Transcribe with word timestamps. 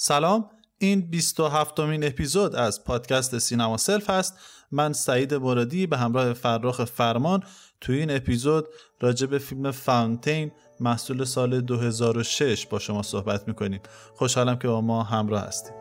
سلام 0.00 0.50
این 0.78 1.00
27 1.10 1.80
مین 1.80 2.04
اپیزود 2.04 2.54
از 2.54 2.84
پادکست 2.84 3.38
سینما 3.38 3.76
سلف 3.76 4.10
هست. 4.10 4.38
من 4.72 4.92
سعید 4.92 5.34
مرادی 5.34 5.86
به 5.86 5.96
همراه 5.96 6.32
فرخ 6.32 6.84
فرمان 6.84 7.42
توی 7.80 7.98
این 7.98 8.10
اپیزود 8.10 8.68
راجع 9.00 9.26
به 9.26 9.38
فیلم 9.38 9.70
فاونتین 9.70 10.52
محصول 10.80 11.24
سال 11.24 11.60
2006 11.60 12.66
با 12.66 12.78
شما 12.78 13.02
صحبت 13.02 13.48
می‌کنیم. 13.48 13.80
خوشحالم 14.14 14.58
که 14.58 14.68
با 14.68 14.80
ما 14.80 15.02
همراه 15.02 15.42
هستیم 15.42 15.74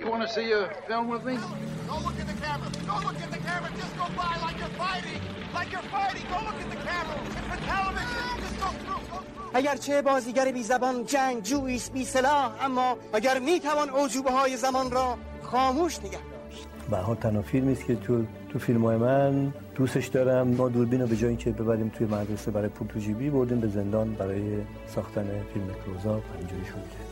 You 0.00 0.08
want 0.08 0.22
to 0.22 0.28
see 0.28 0.52
a 0.52 0.62
film 0.86 1.08
with 1.08 1.24
me? 1.24 1.34
Go 1.88 1.96
look 2.06 2.18
at 2.22 2.26
the 2.32 2.38
camera. 2.44 2.68
Go 2.90 2.96
look 3.06 3.20
at 3.24 3.30
the 3.34 3.42
camera. 3.48 3.68
Just 3.80 3.94
go 4.00 4.06
by 4.20 4.34
like 4.46 4.56
you're 4.60 4.76
fighting. 4.84 5.20
Like 5.58 5.70
you're 5.72 5.88
fighting. 5.96 6.24
Go 6.32 6.38
look 6.46 6.58
at 6.64 6.70
the 6.74 6.80
camera. 6.88 7.16
It's 7.38 7.46
for 7.50 7.58
television. 7.72 8.24
Just 8.44 8.56
go 8.62 8.68
through. 8.84 9.02
Go 9.12 9.18
through. 9.18 9.54
اگرچه 9.54 10.02
بازیگر 10.02 10.52
بی 10.52 10.62
زبان 10.62 11.04
جنگ 11.04 11.42
جویست 11.42 11.92
بی 11.92 12.04
سلاح 12.04 12.64
اما 12.64 12.96
اگر 13.12 13.38
می 13.38 13.60
توان 13.60 13.88
عجوبه 13.88 14.30
های 14.30 14.56
زمان 14.56 14.90
را 14.90 15.18
خاموش 15.42 15.98
نگه 15.98 16.10
داشت 16.10 16.68
به 16.90 17.16
تنها 17.20 17.42
فیلمی 17.42 17.72
است 17.72 17.86
که 17.86 17.96
تو 17.96 18.24
تو 18.52 18.58
فیلم 18.58 18.84
های 18.84 18.96
من 18.96 19.54
دوستش 19.74 20.06
دارم 20.06 20.48
ما 20.48 20.68
دوربین 20.68 21.00
رو 21.00 21.06
به 21.06 21.16
جای 21.16 21.28
اینکه 21.28 21.50
ببریم 21.50 21.88
توی 21.88 22.06
مدرسه 22.06 22.50
برای 22.50 22.68
پول 22.68 22.88
تو 22.88 22.98
جیبی 22.98 23.30
بردیم 23.30 23.60
به 23.60 23.68
زندان 23.68 24.14
برای 24.14 24.58
ساختن 24.94 25.26
فیلم 25.54 25.66
کلوزآپ 25.86 26.22
اینجوری 26.38 26.64
شد 26.64 27.07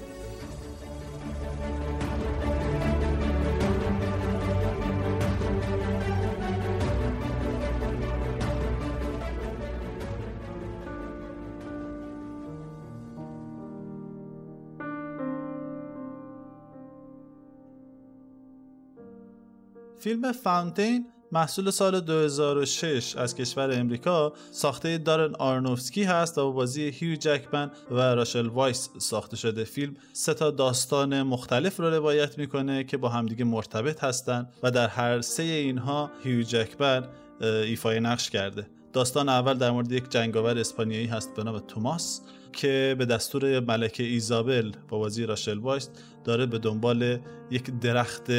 فیلم 20.06 20.32
Fountain 20.32 21.06
محصول 21.32 21.70
سال 21.70 22.00
2006 22.00 23.16
از 23.16 23.34
کشور 23.34 23.80
امریکا 23.80 24.32
ساخته 24.50 24.98
دارن 24.98 25.34
آرنوفسکی 25.34 26.02
هست 26.02 26.38
و 26.38 26.44
با 26.44 26.50
بازی 26.50 26.82
هیو 26.82 27.16
جکمن 27.16 27.70
و 27.90 28.00
راشل 28.00 28.46
وایس 28.46 28.90
ساخته 28.98 29.36
شده 29.36 29.64
فیلم. 29.64 29.94
سه 30.12 30.34
تا 30.34 30.50
داستان 30.50 31.22
مختلف 31.22 31.76
رو 31.76 31.90
روایت 31.90 32.38
می‌کنه 32.38 32.84
که 32.84 32.96
با 32.96 33.08
همدیگه 33.08 33.44
مرتبط 33.44 34.04
هستن 34.04 34.48
و 34.62 34.70
در 34.70 34.88
هر 34.88 35.20
سه 35.20 35.42
اینها 35.42 36.10
هیو 36.24 36.42
جکمن 36.42 37.08
ایفای 37.40 38.00
نقش 38.00 38.30
کرده. 38.30 38.66
داستان 38.92 39.28
اول 39.28 39.54
در 39.54 39.70
مورد 39.70 39.92
یک 39.92 40.08
جنگاور 40.08 40.58
اسپانیایی 40.58 41.06
هست 41.06 41.34
به 41.34 41.44
نام 41.44 41.58
توماس 41.58 42.20
که 42.52 42.96
به 42.98 43.04
دستور 43.04 43.60
ملکه 43.60 44.02
ایزابل 44.02 44.72
با 44.88 44.98
بازی 44.98 45.26
راشل 45.26 45.58
وایس 45.58 45.90
داره 46.24 46.46
به 46.46 46.58
دنبال 46.58 47.18
یک 47.50 47.70
درخت 47.80 48.30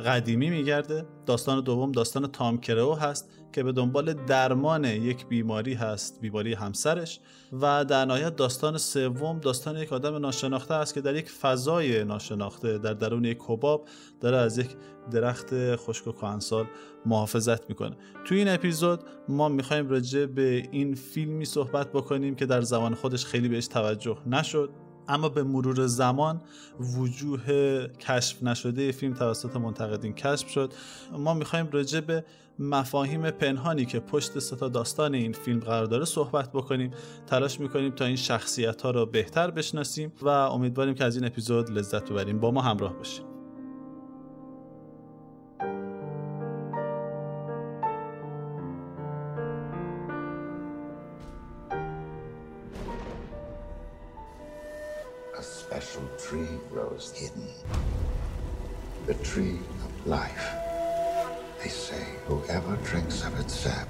قدیمی 0.00 0.50
میگرده. 0.50 1.06
داستان 1.26 1.60
دوم 1.60 1.92
داستان 1.92 2.26
تام 2.26 2.60
کریو 2.60 2.94
هست 2.94 3.30
که 3.52 3.62
به 3.62 3.72
دنبال 3.72 4.12
درمان 4.12 4.84
یک 4.84 5.26
بیماری 5.26 5.74
هست 5.74 6.20
بیماری 6.20 6.54
همسرش. 6.54 7.20
و 7.52 7.84
در 7.84 8.04
نهایت 8.04 8.36
داستان 8.36 8.78
سوم 8.78 9.38
داستان 9.38 9.76
یک 9.76 9.92
آدم 9.92 10.16
ناشناخته 10.16 10.74
است 10.74 10.94
که 10.94 11.00
در 11.00 11.16
یک 11.16 11.30
فضای 11.30 12.04
ناشناخته 12.04 12.78
در 12.78 12.94
درون 12.94 13.24
یک 13.24 13.38
حباب 13.40 13.88
داره 14.20 14.36
از 14.36 14.58
یک 14.58 14.76
درخت 15.10 15.76
خشک 15.76 16.06
و 16.06 16.12
کهنسال 16.12 16.66
محافظت 17.06 17.68
می‌کنه. 17.68 17.96
توی 18.24 18.38
این 18.38 18.48
اپیزود 18.48 19.00
ما 19.28 19.48
می‌خوایم 19.48 19.88
راجع 19.88 20.26
به 20.26 20.68
این 20.72 20.94
فیلمی 20.94 21.44
صحبت 21.44 21.92
بکنیم 21.92 22.34
که 22.34 22.46
در 22.46 22.60
زمان 22.60 22.94
خودش 22.94 23.24
خیلی 23.24 23.48
بهش 23.48 23.66
توجه 23.66 24.18
نشد. 24.26 24.70
اما 25.10 25.28
به 25.28 25.42
مرور 25.42 25.86
زمان 25.86 26.40
وجوه 26.80 27.86
کشف 27.86 28.42
نشده 28.42 28.92
فیلم 28.92 29.14
توسط 29.14 29.56
منتقدین 29.56 30.14
کشف 30.14 30.48
شد. 30.48 30.72
ما 31.12 31.34
می‌خوایم 31.34 31.68
راجع 31.72 32.00
به 32.00 32.24
مفاهیم 32.58 33.30
پنهانی 33.30 33.84
که 33.84 34.00
پشت 34.00 34.38
ستا 34.38 34.68
داستان 34.68 35.14
این 35.14 35.32
فیلم 35.32 35.60
قرار 35.60 35.86
داره 35.86 36.04
صحبت 36.04 36.52
بکنیم. 36.52 36.90
تلاش 37.26 37.60
می‌کنیم 37.60 37.90
تا 37.90 38.04
این 38.04 38.16
شخصیت 38.16 38.82
ها 38.82 38.90
رو 38.90 39.06
بهتر 39.06 39.50
بشناسیم 39.50 40.12
و 40.22 40.28
امیدواریم 40.28 40.94
که 40.94 41.04
از 41.04 41.16
این 41.16 41.24
اپیزود 41.24 41.70
لذت 41.70 42.10
ببریم. 42.10 42.40
با 42.40 42.50
ما 42.50 42.62
همراه 42.62 42.94
باشیم 42.94 43.29
tree 56.30 56.60
grows 56.70 57.12
hidden. 57.12 57.48
The 59.06 59.14
tree 59.14 59.58
of 59.84 60.06
life. 60.06 60.48
They 61.60 61.68
say 61.68 62.06
whoever 62.26 62.76
drinks 62.84 63.24
of 63.24 63.38
its 63.40 63.52
sap 63.54 63.88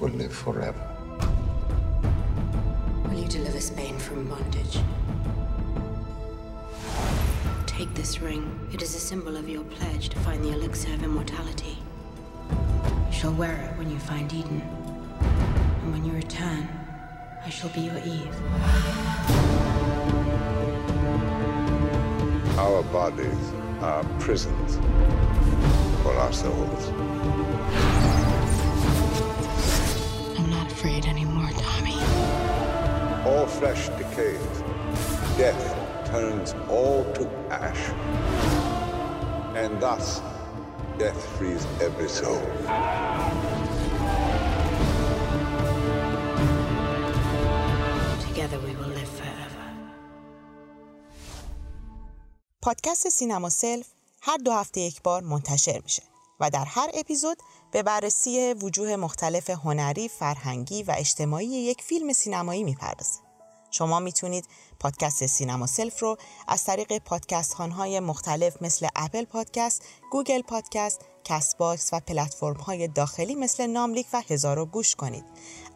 will 0.00 0.10
live 0.10 0.32
forever. 0.32 0.84
Will 3.04 3.20
you 3.20 3.28
deliver 3.28 3.60
Spain 3.60 3.96
from 3.98 4.28
bondage? 4.28 4.78
Take 7.66 7.94
this 7.94 8.20
ring. 8.20 8.68
It 8.72 8.82
is 8.82 8.96
a 8.96 8.98
symbol 8.98 9.36
of 9.36 9.48
your 9.48 9.62
pledge 9.64 10.08
to 10.08 10.18
find 10.20 10.44
the 10.44 10.52
elixir 10.52 10.92
of 10.94 11.04
immortality. 11.04 11.78
You 12.50 13.12
shall 13.12 13.32
wear 13.34 13.70
it 13.70 13.78
when 13.78 13.90
you 13.90 13.98
find 14.00 14.32
Eden. 14.32 14.60
And 15.82 15.92
when 15.92 16.04
you 16.04 16.12
return, 16.12 16.68
I 17.44 17.48
shall 17.48 17.70
be 17.70 17.82
your 17.82 17.98
Eve. 17.98 19.75
Our 22.66 22.82
bodies 22.82 23.52
are 23.80 24.02
prisons 24.18 24.74
for 26.02 26.12
our 26.14 26.32
souls. 26.32 26.88
I'm 30.36 30.50
not 30.50 30.72
afraid 30.72 31.06
anymore, 31.06 31.48
Tommy. 31.58 31.94
All 33.24 33.46
flesh 33.46 33.88
decays. 33.90 34.64
Death 35.38 35.62
turns 36.08 36.56
all 36.68 37.04
to 37.12 37.30
ash. 37.50 37.90
And 39.56 39.80
thus, 39.80 40.20
death 40.98 41.24
frees 41.38 41.64
every 41.80 42.08
soul. 42.08 42.42
پادکست 52.96 53.18
سینما 53.18 53.48
سلف 53.48 53.86
هر 54.22 54.36
دو 54.36 54.52
هفته 54.52 54.80
یک 54.80 55.02
بار 55.02 55.22
منتشر 55.22 55.80
میشه 55.84 56.02
و 56.40 56.50
در 56.50 56.64
هر 56.64 56.90
اپیزود 56.94 57.38
به 57.72 57.82
بررسی 57.82 58.52
وجوه 58.52 58.96
مختلف 58.96 59.50
هنری، 59.50 60.08
فرهنگی 60.08 60.82
و 60.82 60.94
اجتماعی 60.98 61.46
یک 61.46 61.82
فیلم 61.82 62.12
سینمایی 62.12 62.64
می‌پردازه. 62.64 63.20
شما 63.70 64.00
می‌تونید 64.00 64.44
پادکست 64.80 65.26
سینما 65.26 65.66
سلف 65.66 66.02
رو 66.02 66.16
از 66.48 66.64
طریق 66.64 66.98
پادکست 66.98 67.54
های 67.54 68.00
مختلف 68.00 68.62
مثل 68.62 68.88
Apple 68.96 69.24
Podcast، 69.24 69.82
Google 70.10 70.42
Podcast، 70.42 71.00
Castbox 71.24 71.90
و 71.92 72.00
پلتفرم 72.00 72.60
های 72.60 72.88
داخلی 72.88 73.34
مثل 73.34 73.66
ناملیک 73.66 74.06
و 74.12 74.22
هزارو 74.28 74.66
گوش 74.66 74.94
کنید. 74.94 75.24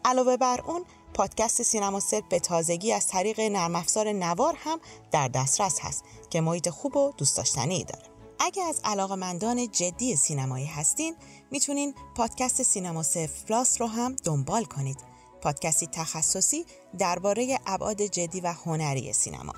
علاوه 0.05 0.37
بر 0.37 0.61
اون 0.61 0.85
پادکست 1.13 1.61
سینما 1.61 1.99
سلف 1.99 2.23
به 2.29 2.39
تازگی 2.39 2.93
از 2.93 3.07
طریق 3.07 3.39
نرم 3.39 3.75
افزار 3.75 4.11
نوار 4.11 4.55
هم 4.57 4.79
در 5.11 5.27
دسترس 5.27 5.79
هست 5.79 6.03
که 6.29 6.41
محیط 6.41 6.69
خوب 6.69 6.97
و 6.97 7.11
دوست 7.17 7.37
داشتنی 7.37 7.83
داره. 7.83 8.03
اگه 8.39 8.63
از 8.63 8.81
علاقمندان 8.83 9.71
جدی 9.71 10.15
سینمایی 10.15 10.65
هستین 10.65 11.15
می‌تونین 11.51 11.93
پادکست 12.15 12.63
سینما 12.63 13.03
سلف 13.03 13.43
پلاس 13.43 13.81
رو 13.81 13.87
هم 13.87 14.15
دنبال 14.23 14.63
کنید. 14.63 14.97
پادکستی 15.41 15.87
تخصصی 15.87 16.65
درباره 16.97 17.59
ابعاد 17.65 18.01
جدی 18.01 18.41
و 18.41 18.53
هنری 18.53 19.13
سینما. 19.13 19.53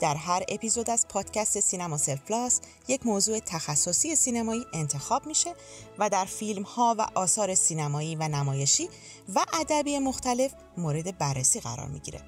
در 0.00 0.14
هر 0.14 0.42
اپیزود 0.48 0.90
از 0.90 1.08
پادکست 1.08 1.60
سینما 1.60 1.96
سلف 1.96 2.20
پلاس 2.20 2.60
یک 2.88 3.06
موضوع 3.06 3.38
تخصصی 3.38 4.16
سینمایی 4.16 4.66
انتخاب 4.72 5.26
میشه 5.26 5.54
و 5.98 6.10
در 6.10 6.24
فیلم 6.24 6.62
ها 6.62 6.94
و 6.98 7.06
آثار 7.14 7.54
سینمایی 7.54 8.16
و 8.16 8.28
نمایشی 8.28 8.88
و 9.34 9.44
ادبی 9.60 9.98
مختلف 9.98 10.54
مورد 10.76 11.18
بررسی 11.18 11.60
قرار 11.60 11.86
می‌گیره. 11.86 12.20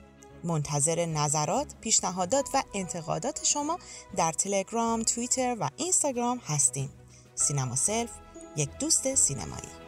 منتظر 0.44 1.06
نظرات، 1.06 1.74
پیشنهادات 1.80 2.48
و 2.54 2.62
انتقادات 2.74 3.44
شما 3.44 3.78
در 4.16 4.32
تلگرام، 4.32 5.02
توییتر 5.02 5.56
و 5.60 5.68
اینستاگرام 5.76 6.38
هستیم. 6.38 6.92
سینما 7.34 7.76
سلف 7.76 8.10
یک 8.56 8.70
دوست 8.78 9.14
سینمایی 9.14 9.85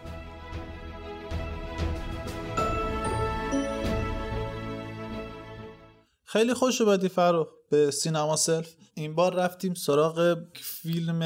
خیلی 6.30 6.54
خوش 6.54 6.80
اومدی 6.80 7.08
فرو 7.08 7.48
به 7.70 7.90
سینما 7.90 8.36
سلف. 8.36 8.74
این 8.94 9.14
بار 9.14 9.34
رفتیم 9.34 9.74
سراغ 9.74 10.38
فیلم 10.54 11.22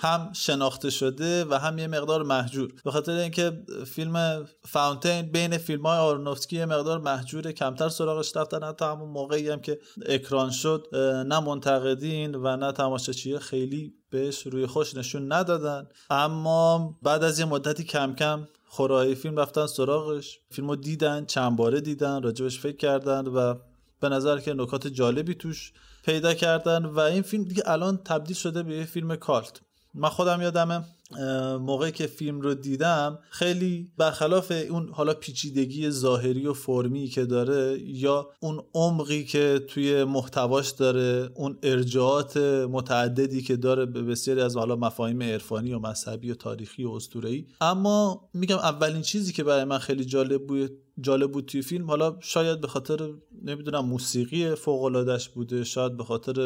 هم 0.00 0.32
شناخته 0.32 0.90
شده 0.90 1.44
و 1.44 1.54
هم 1.54 1.78
یه 1.78 1.86
مقدار 1.86 2.22
مهجور. 2.22 2.72
به 2.84 2.90
خاطر 2.90 3.12
اینکه 3.12 3.62
فیلم 3.86 4.46
Fountain 4.64 5.22
بین 5.22 5.58
فیلم 5.58 5.86
های 5.86 5.98
آرنوفسکی 5.98 6.56
یه 6.56 6.66
مقدار 6.66 6.98
مهجور 6.98 7.52
کمتر 7.52 7.88
سراغش 7.88 8.36
رفتن. 8.36 8.62
حتی 8.62 8.84
همون 8.84 9.08
موقعی 9.08 9.48
هم 9.48 9.60
که 9.60 9.78
اکران 10.06 10.50
شد 10.50 10.86
نه 11.26 11.40
منتقدین 11.40 12.34
و 12.34 12.56
نه 12.56 12.72
تماشاچی 12.72 13.38
خیلی 13.38 13.94
بهش 14.10 14.46
روی 14.46 14.66
خوش 14.66 14.94
نشون 14.94 15.32
ندادن. 15.32 15.88
اما 16.10 16.98
بعد 17.02 17.24
از 17.24 17.38
یه 17.38 17.44
مدتی 17.44 17.84
کم 17.84 18.14
کم 18.14 18.48
خورایی 18.64 19.14
فیلم 19.14 19.36
رفتن 19.36 19.66
سراغش. 19.66 20.40
فیلمو 20.50 20.76
دیدن 20.76 21.24
چند 21.24 21.56
باره 21.56 21.80
دیدن 21.80 22.22
راجبش 22.22 22.60
فکر 22.60 22.76
کردن 22.76 23.26
و 23.26 23.54
به 24.00 24.08
نظر 24.08 24.38
که 24.38 24.54
نکات 24.54 24.86
جالبی 24.86 25.34
توش 25.34 25.72
پیدا 26.04 26.34
کردن 26.34 26.84
و 26.84 26.98
این 26.98 27.22
فیلم 27.22 27.44
دیگه 27.44 27.62
الان 27.66 27.96
تبدیل 27.96 28.36
شده 28.36 28.62
به 28.62 28.84
فیلم 28.84 29.16
کالت. 29.16 29.60
من 29.94 30.08
خودم 30.08 30.42
یادمه 30.42 30.84
موقعی 31.60 31.92
که 31.92 32.06
فیلم 32.06 32.40
رو 32.40 32.54
دیدم 32.54 33.18
خیلی 33.30 33.90
برخلاف 33.96 34.52
اون 34.70 34.88
حالا 34.92 35.14
پیچیدگی 35.14 35.90
ظاهری 35.90 36.46
و 36.46 36.52
فرمی 36.52 37.06
که 37.06 37.24
داره 37.24 37.78
یا 37.80 38.30
اون 38.40 38.62
عمقی 38.74 39.24
که 39.24 39.64
توی 39.68 40.04
محتواش 40.04 40.70
داره 40.70 41.30
اون 41.34 41.58
ارجاعات 41.62 42.36
متعددی 42.70 43.42
که 43.42 43.56
داره 43.56 43.86
به 43.86 44.02
بسیاری 44.02 44.40
از 44.40 44.56
حالا 44.56 44.76
مفاهیم 44.76 45.22
عرفانی 45.22 45.72
و 45.72 45.78
مذهبی 45.78 46.30
و 46.30 46.34
تاریخی 46.34 46.84
و 46.84 46.90
اسطوره‌ای. 46.90 47.46
اما 47.60 48.28
میگم 48.34 48.56
اولین 48.56 49.02
چیزی 49.02 49.32
که 49.32 49.44
برای 49.44 49.64
من 49.64 49.78
خیلی 49.78 50.04
جالب 50.04 50.46
بود 50.46 50.70
جالب 51.00 51.32
بود 51.32 51.44
توی 51.44 51.62
فیلم. 51.62 51.86
حالا 51.86 52.16
شاید 52.20 52.60
به 52.60 52.68
خاطر 52.68 53.10
نمی‌دونم 53.42 53.86
موسیقی 53.86 54.54
فوق 54.54 55.18
بوده 55.34 55.64
شاید 55.64 55.96
به 55.96 56.04
خاطر 56.04 56.40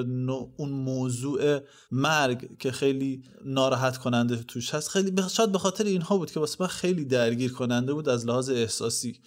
اون 0.57 0.69
موضوع 0.69 1.61
مرگ 1.91 2.59
که 2.59 2.73
خیلی 2.73 3.23
ناراحت 3.45 3.97
کننده 3.97 4.37
توش 4.37 4.75
هست. 4.75 4.89
خیلی 4.89 5.23
شاید 5.31 5.53
به 5.53 5.59
خاطر 5.59 5.85
اینها 5.85 6.17
بود 6.17 6.31
که 6.31 6.41
واسه 6.41 6.57
من 6.61 6.67
خیلی 6.67 7.05
درگیر 7.05 7.53
کننده 7.53 7.93
بود 7.93 8.09
از 8.09 8.27
لحاظ 8.27 8.51
احساسی. 8.51 9.21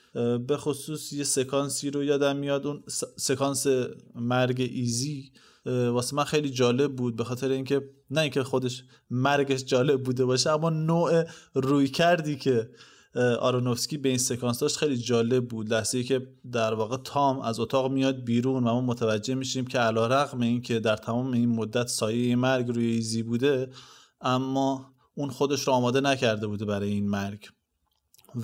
به 0.47 0.57
خصوص 0.57 1.13
یه 1.13 1.23
سکانسی 1.23 1.91
رو 1.91 2.03
یادم 2.03 2.35
میاد 2.35 2.67
اون 2.67 2.83
سکانس 3.17 3.67
مرگ 4.15 4.61
ایزی 4.73 5.31
واسه 5.65 6.15
من 6.15 6.23
خیلی 6.23 6.49
جالب 6.49 6.95
بود 6.95 7.15
به 7.15 7.23
خاطر 7.23 7.49
اینکه 7.49 7.89
نه 8.11 8.21
اینکه 8.21 8.43
خودش 8.43 8.83
مرگش 9.09 9.65
جالب 9.65 10.03
بوده 10.03 10.25
باشه 10.25 10.49
اما 10.49 10.69
نوع 10.69 11.23
روی 11.55 11.87
کردی 11.87 12.35
که 12.35 12.69
آرونوفسکی 13.21 13.97
به 13.97 14.09
این 14.09 14.17
سکانس 14.17 14.59
داشت 14.59 14.77
خیلی 14.77 14.97
جالب 14.97 15.47
بود. 15.47 15.73
لحظه 15.73 16.03
که 16.03 16.27
در 16.51 16.73
واقع 16.73 16.97
تام 16.97 17.39
از 17.39 17.59
اتاق 17.59 17.91
میاد 17.91 18.23
بیرون 18.23 18.63
و 18.63 18.73
ما 18.73 18.81
متوجه 18.81 19.35
میشیم 19.35 19.67
که 19.67 19.79
علا 19.79 20.07
رقم 20.07 20.41
این 20.41 20.61
که 20.61 20.79
در 20.79 20.97
تمام 20.97 21.33
این 21.33 21.49
مدت 21.49 21.87
سایه 21.87 22.35
مرگ 22.35 22.67
روی 22.67 22.85
ایزی 22.85 23.23
بوده 23.23 23.69
اما 24.21 24.93
اون 25.15 25.29
خودش 25.29 25.67
رو 25.67 25.73
آماده 25.73 26.01
نکرده 26.01 26.47
بوده 26.47 26.65
برای 26.65 26.89
این 26.89 27.09
مرگ. 27.09 27.47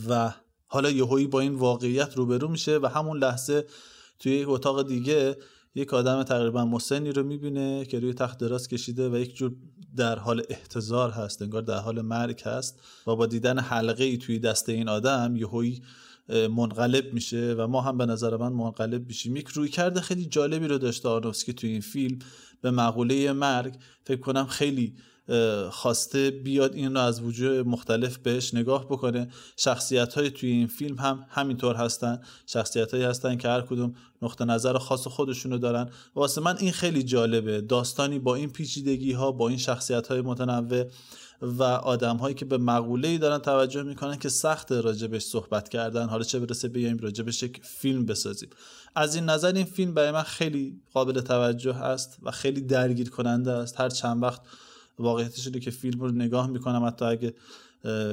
و 0.09 0.33
حالا 0.67 0.89
یهویی 0.89 1.27
با 1.27 1.39
این 1.39 1.55
واقعیت 1.55 2.17
روبرو 2.17 2.47
میشه 2.47 2.77
و 2.77 2.85
همون 2.85 3.17
لحظه 3.17 3.65
توی 4.19 4.31
یک 4.31 4.49
اتاق 4.49 4.87
دیگه 4.87 5.37
یک 5.75 5.93
آدم 5.93 6.23
تقریبا 6.23 6.65
مسنی 6.65 7.11
رو 7.11 7.23
می‌بینه 7.23 7.85
که 7.85 7.99
روی 7.99 8.13
تخت 8.13 8.37
دراز 8.37 8.67
کشیده 8.67 9.09
و 9.09 9.17
یک 9.17 9.35
جور 9.35 9.55
در 9.95 10.19
حال 10.19 10.43
احتضار 10.49 11.09
هست 11.09 11.41
انگار 11.41 11.61
در 11.61 11.77
حال 11.77 12.01
مرگ 12.01 12.41
هست 12.41 12.79
و 13.07 13.15
با 13.15 13.25
دیدن 13.25 13.59
حلقه 13.59 14.03
ای 14.03 14.17
توی 14.17 14.39
دست 14.39 14.69
این 14.69 14.89
آدم 14.89 15.35
یهویی 15.35 15.81
منقلب 16.29 17.13
میشه 17.13 17.55
و 17.57 17.67
ما 17.67 17.81
هم 17.81 17.97
به 17.97 18.05
نظر 18.05 18.37
من 18.37 18.53
منقلب 18.53 19.07
میشیم. 19.07 19.35
یک 19.35 19.47
روی 19.47 19.69
کرده 19.69 20.01
خیلی 20.01 20.25
جالبی 20.25 20.67
رو 20.67 20.77
داشته 20.77 21.09
آرنوفسکی 21.09 21.53
توی 21.53 21.69
این 21.69 21.81
فیلم 21.81 22.19
به 22.61 22.71
مقوله 22.71 23.33
مرگ. 23.33 23.75
فکر 24.03 24.19
کنم 24.19 24.45
خیلی 24.45 24.95
خواسته 25.71 26.31
بیاد 26.31 26.75
این 26.75 26.93
رو 26.93 26.99
از 26.99 27.21
وجوه 27.21 27.63
مختلف 27.63 28.17
بهش 28.17 28.53
نگاه 28.53 28.85
بکنه. 28.85 29.27
شخصیت 29.57 30.13
های 30.13 30.29
توی 30.29 30.49
این 30.49 30.67
فیلم 30.67 30.95
هم 30.95 31.25
همینطور 31.29 31.75
هستن. 31.75 32.21
شخصیت 32.45 32.91
هایی 32.91 33.03
هستن 33.03 33.37
که 33.37 33.47
هر 33.47 33.61
کدوم 33.61 33.93
نقطه 34.21 34.45
نظر 34.45 34.77
خاص 34.77 35.07
خودشونو 35.07 35.57
دارن. 35.57 35.89
واسه 36.15 36.41
من 36.41 36.57
این 36.57 36.71
خیلی 36.71 37.03
جالبه. 37.03 37.61
داستانی 37.61 38.19
با 38.19 38.35
این 38.35 38.49
پیچیدگی 38.49 39.11
ها 39.11 39.31
با 39.31 39.49
این 39.49 39.57
شخصیت 39.57 40.07
های 40.07 40.21
متنوع 40.21 40.85
و 41.41 41.63
آدم 41.63 42.17
هایی 42.17 42.35
که 42.35 42.45
به 42.45 42.57
مقوله 42.57 43.07
ای 43.07 43.17
دارن 43.17 43.37
توجه 43.37 43.83
می‌کنن 43.83 44.15
که 44.15 44.29
سخت 44.29 44.71
راجبش 44.71 45.21
صحبت 45.21 45.69
کردن. 45.69 46.09
حالا 46.09 46.23
چه 46.23 46.39
برسه 46.39 46.67
بیایم 46.67 46.97
راجبش 46.97 47.43
یک 47.43 47.61
فیلم 47.63 48.05
بسازیم. 48.05 48.49
از 48.95 49.15
این 49.15 49.25
نظر 49.25 49.53
این 49.53 49.65
فیلم 49.65 49.93
برای 49.93 50.11
من 50.11 50.23
خیلی 50.23 50.81
قابل 50.93 51.21
توجه 51.21 51.75
است 51.75 52.17
و 52.23 52.31
خیلی 52.31 52.61
درگیر 52.61 53.09
کننده 53.09 53.51
است. 53.51 53.79
هر 53.79 53.89
چند 53.89 54.23
وقت 54.23 54.41
واقعیتش 55.01 55.47
اینه 55.47 55.59
که 55.59 55.71
فیلم 55.71 55.99
رو 55.99 56.11
نگاه 56.11 56.47
می‌کنم 56.47 56.85
حتی 56.85 57.05
اگه 57.05 57.33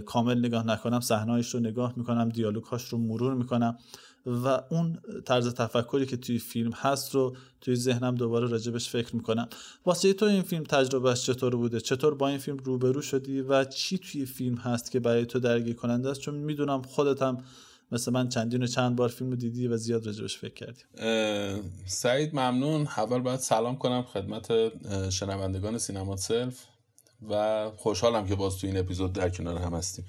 کامل 0.07 0.39
نگاه 0.39 0.67
نکنم 0.67 1.01
صحنه‌اش 1.01 1.55
رو 1.55 1.61
نگاه 1.61 1.93
می‌کنم 1.97 2.29
دیالوگاش 2.29 2.85
رو 2.85 2.99
مرور 2.99 3.35
می‌کنم 3.35 3.79
و 4.27 4.61
اون 4.71 4.99
طرز 5.25 5.55
تفکری 5.55 6.07
که 6.07 6.17
توی 6.17 6.39
فیلم 6.39 6.73
هست 6.73 7.15
رو 7.15 7.37
توی 7.61 7.77
ذهنم 7.77 8.15
دوباره 8.15 8.49
راجبش 8.49 8.89
فکر 8.89 9.17
می‌کنم. 9.17 9.49
واسه 9.87 10.13
تو 10.13 10.27
این 10.27 10.43
فیلم 10.43 10.65
تجربهش 10.65 11.27
چطور 11.27 11.57
بوده؟ 11.57 11.81
چطور 11.81 12.15
با 12.15 12.29
این 12.29 12.39
فیلم 12.39 12.57
روبرو 12.57 13.03
شدی 13.03 13.41
و 13.41 13.65
چی 13.65 13.99
توی 13.99 14.27
فیلم 14.27 14.57
هست 14.57 14.91
که 14.91 15.01
برای 15.01 15.27
تو 15.27 15.41
درگیر 15.41 15.75
کننده 15.75 16.11
است؟ 16.11 16.21
چون 16.21 16.35
می‌دونم 16.35 16.83
خودت 16.83 17.23
هم 17.23 17.45
مثل 17.93 18.13
من 18.13 18.29
چندین 18.29 18.63
و 18.63 18.67
چند 18.67 18.97
بار 18.97 19.09
فیلم 19.09 19.35
دیدی 19.35 19.69
و 19.69 19.77
زیاد 19.77 20.07
راجبش 20.07 20.39
فکر 20.39 20.55
کردی. 20.55 20.83
سعید 21.87 22.35
ممنون. 22.35 22.87
اول 22.97 23.21
باید 23.21 23.41
سلام 23.41 23.77
کنم 23.77 24.03
خدمت 24.03 24.53
شنوندگان 25.11 25.79
سینما 25.79 26.17
سلف. 26.17 26.65
و 27.31 27.71
خوشحالم 27.77 28.27
که 28.27 28.35
باز 28.35 28.59
تو 28.59 28.67
این 28.67 28.77
اپیزود 28.77 29.13
در 29.13 29.29
کنار 29.29 29.59
هم 29.59 29.75
هستیم. 29.75 30.05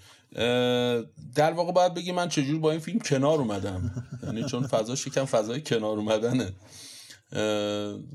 در 1.36 1.52
واقع 1.54 1.72
باید 1.72 1.94
بگی 1.94 2.12
من 2.12 2.30
چجور 2.30 2.60
با 2.60 2.72
این 2.72 2.80
فیلم 2.80 3.00
کنار 3.00 3.40
اومدم. 3.40 4.08
یعنی 4.24 4.44
چون 4.44 4.68
فضاش 4.68 5.08
یکم 5.08 5.26
فضای 5.26 5.62
کنار 5.62 5.98
اومدنه. 5.98 6.54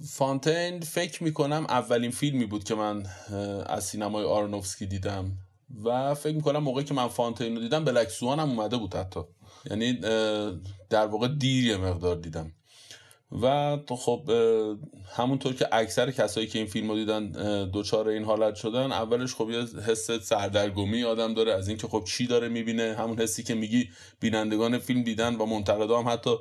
Fountain 0.09 0.81
فکر 0.81 1.25
می‌کنم 1.25 1.67
اولین 1.69 2.11
فیلمی 2.11 2.47
بود 2.47 2.65
که 2.65 2.75
من 2.75 3.07
از 3.67 3.85
سینمای 3.85 4.25
آرنوفسکی 4.25 4.87
دیدم. 4.87 5.39
و 5.85 6.15
فکر 6.15 6.37
می‌کنم 6.37 6.59
موقعی 6.59 6.85
که 6.85 6.95
من 6.95 7.09
Fountain 7.09 7.57
رو 7.57 7.61
دیدم 7.63 7.85
Black 7.85 8.09
Swan 8.09 8.39
هم 8.41 8.51
اومده 8.51 8.77
بود 8.77 8.95
حتی. 8.95 9.21
یعنی 9.71 9.93
در 10.91 11.07
واقع 11.07 11.29
دیر 11.29 11.67
یه 11.67 11.77
مقدار 11.77 12.17
دیدم. 12.17 12.53
و 13.43 13.79
خب 13.89 14.31
همونطور 15.17 15.55
که 15.55 15.69
اکثر 15.73 16.11
کسایی 16.11 16.47
که 16.47 16.59
این 16.59 16.69
فیلم 16.69 16.91
رو 16.91 16.97
دیدن 16.97 17.31
دوچار 17.65 18.09
این 18.09 18.25
حالت 18.25 18.55
شدن 18.55 18.93
اولش 18.93 19.35
خب 19.35 19.51
یه 19.51 19.61
حس 19.87 20.11
سردرگمی 20.11 21.05
آدم 21.05 21.35
داره 21.35 21.53
از 21.53 21.69
اینکه 21.69 21.89
خب 21.89 22.05
چی 22.05 22.27
داره 22.27 22.49
می‌بینه 22.49 22.95
همون 22.99 23.21
حسی 23.21 23.43
که 23.43 23.55
میگی 23.55 23.89
بینندگان 24.21 24.79
فیلم 24.79 25.03
دیدن 25.03 25.35
و 25.35 25.47
منتقدا 25.47 25.99
هم 26.03 26.09
حتی 26.09 26.37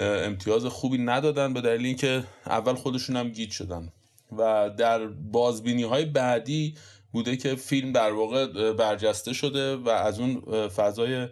امتیاز 0.00 0.64
خوبی 0.64 0.98
ندادن 0.98 1.54
به 1.54 1.60
دلیل 1.60 1.86
اینکه 1.86 2.24
اول 2.46 2.74
خودشون 2.74 3.16
هم 3.16 3.28
گیت 3.28 3.50
شدن. 3.50 3.92
و 4.38 4.70
در 4.78 5.06
بازبینی 5.06 5.82
های 5.82 6.04
بعدی 6.04 6.74
بوده 7.12 7.36
که 7.36 7.54
فیلم 7.54 7.92
در 7.92 8.12
واقع 8.12 8.72
برجسته 8.72 9.32
شده 9.32 9.76
و 9.76 9.88
از 9.88 10.20
اون 10.20 10.42
فضای 10.68 11.28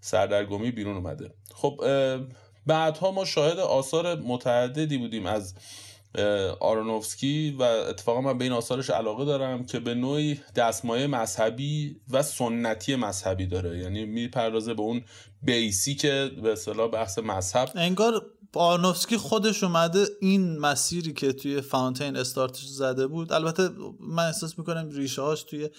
سردرگمی 0.00 0.70
بیرون 0.70 0.96
اومده. 0.96 1.30
خب 1.54 1.80
بعدها 2.66 3.10
ما 3.10 3.24
شاهد 3.24 3.58
آثار 3.58 4.14
متعددی 4.20 4.98
بودیم 4.98 5.26
از 5.26 5.54
آرونوفسکی 6.60 7.56
و 7.58 7.62
اتفاقا 7.62 8.20
من 8.20 8.38
به 8.38 8.44
این 8.44 8.52
آثارش 8.52 8.90
علاقه 8.90 9.24
دارم 9.24 9.66
که 9.66 9.80
به 9.80 9.94
نوعی 9.94 10.40
دستمایه 10.56 11.06
مذهبی 11.06 12.00
و 12.10 12.22
سنتی 12.22 12.96
مذهبی 12.96 13.46
داره. 13.46 13.78
یعنی 13.78 14.04
می‌پردازه 14.04 14.74
به 14.74 14.82
اون 14.82 15.04
بیسی 15.42 15.94
که 15.94 16.30
به 16.42 16.52
اصطلاح 16.52 16.90
بحث 16.90 17.18
مذهب. 17.18 17.70
انگار 17.74 18.26
آرنوفسکی 18.54 19.16
خودش 19.16 19.64
اومده 19.64 20.06
این 20.20 20.58
مسیری 20.58 21.12
که 21.12 21.32
توی 21.32 21.60
فاونتین 21.60 22.16
استارتش 22.16 22.64
زده 22.64 23.06
بود. 23.06 23.32
البته 23.32 23.68
من 24.00 24.26
احساس 24.26 24.58
می‌کنم 24.58 24.90
ریشه 24.90 25.22
هاش 25.22 25.42
توی 25.42 25.70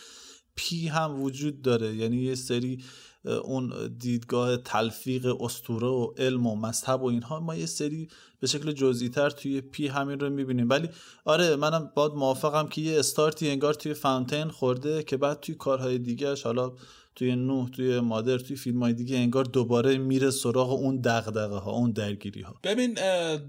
پی 0.56 0.88
هم 0.88 1.22
وجود 1.22 1.62
داره. 1.62 1.96
یعنی 1.96 2.18
یه 2.18 2.36
سری 2.36 2.84
اون 3.26 3.74
دیدگاه 4.00 4.58
تلفیق 4.58 5.42
استوره 5.42 5.88
و 5.88 6.14
علم 6.18 6.48
و 6.48 6.56
مذهب 6.56 7.02
و 7.02 7.06
اینها 7.06 7.40
ما 7.40 7.56
یه 7.56 7.66
سری 7.66 8.08
به 8.40 8.48
شکل 8.48 8.72
جزئی 8.72 9.10
تر 9.10 9.30
توی 9.30 9.62
پی 9.62 9.88
همین 9.88 10.20
رو 10.20 10.30
می‌بینیم. 10.30 10.70
ولی 10.70 10.90
آره 11.26 11.56
منم 11.56 11.92
باید 11.96 12.12
موافقم 12.12 12.68
که 12.68 12.82
یه 12.82 13.00
استارتی 13.00 13.50
انگار 13.50 13.74
توی 13.74 13.94
فاونتین 13.94 14.50
خورده 14.50 15.04
که 15.04 15.18
بعد 15.18 15.40
توی 15.40 15.56
کارهای 15.56 15.98
دیگهش 15.98 16.44
حالا 16.44 16.72
توی 17.16 17.36
نوح 17.36 17.70
توی 17.70 18.00
مادر 18.00 18.38
توی 18.38 18.56
فیلم 18.56 18.84
های 18.84 18.94
دیگه 18.94 19.18
انگار 19.18 19.44
دوباره 19.44 19.98
میره 19.98 20.32
سراغ 20.32 20.72
اون 20.72 21.02
دغدغه 21.02 21.58
ها 21.58 21.72
اون 21.72 21.92
درگیری 21.92 22.42
ها 22.42 22.56
ببین 22.64 22.94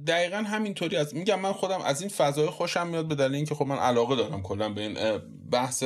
دقیقا 0.06 0.36
همینطوری 0.36 0.96
از 0.96 1.14
میگم 1.14 1.40
من 1.40 1.52
خودم 1.52 1.80
از 1.80 2.00
این 2.00 2.10
فضای 2.10 2.46
خوشم 2.46 2.86
میاد 2.86 3.08
به 3.08 3.14
دلیل 3.14 3.34
اینکه 3.34 3.54
خب 3.54 3.66
من 3.66 3.76
علاقه 3.76 4.16
دارم 4.16 4.42
کلا 4.42 4.68
به 4.68 4.80
این 4.80 5.18
بحث 5.50 5.84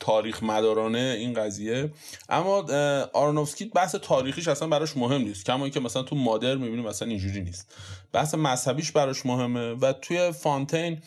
تاریخ 0.00 0.42
مدارانه 0.42 1.16
این 1.18 1.32
قضیه. 1.32 1.92
اما 2.28 2.64
آرنوفسکی 3.12 3.64
بحث 3.64 3.94
تاریخیش 3.94 4.48
اصلا 4.48 4.68
براش 4.68 4.96
مهم 4.96 5.20
نیست 5.20 5.46
کما 5.46 5.68
که 5.68 5.80
مثلا 5.80 6.02
تو 6.02 6.16
مادر 6.16 6.56
می‌بینیم 6.56 6.84
مثلا 6.84 7.08
اینجوری 7.08 7.40
نیست. 7.40 7.74
بحث 8.12 8.34
مذهبیش 8.34 8.92
براش 8.92 9.26
مهمه 9.26 9.70
و 9.72 9.92
توی 9.92 10.32
فانتین 10.32 10.98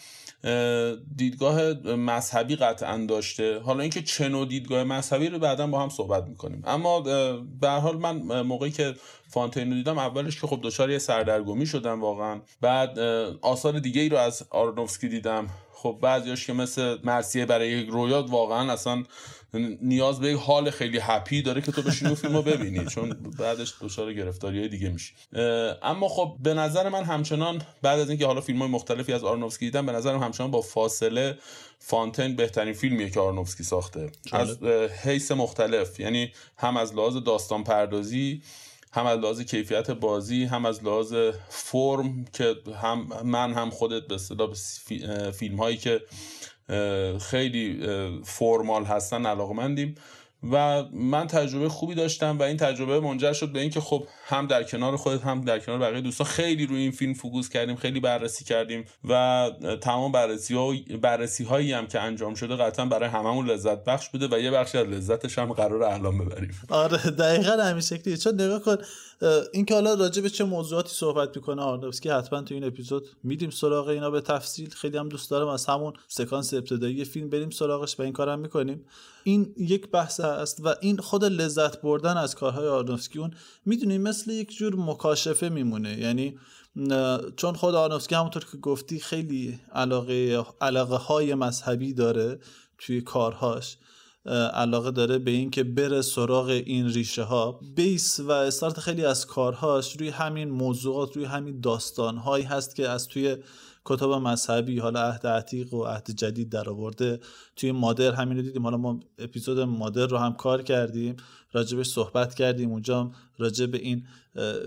دیدگاه 1.16 1.74
مذهبی 1.96 2.56
قطعا 2.56 3.06
داشته. 3.10 3.60
حالا 3.60 3.82
اینکه 3.82 4.02
چه 4.02 4.30
نوع 4.30 4.46
دیدگاه 4.46 4.84
مذهبی 4.84 5.30
رو 5.30 5.40
بعدا 5.40 5.68
با 5.68 5.82
هم 5.82 5.90
صحبت 5.90 6.28
می‌کنیم. 6.28 6.62
اما 6.66 7.02
به 7.62 7.70
حال 7.70 7.98
من 7.98 8.42
موقعی 8.42 8.72
که 8.72 8.96
فانتین 9.30 9.70
رو 9.70 9.74
دیدم 9.74 9.98
اولش 9.98 10.42
که 10.42 10.48
خب 10.48 10.60
دچار 10.64 10.92
یه 10.92 10.98
سردرگمی 10.98 11.66
شدم 11.66 12.02
واقعا. 12.02 12.42
بعد 12.62 13.00
آثار 13.42 13.80
دیگه 13.80 14.02
ای 14.02 14.10
رو 14.10 14.18
از 14.18 14.44
آرنوفسکی 14.50 15.08
دیدم. 15.08 15.48
خب 15.82 15.98
بعضیاش 16.02 16.48
که 16.48 16.54
مثل 16.54 16.98
مرسیه 17.04 17.46
برای 17.46 17.70
یک 17.70 17.90
رویاد 17.90 18.30
واقعا 18.30 18.74
اصلا 18.74 19.04
نیاز 19.82 20.20
به 20.20 20.32
یک 20.32 20.40
حال 20.40 20.70
خیلی 20.70 21.00
هپی 21.02 21.42
داره 21.42 21.62
که 21.62 21.72
تو 21.72 21.82
بشینی 21.82 22.12
و 22.12 22.16
فیلم 22.16 22.36
رو 22.36 22.42
ببینی 22.42 22.86
چون 22.86 23.10
بعدش 23.40 23.74
دچار 23.82 24.14
گرفتاری 24.14 24.60
های 24.60 24.68
دیگه 24.68 24.90
میشی. 24.90 25.14
اما 25.84 26.08
خب 26.08 26.38
به 26.44 26.54
نظر 26.54 26.90
من 26.90 27.04
همچنان 27.04 27.62
بعد 27.82 28.00
از 28.00 28.10
اینکه 28.10 28.26
حالا 28.26 28.42
فیلم 28.42 28.60
های 28.60 28.68
مختلفی 28.68 29.14
از 29.14 29.24
آرنوفسکی 29.24 29.66
دیدم 29.66 29.86
به 29.86 29.92
نظرم 29.92 30.24
همچنان 30.24 30.52
با 30.52 30.62
فاصله 30.62 31.38
فانتن 31.80 32.36
بهترین 32.36 32.74
فیلمیه 32.74 33.10
که 33.10 33.20
آرنوفسکی 33.20 33.64
ساخته. 33.64 34.12
از 34.32 34.64
حیث 35.04 35.32
مختلف 35.32 36.00
یعنی 36.00 36.32
هم 36.58 36.78
از 36.78 36.96
لحاظ 36.96 37.18
داستان 37.18 37.64
پردازی 37.64 38.42
هم 38.94 39.06
از 39.06 39.20
لحاظ 39.20 39.42
کیفیت 39.42 39.92
بازی 39.92 40.46
هم 40.46 40.66
از 40.66 40.84
لحاظ 40.84 41.14
فرم 41.50 42.26
که 42.34 42.56
هم 42.82 43.08
من 43.24 43.54
هم 43.54 43.70
خودت 43.70 44.08
به 44.08 44.16
اصطلاح 44.16 44.54
فیلم 45.32 45.58
هایی 45.58 45.78
که 45.78 46.02
خیلی 47.20 47.88
فرمال 48.26 48.84
هستن 48.84 49.26
علاقمندیم. 49.26 49.96
و 50.44 50.84
من 50.94 51.28
تجربه 51.28 51.70
خوبی 51.70 51.96
داشتم 51.96 52.40
و 52.40 52.44
این 52.44 52.58
تجربه 52.58 53.00
منجر 53.00 53.34
شد 53.34 53.52
به 53.52 53.60
اینکه 53.60 53.82
خب 53.82 54.08
هم 54.26 54.48
در 54.48 54.64
کنار 54.64 54.98
خودت 54.98 55.22
هم 55.22 55.42
در 55.42 55.60
کنار 55.60 55.80
بقیه 55.80 56.02
دوستان 56.02 56.28
خیلی 56.28 56.66
روی 56.66 56.82
این 56.82 56.92
فیلم 56.92 57.14
فوکوس 57.14 57.50
کردیم 57.50 57.76
خیلی 57.76 58.00
بررسی 58.00 58.46
کردیم 58.46 58.86
و 59.10 59.52
تمام 59.82 60.12
بررسی, 60.12 60.54
ها 60.54 60.74
بررسی 61.02 61.44
هایی 61.44 61.74
هم 61.74 61.88
که 61.88 62.00
انجام 62.00 62.36
شده 62.36 62.56
قطعا 62.56 62.86
برای 62.86 63.10
هممون 63.10 63.50
لذت 63.50 63.84
بخش 63.84 64.10
بوده 64.10 64.28
و 64.28 64.40
یه 64.40 64.52
بخشی 64.52 64.78
از 64.78 64.88
لذتش 64.88 65.40
هم 65.40 65.54
قرار 65.54 65.84
اعلام 65.84 66.18
ببریم. 66.18 66.52
آره 66.70 66.98
دقیقا 66.98 67.52
همین 67.52 67.82
شکلی 67.82 68.18
چون 68.18 68.34
نگاه 68.34 68.62
کن 68.62 68.78
این 69.54 69.66
که 69.66 69.74
حالا 69.74 69.94
راجع 69.94 70.22
به 70.22 70.30
چه 70.30 70.44
موضوعاتی 70.44 70.90
صحبت 70.90 71.36
می‌کنه 71.36 71.62
آرنوفسکی 71.62 72.10
حتما 72.10 72.42
تو 72.42 72.54
این 72.54 72.64
اپیزود 72.64 73.08
میدیم 73.24 73.50
سراغ 73.50 73.88
اینا 73.88 74.10
به 74.12 74.22
تفصیل. 74.22 74.70
خیلی 74.70 74.98
هم 74.98 75.10
دوست 75.10 75.32
دارم 75.32 75.48
از 75.48 75.66
همون 75.66 75.94
سکانس 76.08 76.54
ابتدایی 76.54 77.06
فیلم 77.06 77.30
بریم 77.30 77.50
سراغش 77.50 78.00
و 78.00 78.04
این 78.04 78.14
کارم 78.14 78.40
می‌کنیم. 78.40 78.86
این 79.24 79.54
یک 79.58 79.92
بحث 79.92 80.20
است 80.20 80.60
و 80.64 80.76
این 80.82 80.98
خود 80.98 81.26
لذت 81.26 81.82
بردن 81.82 82.18
از 82.18 82.36
کارهای 82.36 82.68
آرنوفسکی 82.68 83.20
اون 83.20 83.32
می‌دونی 83.66 83.98
مثل 83.98 84.32
یک 84.32 84.52
جور 84.52 84.76
مکاشفه 84.76 85.50
میمونه. 85.50 86.00
یعنی 86.00 86.40
چون 87.36 87.54
خود 87.56 87.76
آرنوفسکی 87.76 88.16
همونطور 88.16 88.46
که 88.52 88.58
گفتی 88.58 89.00
خیلی 89.00 89.60
علاقه 89.74 90.46
علاقه 90.62 90.96
های 90.96 91.36
مذهبی 91.36 91.94
داره 91.94 92.40
توی 92.78 93.02
کارهاش. 93.02 93.78
علاقه 94.54 94.92
داره 94.92 95.18
به 95.18 95.32
اینکه 95.32 95.64
بره 95.64 96.02
سراغ 96.02 96.48
این 96.48 96.90
ریشه 96.90 97.24
ها 97.24 97.60
بیس 97.76 98.20
و 98.20 98.32
استارت 98.32 98.80
خیلی 98.80 99.06
از 99.06 99.26
کارهاش 99.26 99.96
روی 99.96 100.10
همین 100.10 100.50
موضوعات 100.50 101.16
روی 101.16 101.26
همین 101.26 101.60
داستان 101.60 102.18
هایی 102.18 102.46
هست 102.46 102.76
که 102.76 102.90
از 102.90 103.08
توی 103.08 103.38
کتاب 103.86 104.14
مذهبی 104.14 104.80
حالا 104.80 105.02
عهد 105.02 105.28
عتیق 105.28 105.74
و 105.74 105.84
عهد 105.84 106.12
جدید 106.12 106.50
در 106.50 106.70
آورده. 106.70 107.20
توی 107.56 107.72
مادر 107.72 108.12
همین 108.12 108.38
رو 108.38 108.44
دیدیم. 108.44 108.64
حالا 108.64 108.78
ما 108.78 109.00
اپیزود 109.18 109.60
مادر 109.60 110.06
رو 110.06 110.18
هم 110.18 110.34
کار 110.34 110.62
کردیم 110.62 111.16
راجبش 111.52 111.88
صحبت 111.88 112.36
کردیم. 112.36 112.72
اونجا 112.72 113.12
به 113.40 113.78
این 113.78 114.06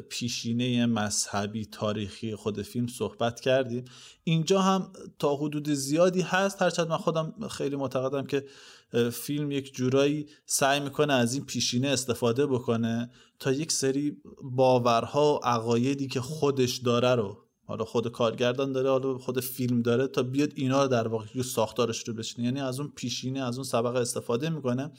پیشینه 0.09 0.87
مذهبی 0.87 1.67
تاریخی 1.67 2.35
خود 2.35 2.63
فیلم 2.63 2.87
صحبت 2.87 3.41
کردیم. 3.41 3.85
اینجا 4.25 4.61
هم 4.61 4.93
تا 5.19 5.37
حدود 5.37 5.71
زیادی 5.71 6.21
هست. 6.21 6.63
هرچند 6.63 6.89
من 6.89 6.97
خودم 6.97 7.35
خیلی 7.51 7.77
معتقدم 7.77 8.27
که 8.27 8.45
فیلم 9.13 9.51
یک 9.51 9.75
جورایی 9.75 10.27
سعی 10.47 10.81
می‌کنه 10.81 11.13
از 11.13 11.35
این 11.35 11.45
پیشینه 11.45 11.89
استفاده 11.89 12.47
بکنه 12.47 13.11
تا 13.39 13.53
یک 13.53 13.73
سری 13.73 14.17
باورها 14.43 15.35
و 15.35 15.47
عقایدی 15.47 16.07
که 16.07 16.21
خودش 16.21 16.77
داره 16.77 17.15
رو 17.15 17.39
حالا 17.65 17.85
خود 17.85 18.13
کارگردان 18.13 18.73
داره 18.73 18.91
حالا 18.91 19.19
خود 19.19 19.41
فیلم 19.41 19.83
داره 19.83 20.07
تا 20.07 20.23
بیاد 20.23 20.53
اینا 20.55 20.83
رو 20.83 20.89
در 20.89 21.09
واقع 21.09 21.27
یه 21.35 21.43
ساختارش 21.43 22.09
رو 22.09 22.15
بشینه 22.15 22.45
یعنی 22.45 22.61
از 22.61 22.81
اون 22.81 22.93
پیشینه 22.97 23.41
از 23.41 23.57
اون 23.57 23.65
سبق 23.65 23.97
استفاده 23.97 24.51
می‌کنه 24.51 24.91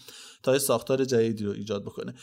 تا 0.43 0.53
یه 0.53 0.60
ساختار 0.60 1.05
جدیدی 1.05 1.45
رو 1.45 1.51
ایجاد 1.51 1.83
بکنه. 1.83 2.13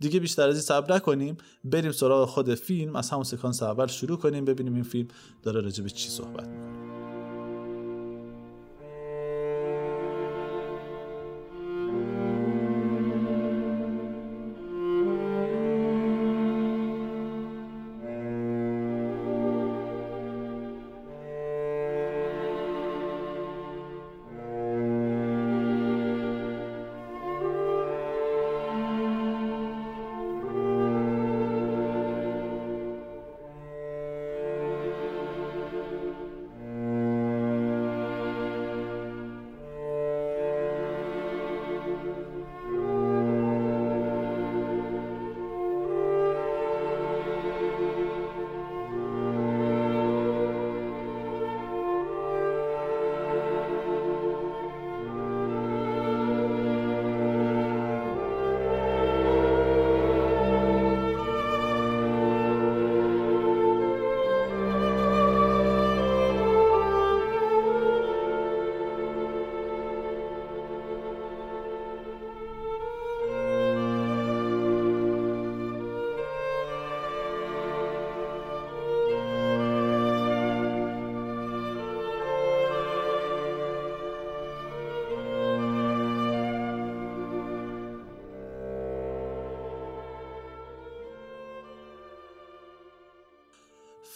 دیگه 0.00 0.20
بیشتر 0.20 0.48
از 0.48 0.54
این 0.54 0.62
صبر 0.62 0.98
کنیم 0.98 1.36
بریم 1.64 1.92
سراغ 1.92 2.28
خود 2.28 2.54
فیلم. 2.54 2.96
از 2.96 3.10
همون 3.10 3.24
سکانس 3.24 3.62
اول 3.62 3.86
شروع 3.86 4.18
کنیم 4.18 4.44
ببینیم 4.44 4.74
این 4.74 4.84
فیلم 4.84 5.08
داره 5.42 5.60
راجع 5.60 5.82
به 5.82 5.90
چی 5.90 6.08
صحبت 6.08 6.48
می‌کنه. 6.48 6.81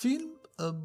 فیلم 0.06 0.30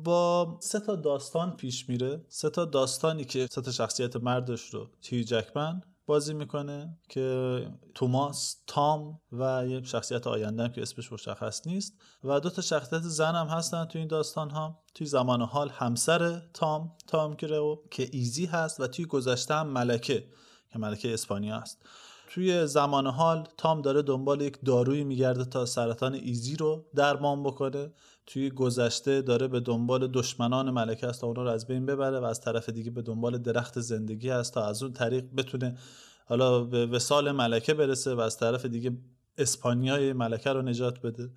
با 0.04 0.58
سه 0.60 0.80
تا 0.80 0.96
داستان 0.96 1.56
پیش 1.56 1.90
میره. 1.90 2.25
سه 2.28 2.50
تا 2.50 2.66
داستانی 2.66 3.25
که 3.25 3.48
سه 3.51 3.62
تا 3.62 3.72
شخصیت 3.72 4.16
مردش 4.16 4.70
رو 4.70 4.90
تیو 5.01 5.24
جکمن 5.24 5.82
بازی 6.06 6.34
می‌کنه 6.34 6.98
که 7.10 7.68
توماس 7.96 8.58
تام 8.68 9.20
و 9.32 9.68
یه 9.68 9.84
شخصیت 9.84 10.28
آینده 10.28 10.70
که 10.70 10.82
اسمش 10.82 11.12
مشخص 11.12 11.68
نیست. 11.68 11.94
و 12.24 12.40
دو 12.40 12.50
تا 12.50 12.62
شخصیت 12.62 13.01
زن 13.01 13.36
هم 13.36 13.48
هستن 13.48 13.86
تو 13.86 14.00
این 14.00 14.08
داستان 14.08 14.50
ها 14.50 14.84
توی 14.96 15.08
زمان 15.08 15.42
حال 15.42 15.70
همسر 15.70 16.42
تام 16.54 16.92
تام 17.08 17.34
گرو 17.34 17.84
که 17.92 18.10
ایزی 18.12 18.46
هست 18.46 18.80
و 18.80 18.88
توی 18.88 19.06
گذشته 19.06 19.54
هم 19.54 19.68
ملکه 19.68 20.28
که 20.74 20.80
ملکه 20.80 21.13
اسپانیا 21.13 21.56
است 21.56 21.86
توی 22.34 22.68
زمان 22.68 23.08
حال 23.08 23.48
تام 23.58 23.82
داره 23.82 24.02
دنبال 24.02 24.42
یک 24.42 24.58
دارویی 24.66 25.04
میگرده 25.04 25.46
تا 25.46 25.66
سرطان 25.66 26.14
ایزی 26.14 26.56
رو 26.56 26.86
درمان 26.96 27.44
بکنه. 27.44 27.92
توی 28.26 28.50
گذشته 28.50 29.22
داره 29.22 29.48
به 29.48 29.60
دنبال 29.60 30.08
دشمنان 30.08 30.72
ملکه 30.72 31.08
است 31.08 31.22
تا 31.22 31.28
اونها 31.28 31.44
رو 31.44 31.50
از 31.50 31.68
بین 31.68 31.86
ببره 31.86 32.20
و 32.20 32.24
از 32.24 32.42
طرف 32.42 32.70
دیگه 32.70 32.92
به 32.92 33.02
دنبال 33.02 33.38
درخت 33.38 33.80
زندگی 33.80 34.30
هست 34.30 34.54
تا 34.54 34.66
از 34.66 34.84
اون 34.84 34.94
طریق 34.94 35.26
بتونه 35.38 35.78
حالا 36.26 36.64
به 36.64 36.86
وسال 36.86 37.32
ملکه 37.32 37.74
برسه 37.74 38.16
و 38.16 38.20
از 38.20 38.38
طرف 38.38 38.66
دیگه 38.66 38.98
اسپانیای 39.38 40.14
ملکه 40.14 40.50
رو 40.50 40.62
نجات 40.62 41.02
بده. 41.02 41.30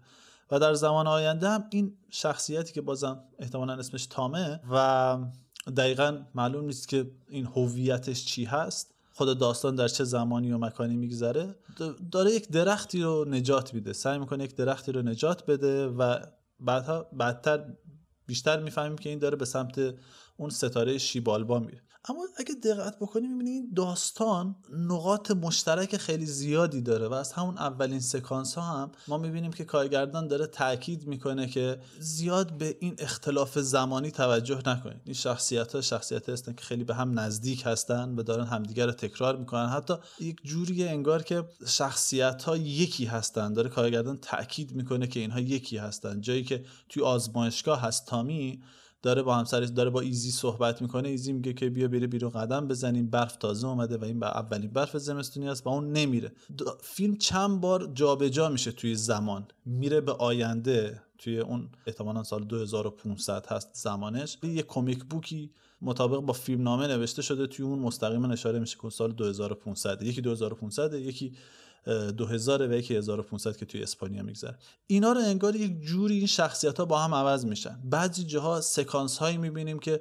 و 0.51 0.59
در 0.59 0.75
زمان 0.75 1.07
آینده 1.07 1.49
هم 1.49 1.65
این 1.71 1.97
شخصیتی 2.11 2.73
که 2.73 2.81
بازم 2.81 3.21
احتمالا 3.39 3.73
اسمش 3.73 4.07
تامه 4.07 4.61
و 4.71 5.19
دقیقا 5.77 6.19
معلوم 6.35 6.65
نیست 6.65 6.89
که 6.89 7.11
این 7.29 7.47
هویتش 7.47 8.25
چی 8.25 8.45
هست 8.45 8.94
خود 9.17 9.39
داستان 9.39 9.75
در 9.75 9.89
چه 9.89 10.05
زمانی 10.05 10.53
و 10.53 10.59
مکانی 10.59 10.97
میگذره 10.97 11.55
داره 12.13 12.31
یک 12.31 12.49
درختی 12.49 13.03
رو 13.03 13.25
نجات 13.29 13.75
میده. 13.75 13.93
سعی 13.93 14.19
می‌کنه 14.19 14.45
یک 14.45 14.57
درختی 14.57 14.93
رو 14.93 15.03
نجات 15.03 15.47
بده 15.47 15.87
و 15.87 16.19
بعدها 16.61 17.07
بعدتر 17.13 17.65
بیشتر 18.27 18.63
می‌فهمیم 18.63 18.99
که 18.99 19.09
این 19.09 19.19
داره 19.19 19.37
به 19.37 19.45
سمت 19.45 19.95
اون 20.37 20.51
ستاره 20.51 20.99
شیبالبا 20.99 21.59
میره. 21.59 21.83
اما 22.09 22.27
اگه 22.37 22.55
دقت 22.55 22.99
بکنیم 22.99 23.37
می‌بینیم 23.37 23.71
داستان 23.77 24.57
نقاط 24.73 25.31
مشترک 25.31 25.97
خیلی 25.97 26.27
زیادی 26.27 26.81
داره 26.81 27.09
و 27.09 27.13
از 27.13 27.33
همون 27.33 27.59
اولین 27.59 28.01
سکانس 28.01 28.55
ها 28.55 28.63
هم 28.63 28.93
ما 29.09 29.19
می‌بینیم 29.19 29.53
که 29.53 29.65
کارگردان 29.65 30.29
داره 30.29 30.47
تاکید 30.47 31.07
می‌کنه 31.07 31.47
که 31.47 31.79
زیاد 31.99 32.59
به 32.59 32.77
این 32.81 32.95
اختلاف 32.99 33.59
زمانی 33.59 34.11
توجه 34.11 34.63
نکنید. 34.67 35.01
این 35.05 35.15
شخصیت 35.15 35.75
ها 35.75 35.81
شخصیت 35.81 36.29
هستن 36.29 36.53
که 36.53 36.65
خیلی 36.65 36.85
به 36.85 36.95
هم 36.95 37.19
نزدیک 37.19 37.63
هستن 37.67 38.15
و 38.15 38.23
دارن 38.23 38.47
همدیگر 38.47 38.87
رو 38.87 38.93
تکرار 38.93 39.37
می‌کنن. 39.37 39.69
حتی 39.69 39.95
یک 40.21 40.41
جوری 40.45 40.85
انگار 40.85 41.23
که 41.23 41.45
شخصیت 41.67 42.43
ها 42.43 42.57
یکی 42.57 43.05
هستن. 43.05 43.53
داره 43.53 43.69
کارگردان 43.69 44.17
تاکید 44.17 44.73
می‌کنه 44.73 45.07
که 45.07 45.21
اینها 45.21 45.41
یکی 45.41 45.77
هستن. 45.77 46.21
جایی 46.21 46.45
که 46.45 46.65
توی 46.89 47.03
آزمایشگاه 47.03 47.81
هست 47.81 48.07
تامی 48.07 48.63
داره 49.05 49.23
با 49.23 49.35
همسرش 49.37 49.69
داره 49.69 49.91
با 49.91 50.01
ایزی 50.01 50.31
صحبت 50.31 50.83
می‌کنه 50.83 51.09
ایزی 51.09 51.33
میگه 51.33 51.53
که 51.53 51.71
بیا 51.71 51.89
بری 51.89 52.07
بیرون 52.07 52.31
قدم 52.31 52.69
بزنیم 52.69 53.11
برف 53.11 53.37
تازه 53.37 53.67
اومده 53.67 53.97
و 53.97 54.05
این 54.05 54.21
به 54.21 54.27
اولین 54.27 54.71
برف 54.71 54.97
زمستونی 54.97 55.49
است 55.49 55.67
و 55.67 55.71
اون 55.71 55.93
نمیره. 55.93 56.33
فیلم 56.81 57.17
چند 57.17 57.61
بار 57.61 57.91
جابجا 57.95 58.29
جا 58.29 58.49
میشه 58.49 58.73
توی 58.73 58.95
زمان. 58.95 59.47
میره 59.67 60.01
به 60.01 60.13
آینده 60.13 61.03
توی 61.19 61.39
اون 61.39 61.69
احتمالا 61.87 62.23
سال 62.23 62.45
2500 62.45 63.47
هست 63.47 63.71
زمانش. 63.73 64.39
یه 64.43 64.63
کمیک 64.63 65.05
بوکی 65.05 65.51
مطابق 65.83 66.21
با 66.21 66.33
فیلم 66.33 66.63
نامه 66.63 66.87
نوشته 66.87 67.23
شده 67.23 67.47
توی 67.47 67.65
اون 67.65 67.79
مستقیما 67.79 68.29
اشاره 68.29 68.59
میشه 68.59 68.79
که 68.83 68.91
سال 68.91 69.13
2500 69.13 70.03
یکی 70.03 70.21
2500 70.21 70.95
یکی 70.95 71.33
2000 72.17 72.63
و 72.63 72.73
یکی 72.73 72.97
1500 72.97 73.57
که 73.57 73.67
توی 73.67 73.83
اسپانیا 73.83 74.23
میگذره. 74.23 74.59
اینا 74.87 75.13
رو 75.13 75.21
انگار 75.21 75.57
یک 75.57 75.81
جوری 75.81 76.19
این 76.19 76.27
شخصیت 76.27 76.79
ها 76.79 76.85
با 76.85 76.99
هم 76.99 77.15
عوض 77.15 77.47
میشن. 77.47 77.79
بعضی 77.85 78.25
جاها 78.25 78.61
سکانس 78.61 79.19
هایی 79.19 79.37
می‌بینیم 79.37 79.79
که 79.79 80.01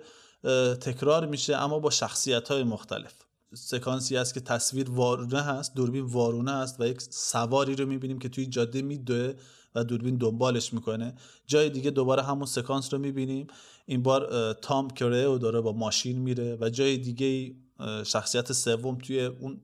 تکرار 0.81 1.25
میشه 1.25 1.55
اما 1.55 1.79
با 1.79 1.89
شخصیت 1.89 2.47
های 2.47 2.63
مختلف. 2.63 3.13
سکانسی 3.55 4.17
است 4.17 4.33
که 4.33 4.39
تصویر 4.39 4.89
وارونه 4.89 5.41
هست 5.41 5.75
دوربین 5.75 6.05
وارونه 6.05 6.51
است 6.51 6.81
و 6.81 6.87
یک 6.87 7.01
سواری 7.01 7.75
رو 7.75 7.85
می‌بینیم 7.85 8.19
که 8.19 8.29
توی 8.29 8.45
جاده 8.45 8.81
میدوه 8.81 9.33
و 9.75 9.83
دوربین 9.83 10.17
دنبالش 10.17 10.73
می‌کنه. 10.73 11.15
جای 11.47 11.69
دیگه 11.69 11.91
دوباره 11.91 12.23
همون 12.23 12.45
سکانس 12.45 12.93
رو 12.93 12.99
می‌بینیم. 12.99 13.47
این 13.85 14.03
بار 14.03 14.53
تام 14.53 14.89
کره 14.89 15.37
داره 15.37 15.61
با 15.61 15.71
ماشین 15.71 16.19
میره 16.19 16.57
و 16.61 16.69
جای 16.69 16.97
دیگه 16.97 17.55
شخصیت 18.03 18.51
سوم 18.51 18.97
توی 18.97 19.25
اون 19.25 19.61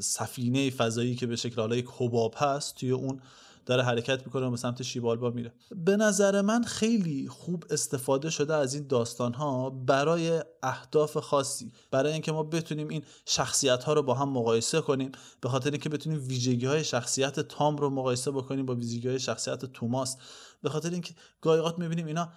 سفینه 0.00 0.70
فضایی 0.70 1.14
که 1.14 1.26
به 1.26 1.36
شکل 1.36 1.60
حالا 1.60 1.76
یک 1.76 1.88
حباب 1.98 2.34
هست 2.36 2.74
توی 2.74 2.90
اون 2.90 3.20
داره 3.66 3.82
حرکت 3.82 4.26
می‌کنه 4.26 4.46
و 4.46 4.50
به 4.50 4.56
سمت 4.56 4.82
شیبالبا 4.82 5.30
میره. 5.30 5.52
به 5.76 5.96
نظر 5.96 6.40
من 6.40 6.62
خیلی 6.62 7.28
خوب 7.28 7.64
استفاده 7.70 8.30
شده 8.30 8.54
از 8.54 8.74
این 8.74 8.86
داستان 8.86 9.34
ها 9.34 9.70
برای 9.70 10.42
اهداف 10.62 11.16
خاصی. 11.16 11.72
برای 11.90 12.12
اینکه 12.12 12.32
ما 12.32 12.42
بتونیم 12.42 12.88
این 12.88 13.02
شخصیت 13.26 13.84
ها 13.84 13.92
رو 13.92 14.02
با 14.02 14.14
هم 14.14 14.28
مقایسه 14.28 14.80
کنیم 14.80 15.12
به 15.40 15.48
خاطر 15.48 15.70
اینکه 15.70 15.88
بتونیم 15.88 16.28
ویژگی 16.28 16.66
های 16.66 16.84
شخصیت 16.84 17.40
تام 17.40 17.76
رو 17.76 17.90
مقایسه 17.90 18.30
بکنیم 18.30 18.66
با 18.66 18.74
ویژگی 18.74 19.08
های 19.08 19.18
شخصیت 19.18 19.64
توماس. 19.64 20.16
به 20.62 20.70
خاطر 20.70 20.90
اینکه 20.90 21.14
گاهی 21.40 21.74
می‌بینیم 21.78 22.06
اینا 22.06 22.28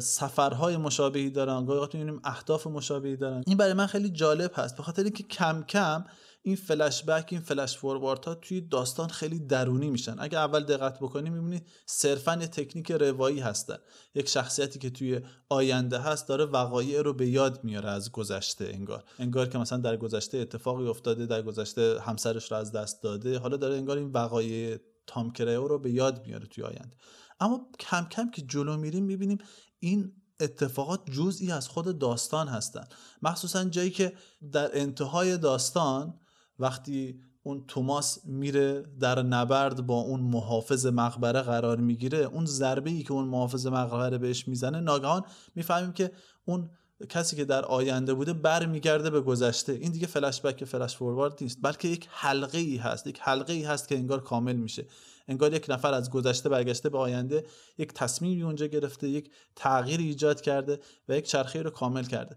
سفرهای 0.00 0.76
مشابهی 0.76 1.30
دارن 1.30 1.64
گاهی 1.64 1.88
می‌بینیم 1.94 2.20
اهداف 2.24 2.66
مشابهی 2.66 3.16
دارن. 3.16 3.42
این 3.46 3.56
برای 3.56 3.72
من 3.72 3.86
خیلی 3.86 4.10
جالب 4.10 4.50
هست. 4.54 4.76
به 4.76 4.82
خاطر 4.82 5.02
اینکه 5.02 5.22
کم 5.22 5.62
کم 5.62 6.04
این 6.44 6.56
فلش 6.56 7.04
بک 7.04 7.28
این 7.30 7.40
فلش 7.40 7.78
فوروارد 7.78 8.24
ها 8.24 8.34
توی 8.34 8.60
داستان 8.60 9.08
خیلی 9.08 9.38
درونی 9.38 9.90
میشن. 9.90 10.16
اگه 10.18 10.38
اول 10.38 10.64
دقت 10.64 10.98
بکنی 10.98 11.30
می‌بینی 11.30 11.62
صرفا 11.86 12.38
یه 12.40 12.46
تکنیک 12.46 12.92
روایی 12.92 13.40
هستن. 13.40 13.76
یک 14.14 14.28
شخصیتی 14.28 14.78
که 14.78 14.90
توی 14.90 15.20
آینده 15.48 15.98
هست 15.98 16.28
داره 16.28 16.44
وقایع 16.44 17.02
رو 17.02 17.12
به 17.12 17.28
یاد 17.28 17.64
میاره 17.64 17.90
از 17.90 18.12
گذشته 18.12 18.64
انگار. 18.64 19.04
انگار 19.18 19.48
که 19.48 19.58
مثلا 19.58 19.78
در 19.78 19.96
گذشته 19.96 20.38
اتفاقی 20.38 20.86
افتاده 20.86 21.26
در 21.26 21.42
گذشته 21.42 22.00
همسرش 22.00 22.52
رو 22.52 22.58
از 22.58 22.72
دست 22.72 23.02
داده 23.02 23.38
حالا 23.38 23.56
داره 23.56 23.76
انگار 23.76 23.96
این 23.96 24.10
وقایع 24.12 24.78
تام 25.06 25.32
کریو 25.32 25.68
رو 25.68 25.78
به 25.78 25.90
یاد 25.90 26.26
میاره 26.26 26.46
توی 26.46 26.64
آینده. 26.64 26.96
اما 27.40 27.70
کم 27.78 28.06
کم 28.10 28.30
که 28.30 28.42
جلو 28.42 28.76
میریم 28.76 29.04
می‌بینیم 29.04 29.38
این 29.78 30.12
اتفاقات 30.40 31.10
جزئی 31.10 31.52
از 31.52 31.68
خود 31.68 31.98
داستان 31.98 32.48
هستن. 32.48 32.84
مخصوصا 33.22 33.64
جایی 33.64 33.90
که 33.90 34.12
در 34.52 34.70
انتهای 34.72 35.38
داستان 35.38 36.18
وقتی 36.62 37.20
اون 37.42 37.64
توماس 37.68 38.24
میره 38.24 38.84
در 39.00 39.22
نبرد 39.22 39.86
با 39.86 40.00
اون 40.00 40.20
محافظ 40.20 40.86
مقبره 40.86 41.42
قرار 41.42 41.76
می‌گیره 41.76 42.18
اون 42.18 42.46
ضربه 42.46 42.90
ای 42.90 43.02
که 43.02 43.12
اون 43.12 43.28
محافظ 43.28 43.66
مقبره 43.66 44.18
بهش 44.18 44.48
می‌زنه 44.48 44.80
ناگهان 44.80 45.22
می‌فهمیم 45.54 45.92
که 45.92 46.12
اون 46.44 46.70
کسی 47.08 47.36
که 47.36 47.44
در 47.44 47.64
آینده 47.64 48.14
بوده 48.14 48.32
برمیگرده 48.32 49.10
به 49.10 49.20
گذشته. 49.20 49.72
این 49.72 49.92
دیگه 49.92 50.06
فلش 50.06 50.40
بک 50.40 50.64
فلش 50.64 50.96
فوروارد 50.96 51.38
نیست 51.40 51.58
بلکه 51.62 51.88
یک 51.88 52.08
حلقه 52.10 52.58
ای 52.58 52.76
هست 52.76 53.06
یک 53.06 53.18
حلقه 53.20 53.52
ای 53.52 53.62
هست 53.62 53.88
که 53.88 53.96
انگار 53.96 54.22
کامل 54.22 54.56
میشه. 54.56 54.86
انگار 55.28 55.54
یک 55.54 55.66
نفر 55.68 55.94
از 55.94 56.10
گذشته 56.10 56.48
برگشته 56.48 56.88
به 56.88 56.98
آینده 56.98 57.46
یک 57.78 57.92
تصمیمی 57.92 58.42
اونجا 58.42 58.66
گرفته 58.66 59.08
یک 59.08 59.30
تغییر 59.56 60.00
ایجاد 60.00 60.40
کرده 60.40 60.80
و 61.08 61.16
یک 61.16 61.24
چرخه 61.24 61.62
رو 61.62 61.70
کامل 61.70 62.04
کرده. 62.04 62.36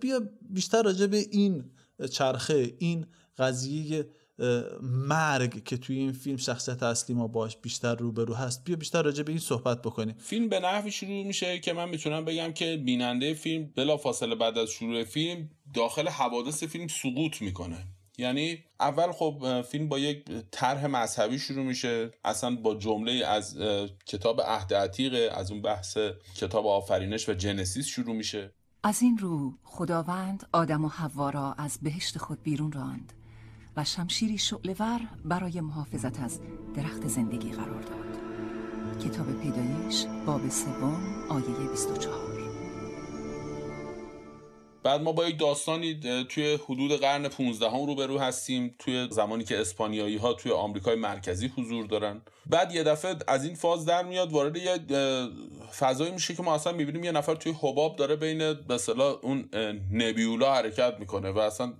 بیا 0.00 0.20
بیشتر 0.50 0.82
راجع 0.82 1.06
به 1.06 1.16
این 1.30 1.70
چرخه 2.10 2.74
این 2.78 3.06
قضیه 3.38 4.08
مرگ 4.82 5.64
که 5.64 5.76
توی 5.76 5.98
این 5.98 6.12
فیلم 6.12 6.36
شخصیت 6.36 6.82
اصلی 6.82 7.16
ما 7.16 7.28
باش 7.28 7.56
بیشتر 7.56 7.94
روبرو 7.94 8.34
هست. 8.34 8.64
بیا 8.64 8.76
بیشتر 8.76 9.02
راجع 9.02 9.22
به 9.22 9.32
این 9.32 9.40
صحبت 9.40 9.82
بکنیم. 9.82 10.14
فیلم 10.18 10.48
به 10.48 10.60
نحوی 10.60 10.90
شروع 10.90 11.24
میشه 11.26 11.58
که 11.58 11.72
من 11.72 11.88
می‌تونم 11.88 12.24
بگم 12.24 12.52
که 12.52 12.76
بیننده 12.76 13.34
فیلم 13.34 13.72
بلا 13.76 13.96
فاصله 13.96 14.34
بعد 14.34 14.58
از 14.58 14.70
شروع 14.70 15.04
فیلم 15.04 15.50
داخل 15.74 16.08
حوادث 16.08 16.64
فیلم 16.64 16.88
سقوط 16.88 17.42
می‌کنه. 17.42 17.86
یعنی 18.18 18.64
اول 18.80 19.12
خب 19.12 19.62
فیلم 19.62 19.88
با 19.88 19.98
یک 19.98 20.24
طرح 20.50 20.86
مذهبی 20.86 21.38
شروع 21.38 21.64
میشه. 21.64 22.10
اصلا 22.24 22.56
با 22.56 22.74
جمله 22.74 23.26
از 23.26 23.58
کتاب 24.06 24.40
عهد 24.40 24.74
عتیق 24.74 25.32
از 25.32 25.50
اون 25.50 25.62
بحث 25.62 25.98
کتاب 26.36 26.66
آفرینش 26.66 27.28
و 27.28 27.32
جنسیس 27.32 27.86
شروع 27.86 28.16
میشه. 28.16 28.52
از 28.82 29.02
این 29.02 29.18
رو 29.18 29.58
خداوند 29.62 30.46
آدم 30.52 30.84
و 30.84 30.88
حوا 30.88 31.30
را 31.30 31.52
از 31.52 31.78
بهشت 31.82 32.18
خود 32.18 32.42
بیرون 32.42 32.72
راند. 32.72 33.12
و 33.78 33.84
شمشیری 33.84 34.38
شعلور 34.38 35.00
برای 35.24 35.60
محافظت 35.60 36.20
از 36.20 36.40
درخت 36.76 37.08
زندگی 37.08 37.52
قرار 37.52 37.82
داد. 37.82 38.18
کتاب 39.04 39.40
پیدایش 39.40 40.04
باب 40.26 40.48
سوم 40.48 41.26
آیه 41.30 41.70
24 41.70 42.12
بعد 44.82 45.02
ما 45.02 45.12
با 45.12 45.28
یک 45.28 45.38
داستانی 45.38 46.00
توی 46.28 46.58
حدود 46.64 47.00
قرن 47.00 47.28
15 47.28 47.70
هم 47.70 47.86
روبرو 47.86 48.18
هستیم. 48.18 48.74
توی 48.78 49.08
زمانی 49.10 49.44
که 49.44 49.60
اسپانیایی 49.60 50.16
ها 50.16 50.32
توی 50.32 50.52
آمریکای 50.52 50.96
مرکزی 50.96 51.52
حضور 51.56 51.86
دارن. 51.86 52.22
بعد 52.46 52.74
یه 52.74 52.82
دفعه 52.82 53.16
از 53.28 53.44
این 53.44 53.54
فاز 53.54 53.84
در 53.84 54.04
میاد 54.04 54.32
وارد 54.32 54.56
یه 54.56 54.78
فضایی 55.78 56.10
میشه 56.10 56.34
که 56.34 56.42
ما 56.42 56.54
اصلا 56.54 56.72
می‌بینیم 56.72 57.04
یه 57.04 57.12
نفر 57.12 57.34
توی 57.34 57.54
حباب 57.62 57.96
داره 57.96 58.16
بین 58.16 58.38
به 58.38 58.78
اون 59.22 59.48
نبیولا 59.92 60.54
حرکت 60.54 60.96
می‌کنه 60.98 61.30
و 61.30 61.38
اصلا 61.38 61.72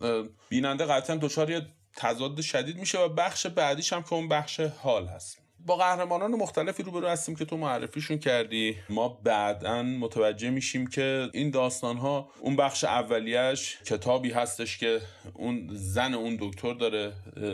بیننده 0.48 0.84
قطعا 0.84 1.16
دچار 1.16 1.50
یه 1.50 1.66
تضاد 1.98 2.40
شدید 2.40 2.78
میشه 2.78 2.98
و 2.98 3.08
بخش 3.08 3.46
بعدیش 3.46 3.92
هم 3.92 4.02
که 4.02 4.12
اون 4.12 4.28
بخش 4.28 4.60
حال 4.60 5.06
هست. 5.06 5.38
با 5.66 5.76
قهرمانان 5.76 6.30
مختلفی 6.30 6.82
روبرو 6.82 7.08
هستیم 7.08 7.36
که 7.36 7.44
تو 7.44 7.56
معرفیشون 7.56 8.18
کردی. 8.18 8.76
ما 8.90 9.08
بعدا 9.08 9.82
متوجه 9.82 10.50
میشیم 10.50 10.86
که 10.86 11.30
این 11.32 11.50
داستان 11.50 11.96
ها 11.96 12.30
اون 12.40 12.56
بخش 12.56 12.84
اولیش 12.84 13.78
کتابی 13.86 14.30
هستش 14.30 14.78
که 14.78 15.00
اون 15.34 15.68
زن 15.72 16.14
اون 16.14 16.36
دکتر 16.40 16.74
داره 16.74 17.12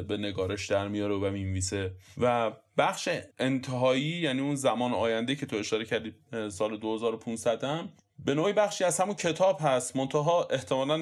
به 0.09 0.17
نگارش 0.17 0.67
در 0.67 0.89
میاره 0.89 1.15
و 1.15 1.31
می‌نویسه. 1.31 1.93
و 2.19 2.53
بخش 2.79 3.09
انتهایی 3.39 4.03
یعنی 4.03 4.41
اون 4.41 4.55
زمان 4.55 4.93
آینده 4.93 5.35
که 5.35 5.47
تو 5.47 5.57
اشاره 5.57 5.85
کردی 5.85 6.15
سال 6.51 6.77
2500 6.77 7.65
هم 7.65 7.93
به 8.19 8.35
نوعی 8.35 8.53
بخشی 8.53 8.85
از 8.85 9.01
همون 9.01 9.15
کتاب 9.15 9.59
هست 9.61 9.97
منتها 9.97 10.45
احتمالا 10.51 10.97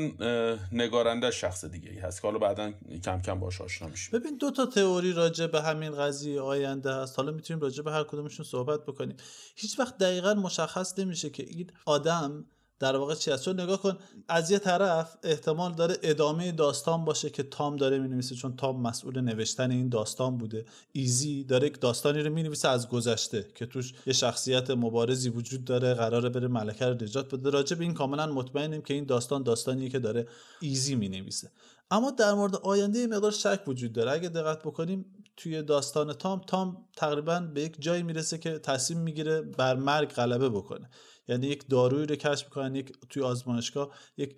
نگارنده 0.73 1.31
شخص 1.31 1.65
دیگه 1.65 1.91
ای 1.91 1.99
هست 1.99 2.23
که 2.23 2.29
حالا 2.29 2.39
بعدا 2.39 2.73
کم 3.05 3.23
کم 3.23 3.41
باش 3.41 3.61
آشنا 3.61 3.89
میشیم. 3.89 4.19
ببین 4.21 4.37
دو 4.37 4.51
تا 4.51 4.67
تئوری 4.67 5.13
راجع 5.13 5.47
به 5.47 5.63
همین 5.63 5.97
قضیه 5.97 6.41
آینده 6.41 6.95
هست. 6.95 7.17
حالا 7.19 7.33
می‌تونیم 7.33 7.61
راجع 7.61 7.83
به 7.83 7.93
هر 7.93 8.05
کدومشون 8.05 8.47
صحبت 8.47 8.83
بکنیم. 8.83 9.17
هیچ 9.57 9.81
وقت 9.81 9.99
دقیقا 9.99 10.35
مشخص 10.35 10.99
نمیشه 10.99 11.31
که 11.31 11.43
این 11.43 11.71
آدم 11.87 12.45
در 12.83 12.97
واقع 12.97 13.15
چی 13.15 13.31
هست؟ 13.31 13.45
چون 13.45 13.61
نگاه 13.61 13.83
کن 13.83 13.99
از 14.29 14.51
یه 14.51 14.59
طرف 14.59 15.17
احتمال 15.23 15.75
داره 15.75 15.97
ادامه 16.03 16.53
داستان 16.53 17.05
باشه 17.05 17.31
که 17.31 17.43
تام 17.43 17.77
داره 17.77 17.99
می‌نویسه 17.99 18.35
چون 18.35 18.57
تام 18.57 18.81
مسئول 18.81 19.21
نوشتن 19.21 19.71
این 19.71 19.89
داستان 19.89 20.39
بوده. 20.39 20.65
ایزی 20.93 21.45
داره 21.45 21.67
یک 21.67 21.81
داستانی 21.81 22.23
رو 22.23 22.33
می‌نویسه 22.33 22.69
از 22.69 22.89
گذشته 22.89 23.47
که 23.55 23.67
توش 23.67 23.95
یه 24.07 24.13
شخصیت 24.13 24.71
مبارزی 24.71 25.29
وجود 25.29 25.65
داره 25.65 25.95
قراره 25.95 26.29
بره 26.29 26.49
ملکه 26.49 26.87
رو 26.87 26.95
نجات 26.95 27.35
بده. 27.35 27.51
راجع 27.51 27.77
به 27.77 27.85
این 27.85 27.95
کاملا 27.95 28.27
مطمئنیم 28.27 28.83
که 28.83 28.95
این 28.95 29.05
داستان 29.05 29.43
داستانیه 29.43 29.89
که 29.89 29.99
داره 29.99 30.27
ایزی 30.61 30.95
می‌نویسه. 30.95 31.51
اما 31.91 32.11
در 32.11 32.35
مورد 32.35 32.57
آینده 32.57 33.07
مقدار 33.07 33.31
شک 33.31 33.61
وجود 33.67 33.93
داره. 33.93 34.13
اگه 34.13 34.29
دقت 34.29 34.63
بکنیم 34.63 35.05
توی 35.37 35.63
داستان 35.63 36.13
تام 36.13 36.41
تام 36.47 36.85
تقریبا 36.97 37.41
به 37.55 37.63
یک 37.63 37.77
جایی 37.79 38.03
می‌رسه 38.03 38.39
که 38.39 38.59
تصمیم 38.59 39.01
می‌گیره 39.01 39.43
بر 39.43 39.75
مرگ 39.75 40.09
غلبه 40.09 40.49
بکنه. 40.49 40.91
یعنی 41.29 41.47
یک 41.47 41.69
دارویی 41.69 42.07
رو 42.07 42.17
کشف 42.17 42.45
می‌کنن 42.45 42.75
یک 42.75 42.93
توی 43.11 43.23
آزمایشگاه 43.23 43.91
یک 44.17 44.37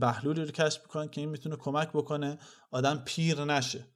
محلولی 0.00 0.44
رو 0.44 0.50
کشف 0.50 0.82
می‌کنن 0.82 1.08
که 1.08 1.20
این 1.20 1.30
می‌تونه 1.30 1.56
کمک 1.56 1.88
بکنه 1.88 2.38
آدم 2.70 3.02
پیر 3.04 3.44
نشه. 3.44 3.86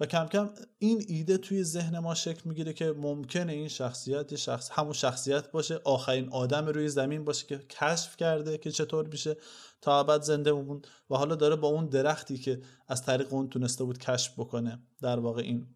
و 0.00 0.06
کم 0.06 0.26
کم 0.26 0.50
این 0.78 1.04
ایده 1.08 1.38
توی 1.38 1.64
ذهن 1.64 1.98
ما 1.98 2.14
شکل 2.14 2.40
می‌گیره 2.44 2.72
که 2.72 2.92
ممکنه 2.92 3.52
این 3.52 3.68
شخصیت 3.68 4.36
شخص 4.36 4.70
همون 4.72 4.92
شخصیت 4.92 5.50
باشه 5.50 5.80
آخرین 5.84 6.28
آدم 6.28 6.66
روی 6.66 6.88
زمین 6.88 7.24
باشه 7.24 7.46
که 7.46 7.58
کشف 7.58 8.16
کرده 8.16 8.58
که 8.58 8.70
چطور 8.70 9.06
میشه 9.06 9.36
تا 9.80 10.00
ابد 10.00 10.22
زنده 10.22 10.52
موند 10.52 10.86
و 11.10 11.16
حالا 11.16 11.34
داره 11.34 11.56
با 11.56 11.68
اون 11.68 11.86
درختی 11.86 12.38
که 12.38 12.62
از 12.88 13.02
طریق 13.02 13.32
اون 13.32 13.48
تونسته 13.48 13.84
بود 13.84 13.98
کشف 13.98 14.32
بکنه 14.38 14.78
در 15.02 15.18
واقع 15.18 15.42
این 15.42 15.66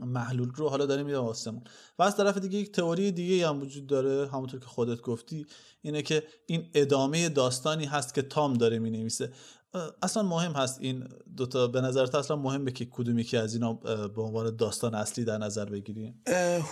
محلول 0.00 0.50
رو 0.54 0.68
حالا 0.68 0.86
داره 0.86 1.02
میره 1.02 1.18
آسمون. 1.18 1.62
و 1.98 2.02
از 2.02 2.16
طرف 2.16 2.38
دیگه 2.38 2.58
یک 2.58 2.72
تئوری 2.72 3.12
دیگه 3.12 3.48
هم 3.48 3.60
وجود 3.60 3.86
داره 3.86 4.28
همونطور 4.28 4.60
که 4.60 4.66
خودت 4.66 5.00
گفتی 5.00 5.46
اینه 5.82 6.02
که 6.02 6.22
این 6.46 6.70
ادامه 6.74 7.28
داستانی 7.28 7.84
هست 7.84 8.14
که 8.14 8.22
تام 8.22 8.54
داره 8.54 8.78
می 8.78 8.90
نویسه 8.90 9.32
اصلا 10.02 10.22
مهم 10.22 10.52
هست 10.52 10.78
این 10.80 11.08
دوتا 11.36 11.66
به 11.66 11.80
نظرت 11.80 12.14
اصلا 12.14 12.36
مهمه 12.36 12.70
که 12.70 12.84
کدوم 12.90 13.18
یکی 13.18 13.36
از 13.36 13.54
اینا 13.54 13.72
به 14.14 14.22
عنوان 14.22 14.56
داستان 14.56 14.94
اصلی 14.94 15.24
در 15.24 15.38
نظر 15.38 15.64
بگیریم 15.64 16.22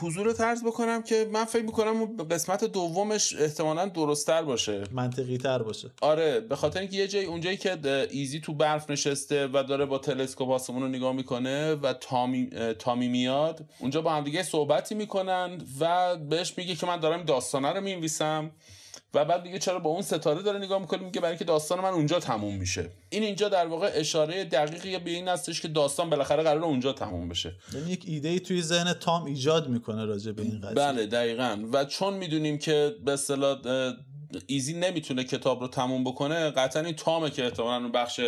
حضور 0.00 0.32
طرز 0.32 0.64
بکنم 0.64 1.02
که 1.02 1.28
من 1.32 1.44
فکر 1.44 1.62
می‌کنم 1.62 2.16
قسمت 2.30 2.64
دومش 2.64 3.36
احتمالا 3.36 3.86
درستتر 3.86 4.42
باشه. 4.42 4.84
منطقی 4.92 5.38
تر 5.38 5.62
باشه. 5.62 5.90
آره 6.00 6.40
به 6.40 6.56
خاطر 6.56 6.80
اینکه 6.80 6.96
یه 6.96 7.08
جای 7.08 7.24
اونجایی 7.24 7.56
که 7.56 8.08
ایزی 8.10 8.40
تو 8.40 8.54
برف 8.54 8.90
نشسته 8.90 9.46
و 9.46 9.64
داره 9.68 9.86
با 9.86 9.98
تلسکوپ 9.98 10.50
آسمون 10.50 10.82
رو 10.82 10.88
نگاه 10.88 11.12
می‌کنه 11.12 11.74
و 11.74 11.92
تامی, 11.92 12.50
تامی 12.78 13.08
میاد 13.08 13.64
اونجا 13.78 14.02
با 14.02 14.12
هم 14.12 14.24
دیگه 14.24 14.42
صحبتی 14.42 14.94
می‌کنن 14.94 15.58
و 15.80 16.16
بهش 16.16 16.54
میگه 16.58 16.74
که 16.74 16.86
من 16.86 17.00
دارم 17.00 17.22
داستانه 17.22 17.72
رو 17.72 17.80
می‌نویسم. 17.80 18.50
و 19.14 19.24
بعد 19.24 19.42
دیگه 19.42 19.58
چرا 19.58 19.78
با 19.78 19.90
اون 19.90 20.02
ستاره 20.02 20.42
داره 20.42 20.58
نگاه 20.58 20.80
می‌کنه 20.80 21.02
میگه 21.02 21.20
برای 21.20 21.30
اینکه 21.30 21.44
داستان 21.44 21.80
من 21.80 21.88
اونجا 21.88 22.20
تموم 22.20 22.56
میشه. 22.56 22.90
این 23.10 23.22
اینجا 23.22 23.48
در 23.48 23.66
واقع 23.66 23.90
اشاره 23.94 24.44
دقیقی 24.44 24.98
به 24.98 25.10
این 25.10 25.28
هستش 25.28 25.60
که 25.60 25.68
داستان 25.68 26.10
بالاخره 26.10 26.42
قرار 26.42 26.64
اونجا 26.64 26.92
تموم 26.92 27.28
بشه. 27.28 27.52
یعنی 27.74 27.90
یک 27.90 28.04
ایده 28.06 28.28
ای 28.28 28.40
توی 28.40 28.62
ذهن 28.62 28.92
تام 28.92 29.24
ایجاد 29.24 29.68
می‌کنه 29.68 30.04
راجع 30.04 30.32
به 30.32 30.42
این 30.42 30.60
قضیه. 30.60 30.74
بله 30.74 31.06
دقیقا. 31.06 31.64
و 31.72 31.84
چون 31.84 32.14
می‌دونیم 32.14 32.58
که 32.58 32.94
به 33.04 33.12
اصطلاح 33.12 33.58
ایزی 34.46 34.72
نمی‌تونه 34.74 35.24
کتاب 35.24 35.60
رو 35.60 35.68
تموم 35.68 36.04
بکنه 36.04 36.50
قطعا 36.50 36.82
این 36.82 36.94
تامه 36.94 37.30
که 37.30 37.44
احتمالا 37.44 37.76
اون 37.76 37.92
بخش 37.92 38.20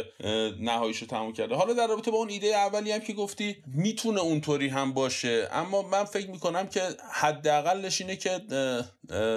نهاییش 0.61 0.99
رو 0.99 1.07
تموم 1.07 1.33
کرده. 1.33 1.55
حالا 1.55 1.73
در 1.73 1.87
رابطه 1.87 2.11
با 2.11 2.17
اون 2.17 2.29
ایده 2.29 2.47
اولی 2.47 2.93
هم 2.93 3.01
که 3.01 3.13
گفتی 3.13 3.57
می‌تونه 3.75 4.21
اونطوری 4.21 4.69
هم 4.69 4.93
باشه 4.93 5.49
اما 5.53 5.83
من 5.83 6.05
فکر 6.05 6.31
می‌کنم 6.31 6.67
که 6.67 6.81
حداقلش 7.13 8.01
اینه 8.01 8.17
که 8.17 8.41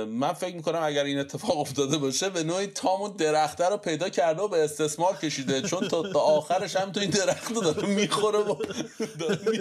من 0.08 0.34
فکر 0.34 0.56
می‌کنم 0.56 0.80
اگر 0.84 1.03
این 1.03 1.19
اتفاق 1.19 1.60
افتاده 1.60 1.97
باشه 1.97 2.30
به 2.30 2.43
نوعی 2.43 2.67
تام 2.67 3.01
اون 3.01 3.12
درخته 3.12 3.69
رو 3.69 3.77
پیدا 3.77 4.10
کرده 4.10 4.41
و 4.41 4.47
به 4.47 4.63
استثمار 4.63 5.15
کشیده 5.15 5.62
چون 5.62 5.88
تا, 5.88 6.03
تا 6.13 6.19
آخرش 6.19 6.75
هم 6.75 6.91
تو 6.91 6.99
این 6.99 7.10
درخت 7.10 7.51
رو 7.51 7.62
داره 7.62 7.88
می‌خوره 7.88 8.39
و 8.39 8.56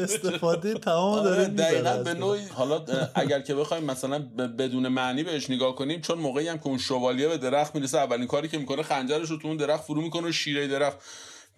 استفاده 0.02 0.74
تمام 0.74 1.24
داره 1.24 1.42
آره، 1.42 1.48
دقیقا 1.48 2.02
به 2.02 2.14
نوعی 2.14 2.44
حالا 2.54 2.84
اگر 3.14 3.40
که 3.40 3.54
بخوایم 3.54 3.84
مثلا 3.84 4.18
بدون 4.58 4.88
معنی 4.88 5.22
بهش 5.22 5.50
نگاه 5.50 5.74
کنیم 5.74 6.00
چون 6.00 6.18
موقعی 6.18 6.48
هم 6.48 6.58
که 6.58 6.66
اون 6.66 6.78
شوالیه 6.96 7.28
به 7.28 7.38
درخت 7.38 7.74
می‌رسه. 7.74 7.98
اولین 7.98 8.26
کاری 8.26 8.48
که 8.48 8.58
می‌کنه 8.58 8.82
خنجرش 8.82 9.30
رو 9.30 9.36
تو 9.36 9.48
اون 9.48 9.56
درخت 9.56 9.84
فرو 9.84 10.00
می‌کنه 10.02 10.32
شیره 10.32 10.66
درخت. 10.66 10.98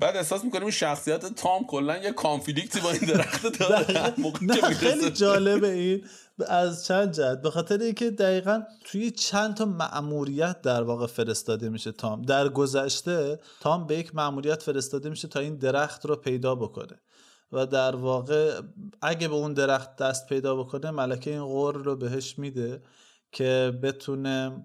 بعد 0.00 0.16
احساس 0.16 0.44
می‌کنیم 0.44 0.62
این 0.62 0.70
شخصیت 0.70 1.34
تام 1.34 1.64
کلا 1.64 1.96
یه 1.96 2.12
کانفلیکتی 2.12 2.80
با 2.80 2.90
این 2.90 3.00
درخت 3.00 3.58
داره. 3.58 4.14
نه 4.42 4.60
خیلی 4.60 5.10
جالبه 5.10 5.72
این. 5.72 6.04
از 6.48 6.86
چند 6.86 7.12
جهت. 7.12 7.42
به 7.42 7.50
خاطر 7.50 7.78
اینکه 7.78 8.10
دقیقا 8.10 8.62
توی 8.84 9.10
چند 9.10 9.56
تا 9.56 9.64
مأموریت 9.64 10.62
در 10.62 10.82
واقع 10.82 11.06
فرستاده 11.06 11.68
میشه 11.68 11.92
تام. 11.92 12.22
در 12.22 12.48
گذشته 12.48 13.40
تام 13.60 13.86
به 13.86 13.98
یک 13.98 14.14
مأموریت 14.14 14.62
فرستاده 14.62 15.10
میشه 15.10 15.28
تا 15.28 15.40
این 15.40 15.56
درخت 15.56 16.06
رو 16.06 16.16
پیدا 16.16 16.54
بکنه. 16.54 17.00
و 17.52 17.66
در 17.66 17.96
واقع 17.96 18.60
اگه 19.02 19.28
به 19.28 19.34
اون 19.34 19.52
درخت 19.52 19.96
دست 19.96 20.26
پیدا 20.26 20.56
بکنه 20.56 20.90
ملکه 20.90 21.30
این 21.30 21.44
غور 21.44 21.74
رو 21.74 21.96
بهش 21.96 22.38
میده 22.38 22.82
که 23.32 23.78
بتونه 23.82 24.64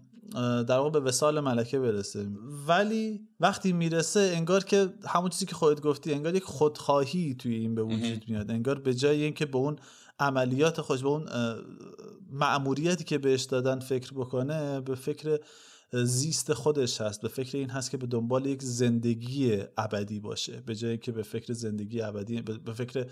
در 0.67 0.77
واقع 0.77 0.89
به 0.89 0.99
وسال 0.99 1.39
ملکه 1.39 1.79
برسه. 1.79 2.27
ولی 2.67 3.27
وقتی 3.39 3.73
می‌رسه 3.73 4.19
انگار 4.19 4.63
که 4.63 4.93
همون 5.07 5.29
چیزی 5.29 5.45
که 5.45 5.55
خودت 5.55 5.81
گفتی 5.81 6.13
انگار 6.13 6.35
یک 6.35 6.43
خودخواهی 6.43 7.35
توی 7.35 7.55
این 7.55 7.75
به 7.75 7.83
وجود 7.83 8.23
میاد. 8.27 8.51
انگار 8.51 8.79
به 8.79 8.93
جای 8.93 9.23
اینکه 9.23 9.45
به 9.45 9.57
اون 9.57 9.75
عملیات 10.19 10.81
خوش 10.81 11.01
به 11.01 11.09
اون 11.09 11.25
معموریتی 12.31 13.03
که 13.03 13.17
بهش 13.17 13.43
دادن 13.43 13.79
فکر 13.79 14.13
بکنه 14.13 14.81
به 14.81 14.95
فکر 14.95 15.39
زیست 15.93 16.53
خودش 16.53 17.01
هست 17.01 17.21
به 17.21 17.27
فکر 17.27 17.57
این 17.57 17.69
هست 17.69 17.91
که 17.91 17.97
به 17.97 18.07
دنبال 18.07 18.45
یک 18.45 18.63
زندگی 18.63 19.63
ابدی 19.77 20.19
باشه 20.19 20.61
به 20.65 20.75
جایی 20.75 20.97
که 20.97 21.11
به 21.11 21.23
فکر 21.23 21.53
زندگی 21.53 22.01
ابدی 22.01 22.41
به 22.41 22.73
فکر 22.73 23.07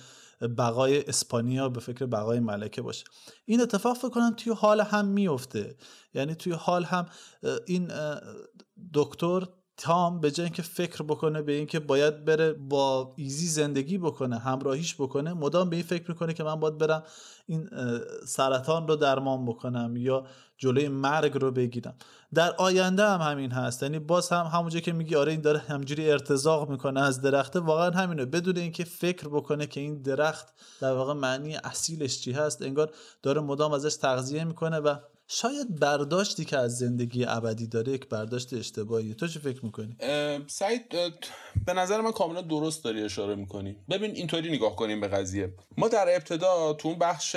بقای 0.58 1.06
اسپانیا 1.06 1.70
به 1.70 1.80
فکر 1.80 2.06
بقای 2.06 2.40
ملکه 2.40 2.82
باشه. 2.82 3.06
این 3.46 3.62
اتفاق 3.62 3.98
فکر 3.98 4.10
کنم 4.10 4.34
توی 4.38 4.54
حال 4.54 4.82
هم 4.82 5.08
میفته 5.08 5.76
یعنی 6.14 6.36
توی 6.36 6.54
حال 6.54 6.84
هم 6.84 7.06
این 7.66 7.92
دکتر 8.94 9.48
تام 9.78 10.20
به 10.20 10.32
جای 10.32 10.44
اینکه 10.44 10.62
فکر 10.62 11.04
بکنه 11.04 11.42
به 11.42 11.52
اینکه 11.52 11.80
باید 11.80 12.26
بره 12.26 12.54
با 12.54 13.14
ایزی 13.18 13.48
زندگی 13.48 13.98
بکنه 13.98 14.38
همراهیش 14.38 14.96
بکنه 14.96 15.34
مدام 15.34 15.70
به 15.70 15.76
این 15.76 15.86
فکر 15.86 16.12
می‌کنه 16.12 16.34
که 16.34 16.44
من 16.44 16.56
باید 16.56 16.78
برم 16.78 17.04
این 17.46 17.70
سرطان 18.28 18.88
رو 18.88 18.96
درمان 18.96 19.46
بکنم 19.46 19.98
یا 19.98 20.26
جلوی 20.62 20.88
مرگ 20.88 21.38
رو 21.42 21.52
بگیرم. 21.52 21.96
در 22.34 22.56
آینده 22.58 23.04
هم 23.10 23.22
همین 23.22 23.52
هست. 23.52 23.84
یعنی 23.84 24.00
باز 24.00 24.30
هم 24.30 24.46
همونجا 24.46 24.80
که 24.80 24.92
میگی 24.92 25.16
آره 25.16 25.32
این 25.32 25.42
داره 25.42 25.60
همجوری 25.60 26.12
ارتزاق 26.12 26.70
می‌کنه 26.70 27.02
از 27.02 27.22
درخته. 27.22 27.60
واقعا 27.60 27.92
همینه. 27.92 28.26
بدون 28.26 28.58
اینکه 28.58 28.84
فکر 28.84 29.28
بکنه 29.28 29.68
که 29.68 29.80
این 29.80 30.02
درخت 30.02 30.54
در 30.82 30.94
واقع 30.94 31.14
معنی 31.14 31.56
اصیلش 31.56 32.20
چی 32.22 32.32
هست 32.32 32.62
انگار 32.62 32.92
داره 33.24 33.42
مدام 33.42 33.72
ازش 33.72 33.96
تغذیه 33.96 34.44
می‌کنه 34.44 34.80
و 34.80 34.96
شاید 35.34 35.80
برداشتی 35.80 36.46
که 36.46 36.58
از 36.58 36.78
زندگی 36.78 37.26
ابدی 37.26 37.68
داره 37.68 37.92
یک 37.92 38.10
برداشت 38.10 38.54
اشتباهی 38.54 39.14
تو 39.14 39.28
چه 39.28 39.40
فکر 39.40 39.66
می‌کنی؟ 39.66 39.96
سعید 40.48 40.90
به 41.66 41.74
نظر 41.74 42.02
من 42.02 42.12
کاملا 42.12 42.42
درست 42.42 42.84
داری 42.84 43.04
اشاره 43.04 43.36
می‌کنی. 43.36 43.76
ببین 43.90 44.12
اینطوری 44.12 44.52
نگاه 44.52 44.76
کنیم 44.76 45.02
به 45.02 45.08
قضیه. 45.08 45.54
ما 45.78 45.88
در 45.88 46.16
ابتدا 46.16 46.74
تو 46.74 46.88
اون 46.88 47.00
بخش 47.00 47.36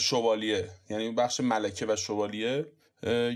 شوالیه 0.00 0.70
یعنی 0.90 1.12
بخش 1.12 1.40
ملکه 1.40 1.86
و 1.86 1.96
شوالیه 1.96 2.66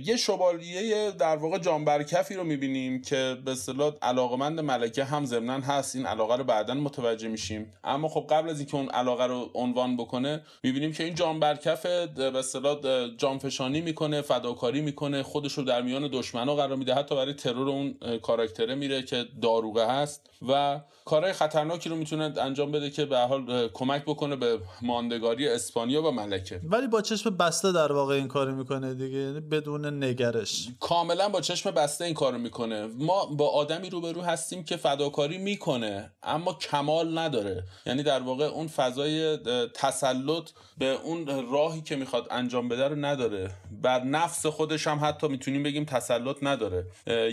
یه 0.04 0.16
شوالیه 0.16 1.10
در 1.10 1.36
واقع 1.36 1.58
جانبرکفی 1.58 2.34
رو 2.34 2.44
می‌بینیم 2.44 3.02
که 3.02 3.36
به 3.44 3.50
اصطلاح 3.50 3.94
علاقمند 4.02 4.60
ملکه 4.60 5.04
هم 5.04 5.24
ضمنا 5.24 5.60
هست. 5.60 5.96
این 5.96 6.06
علاقه 6.06 6.36
رو 6.36 6.44
بعدا 6.44 6.74
متوجه 6.74 7.28
میشیم. 7.28 7.72
اما 7.84 8.08
خب 8.08 8.26
قبل 8.30 8.48
از 8.48 8.58
اینکه 8.58 8.74
اون 8.74 8.88
علاقه 8.88 9.26
رو 9.26 9.50
عنوان 9.54 9.96
بکنه 9.96 10.42
می‌بینیم 10.62 10.92
که 10.92 11.04
این 11.04 11.14
جانبرکف 11.14 11.86
به 11.86 12.38
اصطلاح 12.38 12.78
جانفشانی 13.16 13.80
می‌کنه 13.80 14.22
فداکاری 14.22 14.80
می‌کنه 14.80 15.22
خودش 15.22 15.52
رو 15.52 15.64
در 15.64 15.82
میان 15.82 16.08
دشمنا 16.12 16.54
قرار 16.54 16.76
میده. 16.76 16.94
حتی 16.94 17.14
برای 17.14 17.34
ترور 17.34 17.68
اون 17.68 17.94
کاراکتره 18.22 18.74
میره 18.74 19.02
که 19.02 19.24
داروغه 19.42 19.86
هست 19.86 20.30
و 20.48 20.80
کارهای 21.04 21.32
خطرناکی 21.32 21.88
رو 21.88 21.96
می‌تونه 21.96 22.32
انجام 22.40 22.72
بده 22.72 22.90
که 22.90 23.04
به 23.04 23.18
حال 23.18 23.68
کمک 23.68 24.02
بکنه 24.02 24.36
به 24.36 24.58
ماندگاری 24.82 25.48
اسپانیا 25.48 26.02
و 26.02 26.10
ملکه. 26.10 26.60
ولی 26.64 26.86
با 26.86 27.02
چشم 27.02 27.36
بسته 27.36 27.72
در 27.72 27.92
واقع 27.92 28.14
این 28.14 28.28
کارو 28.28 28.54
می‌کنه 28.54 28.94
دیگه. 28.94 29.18
یعنی 29.18 29.40
بدون 29.60 30.04
نگرش. 30.04 30.68
کاملا 30.80 31.28
با 31.28 31.40
چشم 31.40 31.70
بسته 31.70 32.04
این 32.04 32.14
کارو 32.14 32.38
می‌کنه. 32.38 32.86
ما 32.86 33.26
با 33.26 33.48
آدمی 33.48 33.90
روبرو 33.90 34.22
هستیم 34.22 34.64
که 34.64 34.76
فداکاری 34.76 35.38
می‌کنه 35.38 36.12
اما 36.22 36.52
کمال 36.52 37.18
نداره. 37.18 37.64
یعنی 37.86 38.02
در 38.02 38.20
واقع 38.20 38.44
اون 38.44 38.68
فضای 38.68 39.36
تسلط 39.74 40.50
به 40.78 40.86
اون 40.86 41.50
راهی 41.52 41.80
که 41.80 41.96
می‌خواد 41.96 42.26
انجام 42.30 42.68
بده 42.68 42.88
رو 42.88 42.96
نداره. 42.96 43.50
بر 43.82 44.04
نفس 44.04 44.46
خودش 44.46 44.86
هم 44.86 45.00
حتی 45.02 45.28
می‌تونیم 45.28 45.62
بگیم 45.62 45.84
تسلط 45.84 46.36
نداره. 46.42 46.86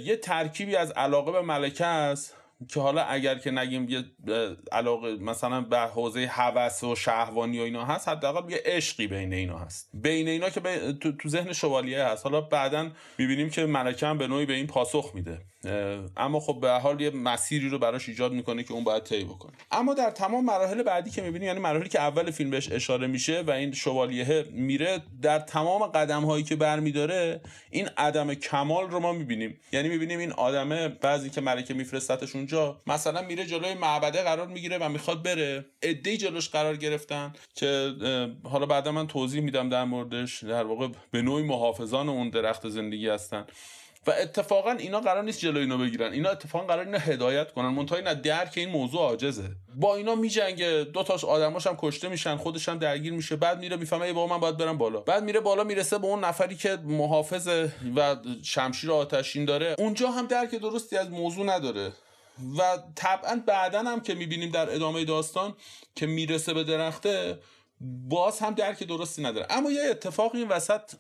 یه 0.03 0.15
ترکیبی 0.15 0.75
از 0.75 0.91
علاقه 0.91 1.31
به 1.31 1.41
ملکه 1.41 1.85
است. 1.85 2.33
که 2.69 2.79
حالا 2.79 3.03
اگر 3.03 3.35
که 3.35 3.51
نگیم 3.51 3.89
یه 3.89 4.03
علاقه 4.71 5.15
مثلا 5.15 5.61
به 5.61 5.79
حوزه 5.79 6.25
هوس 6.25 6.83
و 6.83 6.95
شهوانی 6.95 7.59
و 7.59 7.61
اینا 7.61 7.85
هست 7.85 8.09
حداقل 8.09 8.51
یه 8.51 8.61
عشقی 8.65 9.07
بین 9.07 9.33
اینا 9.33 9.57
هست. 9.57 9.89
بین 9.93 10.27
اینا 10.27 10.49
که 10.49 10.61
تو, 10.93 11.29
ذهن 11.29 11.53
شوالیه 11.53 12.03
هست. 12.03 12.23
حالا 12.23 12.41
بعدا 12.41 12.91
می‌بینیم 13.17 13.49
که 13.49 13.65
ملکه 13.65 14.07
هم 14.07 14.17
به 14.17 14.27
نوعی 14.27 14.45
به 14.45 14.53
این 14.53 14.67
پاسخ 14.67 15.11
میده. 15.13 15.41
اما 16.17 16.39
خب 16.39 16.59
به 16.61 16.71
حال 16.71 17.01
یه 17.01 17.09
مسیری 17.09 17.69
رو 17.69 17.79
براش 17.79 18.09
ایجاد 18.09 18.31
می‌کنه 18.31 18.63
که 18.63 18.73
اون 18.73 18.83
باید 18.83 19.03
طی 19.03 19.23
بکنه. 19.23 19.51
اما 19.71 19.93
در 19.93 20.11
تمام 20.11 20.45
مراحل 20.45 20.83
بعدی 20.83 21.09
که 21.09 21.21
می‌بینیم 21.21 21.47
یعنی 21.47 21.59
مراحلی 21.59 21.89
که 21.89 21.99
اول 22.01 22.31
فیلم 22.31 22.49
بهش 22.49 22.71
اشاره 22.71 23.07
میشه 23.07 23.41
و 23.41 23.51
این 23.51 23.71
شوالیه 23.71 24.45
میره 24.51 25.01
در 25.21 25.39
تمام 25.39 25.85
قدم 25.85 26.25
هایی 26.25 26.43
که 26.43 26.55
برمیداره 26.55 27.41
این 27.69 27.89
عدم 27.97 28.33
کمال 28.33 28.89
رو 28.89 28.99
ما 28.99 29.13
می‌بینیم. 29.13 29.59
یعنی 29.71 29.89
می‌بینیم 29.89 30.19
این 30.19 30.31
آدمه 30.31 30.87
بعضی 30.87 31.29
که 31.29 31.41
ملکه 31.41 31.73
میفرستتش 31.73 32.35
اونجا 32.35 32.81
مثلا 32.87 33.21
میره 33.21 33.45
جلوی 33.45 33.73
معبده 33.73 34.23
قرار 34.23 34.47
می‌گیره 34.47 34.77
و 34.77 34.89
می‌خواد 34.89 35.23
بره. 35.23 35.65
ادهی 35.81 36.17
جلوش 36.17 36.49
قرار 36.49 36.75
گرفتن 36.75 37.33
که 37.55 37.93
حالا 38.43 38.65
بعدا 38.65 38.91
من 38.91 39.07
توضیح 39.07 39.41
میدم 39.41 39.69
در 39.69 39.83
موردش. 39.83 40.43
در 40.43 40.63
واقع 40.63 40.87
به 41.11 41.21
نوعی 41.21 41.43
محافظان 41.43 42.09
اون 42.09 42.29
درخت 42.29 42.69
زندگی 42.69 43.09
هستن. 43.09 43.45
و 44.07 44.11
اتفاقا 44.11 44.71
اینا 44.71 44.99
قرار 44.99 45.23
نیست 45.23 45.39
جلوی 45.39 45.61
اینو 45.61 45.77
بگیرن. 45.77 46.13
اینا 46.13 46.29
اتفاقا 46.29 46.65
قرار 46.65 46.85
اینو 46.85 46.97
هدایت 46.97 47.51
کنن. 47.51 47.69
منتها 47.69 47.97
این 47.97 48.13
درک 48.13 48.53
این 48.55 48.69
موضوع 48.69 49.01
عاجزه. 49.01 49.49
با 49.75 49.95
اینا 49.95 50.15
میجنگه. 50.15 50.83
دو 50.93 51.03
تاش 51.03 51.23
آدماش 51.23 51.67
هم 51.67 51.77
کشته 51.79 52.09
میشن 52.09 52.35
خودش 52.35 52.69
هم 52.69 52.77
درگیر 52.77 53.13
میشه. 53.13 53.35
بعد 53.35 53.59
میره 53.59 53.77
می‌فهمه 53.77 54.05
ای 54.05 54.13
بابا 54.13 54.35
من 54.35 54.41
باید 54.41 54.57
برم 54.57 54.77
بالا. 54.77 54.99
بعد 54.99 55.23
میره 55.23 55.39
بالا 55.39 55.63
می‌رسه 55.63 55.97
به 55.97 56.07
اون 56.07 56.23
نفری 56.23 56.55
که 56.55 56.77
محافظ 56.83 57.47
و 57.95 58.15
شمشیر 58.43 58.91
آتشین 58.91 59.45
داره. 59.45 59.75
اونجا 59.79 60.11
هم 60.11 60.27
درک 60.27 60.55
درستی 60.55 60.97
از 60.97 61.09
موضوع 61.09 61.45
نداره. 61.45 61.91
و 62.57 62.77
طبعا 62.95 63.43
بعدا 63.47 63.79
هم 63.79 64.01
که 64.01 64.15
می‌بینیم 64.15 64.51
در 64.51 64.75
ادامه 64.75 65.05
داستان 65.05 65.55
که 65.95 66.05
می‌رسه 66.05 66.53
به 66.53 66.63
درخته 66.63 67.37
باز 67.81 68.39
هم 68.39 68.53
درک 68.53 68.83
درستی 68.83 69.23
نداره. 69.23 69.47
اما 69.49 69.71
یه 69.71 69.81
اتفاق 69.89 70.35
این 70.35 70.47
وسط 70.47 70.95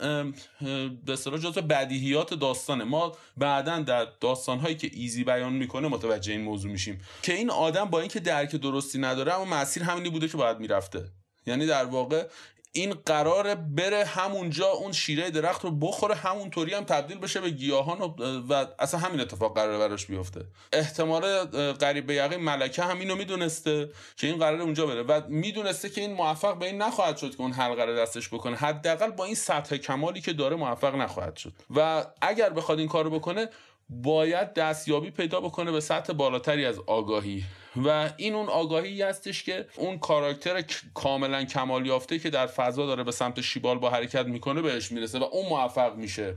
به 1.05 1.13
اصطلاح 1.13 1.39
جزو 1.39 1.61
بدیهیات 1.61 2.33
داستانه. 2.33 2.83
ما 2.83 3.17
بعدا 3.37 3.79
در 3.79 4.07
داستانهایی 4.19 4.75
که 4.75 4.89
ایزی 4.93 5.23
بیان 5.23 5.53
می‌کنه 5.53 5.87
متوجه 5.87 6.31
این 6.31 6.41
موضوع 6.41 6.71
میشیم 6.71 7.01
که 7.21 7.33
این 7.33 7.49
آدم 7.49 7.85
با 7.85 7.99
اینکه 7.99 8.19
درک 8.19 8.55
درستی 8.55 8.99
نداره 8.99 9.33
اما 9.33 9.45
مسیر 9.45 9.83
همینی 9.83 10.09
بوده 10.09 10.27
که 10.27 10.37
باید 10.37 10.59
می‌رفته. 10.59 11.05
یعنی 11.47 11.65
در 11.65 11.85
واقع 11.85 12.27
این 12.75 12.93
قراره 13.05 13.55
بره 13.55 14.05
همونجا 14.05 14.67
اون 14.67 14.91
شیره 14.91 15.31
درخت 15.31 15.63
رو 15.63 15.71
بخوره 15.71 16.15
همونطوری 16.15 16.73
هم 16.73 16.83
تبدیل 16.83 17.17
بشه 17.17 17.41
به 17.41 17.49
گیاهان 17.49 18.01
و, 18.01 18.13
و 18.49 18.65
اصلا 18.79 18.99
همین 18.99 19.19
اتفاق 19.19 19.55
قراره 19.55 19.77
براش 19.77 20.05
بیفته. 20.05 20.45
احتمال 20.73 21.43
قریب 21.73 22.05
به 22.05 22.15
یقین 22.15 22.39
ملکه 22.39 22.83
هم 22.83 22.99
اینو 22.99 23.15
می‌دونسته 23.15 23.89
که 24.17 24.27
این 24.27 24.37
قراره 24.37 24.63
اونجا 24.63 24.85
بره 24.85 25.03
و 25.03 25.21
می‌دونسته 25.27 25.89
که 25.89 26.01
این 26.01 26.13
موفق 26.13 26.57
به 26.57 26.65
این 26.65 26.81
نخواهد 26.81 27.17
شد 27.17 27.35
که 27.35 27.41
اون 27.41 27.51
حلقه 27.51 27.85
رو 27.85 27.95
دستش 27.95 28.29
بکنه. 28.29 28.55
حداقل 28.55 29.11
با 29.11 29.25
این 29.25 29.35
سطح 29.35 29.77
کمالی 29.77 30.21
که 30.21 30.33
داره 30.33 30.55
موفق 30.55 30.95
نخواهد 30.95 31.37
شد. 31.37 31.53
و 31.75 32.05
اگر 32.21 32.49
بخواد 32.49 32.79
این 32.79 32.87
کارو 32.87 33.09
بکنه 33.09 33.49
باید 33.89 34.53
دستیابی 34.53 35.11
پیدا 35.11 35.41
بکنه 35.41 35.71
به 35.71 35.79
سطح 35.79 36.13
بالاتری 36.13 36.65
از 36.65 36.79
آگاهی. 36.87 37.43
و 37.85 38.09
این 38.17 38.35
اون 38.35 38.49
آگاهی 38.49 39.01
هستش 39.01 39.43
که 39.43 39.65
اون 39.75 39.99
کاراکتر 39.99 40.63
کاملا 40.93 41.43
کمال 41.43 41.85
یافته 41.85 42.19
که 42.19 42.29
در 42.29 42.47
فضا 42.47 42.85
داره 42.85 43.03
به 43.03 43.11
سمت 43.11 43.41
شیبال 43.41 43.79
با 43.79 43.89
حرکت 43.89 44.25
می‌کنه 44.25 44.61
بهش 44.61 44.91
می‌رسه 44.91 45.19
و 45.19 45.23
اون 45.23 45.49
موفق 45.49 45.95
میشه. 45.95 46.35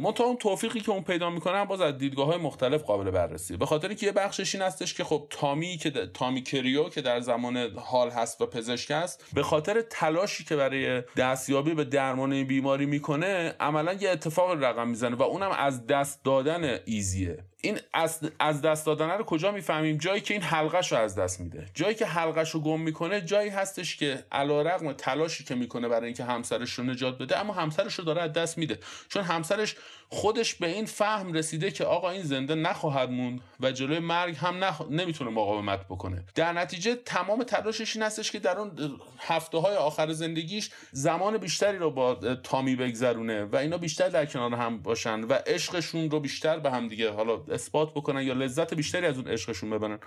منتها 0.00 0.24
اون 0.26 0.36
توفیقی 0.36 0.80
که 0.80 0.90
اون 0.90 1.02
پیدا 1.02 1.30
می‌کنه 1.30 1.64
باز 1.64 1.80
از 1.80 1.98
دیدگاه 1.98 2.26
های 2.26 2.36
مختلف 2.36 2.82
قابل 2.82 3.10
بررسی. 3.10 3.56
به 3.56 3.66
خاطر 3.66 3.94
که 3.94 4.06
یه 4.06 4.12
بخشش 4.12 4.54
این 4.54 4.64
هستش 4.64 4.94
که 4.94 5.04
خب 5.04 5.26
تامی 5.30 5.76
که 5.76 5.90
تامی 5.90 6.42
کریو 6.42 6.88
که 6.88 7.00
در 7.00 7.20
زمان 7.20 7.56
حال 7.76 8.10
هست 8.10 8.40
و 8.40 8.46
پزشک 8.46 8.90
است 8.90 9.24
به 9.32 9.42
خاطر 9.42 9.80
تلاشی 9.90 10.44
که 10.44 10.56
برای 10.56 11.02
دستیابی 11.16 11.74
به 11.74 11.84
درمان 11.84 12.32
این 12.32 12.46
بیماری 12.46 12.86
می‌کنه 12.86 13.54
عملا 13.60 13.92
یه 13.92 14.10
اتفاق 14.10 14.64
رقم 14.64 14.88
می‌زنه 14.88 15.16
و 15.16 15.22
اونم 15.22 15.50
از 15.50 15.86
دست 15.86 16.24
دادن 16.24 16.78
ایزیه. 16.84 17.38
این 17.62 17.80
از, 17.92 18.20
از 18.38 18.62
دست 18.62 18.86
دادن 18.86 19.10
رو 19.10 19.24
کجا 19.24 19.50
می‌فهمیم؟ 19.50 19.98
جایی 19.98 20.20
که 20.20 20.34
این 20.34 20.42
حلقش 20.42 20.92
رو 20.92 20.98
از 20.98 21.14
دست 21.14 21.40
میده. 21.40 21.66
جایی 21.74 21.94
که 21.94 22.06
حلقش 22.06 22.50
رو 22.50 22.60
گم 22.60 22.80
می‌کنه 22.80 23.20
جایی 23.20 23.50
هستش 23.50 23.96
که 23.96 24.24
رقم 24.32 24.92
تلاشی 24.92 25.44
که 25.44 25.54
می‌کنه 25.54 25.88
برای 25.88 26.06
اینکه 26.06 26.24
همسرش 26.24 26.72
رو 26.72 26.84
نجات 26.84 27.18
بده 27.18 27.38
اما 27.38 27.52
همسرش 27.52 27.94
رو 27.94 28.04
داره 28.04 28.22
از 28.22 28.32
دست 28.32 28.58
میده. 28.58 28.78
چون 29.08 29.22
همسرش 29.22 29.76
خودش 30.10 30.54
به 30.54 30.66
این 30.66 30.84
فهم 30.84 31.32
رسیده 31.32 31.70
که 31.70 31.84
آقا 31.84 32.10
این 32.10 32.22
زنده 32.22 32.54
نخواهد 32.54 33.10
موند 33.10 33.40
و 33.60 33.72
جلوی 33.72 33.98
مرگ 33.98 34.36
هم 34.36 34.64
نخ... 34.64 34.82
نمی‌تونه 34.90 35.30
مقاومت 35.30 35.84
بکنه. 35.84 36.24
در 36.34 36.52
نتیجه 36.52 36.94
تمام 36.94 37.42
تلاشش 37.42 37.96
این 37.96 38.04
هستش 38.04 38.30
که 38.30 38.38
در 38.38 38.58
اون 38.58 39.00
هفته 39.18 39.58
های 39.58 39.76
آخر 39.76 40.12
زندگیش 40.12 40.70
زمان 40.92 41.38
بیشتری 41.38 41.78
رو 41.78 41.90
با 41.90 42.14
تامی 42.42 42.76
بگذرونه 42.76 43.44
و 43.44 43.56
اینا 43.56 43.78
بیشتر 43.78 44.08
در 44.08 44.26
کنار 44.26 44.54
هم 44.54 44.82
باشن 44.82 45.20
و 45.20 45.32
عشقشون 45.32 46.10
رو 46.10 46.20
بیشتر 46.20 46.58
به 46.58 46.70
هم 46.70 46.88
دیگه 46.88 47.10
حالا 47.10 47.42
اثبات 47.50 47.90
بکنن 47.90 48.22
یا 48.22 48.34
لذت 48.34 48.74
بیشتری 48.74 49.06
از 49.06 49.16
اون 49.18 49.28
عشقشون 49.28 49.70
ببرن. 49.70 49.98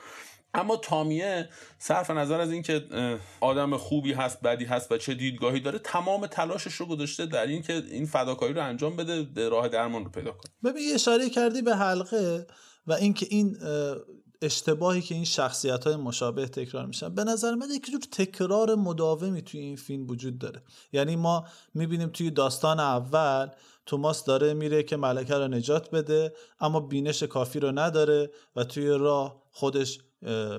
اما 0.53 0.77
تامیه 0.77 1.49
صرف 1.79 2.11
نظر 2.11 2.39
از 2.39 2.51
اینکه 2.51 2.85
آدم 3.41 3.77
خوبی 3.77 4.13
هست 4.13 4.41
بدی 4.41 4.65
هست 4.65 4.91
و 4.91 4.97
چه 4.97 5.13
دیدگاهی 5.13 5.59
داره 5.59 5.79
تمام 5.79 6.27
تلاشش 6.27 6.73
رو 6.73 6.85
گذاشته 6.85 7.25
در 7.25 7.47
اینکه 7.47 7.73
این 7.73 8.05
فداکاری 8.05 8.53
رو 8.53 8.63
انجام 8.63 8.95
بده 8.95 9.49
راه 9.49 9.67
درمان 9.67 10.05
رو 10.05 10.11
پیدا 10.11 10.31
کنه. 10.31 10.71
ببین 10.71 10.93
اشاره 10.93 11.29
کردی 11.29 11.61
به 11.61 11.75
حلقه 11.75 12.47
و 12.87 12.93
اینکه 12.93 13.27
این 13.29 13.57
اشتباهی 14.41 15.01
که 15.01 15.15
این 15.15 15.25
شخصیت 15.25 15.83
های 15.83 15.95
مشابه 15.95 16.45
تکرار 16.47 16.85
میشن. 16.85 17.15
به 17.15 17.23
نظر 17.23 17.55
من 17.55 17.67
یک 17.69 17.85
جور 17.91 18.01
تکرار 18.11 18.75
مداومی 18.75 19.41
توی 19.41 19.59
این 19.59 19.75
فیلم 19.75 20.07
وجود 20.07 20.39
داره. 20.39 20.63
یعنی 20.91 21.15
ما 21.15 21.45
می‌بینیم 21.73 22.09
توی 22.09 22.31
داستان 22.31 22.79
اول 22.79 23.47
توماس 23.85 24.25
داره 24.25 24.53
میره 24.53 24.83
که 24.83 24.97
ملکه 24.97 25.35
رو 25.35 25.47
نجات 25.47 25.91
بده 25.91 26.33
اما 26.59 26.79
بینش 26.79 27.23
کافی 27.23 27.59
رو 27.59 27.71
نداره 27.71 28.31
و 28.55 28.63
توی 28.63 28.87
راه 28.87 29.43
خودش 29.51 29.99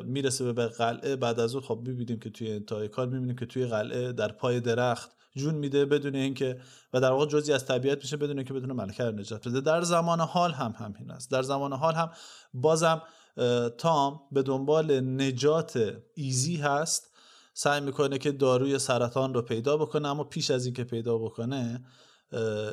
می‌رسه 0.05 0.53
به 0.53 0.67
قلعه. 0.67 1.17
بعد 1.17 1.41
از 1.41 1.55
اون 1.55 1.65
خب 1.65 1.81
می‌بینیم 1.87 2.19
که 2.19 2.31
توی 2.31 2.53
انتهای 2.53 2.89
کار 2.89 3.07
می‌بینیم 3.07 3.37
که 3.37 3.47
توی 3.47 3.67
قلعه 3.67 4.13
در 4.13 4.33
پای 4.33 4.61
درخت 4.61 5.11
جون 5.37 5.55
میده 5.55 5.85
بدون 5.85 6.15
اینکه 6.15 6.61
و 6.93 7.01
در 7.01 7.11
واقع 7.11 7.27
جزی 7.27 7.53
از 7.53 7.67
طبیعت 7.67 7.99
میشه 7.99 8.17
بدون 8.17 8.39
اینکه 8.39 8.55
بدون 8.55 8.73
ملکه 8.73 9.05
رو 9.05 9.13
نجات 9.13 9.49
بده. 9.49 9.61
در 9.61 9.83
زمان 9.83 10.21
حال 10.21 10.53
هم 10.53 10.75
همین 10.79 11.11
است. 11.11 11.31
در 11.31 11.43
زمان 11.43 11.73
حال 11.73 11.95
هم 11.95 12.11
بازم 12.55 13.03
تام 13.79 14.21
به 14.33 14.43
دنبال 14.43 15.01
نجات 15.01 15.97
ایزی 16.15 16.57
هست. 16.57 17.13
سعی 17.55 17.81
می‌کنه 17.81 18.19
که 18.19 18.33
داروی 18.33 18.79
سرطان 18.79 19.35
رو 19.35 19.43
پیدا 19.43 19.77
بکنه 19.77 20.09
اما 20.09 20.25
پیش 20.25 20.51
از 20.51 20.65
اینکه 20.65 20.85
پیدا 20.85 21.19
بکنه 21.19 21.85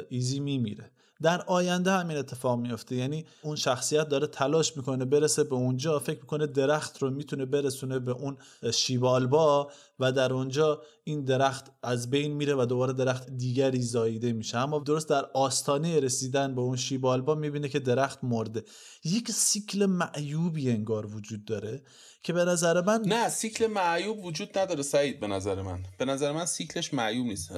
ایزی 0.10 0.40
میمیره. 0.40 0.92
در 1.22 1.42
آینده 1.42 1.92
همین 1.92 2.18
اتفاق 2.18 2.60
میفته 2.60 2.96
یعنی 2.96 3.26
اون 3.42 3.56
شخصیت 3.56 4.10
داره 4.10 4.28
تلاش 4.28 4.78
می‌کنه 4.78 5.06
برسه 5.06 5.44
به 5.44 5.56
اونجا 5.56 6.00
فکر 6.00 6.20
می‌کنه 6.20 6.48
درخت 6.48 6.98
رو 6.98 7.10
می‌تونه 7.10 7.46
برسونه 7.46 8.00
به 8.00 8.12
اون 8.12 8.38
شیبالبا 8.74 9.72
و 10.00 10.12
در 10.12 10.34
اونجا 10.34 10.82
این 11.04 11.24
درخت 11.24 11.72
از 11.84 12.10
بین 12.10 12.34
میره 12.34 12.56
و 12.56 12.66
دوباره 12.66 12.94
درخت 12.94 13.30
دیگری 13.30 13.82
زاییده 13.82 14.34
میشه. 14.34 14.58
اما 14.58 14.80
درست 14.80 15.10
در 15.10 15.26
آستانه 15.34 16.00
رسیدن 16.00 16.56
به 16.56 16.62
اون 16.62 16.78
شیبالبا 16.78 17.36
می‌بینه 17.36 17.70
که 17.70 17.80
درخت 17.80 18.20
مرده. 18.24 18.64
یک 19.04 19.32
سیکل 19.32 19.86
معیوبی 19.86 20.72
انگار 20.72 21.06
وجود 21.06 21.46
داره. 21.46 21.82
که 22.24 22.34
به 22.34 22.46
نظر 22.46 22.82
من 22.82 23.02
نه 23.06 23.30
سیکل 23.30 23.68
معیوب 23.68 24.26
وجود 24.26 24.58
نداره 24.58 24.84
سعید 24.84 25.20
به 25.20 25.28
نظر 25.28 25.62
من. 25.62 25.80
به 25.98 26.06
نظر 26.06 26.32
من 26.32 26.46
سیکلش 26.46 26.94
معیوب 26.94 27.28
نیست. 27.28 27.52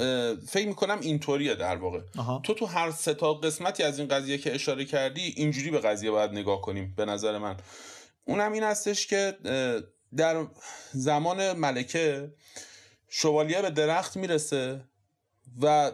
فکر 0.47 0.67
می‌کنم 0.67 0.99
اینطوریه 1.01 1.55
در 1.55 1.75
واقع. 1.75 1.99
تو 2.43 2.53
تو 2.53 2.65
هر 2.65 2.91
سه 2.91 3.13
تا 3.13 3.33
قسمتی 3.33 3.83
از 3.83 3.99
این 3.99 4.07
قضیه 4.07 4.37
که 4.37 4.55
اشاره 4.55 4.85
کردی 4.85 5.33
اینجوری 5.37 5.71
به 5.71 5.79
قضیه 5.79 6.11
باید 6.11 6.31
نگاه 6.31 6.61
کنیم 6.61 6.93
به 6.97 7.05
نظر 7.05 7.37
من. 7.37 7.57
اونم 8.25 8.51
این 8.51 8.63
هستش 8.63 9.07
که 9.07 9.37
در 10.17 10.45
زمان 10.93 11.53
ملکه 11.53 12.33
شوالیه 13.09 13.61
به 13.61 13.69
درخت 13.69 14.17
می‌رسه 14.17 14.81
و 15.61 15.91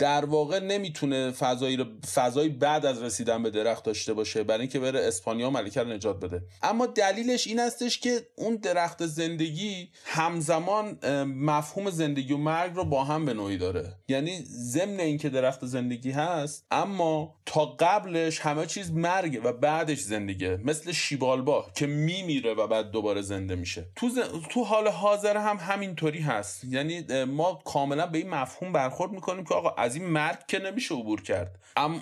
در 0.00 0.24
واقع 0.24 0.58
نمی‌تونه 0.58 1.30
فضایی 1.30 1.76
رو 1.76 1.84
فضایی 2.14 2.48
بعد 2.48 2.86
از 2.86 3.02
رسیدن 3.02 3.42
به 3.42 3.50
درخت 3.50 3.84
داشته 3.84 4.14
باشه 4.14 4.42
برای 4.42 4.60
اینکه 4.60 4.80
بره 4.80 5.00
اسپانیا 5.00 5.50
ملکه 5.50 5.82
رو 5.82 5.88
نجات 5.88 6.20
بده. 6.20 6.42
اما 6.62 6.86
دلیلش 6.86 7.46
این 7.46 7.58
هستش 7.58 7.98
که 7.98 8.20
اون 8.36 8.56
درخت 8.56 9.06
زندگی 9.06 9.90
همزمان 10.04 10.98
مفهوم 11.24 11.90
زندگی 11.90 12.32
و 12.32 12.36
مرگ 12.36 12.74
رو 12.74 12.84
با 12.84 13.04
هم 13.04 13.24
به 13.24 13.34
نوعی 13.34 13.58
داره. 13.58 13.94
یعنی 14.08 14.44
ضمن 14.46 15.00
اینکه 15.00 15.28
درخت 15.28 15.66
زندگی 15.66 16.10
هست 16.10 16.66
اما 16.70 17.34
تا 17.46 17.66
قبلش 17.66 18.40
همه 18.40 18.66
چیز 18.66 18.90
مرگ 18.90 19.40
و 19.44 19.52
بعدش 19.52 19.98
زندگیه 19.98 20.58
مثل 20.64 20.92
شیبالبا 20.92 21.66
که 21.74 21.86
میمیره 21.86 22.54
و 22.54 22.66
بعد 22.66 22.90
دوباره 22.90 23.22
زنده 23.22 23.54
میشه. 23.54 23.86
تو, 23.96 24.10
تو 24.50 24.64
حال 24.64 24.88
حاضر 24.88 25.36
هم 25.36 25.56
همینطوری 25.56 26.20
هست. 26.20 26.64
یعنی 26.64 27.24
ما 27.24 27.62
کاملا 27.64 28.06
به 28.06 28.18
این 28.18 28.28
مفهوم 28.28 28.72
برخورد 28.72 29.12
می‌کنیم 29.12 29.44
که 29.44 29.54
آقا 29.54 29.74
از 29.90 29.96
این 29.96 30.06
مرگ 30.06 30.38
که 30.48 30.58
نمیشه 30.58 30.94
عبور 30.94 31.22
کرد. 31.22 31.56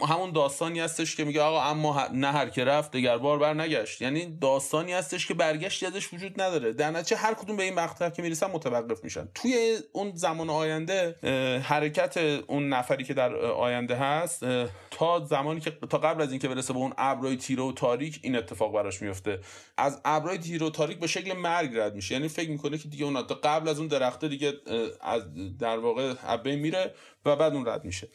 همون 0.09 0.33
داستانی 0.33 0.81
هستش 0.81 1.17
که 1.17 1.25
میگه 1.25 1.41
آقا 1.41 1.63
اما 1.63 2.07
نه 2.13 2.33
هر 2.33 2.49
که 2.49 2.65
رفت 2.65 2.93
دگر 2.93 3.19
بار 3.19 3.39
بر 3.39 3.55
نگشت 3.55 4.03
یعنی 4.03 4.39
داستانی 4.41 4.93
هستش 4.93 5.27
که 5.27 5.35
برگشتی 5.35 5.87
ازش 5.87 6.15
وجود 6.15 6.41
نداره. 6.41 6.73
در 6.73 6.91
نتیجه 6.91 7.17
هر 7.17 7.35
کدوم 7.35 7.57
به 7.57 7.63
این 7.63 7.75
مقطع 7.75 8.11
که 8.11 8.23
می‌رسن 8.23 8.47
متوقف 8.47 9.05
میشن. 9.05 9.29
توی 9.35 9.79
اون 9.93 10.13
زمان 10.15 10.51
آینده 10.51 11.17
حرکت 11.65 12.17
اون 12.47 12.69
نفری 12.69 13.05
که 13.05 13.15
در 13.15 13.35
آینده 13.37 13.97
هست 13.97 14.45
تا 14.91 15.25
زمانی 15.25 15.61
که 15.61 15.71
تا 15.91 15.99
قبل 15.99 16.23
از 16.23 16.31
اینکه 16.31 16.49
برسه 16.49 16.73
به 16.73 16.79
اون 16.79 16.93
ابرای 16.99 17.37
تیره 17.37 17.63
و 17.63 17.73
تاریک 17.73 18.21
این 18.23 18.37
اتفاق 18.37 18.73
براش 18.73 19.03
میفته. 19.03 19.41
از 19.77 20.01
ابرای 20.05 20.39
تیره 20.39 20.67
و 20.67 20.71
تاریک 20.71 20.99
به 20.99 21.07
شکل 21.07 21.33
مرگ 21.33 21.79
رد 21.79 21.95
میشه. 21.95 22.15
یعنی 22.15 22.29
فکر 22.29 22.51
می‌کنه 22.51 22.79
که 22.79 22.89
دیگه 22.89 23.05
اون 23.05 23.23
قبل 23.23 23.69
از 23.69 23.79
اون 23.79 23.89
درخته 23.89 24.29
دیگه 24.29 24.53
از 25.01 25.23
در 25.59 25.79
واقع 25.79 26.15
ابه 26.23 26.57
میره. 26.57 26.95
و 27.25 27.37
بعد 27.37 27.55
اون 27.55 27.67
رد 27.67 27.85
میشه. 27.85 28.09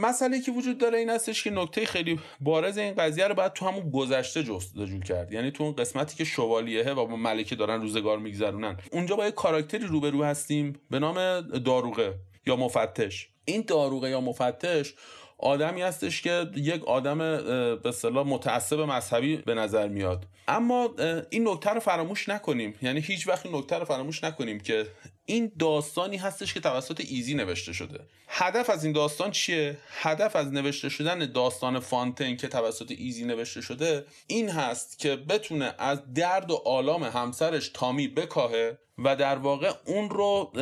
مسئله 0.00 0.40
که 0.40 0.52
وجود 0.52 0.78
داره 0.78 0.98
این 0.98 1.10
هستش 1.10 1.44
که 1.44 1.50
نکته 1.50 1.86
خیلی 1.86 2.20
بارز 2.40 2.78
این 2.78 2.94
قضیه 2.94 3.28
رو 3.28 3.34
باید 3.34 3.52
تو 3.52 3.66
همون 3.66 3.90
گذشته 3.90 4.42
جستجو 4.42 5.00
کرد. 5.00 5.32
یعنی 5.32 5.50
تو 5.50 5.64
اون 5.64 5.72
قسمتی 5.72 6.16
که 6.16 6.24
شوالیه 6.24 6.92
و 6.92 7.06
با 7.06 7.16
ملکه 7.16 7.56
دارن 7.56 7.80
روزگار 7.80 8.18
میگذرونن. 8.18 8.76
اونجا 8.92 9.16
با 9.16 9.24
یه 9.24 9.30
کاراکتری 9.30 9.86
روبرو 9.86 10.24
هستیم 10.24 10.80
به 10.90 10.98
نام 10.98 11.40
داروغه 11.40 12.14
یا 12.46 12.56
مفتش. 12.56 13.28
این 13.44 13.64
داروغه 13.66 14.10
یا 14.10 14.20
مفتش 14.20 14.94
آدمی 15.38 15.82
هستش 15.82 16.22
که 16.22 16.46
یک 16.56 16.84
آدم 16.84 17.18
به 17.18 17.88
اصطلاح 17.88 18.26
متعصب 18.26 18.80
مذهبی 18.80 19.36
به 19.36 19.54
نظر 19.54 19.88
میاد. 19.88 20.26
اما 20.48 20.94
این 21.30 21.48
نکته 21.48 21.70
رو 21.70 21.80
فراموش 21.80 22.28
نکنیم. 22.28 22.74
یعنی 22.82 23.00
هیچ 23.00 23.28
وقت 23.28 23.46
نکته 23.46 23.78
رو 23.78 23.84
فراموش 23.84 24.24
نکنیم 24.24 24.60
که 24.60 24.86
این 25.26 25.52
داستانی 25.58 26.16
هستش 26.16 26.54
که 26.54 26.60
توسط 26.60 27.00
ایزی 27.08 27.34
نوشته 27.34 27.72
شده. 27.72 28.00
هدف 28.28 28.70
از 28.70 28.84
این 28.84 28.92
داستان 28.92 29.30
چیه؟ 29.30 29.78
هدف 29.88 30.36
از 30.36 30.52
نوشته 30.52 30.88
شدن 30.88 31.32
داستان 31.32 31.80
فانتین 31.80 32.36
که 32.36 32.48
توسط 32.48 32.90
ایزی 32.98 33.24
نوشته 33.24 33.60
شده 33.60 34.06
این 34.26 34.48
هست 34.48 34.98
که 34.98 35.16
بتونه 35.16 35.74
از 35.78 36.12
درد 36.14 36.50
و 36.50 36.62
آلام 36.64 37.04
همسرش 37.04 37.68
تامی 37.68 38.08
بکاهه 38.08 38.78
و 38.98 39.16
در 39.16 39.36
واقع 39.36 39.72
اون 39.86 40.10
رو 40.10 40.52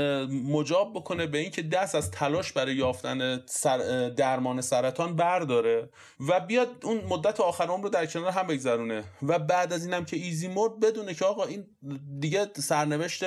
مجاب 0.48 0.92
بکنه 0.94 1.26
به 1.26 1.38
اینکه 1.38 1.62
دست 1.62 1.94
از 1.94 2.10
تلاش 2.10 2.52
برای 2.52 2.74
یافتن 2.74 3.40
درمان 4.16 4.60
سرطان 4.60 5.16
برداره 5.16 5.88
و 6.28 6.40
بیاد 6.40 6.68
اون 6.82 7.04
مدت 7.04 7.40
آخر 7.40 7.66
رو 7.66 7.88
در 7.88 8.06
کنار 8.06 8.30
هم 8.30 8.46
بگذرونه. 8.46 9.04
و 9.22 9.38
بعد 9.38 9.72
از 9.72 9.84
اینم 9.84 10.04
که 10.04 10.16
ایزی 10.16 10.48
مرد 10.48 10.80
بدونه 10.80 11.14
که 11.14 11.24
آقا 11.24 11.44
این 11.44 11.66
دیگه 12.20 12.50
سرنوشت 12.54 13.24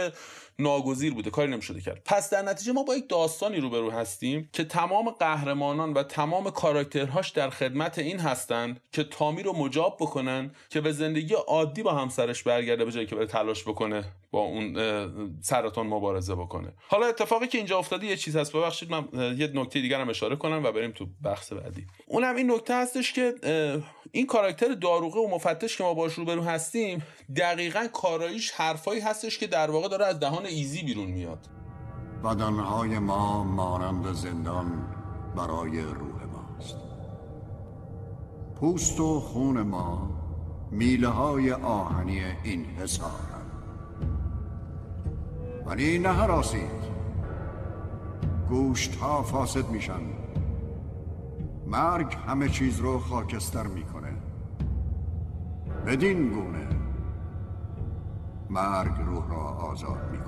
ناگزیر 0.60 1.14
بوده 1.14 1.30
کاری 1.30 1.52
نمی‌شده 1.52 1.82
کرد. 1.82 2.02
پس 2.06 2.30
در 2.30 2.42
نتیجه 2.42 2.72
ما 2.72 2.84
با 2.84 2.96
یک 2.96 3.10
داستانی 3.10 3.58
روبرو 3.58 3.92
هستیم 3.92 4.50
که 4.54 4.64
تمام 4.64 5.10
قهرمانان 5.10 5.94
و 5.94 6.04
تمام 6.04 6.50
کاراکترهاش 6.50 7.30
در 7.30 7.50
خدمت 7.50 8.00
این 8.00 8.20
هستن 8.20 8.78
که 8.92 9.04
تامی 9.04 9.44
رو 9.44 9.54
مجاب 9.54 9.98
بکنن 10.00 10.52
که 10.70 10.82
به 10.82 10.92
زندگی 10.92 11.34
عادی 11.34 11.84
با 11.84 11.94
همسرش 11.94 12.44
برگرده 12.44 12.86
به 12.86 12.92
جایی 12.92 13.08
که 13.08 13.16
بره 13.16 13.26
تلاش 13.26 13.64
بکنه 13.64 14.04
با 14.32 14.40
اون 14.40 14.76
سرطان 15.42 15.88
مبارزه 15.88 16.36
بکنه. 16.36 16.74
حالا 16.88 17.06
اتفاقی 17.06 17.48
که 17.48 17.58
اینجا 17.58 17.78
افتاده 17.78 18.08
یه 18.08 18.18
چیز 18.18 18.36
هست 18.36 18.54
ببخشید 18.54 18.92
من 18.92 19.08
یه 19.14 19.52
نکته 19.54 19.82
دیگر 19.82 20.02
هم 20.02 20.10
اشاره 20.10 20.36
کنم 20.36 20.64
و 20.64 20.72
بریم 20.72 20.92
تو 20.92 21.08
بحث 21.24 21.54
بعدی. 21.54 21.88
اونم 22.08 22.36
این 22.36 22.52
نکته 22.52 22.76
هستش 22.76 23.14
که 23.14 23.34
این 24.12 24.26
کاراکتر 24.26 24.74
داروغه 24.74 25.20
و 25.20 25.28
مفتش 25.28 25.78
که 25.78 25.84
ما 25.84 25.94
باش 25.94 26.14
روبرو 26.14 26.44
هستیم 26.44 27.04
دقیقا 27.38 27.88
کاراییش 27.94 28.52
حرفایی 28.52 29.02
هستش 29.02 29.38
که 29.38 29.48
در 29.48 29.72
واقع 29.72 29.88
داره 29.88 30.06
از 30.06 30.20
دهان 30.20 30.45
ایزی 30.46 30.84
بیرون 30.84 31.06
میاد. 31.06 31.48
بدنهای 32.24 33.00
ما 33.00 33.44
مانند 33.44 34.14
زندان 34.14 34.66
برای 35.36 35.82
روح 35.82 36.26
ماست. 36.34 36.78
پوست 38.60 39.00
و 39.00 39.20
خون 39.20 39.62
ما 39.62 40.10
میله 40.72 41.08
های 41.08 41.52
آهنی 41.52 42.22
این 42.44 42.66
حسار 42.66 43.36
ولی 45.66 46.00
نه 46.00 46.10
هراسید 46.10 46.96
گوشت 48.50 48.96
ها 48.96 49.24
فاسد 49.24 49.70
میشن. 49.70 50.02
مرگ 51.68 52.14
همه 52.14 52.50
چیز 52.50 52.80
رو 52.80 53.00
خاکستر 53.00 53.68
می‌کنه. 53.68 54.14
بدین 55.86 56.30
گونه 56.30 56.68
مرگ 58.50 59.02
روح 59.06 59.30
را 59.30 59.44
آزاد 59.44 60.12
می‌کنه. 60.12 60.25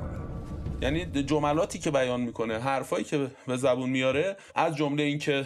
یعنی 0.81 1.05
جملاتی 1.05 1.79
که 1.79 1.91
بیان 1.91 2.21
می‌کنه 2.21 2.59
حرفایی 2.59 3.03
که 3.03 3.27
به 3.47 3.57
زبون 3.57 3.89
میاره 3.89 4.37
از 4.55 4.75
جمله 4.75 5.03
اینکه 5.03 5.45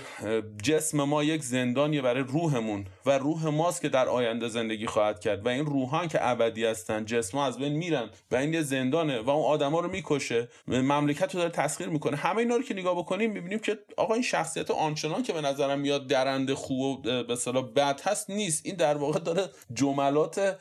جسم 0.64 1.04
ما 1.04 1.24
یک 1.24 1.44
زندانیه 1.44 2.02
برای 2.02 2.24
روحمون 2.24 2.86
و 3.06 3.18
روح 3.18 3.48
ماست 3.48 3.82
که 3.82 3.90
در 3.90 4.08
آینده 4.08 4.48
زندگی 4.48 4.86
خواهد 4.86 5.20
کرد 5.20 5.46
و 5.46 5.50
این 5.50 5.66
روحان 5.66 6.08
که 6.08 6.20
ابدی 6.22 6.66
هستن 6.66 7.06
جسم 7.06 7.38
از 7.38 7.58
بین 7.58 7.74
میرن 7.74 8.10
و 8.32 8.36
این 8.36 8.54
یه 8.54 8.62
زندانه 8.62 9.20
و 9.20 9.30
اون 9.30 9.46
آدما 9.46 9.80
رو 9.80 9.92
می‌کشه 9.92 10.48
مملکت 10.68 11.36
رو 11.36 11.40
داره 11.40 11.52
تسخیر 11.52 11.88
می‌کنه. 11.88 12.18
همه 12.18 12.38
اینا 12.38 12.56
رو 12.56 12.64
که 12.64 12.74
نگاه 12.74 12.98
بکنیم 12.98 13.32
می‌بینیم 13.32 13.60
که 13.60 13.80
آقا 13.98 14.14
این 14.14 14.24
شخصیت 14.24 14.72
آنچنان 14.72 15.24
که 15.24 15.34
به 15.34 15.42
نظرم 15.42 15.80
میاد 15.80 16.08
درنده 16.08 16.56
خوب 16.56 17.06
و 17.06 17.24
به 17.24 17.62
بد 17.76 18.02
هست 18.04 18.30
نیست. 18.30 18.66
این 18.66 18.76
در 18.76 18.98
واقع 18.98 19.20
داره 19.20 19.50
جملات 19.74 20.58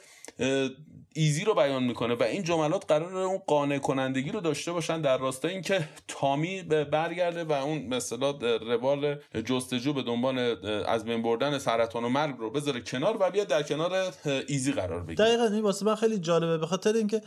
ایزی 1.14 1.44
رو 1.44 1.54
بیان 1.54 1.82
می‌کنه 1.82 2.14
و 2.14 2.22
این 2.22 2.42
جملات 2.42 2.84
قرار 2.88 3.16
اون 3.16 3.38
قانع 3.46 3.78
کنندگی 3.78 4.30
رو 4.30 4.40
داشته 4.40 4.72
باشن 4.72 5.00
در 5.00 5.18
راستای 5.18 5.52
اینکه 5.52 5.88
تامی 6.08 6.62
برگرده 6.62 7.44
و 7.44 7.52
اون 7.52 7.86
مثلا 7.86 8.30
روال 8.58 9.16
جستجو 9.44 9.92
به 9.92 10.02
دنبال 10.02 10.38
از 10.86 11.04
بین 11.04 11.22
بردن 11.22 11.58
سرطان 11.58 12.04
و 12.04 12.08
مرگ 12.08 12.36
رو 12.38 12.50
بذاره 12.50 12.80
کنار 12.80 13.16
و 13.20 13.30
بیاد 13.30 13.46
در 13.46 13.62
کنار 13.62 14.14
ایزی 14.46 14.72
قرار 14.72 15.02
بگیره. 15.02 15.24
دقیقا 15.28 15.44
این 15.44 15.62
واسه 15.62 15.86
من 15.86 15.94
خیلی 15.94 16.18
جالبه 16.18 16.58
به 16.58 16.66
خاطر 16.66 16.92
اینکه 16.92 17.20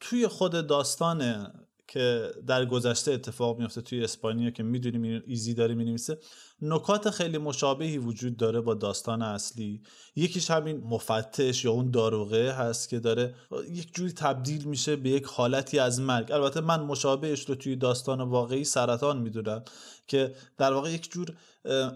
توی 0.00 0.26
خود 0.26 0.66
داستان 0.66 1.46
که 1.88 2.30
در 2.46 2.64
گذشته 2.66 3.12
اتفاق 3.12 3.58
میفته 3.58 3.80
توی 3.80 4.04
اسپانیا 4.04 4.50
که 4.50 4.62
می‌دونیم 4.62 5.22
ایزی 5.26 5.54
داره 5.54 5.74
می‌نویسه 5.74 6.18
نکات 6.66 7.10
خیلی 7.10 7.38
مشابهی 7.38 7.98
وجود 7.98 8.36
داره 8.36 8.60
با 8.60 8.74
داستان 8.74 9.22
اصلی. 9.22 9.82
یکیش 10.16 10.50
همین 10.50 10.76
مفتش 10.76 11.64
یا 11.64 11.72
اون 11.72 11.90
داروغه 11.90 12.52
هست 12.52 12.88
که 12.88 12.98
داره 12.98 13.34
یک 13.70 13.94
جوری 13.94 14.12
تبدیل 14.12 14.64
میشه 14.64 14.96
به 14.96 15.10
یک 15.10 15.24
حالتی 15.24 15.78
از 15.78 16.00
مرگ. 16.00 16.32
البته 16.32 16.60
من 16.60 16.80
مشابهش 16.80 17.44
رو 17.48 17.54
توی 17.54 17.76
داستان 17.76 18.20
واقعی 18.20 18.64
سرطان 18.64 19.18
می‌دونم 19.18 19.62
که 20.08 20.34
در 20.58 20.72
واقع 20.72 20.90
یک 20.90 21.10
جور 21.10 21.34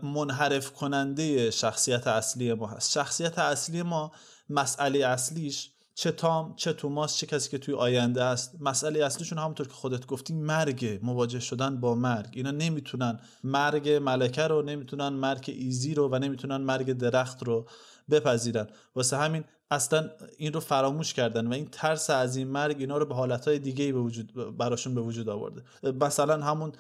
منحرف 0.03 0.73
کننده 0.73 1.51
شخصیت 1.51 2.07
اصلی 2.07 2.55
ما 2.55 2.67
هست. 2.67 2.93
شخصیت 2.93 3.39
اصلی 3.39 3.83
ما 3.83 4.13
مسئله 4.51 5.07
اصلیش 5.07 5.71
چه 5.99 6.11
تام 6.11 6.55
چه 6.57 6.73
توماس 6.73 7.17
چه 7.17 7.27
کسی 7.27 7.51
که 7.51 7.59
توی 7.59 7.75
آینده 7.75 8.23
است. 8.23 8.57
مسئله 8.61 9.05
اصلیشون 9.05 9.39
همونطور 9.39 9.67
که 9.67 9.73
خودت 9.73 10.07
گفتی 10.07 10.35
مرگ 10.35 11.01
مواجه 11.03 11.41
شدن 11.41 11.81
با 11.81 11.95
مرگ. 11.95 12.29
اینا 12.33 12.51
نمی‌تونن 12.51 13.21
مرگ 13.45 13.91
ملکه 13.91 14.43
رو 14.43 14.63
نمی‌تونن 14.63 15.09
مرگ 15.09 15.45
ایزی 15.59 15.95
رو 15.95 16.09
و 16.09 16.19
نمی‌تونن 16.19 16.57
مرگ 16.57 16.93
درخت 16.93 17.43
رو 17.43 17.67
بپذیرن. 18.11 18.67
واسه 18.97 19.17
همین 19.17 19.45
اصلا 19.71 20.11
این 20.37 20.53
رو 20.53 20.61
فراموش 20.61 21.15
کردن 21.15 21.47
و 21.47 21.53
این 21.53 21.69
ترس 21.73 22.11
از 22.11 22.37
این 22.37 22.49
مرگ 22.49 22.77
اینا 22.81 22.99
رو 22.99 23.07
به 23.07 23.15
حالتهای 23.15 23.59
دیگه 23.59 23.93
به 23.93 23.99
وجود 24.01 24.57
براشون 24.59 24.95
به 24.95 25.01
وجود 25.01 25.29
آورده. 25.29 25.63
مثلا 26.01 26.45
همون 26.45 26.73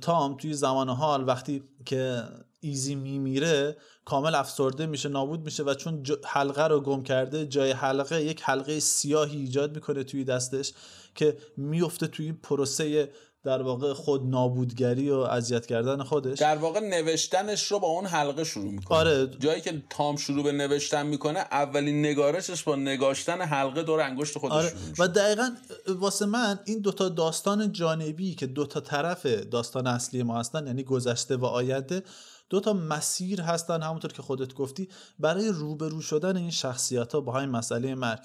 تام 0.00 0.36
توی 0.36 0.54
زمان 0.54 0.88
حال 0.88 1.26
وقتی 1.26 1.62
که 1.84 2.22
ایزی 2.60 2.94
میمیره 2.94 3.76
کامل 4.04 4.34
افسرده 4.34 4.86
میشه 4.86 5.08
نابود 5.08 5.40
میشه 5.40 5.62
و 5.62 5.74
چون 5.74 6.06
حلقه 6.24 6.66
رو 6.66 6.80
گم 6.80 7.02
کرده 7.02 7.46
جای 7.46 7.70
حلقه 7.70 8.22
یک 8.22 8.42
حلقه 8.42 8.80
سیاهی 8.80 9.38
ایجاد 9.38 9.74
می‌کنه 9.74 10.04
توی 10.04 10.24
دستش 10.24 10.72
که 11.14 11.36
میفته 11.56 12.06
توی 12.06 12.24
این 12.24 12.38
پروسه 12.42 13.10
در 13.44 13.62
واقع 13.62 13.92
خود 13.92 14.26
نابودگری 14.26 15.10
و 15.10 15.16
اذیت 15.16 15.66
کردن 15.66 16.02
خودش 16.02 16.38
در 16.38 16.56
واقع 16.56 16.80
نوشتنش 16.80 17.72
رو 17.72 17.78
با 17.78 17.88
اون 17.88 18.06
حلقه 18.06 18.44
شروع 18.44 18.72
می‌کنه 18.72 18.98
آره. 18.98 19.26
جایی 19.26 19.60
که 19.60 19.82
تام 19.90 20.16
شروع 20.16 20.44
به 20.44 20.52
نوشتن 20.52 21.06
می‌کنه 21.06 21.38
اولین 21.38 22.06
نگارشش 22.06 22.62
با 22.62 22.76
نگاشتن 22.76 23.40
حلقه 23.40 23.82
دور 23.82 24.00
انگشت 24.00 24.38
خودش 24.38 24.52
آره. 24.54 24.72
و 24.98 25.08
دقیقا 25.08 25.50
واسه 25.88 26.26
من 26.26 26.58
این 26.64 26.80
دوتا 26.80 27.08
داستان 27.08 27.72
جانبی 27.72 28.34
که 28.34 28.46
دوتا 28.46 28.80
طرف 28.80 29.26
داستان 29.26 29.86
اصلی 29.86 30.22
ما 30.22 30.38
هستن 30.38 30.66
یعنی 30.66 30.82
گذشته 30.82 31.36
و 31.36 31.44
آینده 31.44 32.02
دو 32.50 32.60
تا 32.60 32.72
مسیر 32.72 33.40
هستن 33.40 33.82
همونطور 33.82 34.12
که 34.12 34.22
خودت 34.22 34.54
گفتی 34.54 34.88
برای 35.18 35.48
روبرو 35.48 36.00
شدن 36.00 36.36
این 36.36 36.50
شخصیت 36.50 37.12
ها 37.12 37.20
با 37.20 37.32
همین 37.32 37.50
مسئله 37.50 37.94
مرگ. 37.94 38.18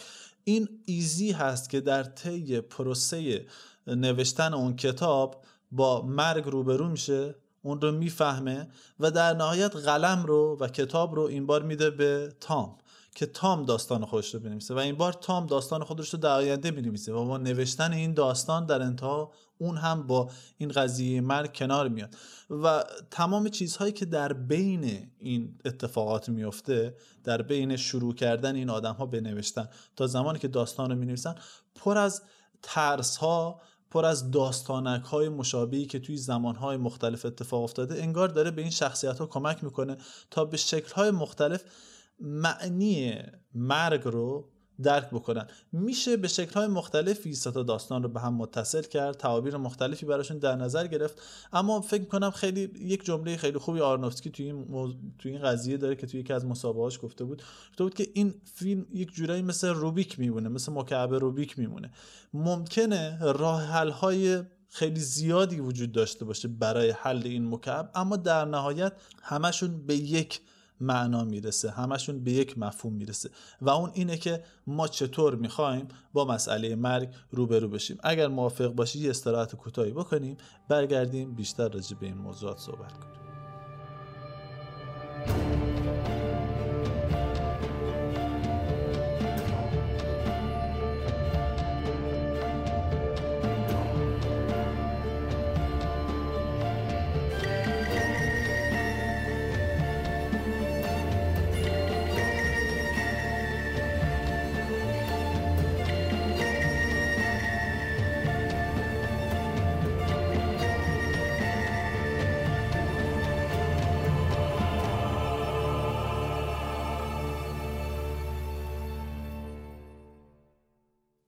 این 0.44 0.70
ایزی 0.86 1.32
هست 1.32 1.70
که 1.70 1.82
در 1.82 2.04
طی 2.04 2.62
پروسه 2.62 3.46
نوشتن 3.88 4.54
اون 4.54 4.76
کتاب 4.76 5.44
با 5.72 6.02
مرگ 6.02 6.46
روبرو 6.46 6.90
میشه 6.90 7.36
اون 7.62 7.82
رو 7.82 7.92
می‌فهمه 7.92 8.68
و 9.00 9.12
در 9.12 9.34
نهایت 9.34 9.76
قلم 9.76 10.26
رو 10.26 10.58
و 10.60 10.68
کتاب 10.68 11.16
رو 11.16 11.22
این 11.22 11.46
بار 11.46 11.64
میده 11.64 11.90
به 11.90 12.34
تام 12.40 12.78
که 13.16 13.26
تام 13.26 13.66
داستان 13.66 14.06
خودش 14.06 14.34
رو 14.34 14.40
بنویسه 14.40 14.74
و 14.74 14.78
این 14.78 14.96
بار 14.96 15.14
تام 15.14 15.46
داستان 15.46 15.84
خودش 15.84 16.10
رو 16.10 16.20
در 16.20 16.30
آینده 16.30 16.72
می‌نویسه 16.72 17.14
و 17.14 17.26
با 17.26 17.38
نوشتن 17.38 17.94
این 17.94 18.14
داستان 18.14 18.66
در 18.66 18.82
انتها 18.82 19.32
اون 19.58 19.78
هم 19.78 20.08
با 20.08 20.30
این 20.58 20.70
قضیه 20.70 21.22
مرگ 21.22 21.56
کنار 21.56 21.88
میاد. 21.88 22.16
و 22.50 22.84
تمام 23.12 23.50
چیزهایی 23.50 23.92
که 23.92 24.06
در 24.06 24.34
بین 24.34 25.12
این 25.18 25.60
اتفاقات 25.66 26.30
میفته 26.30 26.96
در 27.24 27.42
بین 27.42 27.76
شروع 27.76 28.14
کردن 28.14 28.56
این 28.56 28.70
آدم 28.70 28.94
ها 28.94 29.06
بنوشتن 29.06 29.68
تا 29.96 30.08
زمانی 30.08 30.40
که 30.40 30.48
داستان 30.48 30.90
رو 30.90 30.98
می 30.98 31.06
نویسن 31.06 31.36
پر 31.76 31.98
از 31.98 32.22
ترس 32.62 33.18
ها 33.18 33.62
پر 33.92 34.06
از 34.06 34.32
داستانک 34.32 35.04
های 35.04 35.30
مشابهی 35.30 35.86
که 35.86 36.00
توی 36.00 36.18
زمان 36.18 36.56
های 36.56 36.78
مختلف 36.78 37.26
اتفاق 37.26 37.64
افتاده 37.64 38.04
انگار 38.04 38.28
داره 38.28 38.52
به 38.52 38.62
این 38.62 38.72
شخصیت 38.72 39.20
ها 39.20 39.26
کمک 39.26 39.64
می‌کنه 39.64 39.98
تا 40.32 40.46
به 40.46 40.58
شکل 40.58 40.94
های 40.94 41.12
مختلف 41.12 41.64
معنی 42.20 43.22
مرگ 43.54 44.02
رو 44.06 44.55
درک 44.84 45.10
بکنن. 45.10 45.48
میشه 45.72 46.18
به 46.18 46.28
شکل 46.28 46.54
های 46.54 46.68
مختلفی 46.68 47.34
ستا 47.34 47.64
داستان 47.64 48.04
رو 48.04 48.10
به 48.10 48.20
هم 48.20 48.34
متصل 48.34 48.82
کرد 48.82 49.18
تعابیر 49.18 49.58
مختلفی 49.58 50.06
براشون 50.06 50.38
در 50.38 50.56
نظر 50.56 50.88
گرفت. 50.88 51.22
اما 51.54 51.82
فکر 51.82 52.02
می‌کنم 52.02 52.32
خیلی 52.32 52.72
یک 52.80 53.06
جمله 53.06 53.38
خیلی 53.38 53.58
خوبی 53.58 53.80
آرنوفسکی 53.80 54.30
توی 54.30 54.46
این, 54.46 54.96
توی 55.20 55.32
این 55.32 55.42
قضیه 55.42 55.78
داره 55.78 55.96
که 55.96 56.08
توی 56.08 56.20
یکی 56.20 56.34
از 56.34 56.46
مسابقاش 56.46 57.00
گفته 57.02 57.24
بود. 57.24 57.44
گفته 57.70 57.84
بود 57.84 57.94
که 57.94 58.08
این 58.14 58.34
فیلم 58.54 58.86
یک 58.94 59.12
جورایی 59.12 59.42
مثل 59.42 59.68
روبیک 59.68 60.20
میمونه 60.20 60.50
مثل 60.50 60.72
مکعب 60.72 61.14
روبیک 61.14 61.60
میمونه. 61.60 61.92
ممکنه 62.34 63.20
راه 63.22 63.62
حل 63.62 63.90
های 63.90 64.44
خیلی 64.70 65.00
زیادی 65.00 65.60
وجود 65.60 65.92
داشته 65.92 66.26
باشه 66.26 66.48
برای 66.48 66.90
حل 66.90 67.22
این 67.26 67.50
مکعب 67.50 67.92
اما 67.96 68.16
در 68.16 68.46
نهایت 68.46 68.94
همشون 69.22 69.86
به 69.86 69.96
یک 69.96 70.42
معنا 70.82 71.24
می‌رسه 71.24 71.72
همشون 71.72 72.24
به 72.24 72.32
یک 72.32 72.58
مفهوم 72.58 72.94
می‌رسه. 72.94 73.30
و 73.62 73.70
اون 73.70 73.92
اینه 73.94 74.18
که 74.18 74.44
ما 74.68 74.88
چطور 74.88 75.36
می‌خوایم 75.36 75.88
با 76.14 76.26
مسئله 76.26 76.76
مرگ 76.76 77.10
روبرو 77.32 77.68
بشیم. 77.68 77.98
اگر 78.04 78.28
موافق 78.28 78.68
باشی 78.68 79.00
یه 79.00 79.10
استراحت 79.10 79.56
کوتاهی 79.56 79.92
بکنیم 79.92 80.38
برگردیم 80.70 81.36
بیشتر 81.36 81.70
راجع 81.70 81.98
به 81.98 82.06
این 82.06 82.18
موضوعات 82.18 82.60
صحبت 82.60 82.94
کنیم. 82.94 83.16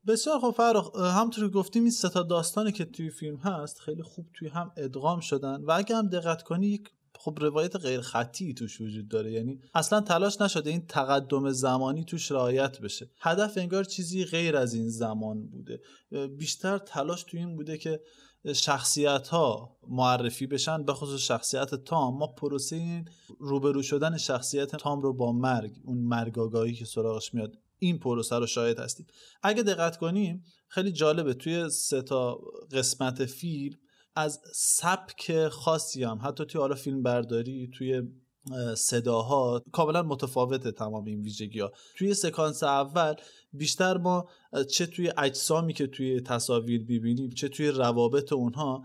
بسیار 0.08 0.40
خب 0.40 0.52
فرق 0.52 0.98
همطور 0.98 1.48
که 1.48 1.54
گفتیم 1.54 1.84
این 1.84 1.92
ستا 1.92 2.24
داستانی 2.24 2.72
که 2.72 2.86
توی 2.86 3.10
فیلم 3.10 3.38
هست 3.38 3.80
خیلی 3.80 4.04
خوب 4.04 4.26
توی 4.34 4.48
هم 4.48 4.72
ادغام 4.78 5.20
شدن 5.20 5.64
و 5.64 5.72
اگه 5.72 5.96
هم 5.96 6.08
دقت 6.08 6.44
کنی 6.44 6.68
یک 6.68 6.90
خب 7.20 7.38
روایت 7.42 7.76
غیر 7.76 8.02
خطی 8.02 8.54
توش 8.54 8.82
وجود 8.82 9.08
داره. 9.08 9.32
یعنی 9.32 9.60
اصلا 9.76 10.02
تلاش 10.02 10.42
نشده 10.42 10.70
این 10.70 10.88
تقدم 10.88 11.52
زمانی 11.52 12.04
توش 12.04 12.32
رعایت 12.32 12.82
بشه. 12.82 13.10
هدف 13.20 13.58
انگار 13.58 13.84
چیزی 13.84 14.26
غیر 14.26 14.58
از 14.58 14.74
این 14.74 14.90
زمان 14.90 15.48
بوده. 15.48 15.82
بیشتر 16.38 16.78
تلاش 16.78 17.24
توی 17.24 17.40
این 17.40 17.56
بوده 17.56 17.78
که 17.78 18.02
شخصیت 18.56 19.28
ها 19.28 19.78
معرفی 19.88 20.48
بشن 20.48 20.84
به 20.84 20.94
خصوص 20.94 21.22
شخصیت 21.22 21.76
تام. 21.76 22.18
ما 22.18 22.28
پروسه 22.28 22.76
این 22.76 23.06
روبرو 23.40 23.82
شدن 23.82 24.18
شخصیت 24.18 24.76
تام 24.76 25.02
رو 25.02 25.14
با 25.14 25.32
مرگ 25.32 25.76
اون 25.84 25.98
مرگ 25.98 26.40
آگاهی 26.40 26.74
که 26.74 26.86
سراغش 26.86 27.34
میاد 27.34 27.58
این 27.80 28.00
پروسه 28.00 28.36
رو 28.36 28.48
شاهد 28.48 28.80
هستیم 28.80 29.08
اگه 29.44 29.64
دقت 29.64 29.98
کنیم 29.98 30.44
خیلی 30.68 30.92
جالبه 30.92 31.34
توی 31.34 31.70
سه 31.70 32.02
تا 32.02 32.40
قسمت 32.72 33.26
فیلم 33.26 33.78
از 34.16 34.42
سبک 34.54 35.48
خاصی 35.48 36.04
هم 36.04 36.20
حتی 36.24 36.46
توی 36.46 36.62
حالا 36.62 36.76
فیلم 36.76 37.04
برداری 37.04 37.70
توی 37.78 38.02
صداها 38.76 39.64
کاملا 39.72 40.04
متفاوته 40.04 40.72
تمام 40.72 41.06
این 41.06 41.22
ویژگی 41.22 41.60
ها 41.60 41.72
توی 41.98 42.14
سکانس 42.14 42.64
اول 42.64 43.14
بیشتر 43.54 43.98
ما 43.98 44.30
چه 44.72 44.86
توی 44.86 45.12
اجسامی 45.18 45.74
که 45.74 45.88
توی 45.88 46.22
تصاویر 46.22 46.84
ببینیم 46.84 47.30
چه 47.30 47.50
توی 47.50 47.68
روابط 47.68 48.34
اونها 48.34 48.84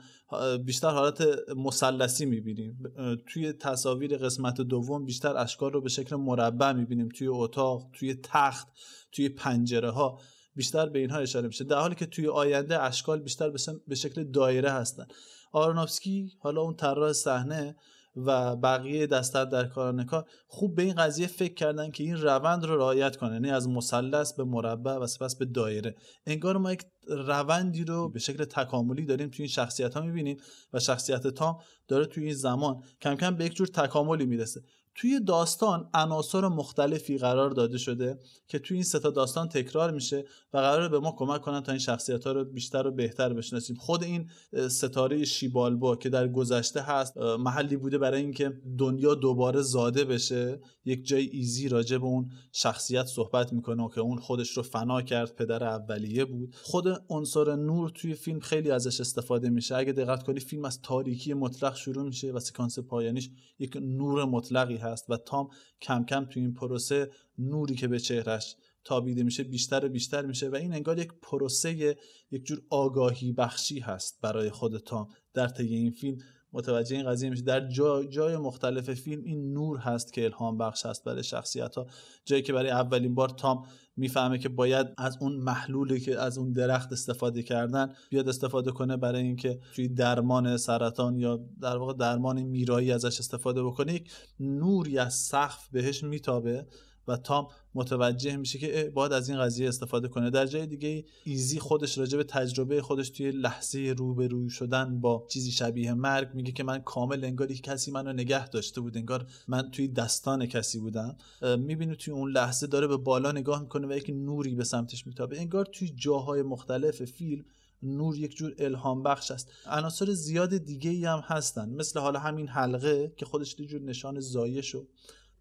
بیشتر 0.64 0.90
حالت 0.90 1.22
مثلثی 1.56 2.26
می‌بینیم. 2.26 2.78
توی 3.26 3.52
تصاویر 3.52 4.16
قسمت 4.16 4.60
دوم 4.60 5.04
بیشتر 5.04 5.36
اشکال 5.36 5.72
رو 5.72 5.80
به 5.80 5.88
شکل 5.88 6.16
مربع 6.16 6.72
می‌بینیم. 6.72 7.08
توی 7.08 7.28
اتاق 7.28 7.90
توی 7.92 8.14
تخت 8.22 8.68
توی 9.12 9.28
پنجره 9.28 9.90
ها 9.90 10.20
بیشتر 10.56 10.88
به 10.88 10.98
اینها 10.98 11.18
اشاره 11.18 11.46
میشه. 11.46 11.64
در 11.64 11.78
حالی 11.78 11.94
که 11.94 12.06
توی 12.06 12.28
آینده 12.28 12.82
اشکال 12.82 13.20
بیشتر 13.20 13.50
به 13.88 13.94
شکل 13.94 14.24
دایره 14.24 14.70
هستن. 14.70 15.06
آرونوفسکی 15.52 16.32
حالا 16.38 16.60
اون 16.60 16.74
طراح 16.74 17.12
صحنه 17.12 17.76
و 18.16 18.56
بقیه 18.56 19.06
دستت 19.06 19.48
در 19.48 19.64
کاران 19.64 20.04
کار 20.04 20.28
خوب 20.46 20.74
به 20.74 20.82
این 20.82 20.94
قضیه 20.94 21.26
فکر 21.26 21.54
کردن 21.54 21.90
که 21.90 22.04
این 22.04 22.16
روند 22.16 22.64
رو 22.64 22.76
رعایت 22.76 23.16
کنه 23.16 23.32
یعنی 23.32 23.50
از 23.50 23.68
مثلث 23.68 24.32
به 24.32 24.44
مربع 24.44 24.94
و 24.94 25.06
سپس 25.06 25.36
به 25.36 25.44
دایره. 25.44 25.94
انگار 26.26 26.56
ما 26.56 26.72
یک 26.72 26.84
روندی 27.08 27.84
رو 27.84 28.08
به 28.08 28.18
شکل 28.18 28.44
تکاملی 28.44 29.06
داریم 29.06 29.28
توی 29.28 29.42
این 29.42 29.48
شخصیت 29.48 29.94
ها 29.94 30.00
می‌بینیم 30.00 30.36
و 30.72 30.80
شخصیت 30.80 31.26
تام 31.26 31.58
داره 31.88 32.06
توی 32.06 32.24
این 32.24 32.34
زمان 32.34 32.82
کم 33.00 33.14
کم 33.14 33.36
به 33.36 33.44
یک 33.44 33.54
جور 33.54 33.66
تکاملی 33.66 34.26
می‌رسه. 34.26 34.62
توی 34.94 35.20
داستان 35.20 35.90
عناصر 35.94 36.48
مختلفی 36.48 37.18
قرار 37.18 37.50
داده 37.50 37.78
شده 37.78 38.18
که 38.48 38.58
توی 38.58 38.76
این 38.76 38.84
ستا 38.84 39.10
داستان 39.10 39.48
تکرار 39.48 39.90
میشه 39.90 40.24
و 40.52 40.58
قرار 40.58 40.88
به 40.88 40.98
ما 40.98 41.14
کمک 41.18 41.40
کنن 41.40 41.60
تا 41.60 41.72
این 41.72 41.78
شخصیت 41.78 42.24
ها 42.24 42.32
رو 42.32 42.44
بیشتر 42.44 42.86
و 42.86 42.90
بهتر 42.90 43.32
بشناسیم. 43.32 43.76
خود 43.76 44.04
این 44.04 44.30
ستاره 44.68 45.24
شیبالبا 45.24 45.96
که 45.96 46.08
در 46.08 46.28
گذشته 46.28 46.80
هست 46.80 47.18
محلی 47.18 47.76
بوده 47.76 47.98
برای 47.98 48.20
اینکه 48.22 48.52
دنیا 48.78 49.14
دوباره 49.14 49.62
زاده 49.62 50.04
بشه 50.04 50.60
یک 50.84 51.06
جای 51.06 51.26
ایزی 51.26 51.68
راجع 51.68 51.98
به 51.98 52.04
اون 52.04 52.30
شخصیت 52.52 53.06
صحبت 53.06 53.52
می‌کنه 53.52 53.88
که 53.94 54.00
اون 54.00 54.18
خودش 54.18 54.50
رو 54.50 54.62
فنا 54.62 55.02
کرد 55.02 55.34
پدر 55.34 55.64
اولیه 55.64 56.24
بود. 56.24 56.54
خود 56.62 56.88
عنصر 57.08 57.56
نور 57.56 57.90
توی 57.90 58.14
فیلم 58.14 58.40
خیلی 58.40 58.70
ازش 58.70 59.00
استفاده 59.00 59.50
میشه. 59.50 59.76
اگه 59.76 59.92
دقت 59.92 60.22
کنی 60.22 60.40
فیلم 60.40 60.64
از 60.64 60.80
تاریکی 60.82 61.34
مطلق 61.34 61.76
شروع 61.76 62.04
میشه 62.04 62.32
و 62.32 62.40
سکانس 62.40 62.78
پایانیش 62.78 63.30
یک 63.58 63.76
نور 63.76 64.24
مطلقی 64.24 64.76
هست 64.82 65.10
و 65.10 65.16
تام 65.16 65.48
کم 65.82 66.04
کم 66.04 66.24
تو 66.24 66.40
این 66.40 66.54
پروسه 66.54 67.10
نوری 67.38 67.74
که 67.74 67.88
به 67.88 67.98
چهرش 67.98 68.56
تابیده 68.84 69.22
میشه 69.22 69.44
بیشتر 69.44 69.84
و 69.84 69.88
بیشتر 69.88 70.26
میشه 70.26 70.48
و 70.48 70.54
این 70.54 70.74
انگار 70.74 70.98
یک 70.98 71.12
پروسه 71.22 71.96
یک 72.30 72.44
جور 72.44 72.62
آگاهی 72.70 73.32
بخشی 73.32 73.80
هست 73.80 74.18
برای 74.22 74.50
خود 74.50 74.78
تام 74.78 75.08
در 75.34 75.48
طی 75.48 75.74
این 75.74 75.90
فیلم. 75.90 76.18
متوجه 76.52 76.96
این 76.96 77.06
قضیه 77.06 77.30
میشه 77.30 77.42
در 77.42 77.68
جای, 77.68 78.08
جای 78.08 78.36
مختلف 78.36 78.94
فیلم 78.94 79.24
این 79.24 79.52
نور 79.52 79.78
هست 79.78 80.12
که 80.12 80.24
الهام 80.24 80.58
بخش 80.58 80.86
هست 80.86 81.04
برای 81.04 81.22
شخصیت 81.22 81.74
ها 81.74 81.86
جایی 82.24 82.42
که 82.42 82.52
برای 82.52 82.70
اولین 82.70 83.14
بار 83.14 83.28
تام 83.28 83.62
می‌فهمه 83.96 84.38
که 84.38 84.48
باید 84.48 84.86
از 84.98 85.18
اون 85.20 85.36
محلولی 85.36 86.00
که 86.00 86.20
از 86.20 86.38
اون 86.38 86.52
درخت 86.52 86.92
استفاده 86.92 87.42
کردن 87.42 87.92
بیاد 88.10 88.28
استفاده 88.28 88.70
کنه 88.70 88.96
برای 88.96 89.22
اینکه 89.22 89.60
توی 89.74 89.88
درمان 89.88 90.56
سرطان 90.56 91.18
یا 91.18 91.40
در 91.60 91.76
واقع 91.76 91.94
درمان 91.94 92.42
میرایی 92.42 92.92
ازش 92.92 93.18
استفاده 93.20 93.62
بکنه. 93.62 93.94
یک 93.94 94.12
نوری 94.40 94.98
از 94.98 95.14
سقف 95.14 95.68
بهش 95.68 96.04
میتابه 96.04 96.66
و 97.08 97.16
تام 97.16 97.48
متوجه 97.74 98.36
میشه 98.36 98.58
که 98.58 98.92
باید 98.94 99.12
از 99.12 99.28
این 99.28 99.38
قضیه 99.38 99.68
استفاده 99.68 100.08
کنه. 100.08 100.30
در 100.30 100.46
جای 100.46 100.66
دیگه 100.66 101.04
ایزی 101.24 101.58
خودش 101.58 101.98
راجع 101.98 102.18
به 102.18 102.24
تجربه 102.24 102.82
خودش 102.82 103.10
توی 103.10 103.30
لحظه 103.30 103.94
روبروی 103.98 104.50
شدن 104.50 105.00
با 105.00 105.26
چیزی 105.30 105.50
شبیه 105.50 105.94
مرگ 105.94 106.34
میگه 106.34 106.52
که 106.52 106.64
من 106.64 106.78
کامل 106.78 107.24
انگار 107.24 107.52
کسی 107.52 107.90
منو 107.90 108.12
نگه 108.12 108.48
داشته 108.48 108.80
بود 108.80 108.96
انگار 108.96 109.26
من 109.48 109.70
توی 109.70 109.88
دستان 109.88 110.46
کسی 110.46 110.78
بودم. 110.78 111.16
می‌بینی 111.58 111.96
توی 111.96 112.14
اون 112.14 112.30
لحظه 112.30 112.66
داره 112.66 112.86
به 112.86 112.96
بالا 112.96 113.32
نگاه 113.32 113.62
می‌کنه 113.62 113.86
و 113.86 113.92
یک 113.92 114.10
نوری 114.10 114.54
به 114.54 114.64
سمتش 114.64 115.06
میتابه. 115.06 115.40
انگار 115.40 115.64
توی 115.64 115.92
جاهای 115.96 116.42
مختلف 116.42 117.04
فیلم 117.04 117.44
نور 117.82 118.18
یک 118.18 118.36
جور 118.36 118.54
الهام 118.58 119.02
بخش 119.02 119.30
است. 119.30 119.48
عناصر 119.66 120.12
زیاد 120.12 120.56
دیگه 120.56 120.90
ای 120.90 121.04
هم 121.04 121.22
هستن. 121.24 121.68
مثل 121.68 122.00
حالا 122.00 122.18
همین 122.18 122.48
حلقه 122.48 123.12
که 123.16 123.26
خودش 123.26 123.60
یه 123.60 123.66
جور 123.66 123.80
نشان 123.80 124.20
زایش 124.20 124.74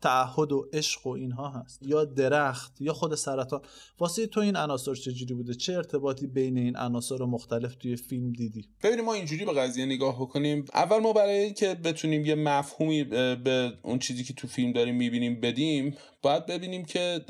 تعهد 0.01 0.51
و 0.51 0.69
عشق 0.73 1.07
و 1.07 1.09
اینها 1.09 1.49
هست. 1.49 1.79
یا 1.81 2.05
درخت 2.05 2.81
یا 2.81 2.93
خود 2.93 3.15
سرطان. 3.15 3.61
واسه 3.99 4.27
تو 4.27 4.39
این 4.39 4.55
عناصر 4.55 4.95
چجوری 4.95 5.33
بوده؟ 5.33 5.53
چه 5.53 5.73
ارتباطی 5.73 6.27
بین 6.27 6.57
این 6.57 6.77
عناصر 6.77 7.17
مختلف 7.17 7.75
توی 7.75 7.95
فیلم 7.95 8.33
دیدی؟ 8.33 8.69
ببینیم 8.83 9.05
ما 9.05 9.13
اینجوری 9.13 9.45
به 9.45 9.53
قضیه 9.53 9.85
نگاه 9.85 10.21
بکنیم. 10.21 10.65
اول 10.73 10.97
ما 10.97 11.13
برای 11.13 11.37
اینکه 11.37 11.73
بتونیم 11.73 12.25
یه 12.25 12.35
مفهومی 12.35 13.03
به 13.03 13.73
اون 13.83 13.99
چیزی 13.99 14.23
که 14.23 14.33
تو 14.33 14.47
فیلم 14.47 14.71
داریم 14.71 14.95
می‌بینیم 14.95 15.41
بدیم 15.41 15.95
باید 16.21 16.45
ببینیم 16.45 16.85
که 16.85 17.25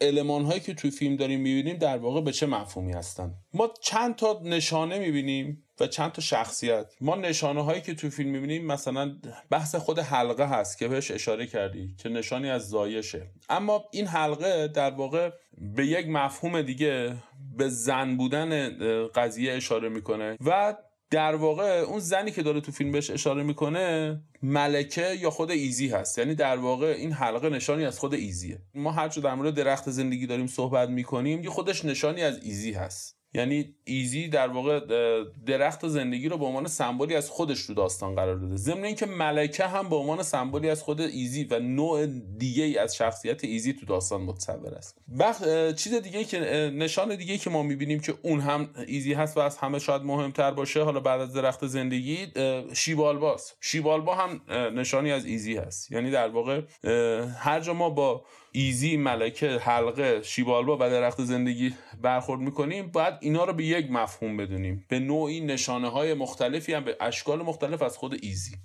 علمان 0.00 0.44
هایی 0.44 0.60
که 0.60 0.74
توی 0.74 0.90
فیلم 0.90 1.16
داریم 1.16 1.40
می‌بینیم 1.40 1.76
در 1.76 1.98
واقع 1.98 2.20
به 2.20 2.32
چه 2.32 2.46
مفهومی 2.46 2.92
هستن. 2.92 3.34
ما 3.54 3.70
چند 3.80 4.16
تا 4.16 4.40
نشانه 4.44 4.98
می‌بینیم. 4.98 5.64
و 5.80 5.86
چند 5.86 6.12
تا 6.12 6.22
شخصیت. 6.22 6.92
ما 7.00 7.16
نشانه 7.16 7.64
هایی 7.64 7.80
که 7.80 7.94
تو 7.94 8.10
فیلم 8.10 8.30
می‌بینیم 8.30 8.66
مثلا 8.66 9.16
بحث 9.50 9.74
خود 9.74 9.98
حلقه 9.98 10.48
هست 10.48 10.78
که 10.78 10.88
بهش 10.88 11.10
اشاره 11.10 11.46
کردی 11.46 11.94
که 11.98 12.08
نشانی 12.08 12.50
از 12.50 12.68
زایشه. 12.68 13.30
اما 13.48 13.84
این 13.92 14.06
حلقه 14.06 14.68
در 14.68 14.90
واقع 14.90 15.30
به 15.58 15.86
یک 15.86 16.08
مفهوم 16.08 16.62
دیگه 16.62 17.16
به 17.56 17.68
زن 17.68 18.16
بودن 18.16 18.68
قضیه 19.08 19.52
اشاره 19.52 19.88
می‌کنه 19.88 20.36
و 20.44 20.76
در 21.10 21.34
واقع 21.34 21.78
اون 21.78 21.98
زنی 21.98 22.30
که 22.30 22.42
داره 22.42 22.60
تو 22.60 22.72
فیلم 22.72 22.92
بهش 22.92 23.10
اشاره 23.10 23.42
می‌کنه 23.42 24.20
ملکه 24.42 25.14
یا 25.14 25.30
خود 25.30 25.50
ایزی 25.50 25.88
هست. 25.88 26.18
یعنی 26.18 26.34
در 26.34 26.56
واقع 26.56 26.86
این 26.86 27.12
حلقه 27.12 27.48
نشانی 27.48 27.84
از 27.84 27.98
خود 27.98 28.14
ایزیه. 28.14 28.62
ما 28.74 28.92
هرچه 28.92 29.20
در 29.20 29.34
مورد 29.34 29.54
درخت 29.54 29.90
زندگی 29.90 30.26
داریم 30.26 30.46
صحبت 30.46 30.88
می‌کنیم 30.88 31.42
یه 31.42 31.50
خودش 31.50 31.84
نشانی 31.84 32.22
از 32.22 32.38
ایزی 32.42 32.72
هست. 32.72 33.21
یعنی 33.34 33.74
ایزی 33.84 34.28
در 34.28 34.48
واقع 34.48 34.80
درخت 35.46 35.88
زندگی 35.88 36.28
رو 36.28 36.38
به 36.38 36.44
عنوان 36.44 36.66
سمبولی 36.66 37.14
از 37.14 37.30
خودش 37.30 37.66
تو 37.66 37.74
داستان 37.74 38.14
قرار 38.14 38.36
داده. 38.36 38.56
ضمن 38.56 38.84
اینکه 38.84 39.06
ملکه 39.06 39.66
هم 39.66 39.88
به 39.88 39.96
عنوان 39.96 40.22
سمبولی 40.22 40.70
از 40.70 40.82
خود 40.82 41.00
ایزی 41.00 41.44
و 41.44 41.58
نوع 41.58 42.06
دیگه 42.38 42.64
ای 42.64 42.78
از 42.78 42.96
شخصیت 42.96 43.44
ایزی 43.44 43.72
تو 43.72 43.86
داستان 43.86 44.22
متصور 44.22 44.74
است. 44.74 44.98
بخ... 45.20 45.42
چیز 45.74 45.94
دیگه 45.94 46.24
که 46.24 46.38
نشان 46.74 47.16
دیگه 47.16 47.38
که 47.38 47.50
ما 47.50 47.62
می‌بینیم 47.62 48.00
که 48.00 48.14
اون 48.22 48.40
هم 48.40 48.70
ایزی 48.86 49.12
هست 49.12 49.36
و 49.36 49.40
از 49.40 49.56
همه 49.56 49.78
شاید 49.78 50.02
مهمتر 50.02 50.50
باشه 50.50 50.82
حالا 50.82 51.00
بعد 51.00 51.20
از 51.20 51.32
درخت 51.32 51.66
زندگی 51.66 52.26
شیبالباست 52.74 53.56
شیبالبا 53.60 54.14
هم 54.14 54.40
نشانی 54.78 55.12
از 55.12 55.24
ایزی 55.24 55.56
هست. 55.56 55.92
یعنی 55.92 56.10
در 56.10 56.28
واقع 56.28 56.62
هر 57.38 57.60
جا 57.60 57.74
ما 57.74 57.90
با 57.90 58.24
ایزی 58.52 58.96
ملکه 58.96 59.46
حلقه 59.46 60.22
شیبالبا 60.22 60.76
و 60.76 60.90
درخت 60.90 61.24
زندگی 61.24 61.74
برخورد 62.02 62.40
می‌کنیم. 62.40 62.90
باید 62.90 63.14
اینا 63.20 63.44
رو 63.44 63.52
به 63.52 63.64
یک 63.64 63.90
مفهوم 63.90 64.36
بدونیم. 64.36 64.84
به 64.88 64.98
نوعی 64.98 65.40
نشانه 65.40 65.88
های 65.88 66.14
مختلفی 66.14 66.74
هم 66.74 66.84
به 66.84 66.96
اشکال 67.00 67.42
مختلف 67.42 67.82
از 67.82 67.98
خود 67.98 68.18
ایزی. 68.22 68.56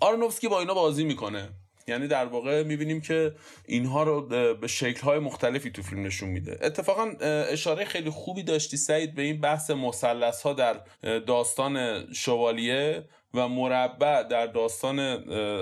آرنوفسکی 0.00 0.48
با 0.48 0.60
اینا 0.60 0.74
بازی 0.74 1.04
می‌کنه. 1.04 1.48
یعنی 1.88 2.08
در 2.08 2.26
واقع 2.26 2.62
می‌بینیم 2.62 3.00
که 3.00 3.34
اینها 3.66 4.02
رو 4.02 4.22
به 4.54 4.66
شکلهای 4.66 5.18
مختلفی 5.18 5.70
تو 5.70 5.82
فیلم 5.82 6.06
نشون 6.06 6.28
میده. 6.28 6.58
اتفاقا 6.62 7.12
اشاره 7.50 7.84
خیلی 7.84 8.10
خوبی 8.10 8.42
داشتی 8.42 8.76
سعید 8.76 9.14
به 9.14 9.22
این 9.22 9.40
بحث 9.40 9.70
مثلث 9.70 10.42
ها 10.42 10.52
در 10.52 10.80
داستان 11.18 12.04
شوالیه 12.12 13.04
و 13.34 13.48
مربع 13.48 14.22
در 14.22 14.46
داستان 14.46 15.00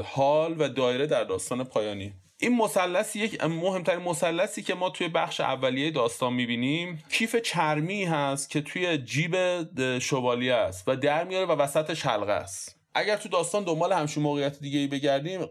حال 0.03 0.55
و 0.59 0.68
دایره 0.68 1.07
در 1.07 1.24
داستان 1.24 1.64
پایانی. 1.64 2.12
این 2.45 2.57
مثلث 2.57 3.16
یک 3.16 3.45
مهمترین 3.45 4.03
مثلثی 4.03 4.62
که 4.62 4.74
ما 4.74 4.90
توی 4.90 5.09
بخش 5.09 5.40
اولیه 5.40 5.90
داستان 5.90 6.32
می‌بینیم 6.32 7.03
کیف 7.11 7.36
چرمی 7.36 8.05
هست 8.05 8.51
که 8.51 8.61
توی 8.61 8.99
جیب 8.99 9.36
شوالیه 9.99 10.55
است 10.55 10.84
و 10.86 10.97
در 10.97 11.24
میاره 11.24 11.47
و 11.47 11.53
وسطش 11.53 12.07
حلقه 12.07 12.32
است. 12.32 12.76
اگر 12.95 13.16
تو 13.16 13.28
داستان 13.28 13.64
دنبال 13.64 13.92
همشون 13.92 14.22
موقعیت 14.22 14.59
دیگه 14.59 14.78
ای 14.78 14.86
بگردیم 14.86 15.47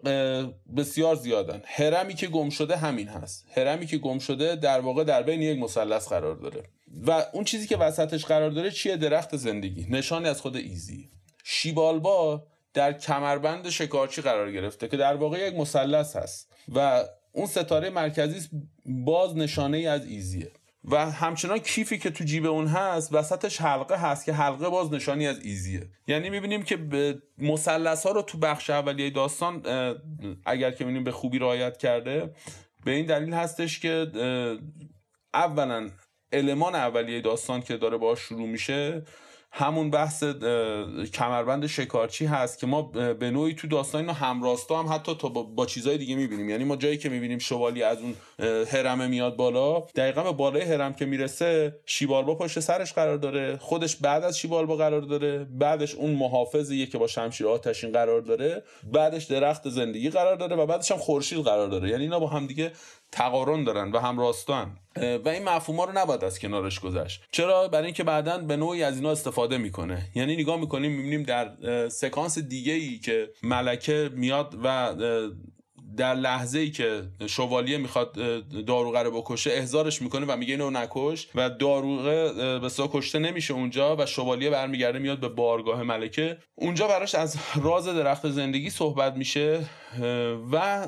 بسیار 0.77 1.15
زیادن. 1.15 1.61
هرمی 1.65 2.13
که 2.13 2.27
گم 2.27 2.49
شده 2.49 2.77
همین 2.77 3.07
هست. 3.07 3.45
هرمی 3.57 3.85
که 3.85 3.97
گم 3.97 4.19
شده 4.19 4.55
در 4.55 4.79
واقع 4.79 5.03
در 5.03 5.23
بین 5.23 5.41
یک 5.41 5.59
مثلث 5.59 6.07
قرار 6.07 6.35
داره. 6.35 6.63
و 7.07 7.25
اون 7.33 7.43
چیزی 7.43 7.67
که 7.67 7.77
وسطش 7.77 8.25
قرار 8.25 8.49
داره 8.49 8.71
چیه؟ 8.71 8.97
درخت 8.97 9.35
زندگی. 9.35 9.87
نشانی 9.89 10.27
از 10.27 10.41
خود 10.41 10.55
ایزی. 10.55 11.09
شیبالبا 11.43 12.43
در 12.73 12.93
کمربند 12.93 13.69
شکارچی 13.69 14.21
قرار 14.21 14.51
گرفته 14.51 14.87
که 14.87 14.97
در 14.97 15.15
واقع 15.15 15.47
یک 15.47 15.53
مثلث 15.53 16.15
هست 16.15 16.53
و 16.75 17.03
اون 17.31 17.45
ستاره 17.45 17.89
مرکزی 17.89 18.49
باز 18.85 19.37
نشانه 19.37 19.77
ای 19.77 19.87
از 19.87 20.05
ایزیه. 20.05 20.51
و 20.85 21.11
همچنان 21.11 21.57
کیفی 21.57 21.97
که 21.97 22.09
تو 22.09 22.23
جیب 22.23 22.45
اون 22.45 22.67
هست 22.67 23.13
وسطش 23.13 23.61
حلقه 23.61 23.95
هست 23.95 24.25
که 24.25 24.33
حلقه 24.33 24.69
باز 24.69 24.93
نشانی 24.93 25.27
از 25.27 25.39
ایزیه. 25.45 25.89
یعنی 26.07 26.29
می‌بینیم 26.29 26.63
که 26.63 26.77
مثلث 27.37 28.05
ها 28.05 28.11
رو 28.11 28.21
تو 28.21 28.37
بخش 28.37 28.69
اولیه 28.69 29.09
داستان 29.09 29.63
اگر 30.45 30.71
که 30.71 30.83
می‌بینیم 30.83 31.03
به 31.03 31.11
خوبی 31.11 31.39
رعایت 31.39 31.77
کرده 31.77 32.33
به 32.85 32.91
این 32.91 33.05
دلیل 33.05 33.33
هستش 33.33 33.79
که 33.79 34.07
اولا 35.33 35.89
المان 36.31 36.75
اولیه 36.75 37.21
داستان 37.21 37.61
که 37.61 37.77
داره 37.77 37.97
باش 37.97 38.19
شروع 38.19 38.47
میشه 38.47 39.03
همون 39.55 39.89
بحث 39.89 40.23
کمربند 41.13 41.67
شکارچی 41.67 42.25
هست 42.25 42.59
که 42.59 42.67
ما 42.67 42.81
به 43.19 43.31
نوعی 43.31 43.53
تو 43.53 43.67
داستان 43.67 44.01
اینو 44.01 44.13
همراستا 44.13 44.83
هم 44.83 44.93
حتی 44.93 45.15
تا 45.15 45.29
با, 45.29 45.65
چیزهای 45.65 45.97
دیگه 45.97 46.15
می‌بینیم. 46.15 46.49
یعنی 46.49 46.63
ما 46.63 46.75
جایی 46.75 46.97
که 46.97 47.09
می‌بینیم 47.09 47.39
شوالی 47.39 47.83
از 47.83 47.97
اون 48.01 48.15
هرمه 48.65 49.07
میاد 49.07 49.35
بالا 49.35 49.79
دقیقا 49.79 50.23
به 50.23 50.31
بالای 50.31 50.61
هرم 50.61 50.93
که 50.93 51.05
می‌رسه 51.05 51.79
شیبالبا 51.85 52.35
پشت 52.35 52.59
سرش 52.59 52.93
قرار 52.93 53.17
داره. 53.17 53.57
خودش 53.57 53.95
بعد 53.95 54.23
از 54.23 54.39
شیبالبا 54.39 54.75
قرار 54.75 55.01
داره. 55.01 55.47
بعدش 55.51 55.95
اون 55.95 56.11
محافظیه 56.11 56.85
که 56.85 56.97
با 56.97 57.07
شمشیر 57.07 57.47
آتشین 57.47 57.91
قرار 57.91 58.21
داره. 58.21 58.63
بعدش 58.93 59.23
درخت 59.23 59.69
زندگی 59.69 60.09
قرار 60.09 60.35
داره 60.35 60.55
و 60.55 60.65
بعدش 60.65 60.91
هم 60.91 60.97
خورشید 60.97 61.39
قرار 61.39 61.67
داره. 61.67 61.89
یعنی 61.89 62.03
اینا 62.03 62.19
با 62.19 62.27
هم 62.27 62.47
دیگه 62.47 62.71
تقارن 63.13 63.63
دارن 63.63 63.91
و 63.91 63.99
هم 63.99 64.19
راستان 64.19 64.77
و 64.95 65.29
این 65.29 65.43
مفهوم 65.43 65.79
ها 65.79 65.85
رو 65.85 65.91
نباید 65.97 66.23
از 66.23 66.39
کنارش 66.39 66.79
گذشت. 66.79 67.23
چرا؟ 67.31 67.67
برای 67.67 67.85
اینکه 67.85 68.03
بعدا 68.03 68.37
به 68.37 68.55
نوعی 68.55 68.83
از 68.83 68.95
اینا 68.95 69.11
استفاده 69.11 69.57
می‌کنه. 69.57 70.11
یعنی 70.15 70.35
نگاه 70.35 70.59
می‌کنیم 70.59 70.91
می‌بینیم 70.91 71.23
در 71.23 71.49
سکانس 71.89 72.39
دیگه 72.39 72.73
ای 72.73 72.99
که 72.99 73.29
ملکه 73.43 74.09
میاد 74.13 74.55
و 74.63 74.95
در 75.97 76.15
لحظه 76.15 76.59
ای 76.59 76.71
که 76.71 77.01
شوالیه 77.27 77.77
می‌خواد 77.77 78.13
داروغه 78.65 79.03
رو 79.03 79.21
بکشه 79.21 79.51
احزارش 79.51 80.01
می‌کنه 80.01 80.25
و 80.25 80.37
میگه 80.37 80.53
اینو 80.53 80.69
نکش 80.69 81.27
و 81.35 81.49
داروغه 81.49 82.33
به 82.59 82.69
کشته 82.69 83.19
نمیشه 83.19 83.53
اونجا 83.53 83.95
و 83.95 84.05
شوالیه 84.05 84.49
برمیگرده 84.49 84.99
میاد 84.99 85.19
به 85.19 85.29
بارگاه 85.29 85.83
ملکه. 85.83 86.37
اونجا 86.55 86.87
براش 86.87 87.15
از 87.15 87.37
راز 87.63 87.87
درخت 87.87 88.29
زندگی 88.29 88.69
صحبت 88.69 89.13
میشه 89.15 89.59
و 90.51 90.87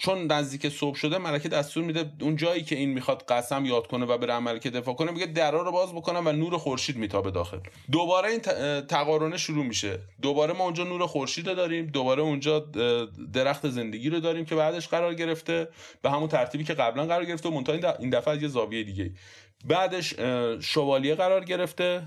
چون 0.00 0.32
نزدیک 0.32 0.68
صبح 0.68 0.96
شده 0.96 1.18
ملکه 1.18 1.48
دستور 1.48 1.84
میده 1.84 2.12
اون 2.20 2.36
جایی 2.36 2.62
که 2.62 2.76
این 2.76 2.90
می‌خواد 2.90 3.24
قسم 3.28 3.64
یاد 3.64 3.86
کنه 3.86 4.06
و 4.06 4.18
بره 4.18 4.38
ملکه 4.38 4.70
دفاع 4.70 4.94
کنه 4.94 5.10
میگه 5.10 5.26
درا 5.26 5.62
رو 5.62 5.72
باز 5.72 5.92
بکنم 5.92 6.26
و 6.26 6.32
نور 6.32 6.58
خورشید 6.58 6.96
میتابه 6.96 7.30
داخل. 7.30 7.58
دوباره 7.92 8.28
این 8.28 8.40
تقارنه 8.80 9.36
شروع 9.36 9.64
میشه. 9.64 9.98
دوباره 10.22 10.52
ما 10.52 10.64
اونجا 10.64 10.84
نور 10.84 11.06
خورشید 11.06 11.44
داریم 11.44 11.86
دوباره 11.86 12.22
اونجا 12.22 12.58
درخت 13.32 13.68
زندگی 13.68 14.10
رو 14.10 14.20
داریم 14.20 14.44
که 14.44 14.54
بعدش 14.54 14.88
قرار 14.88 15.14
گرفته 15.14 15.68
به 16.02 16.10
همون 16.10 16.28
ترتیبی 16.28 16.64
که 16.64 16.74
قبلا 16.74 17.06
قرار 17.06 17.24
گرفته 17.24 17.48
و 17.48 17.52
منتها 17.52 17.94
این 17.98 18.10
دفعه 18.10 18.42
یه 18.42 18.48
زاویه 18.48 18.82
دیگه. 18.82 19.12
بعدش 19.64 20.14
شوالیه 20.60 21.14
قرار 21.14 21.44
گرفته 21.44 22.02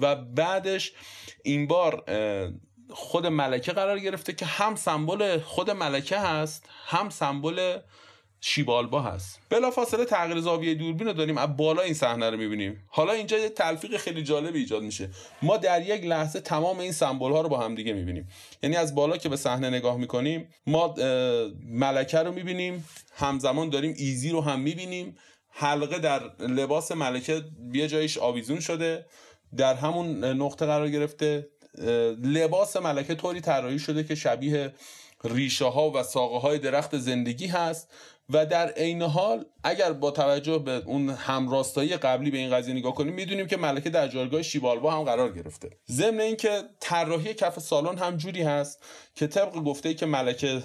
و 0.00 0.16
بعدش 0.16 0.92
این 1.42 1.66
بار 1.66 2.04
خود 2.92 3.26
ملکه 3.26 3.72
قرار 3.72 3.98
گرفته 3.98 4.32
که 4.32 4.46
هم 4.46 4.76
سمبل 4.76 5.38
خود 5.38 5.70
ملکه 5.70 6.18
هست 6.18 6.68
هم 6.86 7.10
سمبل 7.10 7.78
شیبالبا 8.40 9.00
هست. 9.00 9.40
بلافاصله 9.50 10.04
تغییر 10.04 10.40
زاویه 10.40 10.74
دوربین 10.74 11.06
رو 11.06 11.12
داریم 11.12 11.38
از 11.38 11.56
بالا 11.56 11.82
این 11.82 11.94
صحنه 11.94 12.30
رو 12.30 12.36
می‌بینیم. 12.36 12.84
حالا 12.88 13.12
اینجا 13.12 13.38
یه 13.38 13.48
تلفیق 13.48 13.96
خیلی 13.96 14.22
جالب 14.22 14.54
ایجاد 14.54 14.82
میشه. 14.82 15.10
ما 15.42 15.56
در 15.56 15.82
یک 15.82 16.04
لحظه 16.04 16.40
تمام 16.40 16.78
این 16.78 16.92
سمبل 16.92 17.32
ها 17.32 17.40
رو 17.40 17.48
با 17.48 17.58
هم 17.58 17.74
دیگه 17.74 17.92
می‌بینیم. 17.92 18.28
یعنی 18.62 18.76
از 18.76 18.94
بالا 18.94 19.16
که 19.16 19.28
به 19.28 19.36
صحنه 19.36 19.70
نگاه 19.70 19.96
می‌کنیم 19.96 20.48
ما 20.66 20.94
ملکه 21.64 22.18
رو 22.18 22.32
می‌بینیم 22.32 22.88
همزمان 23.14 23.70
داریم 23.70 23.94
ایزی 23.98 24.30
رو 24.30 24.40
هم 24.40 24.60
می‌بینیم. 24.60 25.16
حلقه 25.50 25.98
در 25.98 26.20
لباس 26.38 26.92
ملکه 26.92 27.44
یه 27.72 27.88
جایش 27.88 28.18
آویزون 28.18 28.60
شده 28.60 29.06
در 29.56 29.74
همون 29.74 30.24
نقطه 30.24 30.66
قرار 30.66 30.88
گرفته. 30.88 31.48
لباس 32.22 32.76
ملکه 32.76 33.14
طوری 33.14 33.40
طراحی 33.40 33.78
شده 33.78 34.04
که 34.04 34.14
شبیه 34.14 34.74
ریشه 35.24 35.64
ها 35.64 35.90
و 35.90 36.02
ساقه 36.02 36.38
های 36.38 36.58
درخت 36.58 36.98
زندگی 36.98 37.46
هست 37.46 37.88
و 38.32 38.46
در 38.46 38.68
عین 38.68 39.02
حال 39.02 39.44
اگر 39.64 39.92
با 39.92 40.10
توجه 40.10 40.58
به 40.58 40.82
اون 40.86 41.10
همراستایی 41.10 41.96
قبلی 41.96 42.30
به 42.30 42.38
این 42.38 42.50
قضیه 42.50 42.74
نگاه 42.74 42.94
کنیم 42.94 43.14
می‌دونیم 43.14 43.46
که 43.46 43.56
ملکه 43.56 43.90
در 43.90 44.08
جایگاه 44.08 44.42
شیبالبا 44.42 44.90
هم 44.90 45.04
قرار 45.04 45.32
گرفته. 45.32 45.70
ضمن 45.90 46.20
اینکه 46.20 46.62
طراحی 46.80 47.34
کف 47.34 47.58
سالن 47.58 47.98
هم 47.98 48.16
جوری 48.16 48.42
هست 48.42 48.84
که 49.14 49.26
طبق 49.26 49.54
گفته 49.54 49.94
که 49.94 50.06
ملکه 50.06 50.62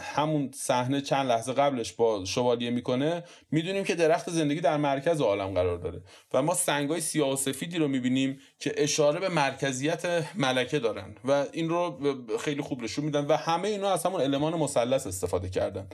همون 0.00 0.50
صحنه 0.54 1.00
چند 1.00 1.28
لحظه 1.28 1.52
قبلش 1.52 1.92
با 1.92 2.24
شوالیه 2.24 2.70
می‌کنه 2.70 3.24
می‌دونیم 3.50 3.84
که 3.84 3.94
درخت 3.94 4.30
زندگی 4.30 4.60
در 4.60 4.76
مرکز 4.76 5.20
عالم 5.20 5.54
قرار 5.54 5.78
داره 5.78 6.02
و 6.34 6.42
ما 6.42 6.54
سنگای 6.54 7.00
سیاه 7.00 7.32
و 7.32 7.36
سفیدی 7.36 7.78
رو 7.78 7.88
می‌بینیم 7.88 8.40
که 8.58 8.74
اشاره 8.76 9.20
به 9.20 9.28
مرکزیت 9.28 10.24
ملکه 10.34 10.78
دارن 10.78 11.14
و 11.24 11.46
این 11.52 11.68
رو 11.68 11.98
خیلی 12.38 12.62
خوب 12.62 12.82
نشون 12.82 13.04
میدن 13.04 13.26
و 13.26 13.36
همه 13.36 13.68
اینا 13.68 13.92
از 13.92 14.06
همون 14.06 14.20
المان 14.20 14.54
مثلث 14.54 15.06
استفاده 15.06 15.50
کردن. 15.50 15.88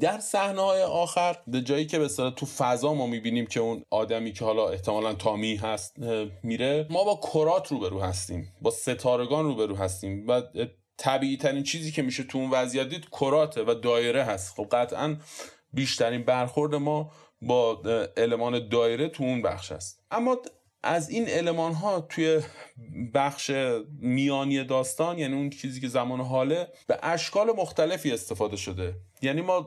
در 0.00 0.18
صحنه 0.18 0.60
های 0.60 0.82
آخر 0.82 1.36
به 1.46 1.60
جایی 1.60 1.86
که 1.86 1.98
به 1.98 2.08
تو 2.08 2.46
فضا 2.46 2.94
ما 2.94 3.06
می‌بینیم 3.06 3.46
که 3.46 3.60
اون 3.60 3.84
آدمی 3.90 4.32
که 4.32 4.44
حالا 4.44 4.68
احتمالا 4.68 5.14
تامی 5.14 5.56
هست 5.56 5.96
میره 6.42 6.86
ما 6.90 7.04
با 7.04 7.20
کرات 7.32 7.68
روبرو 7.68 8.00
هستیم 8.00 8.52
با 8.62 8.70
ستارگان 8.70 9.44
روبرو 9.44 9.76
هستیم 9.76 10.28
و 10.28 10.42
طبیعی 10.96 11.36
ترین 11.36 11.62
چیزی 11.62 11.92
که 11.92 12.02
میشه 12.02 12.22
تو 12.22 12.38
اون 12.38 12.50
وضعیت 12.50 12.88
دید 12.88 13.08
کراته 13.10 13.62
و 13.62 13.74
دایره 13.74 14.24
هست. 14.24 14.54
خب 14.54 14.66
قطعا 14.72 15.16
بیشترین 15.72 16.24
برخورد 16.24 16.74
ما 16.74 17.12
با 17.42 17.82
المان 18.16 18.68
دایره 18.68 19.08
تو 19.08 19.24
اون 19.24 19.42
بخش 19.42 19.72
است 19.72 20.04
اما 20.10 20.38
از 20.82 21.10
این 21.10 21.28
अलمان 21.30 21.72
ها 21.72 22.00
توی 22.00 22.40
بخش 23.14 23.50
میانی 24.00 24.64
داستان 24.64 25.18
یعنی 25.18 25.34
اون 25.34 25.50
چیزی 25.50 25.80
که 25.80 25.88
زمان 25.88 26.20
حاله 26.20 26.68
به 26.86 26.98
اشکال 27.02 27.46
مختلفی 27.56 28.12
استفاده 28.12 28.56
شده. 28.56 28.94
یعنی 29.22 29.40
ما 29.40 29.66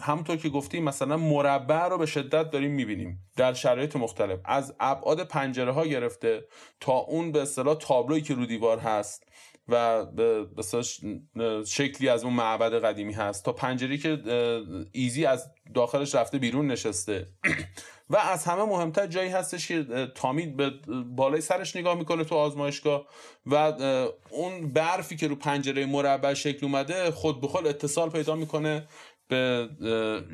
همونطور 0.00 0.36
که 0.36 0.48
گفتیم 0.48 0.84
مثلا 0.84 1.16
مربع 1.16 1.88
رو 1.88 1.98
به 1.98 2.06
شدت 2.06 2.50
داریم 2.50 2.70
می‌بینیم 2.70 3.18
در 3.36 3.54
شرایط 3.54 3.96
مختلف. 3.96 4.38
از 4.44 4.74
ابعاد 4.80 5.24
پنجره 5.28 5.72
ها 5.72 5.86
گرفته 5.86 6.44
تا 6.80 6.92
اون 6.92 7.32
به 7.32 7.42
اصطلاح 7.42 7.74
تابلویی 7.74 8.22
که 8.22 8.34
رو 8.34 8.46
دیوار 8.46 8.78
هست 8.78 9.24
و 9.68 10.06
به 10.06 10.46
شکلی 11.66 12.08
از 12.08 12.24
اون 12.24 12.32
معبد 12.32 12.84
قدیمی 12.84 13.12
هست 13.12 13.44
تا 13.44 13.52
پنجری 13.52 13.98
که 13.98 14.18
ایزی 14.92 15.26
از 15.26 15.50
داخلش 15.74 16.14
رفته 16.14 16.38
بیرون 16.38 16.66
نشسته. 16.66 17.26
و 18.12 18.16
از 18.16 18.44
همه 18.44 18.64
مهمتر 18.64 19.06
جایی 19.06 19.30
هستش 19.30 19.68
که 19.68 19.86
تامی 20.14 20.46
به 20.46 20.70
بالای 21.16 21.40
سرش 21.40 21.76
نگاه 21.76 21.94
می‌کنه 21.94 22.24
تو 22.24 22.34
آزمایشگاه 22.34 23.06
و 23.46 23.54
اون 24.30 24.72
برفی 24.72 25.16
که 25.16 25.28
رو 25.28 25.34
پنجره 25.36 25.86
مربع 25.86 26.34
شکل 26.34 26.66
اومده 26.66 27.10
خود 27.10 27.40
به 27.40 27.48
خود 27.48 27.66
اتصال 27.66 28.10
پیدا 28.10 28.34
می‌کنه 28.34 28.88
به 29.28 29.68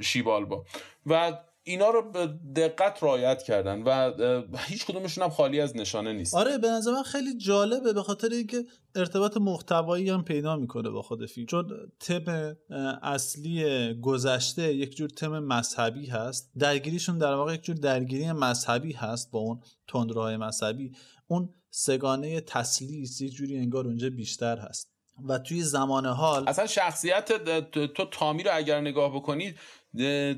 شیبالبا 0.01 0.64
و 1.07 1.33
اینا 1.69 1.91
رو 1.91 2.11
به 2.11 2.27
دقت 2.57 3.03
رعایت 3.03 3.43
کردن 3.43 3.83
و 3.83 4.12
هیچ 4.59 4.87
کدومشون 4.87 5.25
هم 5.25 5.31
خالی 5.31 5.61
از 5.61 5.77
نشانه 5.77 6.12
نیست. 6.12 6.35
آره 6.35 6.59
به 6.59 6.69
نظر 6.69 6.91
من 6.93 7.03
خیلی 7.03 7.37
جالبه 7.37 7.93
به 7.93 8.03
خاطر 8.03 8.29
اینکه 8.29 8.64
ارتباط 8.95 9.37
محتوایی 9.37 10.11
هم 10.11 10.25
پیدا 10.25 10.57
می‌کنه 10.57 10.91
با 10.91 11.03
خود 11.03 11.27
فیلم. 11.27 11.47
چون 11.47 11.91
تم 12.01 12.57
اصلی 13.03 13.95
گذشته 14.01 14.75
یک 14.75 14.97
جور 14.97 15.09
تم 15.09 15.39
مذهبی 15.39 16.07
هست. 16.07 16.51
درگیریشون 16.59 17.19
در 17.19 17.35
واقع 17.35 17.55
یک 17.55 17.62
جور 17.62 17.77
درگیری 17.77 18.33
مذهبی 18.33 18.93
هست 18.93 19.31
با 19.31 19.39
اون 19.39 19.61
تندروهای 19.89 20.37
مذهبی. 20.37 20.93
اون 21.27 21.55
سگانه 21.71 22.41
تسلیس 22.41 23.21
یک 23.21 23.33
جوری 23.33 23.57
انگار 23.57 23.87
اونجا 23.87 24.11
بیشتر 24.11 24.59
هست. 24.59 24.99
و 25.29 25.39
توی 25.39 25.62
زمان 25.62 26.07
حال 26.07 26.49
اصلا 26.49 26.66
شخصیت 26.66 27.33
تو 27.71 28.05
تامی 28.05 28.43
رو 28.43 28.51
اگر 28.55 28.81
نگاه 28.81 29.14
بکنید 29.14 29.57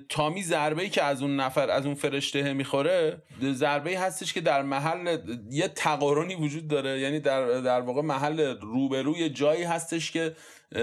تامی 0.08 0.42
ضربه 0.42 0.82
ای 0.82 0.88
که 0.88 1.02
از 1.02 1.22
اون 1.22 1.36
نفر 1.36 1.70
از 1.70 1.86
اون 1.86 1.94
فرشته 1.94 2.52
می‌خوره 2.52 3.22
ضربه 3.52 3.90
ای 3.90 3.96
هستش 3.96 4.32
که 4.32 4.40
در 4.40 4.62
محل 4.62 5.18
یه 5.50 5.68
تقارنی 5.68 6.34
وجود 6.34 6.68
داره. 6.68 7.00
یعنی 7.00 7.20
در 7.20 7.60
در 7.60 7.80
واقع 7.80 8.02
محل 8.02 8.40
روبروی 8.60 9.28
جایی 9.28 9.62
هستش 9.62 10.10
که 10.10 10.36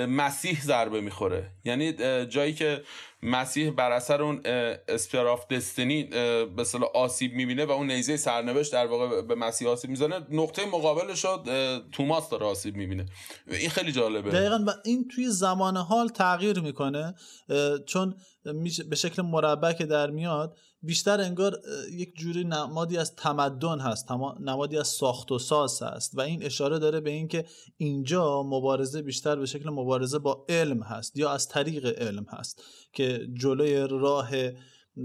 مسیح 0.09 0.61
ضربه 0.61 1.01
می‌خوره. 1.01 1.51
یعنی 1.65 1.93
جایی 2.26 2.53
که 2.53 2.84
مسیح 3.24 3.70
بر 3.70 3.91
اثر 3.91 4.22
اون 4.22 4.41
اسپراف 4.88 5.47
دستنی 5.47 6.03
به 6.55 6.63
صلاح 6.63 6.89
آسیب 6.93 7.34
می‌بینه 7.34 7.65
و 7.65 7.72
اون 7.72 7.91
نیزه 7.91 8.18
سرنوشت 8.18 8.74
در 8.74 8.88
واقع 8.88 9.22
به 9.22 9.36
مسیح 9.36 9.68
آسیب 9.68 9.89
می‌زنه 9.89 10.20
نقطه 10.30 10.65
مقابلش 10.65 11.26
رو 11.26 11.43
توماس 11.91 12.30
داره 12.30 12.45
آسیب 12.45 12.76
می‌بینه. 12.76 13.05
این 13.47 13.70
خیلی 13.70 13.91
جالبه. 13.91 14.30
دقیقا 14.30 14.63
و 14.68 14.70
این 14.86 15.07
توی 15.15 15.28
زمان 15.30 15.78
حال 15.78 16.07
تغییر 16.07 16.59
می‌کنه 16.59 17.15
چون 17.86 18.15
به 18.89 18.95
شکل 18.95 19.22
مربع 19.22 19.74
که 19.74 19.86
در 19.86 20.10
میاد 20.10 20.58
بیشتر 20.82 21.22
انگار 21.22 21.60
یک 21.91 22.16
جوری 22.16 22.43
نمادی 22.43 22.98
از 22.98 23.16
تمدن 23.16 23.80
هست 23.80 24.12
نمادی 24.39 24.78
از 24.78 24.88
ساخت 24.88 25.32
و 25.32 25.39
ساز 25.39 25.82
هست 25.82 26.18
و 26.18 26.22
این 26.22 26.43
اشاره 26.43 26.80
داره 26.80 27.00
به 27.00 27.10
اینکه 27.10 27.45
اینجا 27.78 28.43
مبارزه 28.43 29.02
بیشتر 29.02 29.36
به 29.36 29.45
شکل 29.45 29.70
مبارزه 29.70 30.20
با 30.20 30.45
علم 30.50 30.84
هست 30.84 31.18
یا 31.18 31.32
از 31.32 31.48
طریق 31.48 32.02
علم 32.02 32.26
هست 32.30 32.64
که 32.93 33.28
جلوی 33.34 33.88
راه 33.88 34.30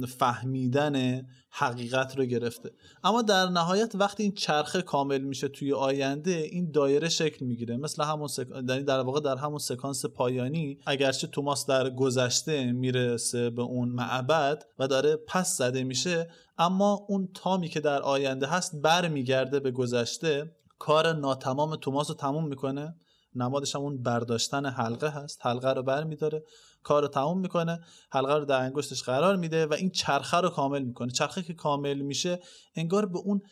فهمیدن 0.00 1.26
حقیقت 1.50 2.18
رو 2.18 2.24
گرفته. 2.24 2.70
اما 3.04 3.22
در 3.22 3.46
نهایت 3.46 3.94
وقتی 3.94 4.22
این 4.22 4.32
چرخه 4.32 4.82
کامل 4.82 5.20
میشه 5.20 5.48
توی 5.48 5.72
آینده 5.72 6.30
این 6.30 6.70
دایره 6.70 7.08
شکل 7.08 7.46
می‌گیره. 7.46 7.76
مثل 7.76 8.04
همون 8.04 8.28
سک... 8.28 8.46
یعنی 8.68 8.82
در 8.82 9.00
واقع 9.00 9.20
در 9.20 9.36
همون 9.36 9.58
سکانس 9.58 10.06
پایانی 10.06 10.78
اگرچه 10.86 11.26
توماس 11.26 11.66
در 11.66 11.90
گذشته 11.90 12.72
می‌رسه 12.72 13.50
به 13.50 13.62
اون 13.62 13.88
معبد 13.88 14.64
و 14.78 14.88
داره 14.88 15.16
پس 15.16 15.56
زده 15.56 15.84
میشه 15.84 16.30
اما 16.58 17.06
اون 17.08 17.28
تامی 17.34 17.68
که 17.68 17.80
در 17.80 18.02
آینده 18.02 18.46
هست 18.46 18.80
برمیگرده 18.82 19.60
به 19.60 19.70
گذشته. 19.70 20.56
کار 20.78 21.12
ناتمام 21.12 21.76
توماس 21.76 22.10
رو 22.10 22.16
تموم 22.16 22.48
می‌کنه. 22.48 22.94
نمادش 23.34 23.74
هم 23.74 23.82
اون 23.82 24.02
برداشتن 24.02 24.66
حلقه 24.66 25.08
هست. 25.08 25.38
حلقه 25.46 25.72
رو 25.72 25.82
بر 25.82 26.04
میداره 26.04 26.44
کار 26.82 27.02
رو 27.02 27.08
تموم 27.08 27.40
می‌کنه 27.40 27.80
حلقه 28.10 28.34
رو 28.34 28.44
در 28.44 28.60
انگشتش 28.60 29.02
قرار 29.02 29.36
میده 29.36 29.66
و 29.66 29.72
این 29.72 29.90
چرخه 29.90 30.36
رو 30.36 30.48
کامل 30.48 30.82
می‌کنه. 30.82 31.10
چرخه 31.12 31.42
که 31.42 31.54
کامل 31.54 32.00
میشه 32.00 32.40
انگار 32.76 33.06
به 33.06 33.18
اون 33.18 33.42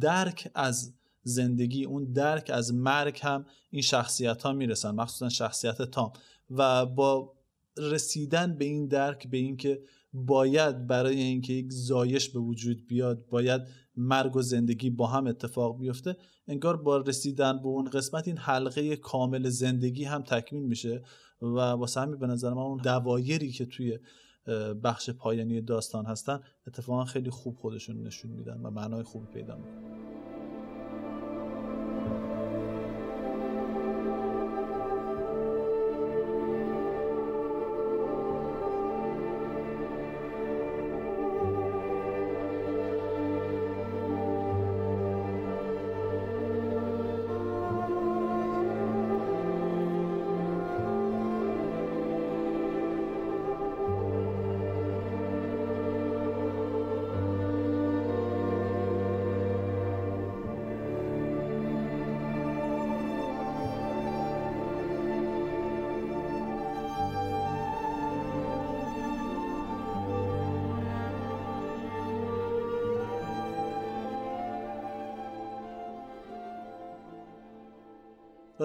درک 0.00 0.50
از 0.54 0.92
زندگی 1.22 1.84
اون 1.84 2.12
درک 2.12 2.50
از 2.54 2.74
مرگ 2.74 3.20
هم 3.22 3.46
این 3.70 3.82
شخصیت 3.82 4.42
ها 4.42 4.52
می‌رسن 4.52 4.90
مخصوصا 4.90 5.28
شخصیت 5.28 5.82
تام. 5.82 6.12
و 6.50 6.86
با 6.86 7.32
رسیدن 7.76 8.58
به 8.58 8.64
این 8.64 8.86
درک 8.86 9.30
به 9.30 9.36
اینکه 9.36 9.82
باید 10.12 10.86
برای 10.86 11.22
اینکه 11.22 11.52
یک 11.52 11.72
زایش 11.72 12.28
به 12.28 12.38
وجود 12.38 12.86
بیاد 12.86 13.26
باید 13.30 13.62
مرگ 13.96 14.36
و 14.36 14.42
زندگی 14.42 14.90
با 14.90 15.06
هم 15.06 15.26
اتفاق 15.26 15.78
بیفته 15.78 16.16
انگار 16.48 16.76
با 16.76 16.96
رسیدن 16.96 17.58
به 17.58 17.66
اون 17.66 17.90
قسمت 17.90 18.28
این 18.28 18.38
حلقه 18.38 18.96
کامل 18.96 19.48
زندگی 19.48 20.04
هم 20.04 20.22
تکمیل 20.22 20.62
میشه. 20.62 21.02
و 21.42 21.58
واسه 21.58 22.00
همین 22.00 22.18
به 22.18 22.26
نظر 22.26 22.50
من 22.50 22.62
اون 22.62 22.78
دوایری 22.78 23.50
که 23.50 23.66
توی 23.66 23.98
بخش 24.84 25.10
پایانی 25.10 25.60
داستان 25.60 26.06
هستن 26.06 26.40
اتفاقا 26.66 27.04
خیلی 27.04 27.30
خوب 27.30 27.56
خودشون 27.56 28.02
نشون 28.02 28.30
میدن 28.30 28.60
و 28.60 28.70
معنای 28.70 29.02
خوبی 29.02 29.26
پیدا 29.26 29.56
می‌کنن. 29.56 29.96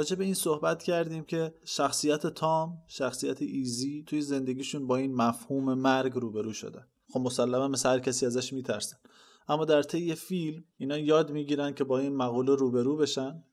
راجع 0.01 0.15
به 0.15 0.23
این 0.23 0.33
صحبت 0.33 0.83
کردیم 0.83 1.23
که 1.23 1.53
شخصیت 1.65 2.27
تام 2.27 2.83
شخصیت 2.87 3.41
ایزی 3.41 4.03
توی 4.07 4.21
زندگیشون 4.21 4.87
با 4.87 4.97
این 4.97 5.15
مفهوم 5.15 5.73
مرگ 5.73 6.13
روبرو 6.13 6.53
شدن 6.53 6.87
خب 7.13 7.19
مسلما 7.19 7.67
مثل 7.67 7.89
هر 7.89 7.99
کسی 7.99 8.25
ازش 8.25 8.53
میترسن. 8.53 8.97
اما 9.47 9.65
در 9.65 9.83
طی 9.83 10.15
فیلم 10.15 10.63
اینا 10.77 10.97
یاد 10.97 11.31
می‌گیرن 11.31 11.73
که 11.73 11.83
با 11.83 11.99
این 11.99 12.15
مقوله 12.15 12.55
روبرو 12.55 12.97
بشن. 12.97 13.43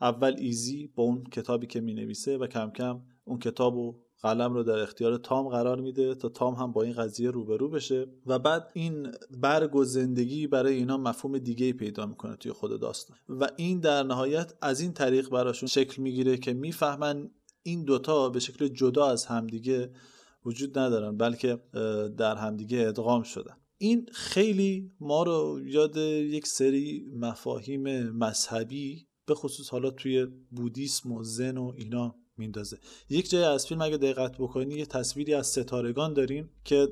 اول 0.00 0.34
ایزی 0.38 0.86
با 0.86 1.02
اون 1.02 1.24
کتابی 1.24 1.66
که 1.66 1.80
می‌نویسه 1.80 2.38
و 2.38 2.46
کم 2.46 2.70
کم 2.70 3.00
اون 3.24 3.38
کتاب 3.38 3.76
قلم 4.24 4.54
رو 4.54 4.62
در 4.62 4.78
اختیار 4.78 5.16
تام 5.16 5.48
قرار 5.48 5.80
میده 5.80 6.14
تا 6.14 6.28
تام 6.28 6.54
هم 6.54 6.72
با 6.72 6.82
این 6.82 6.92
قضیه 6.92 7.30
روبرو 7.30 7.68
بشه 7.68 8.06
و 8.26 8.38
بعد 8.38 8.70
این 8.74 9.12
برگ 9.30 9.74
و 9.74 9.84
زندگی 9.84 10.46
برای 10.46 10.74
اینا 10.74 10.96
مفهوم 10.96 11.38
دیگه 11.38 11.72
پیدا 11.72 12.06
می‌کنه 12.06 12.36
توی 12.36 12.52
خود 12.52 12.80
داستان. 12.80 13.16
و 13.28 13.48
این 13.56 13.80
در 13.80 14.02
نهایت 14.02 14.54
از 14.62 14.80
این 14.80 14.92
طریق 14.92 15.28
براشون 15.28 15.68
شکل 15.68 16.02
می‌گیره 16.02 16.36
که 16.36 16.52
می‌فهمن 16.52 17.30
این 17.62 17.84
دوتا 17.84 18.28
به 18.28 18.40
شکل 18.40 18.68
جدا 18.68 19.06
از 19.06 19.26
همدیگه 19.26 19.90
وجود 20.44 20.78
ندارن 20.78 21.16
بلکه 21.16 21.60
در 22.16 22.36
همدیگه 22.36 22.88
ادغام 22.88 23.22
شدن. 23.22 23.56
این 23.78 24.06
خیلی 24.12 24.92
ما 25.00 25.22
رو 25.22 25.60
یاد 25.64 25.96
یک 25.96 26.46
سری 26.46 27.12
مفاهیم 27.16 28.10
مذهبی 28.10 29.06
به 29.26 29.34
خصوص 29.34 29.70
حالا 29.70 29.90
توی 29.90 30.26
بودیسم 30.50 31.12
و 31.12 31.24
زن 31.24 31.56
و 31.56 31.72
اینا 31.76 32.16
میندازه. 32.36 32.78
یک 33.08 33.30
جای 33.30 33.44
از 33.44 33.66
فیلم 33.66 33.82
اگه 33.82 33.96
دقت 33.96 34.36
بکنی 34.38 34.74
یه 34.74 34.86
تصویری 34.86 35.34
از 35.34 35.46
ستارگان 35.46 36.14
داریم 36.14 36.50
که 36.64 36.88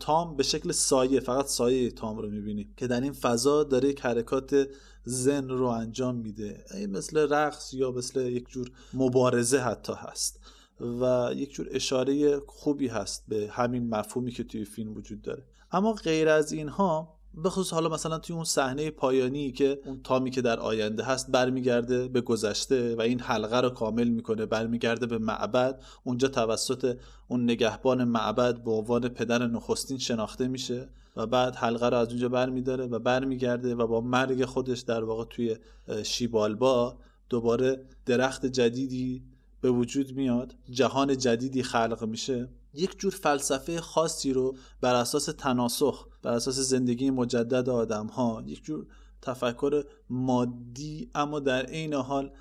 تام 0.00 0.36
به 0.36 0.42
شکل 0.42 0.72
سایه 0.72 1.20
فقط 1.20 1.46
سایه 1.46 1.90
تام 1.90 2.18
رو 2.18 2.30
می‌بینیم 2.30 2.74
که 2.76 2.86
در 2.86 3.00
این 3.00 3.12
فضا 3.12 3.64
داره 3.64 3.88
یک 3.88 4.00
حرکات 4.00 4.68
زن 5.04 5.48
رو 5.48 5.66
انجام 5.66 6.14
میده. 6.16 6.64
مثل 6.88 7.32
رقص 7.32 7.74
یا 7.74 7.90
مثل 7.90 8.20
یک 8.20 8.48
جور 8.48 8.70
مبارزه 8.94 9.58
حتی 9.58 9.92
هست 9.96 10.40
و 10.80 11.30
یک 11.36 11.52
جور 11.52 11.68
اشاره 11.70 12.40
خوبی 12.46 12.88
هست 12.88 13.24
به 13.28 13.48
همین 13.52 13.88
مفهومی 13.88 14.32
که 14.32 14.44
توی 14.44 14.64
فیلم 14.64 14.94
وجود 14.94 15.22
داره. 15.22 15.44
اما 15.72 15.92
غیر 15.92 16.28
از 16.28 16.52
اینها 16.52 17.17
بخصوص 17.44 17.72
حالا 17.72 17.88
مثلا 17.88 18.18
توی 18.18 18.36
اون 18.36 18.44
صحنه 18.44 18.90
پایانی 18.90 19.52
که 19.52 19.80
اون 19.84 20.00
تامی 20.04 20.30
که 20.30 20.42
در 20.42 20.60
آینده 20.60 21.02
هست 21.02 21.30
برمیگرده 21.30 22.08
به 22.08 22.20
گذشته 22.20 22.96
و 22.96 23.00
این 23.00 23.20
حلقه 23.20 23.60
رو 23.60 23.70
کامل 23.70 24.08
می‌کنه 24.08 24.46
برمیگرده 24.46 25.06
به 25.06 25.18
معبد 25.18 25.82
اونجا 26.04 26.28
توسط 26.28 26.98
اون 27.28 27.44
نگهبان 27.44 28.04
معبد 28.04 28.64
به 28.64 28.70
عنوان 28.70 29.08
پدر 29.08 29.46
نخستین 29.46 29.98
شناخته 29.98 30.48
میشه 30.48 30.88
و 31.16 31.26
بعد 31.26 31.56
حلقه 31.56 31.88
رو 31.88 31.96
از 31.96 32.08
اونجا 32.08 32.28
برمیداره 32.28 32.86
و 32.86 32.98
برمیگرده 32.98 33.74
و 33.74 33.86
با 33.86 34.00
مرگ 34.00 34.44
خودش 34.44 34.80
در 34.80 35.04
واقع 35.04 35.24
توی 35.24 35.56
شیبالبا 36.02 36.98
دوباره 37.28 37.84
درخت 38.06 38.46
جدیدی 38.46 39.22
به 39.60 39.70
وجود 39.70 40.12
میاد 40.12 40.54
جهان 40.70 41.16
جدیدی 41.16 41.62
خلق 41.62 42.04
میشه. 42.04 42.48
یک 42.74 42.98
جور 42.98 43.12
فلسفه 43.12 43.80
خاصی 43.80 44.32
رو 44.32 44.56
بر 44.80 44.94
اساس 44.94 45.24
تناسخ 45.24 46.06
بر 46.22 46.32
اساس 46.32 46.58
زندگی 46.58 47.10
مجدد 47.10 47.68
آدم 47.68 48.06
ها 48.06 48.42
یک 48.46 48.64
جور 48.64 48.86
تفکر 49.22 49.84
مادی 50.10 51.10
اما 51.14 51.40
در 51.40 51.66
عین 51.66 51.94
حال 51.94 52.32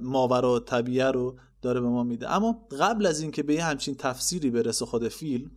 ماورا 0.00 0.60
طبیعه 0.60 1.10
رو 1.10 1.36
داره 1.62 1.80
به 1.80 1.88
ما 1.88 2.02
میده. 2.02 2.34
اما 2.34 2.66
قبل 2.80 3.06
از 3.06 3.20
اینکه 3.20 3.42
به 3.42 3.54
یه 3.54 3.64
همچین 3.64 3.94
تفسیری 3.94 4.50
برسه 4.50 4.86
خود 4.86 5.08
فیلم 5.08 5.50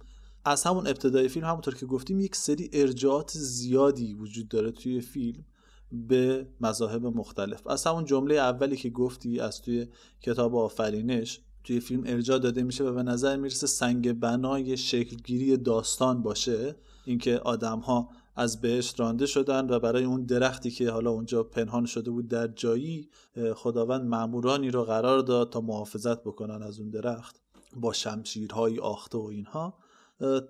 از 0.46 0.64
همون 0.64 0.88
ابتدای 0.88 1.28
فیلم 1.28 1.46
همونطور 1.46 1.76
که 1.76 1.86
گفتیم 1.86 2.20
یک 2.20 2.36
سری 2.36 2.70
ارجاعات 2.74 3.32
زیادی 3.32 4.14
وجود 4.14 4.48
داره 4.48 4.72
توی 4.72 5.02
فیلم 5.02 5.46
به 5.92 6.48
مذاهب 6.62 7.06
مختلف. 7.06 7.68
از 7.68 7.88
همون 7.88 8.06
جمله 8.06 8.36
اولی 8.36 8.78
که 8.78 8.90
گفتی 8.90 9.40
از 9.40 9.62
توی 9.62 9.88
کتاب 10.22 10.56
آفرینش 10.56 11.42
توی 11.70 11.80
فیلم 11.80 12.04
ارجاع 12.06 12.40
داده 12.40 12.64
میشه 12.64 12.84
و 12.84 12.94
به 12.94 13.04
نظر 13.04 13.38
می‌رسه 13.38 13.68
سنگ 13.68 14.14
بنای 14.14 14.78
شکلگیری 14.78 15.58
داستان 15.58 16.24
باشه. 16.24 16.76
اینکه 17.06 17.40
آدم 17.40 17.80
ها 17.80 18.10
از 18.36 18.62
بهشت 18.62 19.00
رانده 19.00 19.26
شدن 19.26 19.70
و 19.70 19.80
برای 19.80 20.04
اون 20.04 20.26
درختی 20.26 20.72
که 20.72 20.90
حالا 20.90 21.12
اونجا 21.12 21.44
پنهان 21.44 21.86
شده 21.86 22.12
بود 22.12 22.28
در 22.28 22.48
جایی 22.48 23.10
خداوند 23.56 24.08
مامورانی 24.08 24.72
رو 24.72 24.84
قرار 24.84 25.20
داد 25.20 25.50
تا 25.52 25.62
محافظت 25.62 26.24
بکنن 26.24 26.64
از 26.64 26.80
اون 26.80 26.90
درخت 26.90 27.42
با 27.76 27.94
شمشیرهای 27.94 28.80
آخته 28.80 29.18
و 29.18 29.22
اینها. 29.22 29.78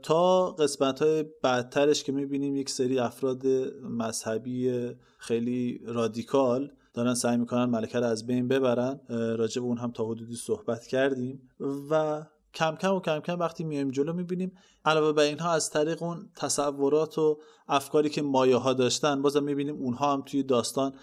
تا 0.03 0.51
قسمت 0.51 1.01
های 1.01 1.26
بعدترش 1.43 2.03
که 2.03 2.11
می‌بینیم 2.11 2.55
یک 2.55 2.70
سری 2.70 2.99
افراد 2.99 3.47
مذهبی 3.84 4.89
خیلی 5.17 5.82
رادیکال 5.86 6.72
دارن 7.00 7.14
سعی 7.14 7.38
می‌کنن 7.38 7.66
ملکه 7.66 8.00
رو 8.00 8.06
از 8.06 8.26
بین 8.26 8.47
ببرن 8.47 9.00
راجع 9.10 9.62
به 9.62 9.68
اون 9.68 9.78
هم 9.78 9.91
تا 9.91 10.06
حدودی 10.06 10.36
صحبت 10.36 10.88
کردیم 10.88 11.50
و 11.89 12.24
کم 12.54 12.76
کم 12.76 12.93
و 12.93 13.00
کم 13.00 13.20
کم 13.20 13.39
وقتی 13.39 13.64
میایم 13.64 13.91
جلو 13.91 14.14
می‌بینیم 14.14 14.52
علاوه 14.86 15.12
بر 15.12 15.24
اینها 15.24 15.52
از 15.52 15.70
طریق 15.70 16.04
اون 16.04 16.30
تصورات 16.36 17.18
و 17.18 17.39
افکاری 17.68 18.10
که 18.10 18.22
مایه 18.22 18.56
ها 18.56 18.74
داشتن 18.74 19.22
بازم 19.22 19.43
می‌بینیم 19.43 19.76
اونها 19.76 20.14
هم 20.14 20.22
توی 20.22 20.43
داستان 20.43 20.93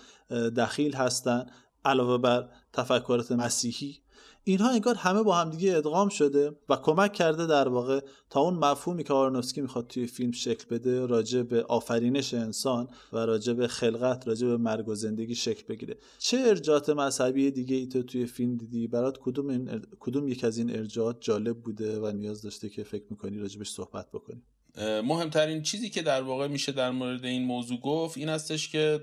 دخیل 0.57 0.95
هستن. 0.95 1.47
علاوه 1.85 2.19
بر 2.19 2.49
تفکرات 2.73 3.33
مسیحی 3.33 3.99
اینها 4.49 4.71
انگار 4.71 4.95
همه 4.95 5.23
با 5.23 5.37
همدیگه 5.37 5.77
ادغام 5.77 6.09
شده 6.09 6.57
و 6.69 6.77
کمک 6.77 7.13
کرده 7.13 7.47
در 7.47 7.69
واقع 7.69 8.01
تا 8.31 8.41
اون 8.41 8.55
مفهومی 8.55 9.05
که 9.05 9.13
آرنوفسکی 9.13 9.61
می‌خواد 9.61 9.87
توی 9.87 10.07
فیلم 10.07 10.33
شکل 10.33 10.65
بده 10.71 11.07
راجع 11.07 11.43
به 11.43 11.63
آفرینش 11.63 12.35
انسان 12.35 12.89
و 13.13 13.17
راجع 13.17 13.53
به 13.53 13.69
خلقت 13.69 14.29
راجع 14.29 14.47
به 14.47 14.57
مرگ 14.57 14.89
و 14.89 14.95
زندگی 14.95 15.35
شکل 15.35 15.65
بگیره. 15.69 15.99
چه 16.19 16.39
ارجاعات 16.39 16.91
مذهبی 16.91 17.51
دیگه 17.51 17.77
ای 17.77 17.87
تو 17.87 18.03
توی 18.03 18.27
فیلم 18.27 18.57
دیدی؟ 18.57 18.87
برات 18.87 19.19
کدوم 19.19 19.49
این 19.49 19.83
کدوم 20.01 20.29
یک 20.29 20.45
از 20.45 20.59
این 20.59 20.77
ارجاعات 20.77 21.17
جالب 21.21 21.59
بوده 21.59 22.01
و 22.01 22.13
نیاز 22.13 22.43
داشته 22.43 22.69
که 22.69 22.85
فکر 22.85 23.05
می‌کنی 23.11 23.39
راجبش 23.39 23.71
صحبت 23.71 24.11
بکنی؟ 24.13 24.43
مهمترین 24.79 25.63
چیزی 25.63 25.91
که 25.91 26.03
در 26.03 26.23
واقع 26.23 26.47
میشه 26.47 26.73
در 26.73 26.91
مورد 26.91 27.25
این 27.25 27.45
موضوع 27.45 27.81
گفت 27.81 28.19
این 28.19 28.29
هستش 28.29 28.69
که 28.69 29.01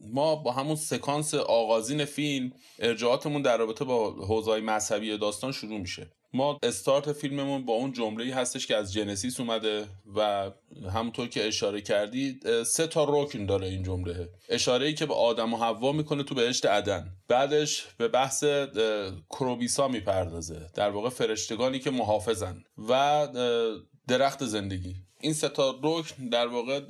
ما 0.00 0.36
با 0.36 0.52
همون 0.52 0.76
سکانس 0.76 1.34
آغازین 1.34 2.04
فیلم 2.04 2.52
ارجاعاتمون 2.78 3.42
در 3.42 3.56
رابطه 3.56 3.84
با 3.84 4.10
حوزه 4.10 4.60
مذهبی 4.60 5.18
داستان 5.18 5.52
شروع 5.52 5.78
میشه. 5.78 6.06
ما 6.34 6.58
استارت 6.62 7.12
فیلممون 7.12 7.64
با 7.64 7.72
اون 7.72 7.92
جمله 7.92 8.34
هستش 8.34 8.66
که 8.66 8.76
از 8.76 8.92
جنسیس 8.92 9.40
اومده 9.40 9.84
و 10.16 10.50
همونطور 10.94 11.28
که 11.28 11.46
اشاره 11.46 11.80
کردی 11.80 12.40
سه 12.66 12.86
تا 12.86 13.06
رکن 13.08 13.46
داره 13.46 13.66
این 13.66 13.82
جمله. 13.82 14.28
اشاره 14.48 14.86
ای 14.86 14.94
که 14.94 15.06
به 15.06 15.14
آدم 15.14 15.54
و 15.54 15.56
حوا 15.56 15.92
می‌کنه 15.92 16.22
تو 16.22 16.34
بهشت 16.34 16.66
عدن. 16.66 17.16
بعدش 17.28 17.86
به 17.98 18.08
بحث 18.08 18.44
کروبیسا 19.30 19.88
می‌پردازه. 19.88 20.70
در 20.74 20.90
واقع 20.90 21.08
فرشتگانی 21.08 21.78
که 21.78 21.90
محافظن. 21.90 22.64
و 22.88 23.28
درخت 24.08 24.44
زندگی. 24.44 24.94
این 25.20 25.32
ستا 25.32 25.78
رکن 25.82 26.28
در 26.28 26.46
واقع 26.46 26.80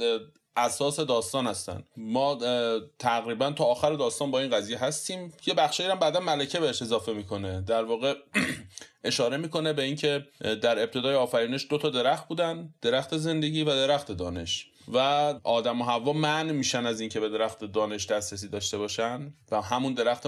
اساس 0.57 1.01
داستان 1.01 1.47
هستن. 1.47 1.83
ما 1.97 2.39
تقریبا 2.99 3.51
تا 3.51 3.65
آخر 3.65 3.93
داستان 3.93 4.31
با 4.31 4.41
این 4.41 4.51
قضیه 4.51 4.79
هستیم 4.79 5.33
یه 5.47 5.55
بخشی 5.55 5.83
هم 5.83 5.99
بعدا 5.99 6.21
ملکه 6.21 6.61
بهش 6.61 6.83
اضافه 6.83 7.13
می‌کنه. 7.13 7.61
در 7.61 7.85
واقع 7.85 8.15
اشاره 9.05 9.37
می‌کنه 9.37 9.73
به 9.73 9.83
اینکه 9.83 10.27
در 10.63 10.83
ابتدای 10.83 11.15
آفرینش 11.15 11.67
دو 11.71 11.79
تا 11.79 11.91
درخت 11.91 12.29
بودن 12.29 12.75
درخت 12.83 13.17
زندگی 13.17 13.63
و 13.63 13.67
درخت 13.67 14.13
دانش. 14.13 14.71
و 14.89 14.99
آدم 15.45 15.81
و 15.81 15.85
هوا 15.85 16.13
من 16.13 16.51
میشن 16.51 16.87
از 16.87 17.01
اینکه 17.01 17.21
به 17.21 17.29
درخت 17.29 17.65
دانش 17.65 18.07
دسترسی 18.07 18.49
داشته 18.49 18.79
باشن 18.79 19.35
و 19.51 19.63
همون 19.63 19.95
درخت 19.95 20.27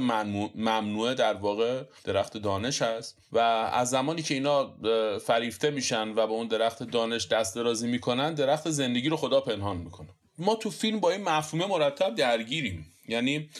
ممنوعه 0.54 1.14
در 1.14 1.34
واقع 1.34 1.82
درخت 2.04 2.36
دانش 2.36 2.82
هست. 2.82 3.18
و 3.32 3.38
از 3.38 3.90
زمانی 3.90 4.22
که 4.22 4.34
اینا 4.34 4.74
فریفته 5.18 5.70
میشن 5.70 6.08
و 6.08 6.14
به 6.14 6.32
اون 6.32 6.46
درخت 6.46 6.82
دانش 6.82 7.28
دست 7.28 7.54
درازی 7.54 7.86
می‌کنن 7.86 8.34
درخت 8.34 8.70
زندگی 8.70 9.08
رو 9.08 9.16
خدا 9.16 9.40
پنهان 9.40 9.76
می‌کنه. 9.76 10.08
ما 10.38 10.54
تو 10.54 10.70
فیلم 10.70 11.00
با 11.00 11.10
این 11.10 11.22
مفهومه 11.24 11.66
مرتب 11.66 12.14
درگیریم. 12.14 12.92
یعنی 13.08 13.50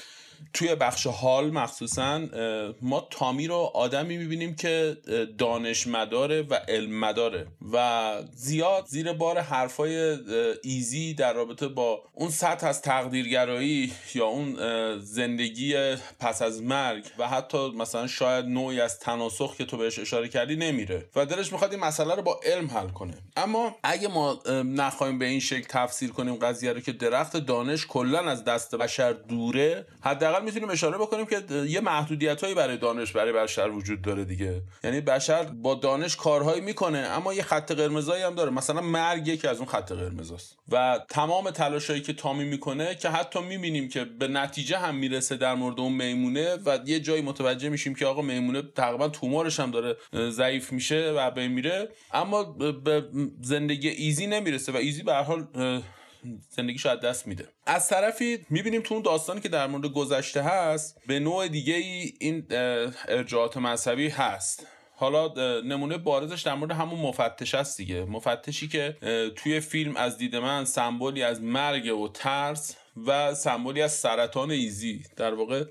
توی 0.53 0.75
بخش 0.75 1.07
حال 1.07 1.51
مخصوصا 1.51 2.21
ما 2.83 3.09
تامی 3.11 3.47
رو 3.47 3.71
آدمی 3.75 4.17
می‌بینیم 4.17 4.55
که 4.55 4.97
دانش 5.39 5.87
مداره 5.87 6.43
و 6.43 6.55
علم 6.55 6.99
مداره 6.99 7.47
و 7.73 8.13
زیاد 8.35 8.87
زیر 8.87 9.13
بار 9.13 9.39
حرفای 9.39 10.19
ایزی 10.63 11.15
در 11.15 11.33
رابطه 11.33 11.69
با 11.69 12.03
اون 12.15 12.31
سطح 12.31 12.67
از 12.67 12.83
تقدیرگرایی 12.83 13.93
یا 14.15 14.27
اون 14.27 14.57
زندگی 14.99 15.75
پس 16.21 16.43
از 16.43 16.63
مرگ 16.63 17.05
و 17.19 17.29
حتی 17.29 17.71
مثلا 17.71 18.07
شاید 18.07 18.45
نوعی 18.45 18.81
از 18.81 18.99
تناسخ 18.99 19.57
که 19.57 19.65
تو 19.65 19.77
بهش 19.77 19.99
اشاره 19.99 20.29
کردی 20.29 20.57
نمیره 20.57 21.09
و 21.17 21.27
دلش 21.27 21.53
می‌خواد 21.53 21.73
این 21.73 21.81
مسئله 21.81 22.15
رو 22.15 22.23
با 22.23 22.41
علم 22.45 22.71
حل 22.71 22.89
کنه. 22.89 23.15
اما 23.37 23.77
اگه 23.83 24.09
ما 24.09 24.39
نخواهیم 24.65 25.19
به 25.19 25.25
این 25.25 25.41
شکل 25.41 25.67
تفسیر 25.69 26.11
کنیم 26.11 26.35
قضیه 26.35 26.73
رو 26.73 26.81
که 26.81 26.93
درخت 26.93 27.37
دانش 27.37 27.87
کلا 27.87 28.21
از 28.21 28.45
دست 28.45 28.75
بشر 28.75 29.13
دوره 29.13 29.87
حداقل 30.29 30.45
می‌تونیم 30.45 30.71
اشاره 30.71 30.99
بکنیم 30.99 31.27
که 31.27 31.43
یه 31.69 31.81
محدودیت 31.81 32.43
هایی 32.43 32.55
برای 32.55 32.77
دانش 32.77 33.13
برای 33.13 33.33
بشر 33.33 33.69
وجود 33.69 34.03
داره 34.03 34.25
دیگه. 34.25 34.63
یعنی 34.85 35.01
بشر 35.01 35.45
با 35.45 35.75
دانش 35.75 36.17
کارهایی 36.17 36.61
می‌کنه 36.61 36.99
اما 36.99 37.35
یه 37.35 37.43
خط 37.43 37.73
قرمزایی 37.73 38.23
هم 38.23 38.35
داره. 38.35 38.51
مثلا 38.51 38.81
مرگ 38.81 39.29
یکی 39.29 39.49
از 39.49 39.59
اون 39.59 39.67
خط 39.67 39.93
قرمزاست. 39.93 40.59
و 40.73 41.01
تمام 41.09 41.51
تلاشایی 41.51 42.01
که 42.01 42.13
تامی 42.13 42.45
می‌کنه 42.45 42.95
که 42.95 43.09
حتی 43.09 43.41
می‌بینیم 43.41 43.89
که 43.89 44.05
به 44.05 44.29
نتیجه 44.29 44.79
هم 44.79 44.95
می‌رسه 44.95 45.37
در 45.37 45.55
مورد 45.55 45.81
اون 45.81 45.93
میمونه 45.93 46.57
و 46.67 46.79
یه 46.85 47.01
جایی 47.01 47.23
متوجه 47.23 47.69
میشیم 47.69 47.95
که 47.95 48.07
آقا 48.07 48.23
میمونه 48.23 48.63
تقریبا 48.63 49.09
تومارش 49.09 49.61
هم 49.61 49.71
داره 49.71 49.97
ضعیف 50.31 50.73
میشه 50.73 51.13
و 51.17 51.31
به 51.31 51.49
میره 51.49 51.89
اما 52.13 52.45
به 52.45 53.05
زندگی 53.43 53.89
ایزی 53.89 54.27
نمی‌رسه. 54.27 54.73
و 54.73 54.77
ایزی 54.77 55.03
به 55.03 55.15
حال 55.15 55.47
زندگی 56.51 56.79
شاید 56.79 57.01
دست 57.01 57.27
میده. 57.27 57.49
از 57.67 57.89
طرفی 57.89 58.47
می‌بینیم 58.51 58.83
تو 58.83 58.95
اون 58.95 59.03
داستانی 59.03 59.41
که 59.41 59.49
در 59.49 59.67
مورد 59.67 59.87
گذشته 59.87 60.43
هست 60.43 61.01
به 61.07 61.19
نوع 61.19 61.49
دیگه 61.49 61.75
ای 61.75 62.13
این 62.21 62.47
ارجاعات 63.09 63.57
مذهبی 63.57 64.09
هست. 64.09 64.67
حالا 64.97 65.61
نمونه 65.61 65.99
بارزش 65.99 66.43
در 66.43 66.55
مورد 66.55 66.71
همون 66.71 67.01
مفتش 67.01 67.55
هست 67.55 67.77
دیگه. 67.77 68.05
مفتشی 68.05 68.69
که 68.69 68.97
توی 69.37 69.61
فیلم 69.61 69.97
از 69.97 70.19
دید 70.19 70.37
من 70.37 70.65
سمبولی 70.65 71.23
از 71.23 71.43
مرگ 71.43 71.99
و 71.99 72.09
ترس 72.09 72.77
و 73.07 73.35
سمبولی 73.35 73.83
از 73.83 73.93
سرطان 73.93 74.51
ایزی. 74.51 75.03
در 75.17 75.35
واقع 75.35 75.65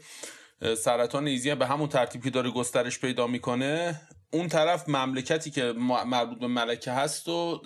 سرطان 0.77 1.27
ایزی 1.27 1.55
به 1.55 1.67
همون 1.67 1.89
ترتیب 1.89 2.23
که 2.23 2.29
داره 2.29 2.51
گسترش 2.51 2.99
پیدا 2.99 3.27
می‌کنه 3.27 4.01
اون 4.31 4.47
طرف 4.47 4.89
مملکتی 4.89 5.51
که 5.51 5.73
مربوط 6.05 6.39
به 6.39 6.47
ملکه 6.47 6.91
هست 6.91 7.27
و 7.27 7.61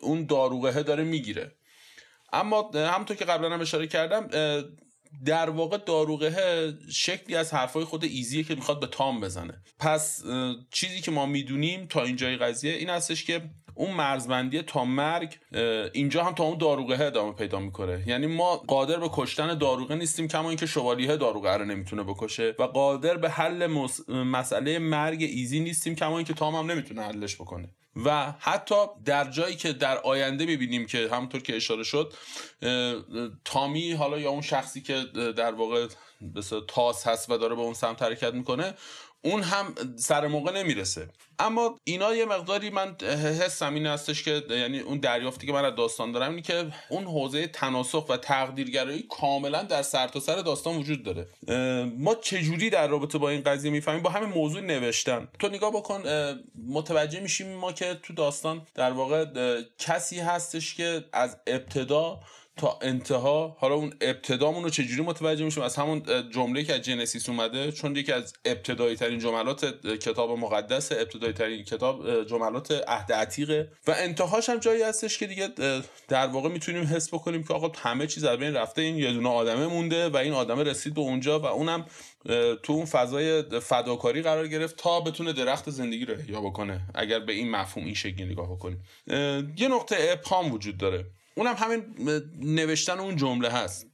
اون 0.00 0.26
داروغه 0.26 0.82
داره 0.82 1.04
می‌گیره. 1.04 1.52
اما 2.32 2.70
همونطور 2.74 3.16
که 3.16 3.24
قبلا 3.24 3.50
هم 3.50 3.60
اشاره 3.60 3.86
کردم 3.86 4.28
در 5.24 5.50
واقع 5.50 5.76
داروغه 5.76 6.32
شکلی 6.92 7.36
از 7.36 7.54
حرفای 7.54 7.84
خود 7.84 8.04
ایزیه 8.04 8.42
که 8.42 8.54
می‌خواد 8.54 8.80
به 8.80 8.86
تام 8.86 9.20
بزنه. 9.20 9.62
پس 9.78 10.22
چیزی 10.70 11.00
که 11.00 11.10
ما 11.10 11.26
می‌دونیم 11.26 11.86
تا 11.86 12.02
اینجای 12.02 12.36
قضیه 12.36 12.72
این 12.72 12.90
هستش 12.90 13.24
که 13.24 13.50
اون 13.74 13.90
مرزبندی 13.90 14.62
تا 14.62 14.84
مرگ 14.84 15.38
اینجا 15.92 16.24
هم 16.24 16.34
تا 16.34 16.44
اون 16.44 16.58
داروغه 16.58 17.04
ادامه 17.04 17.32
پیدا 17.32 17.60
می‌کنه. 17.60 18.04
یعنی 18.06 18.26
ما 18.26 18.56
قادر 18.56 18.96
به 18.96 19.08
کشتن 19.12 19.58
داروغه 19.58 19.94
نیستیم 19.94 20.28
کما 20.28 20.48
اینکه 20.48 20.66
شوالیه 20.66 21.16
داروغه 21.16 21.50
رو 21.50 21.64
نمی‌تونه 21.64 22.02
بکشه 22.02 22.54
و 22.58 22.62
قادر 22.62 23.16
به 23.16 23.30
حل 23.30 23.66
مسئله 24.08 24.78
مرگ 24.78 25.22
ایزی 25.22 25.60
نیستیم 25.60 25.94
کما 25.94 26.18
اینکه 26.18 26.34
تام 26.34 26.54
هم 26.54 26.70
نمی‌تونه 26.70 27.02
حلش 27.02 27.36
بکنه. 27.36 27.74
و 28.04 28.32
حتی 28.38 28.74
در 29.04 29.30
جایی 29.30 29.56
که 29.56 29.72
در 29.72 29.98
آینده 29.98 30.46
می‌بینیم 30.46 30.86
که 30.86 31.08
همونطور 31.12 31.40
که 31.42 31.56
اشاره 31.56 31.82
شد 31.82 32.14
تامی 33.44 33.92
حالا 33.92 34.18
یا 34.18 34.30
اون 34.30 34.42
شخصی 34.42 34.80
که 34.80 35.04
در 35.36 35.54
واقع 35.54 35.86
تاس 36.68 37.06
هست 37.06 37.30
و 37.30 37.38
داره 37.38 37.54
به 37.54 37.60
اون 37.60 37.74
سمت 37.74 38.02
حرکت 38.02 38.34
می‌کنه 38.34 38.74
اون 39.22 39.42
هم 39.42 39.74
سر 39.96 40.26
موقع 40.26 40.52
نمی‌رسه. 40.52 41.08
اما 41.38 41.78
اینا 41.84 42.14
یه 42.14 42.24
مقداری 42.24 42.70
من 42.70 42.96
حسم 43.40 43.74
این 43.74 43.86
هستش 43.86 44.22
که 44.22 44.42
یعنی 44.50 44.78
اون 44.78 44.98
دریافتی 44.98 45.46
که 45.46 45.52
من 45.52 45.64
از 45.64 45.74
داستان 45.76 46.12
دارم 46.12 46.30
اینه 46.30 46.42
که 46.42 46.72
اون 46.90 47.04
حوزه 47.04 47.46
تناسخ 47.46 48.08
و 48.08 48.16
تقدیرگرایی 48.16 49.06
کاملا 49.10 49.62
در 49.62 49.82
سرتاسر 49.82 50.36
سر 50.36 50.42
داستان 50.42 50.76
وجود 50.76 51.02
داره. 51.02 51.26
ما 51.98 52.14
چجوری 52.14 52.70
در 52.70 52.88
رابطه 52.88 53.18
با 53.18 53.30
این 53.30 53.42
قضیه 53.42 53.70
می‌فهمیم؟ 53.70 54.02
با 54.02 54.10
همین 54.10 54.28
موضوع 54.28 54.60
نوشتن. 54.60 55.28
تو 55.38 55.48
نگاه 55.48 55.72
بکن 55.72 56.02
متوجه 56.68 57.20
میشیم 57.20 57.56
ما 57.56 57.72
که 57.72 57.94
تو 58.02 58.14
داستان 58.14 58.66
در 58.74 58.92
واقع 58.92 59.24
کسی 59.78 60.20
هستش 60.20 60.74
که 60.74 61.04
از 61.12 61.36
ابتدا 61.46 62.20
تا 62.58 62.78
انتها 62.82 63.56
حالا 63.60 63.74
اون 63.74 63.92
ابتدامون 64.00 64.64
رو 64.64 64.70
چجوری 64.70 65.02
متوجه 65.02 65.44
میشیم؟ 65.44 65.62
از 65.62 65.76
همون 65.76 66.02
جمله 66.30 66.64
که 66.64 66.74
از 66.74 66.80
جنسیس 66.80 67.28
اومده 67.28 67.72
چون 67.72 67.96
یکی 67.96 68.12
از 68.12 68.32
ابتدایی 68.44 68.96
ترین 68.96 69.18
جملات 69.18 69.64
کتاب 69.86 70.30
مقدس 70.30 70.92
ابتدایی 70.92 71.32
ترین 71.32 71.64
کتاب 71.64 72.24
جملات 72.24 72.84
عهد 72.88 73.12
عتیقه. 73.12 73.70
و 73.86 73.94
انتهاش 73.96 74.48
هم 74.48 74.58
جایی 74.58 74.82
هستش 74.82 75.18
که 75.18 75.26
دیگه 75.26 75.48
در 76.08 76.26
واقع 76.26 76.48
می‌تونیم 76.48 76.84
حس 76.84 77.14
بکنیم 77.14 77.42
که 77.42 77.54
آقا 77.54 77.72
همه 77.78 78.06
چیز 78.06 78.24
از 78.24 78.38
بین 78.38 78.54
رفته 78.54 78.82
این 78.82 78.98
یه 78.98 79.12
دونه 79.12 79.28
آدمه 79.28 79.66
مونده 79.66 80.08
و 80.08 80.16
این 80.16 80.32
آدمه 80.32 80.62
رسید 80.62 80.94
به 80.94 81.00
اونجا 81.00 81.40
و 81.40 81.46
اونم 81.46 81.86
تو 82.62 82.72
اون 82.72 82.84
فضای 82.84 83.42
فداکاری 83.42 84.22
قرار 84.22 84.48
گرفت 84.48 84.76
تا 84.76 85.00
بتونه 85.00 85.32
درخت 85.32 85.70
زندگی 85.70 86.04
رو 86.04 86.14
احیا 86.14 86.40
بکنه 86.40 86.80
اگر 86.94 87.20
به 87.20 87.32
این 87.32 87.50
مفهوم 87.50 87.84
این 87.84 87.94
شکلی 87.94 88.24
نگاه 88.24 88.52
بکنیم. 88.52 88.82
یه 89.56 89.68
نقطه 89.68 89.96
ابهام 90.00 90.52
وجود 90.52 90.78
داره. 90.78 91.06
اونم 91.38 91.54
همین 91.54 91.94
نوشتن 92.40 92.98
اون 92.98 93.16
جمله 93.16 93.50
هست. 93.50 93.86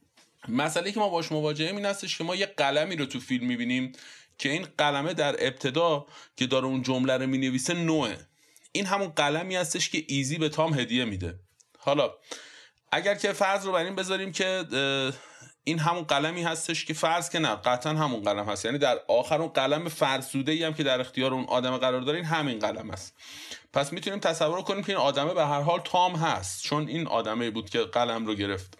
مسئله 0.47 0.91
که 0.91 0.99
ما 0.99 1.09
باش 1.09 1.31
مواجهه 1.31 1.71
این 1.71 1.85
هستش 1.85 2.17
که 2.17 2.23
ما 2.23 2.35
یه 2.35 2.45
قلمی 2.45 2.95
رو 2.95 3.05
تو 3.05 3.19
فیلم 3.19 3.47
می‌بینیم 3.47 3.91
که 4.37 4.49
این 4.49 4.67
قلمه 4.77 5.13
در 5.13 5.35
ابتدا 5.47 6.05
که 6.35 6.47
داره 6.47 6.65
اون 6.65 6.81
جمله 6.81 7.17
رو 7.17 7.27
می‌نویسه 7.27 7.73
نوعه. 7.73 8.17
این 8.71 8.85
همون 8.85 9.07
قلمی 9.07 9.55
هستش 9.55 9.89
که 9.89 10.03
ایزی 10.07 10.37
به 10.37 10.49
تام 10.49 10.79
هدیه 10.79 11.05
میده. 11.05 11.39
حالا 11.77 12.13
اگر 12.91 13.15
که 13.15 13.33
فرض 13.33 13.65
رو 13.65 13.71
بر 13.71 13.83
این 13.83 13.95
بذاریم 13.95 14.31
که 14.31 14.65
این 15.63 15.79
همون 15.79 16.03
قلمی 16.03 16.43
هستش 16.43 16.85
که 16.85 16.93
فرض 16.93 17.29
که 17.29 17.39
نه 17.39 17.55
قطعا 17.55 17.93
همون 17.93 18.21
قلم 18.21 18.45
هست. 18.45 18.65
یعنی 18.65 18.77
در 18.77 18.99
آخر 19.07 19.41
اون 19.41 19.49
قلم 19.49 19.89
فرسوده 19.89 20.51
ای 20.51 20.63
هم 20.63 20.73
که 20.73 20.83
در 20.83 21.01
اختیار 21.01 21.33
اون 21.33 21.45
آدم 21.45 21.77
قرار 21.77 22.01
داره 22.01 22.17
این 22.17 22.25
همین 22.25 22.59
قلم 22.59 22.89
است. 22.89 23.15
پس 23.75 23.93
می‌تونیم 23.93 24.19
تصور 24.19 24.61
کنیم 24.61 24.83
که 24.83 24.89
این 24.89 24.97
آدمه 24.97 25.33
به 25.33 25.45
هر 25.45 25.61
حال 25.61 25.81
تام 25.83 26.15
هست 26.15 26.63
چون 26.63 26.87
این 26.87 27.07
آدمه 27.07 27.49
بود 27.49 27.69
که 27.69 27.79
قلم 27.79 28.25
رو 28.25 28.35
گرفت. 28.35 28.77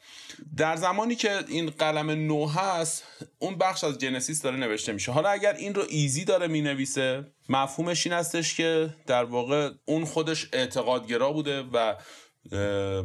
در 0.58 0.76
زمانی 0.76 1.16
که 1.16 1.40
این 1.48 1.70
قلم 1.70 2.12
نو 2.12 2.48
هست 2.48 3.04
اون 3.40 3.56
بخش 3.56 3.84
از 3.84 3.98
جنسیس 3.98 4.42
داره 4.42 4.58
نوشته 4.58 4.94
میشه. 4.94 5.12
حالا 5.12 5.30
اگر 5.30 5.54
این 5.54 5.76
رو 5.76 5.84
ایزی 5.90 6.26
داره 6.26 6.48
می‌نویسه 6.48 7.26
مفهومش 7.50 8.08
این 8.08 8.16
هستش 8.16 8.58
که 8.58 8.90
در 9.08 9.24
واقع 9.24 9.72
اون 9.86 10.06
خودش 10.06 10.48
اعتقادگرا 10.54 11.32
بوده 11.32 11.62
و 11.74 11.96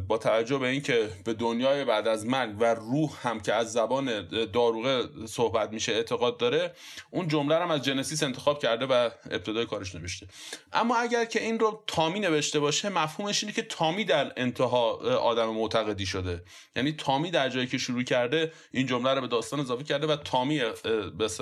با 0.07 0.17
توجه 0.17 0.57
به 0.57 0.67
اینکه 0.67 1.09
به 1.25 1.33
دنیای 1.33 1.85
بعد 1.85 2.07
از 2.07 2.25
مرگ 2.25 2.55
و 2.59 2.73
روح 2.73 3.11
هم 3.21 3.39
که 3.39 3.53
از 3.53 3.73
زبان 3.73 4.27
داروغه 4.53 5.09
صحبت 5.25 5.71
میشه 5.71 5.91
اعتقاد 5.91 6.37
داره 6.37 6.73
اون 7.11 7.27
جمله 7.27 7.55
هم 7.55 7.71
از 7.71 7.81
جنسیس 7.81 8.23
انتخاب 8.23 8.59
کرده 8.59 8.85
و 8.85 9.09
ابتدای 9.31 9.65
کارش 9.65 9.95
نوشته. 9.95 10.27
اما 10.73 10.97
اگر 10.97 11.25
که 11.25 11.43
این 11.43 11.59
رو 11.59 11.83
تامی 11.87 12.19
نوشته 12.19 12.59
باشه 12.59 12.89
مفهومش 12.89 13.43
اینه 13.43 13.55
که 13.55 13.61
تامی 13.61 14.05
در 14.05 14.33
انتها 14.37 14.91
آدم 15.17 15.49
معتقدی 15.49 16.05
شده. 16.05 16.43
یعنی 16.75 16.91
تامی 16.91 17.31
در 17.31 17.49
جایی 17.49 17.67
که 17.67 17.77
شروع 17.77 18.03
کرده 18.03 18.51
این 18.71 18.87
جمله 18.87 19.13
رو 19.13 19.21
به 19.21 19.27
داستان 19.27 19.59
اضافه 19.59 19.83
کرده 19.83 20.07
و 20.07 20.15
تامی 20.15 20.61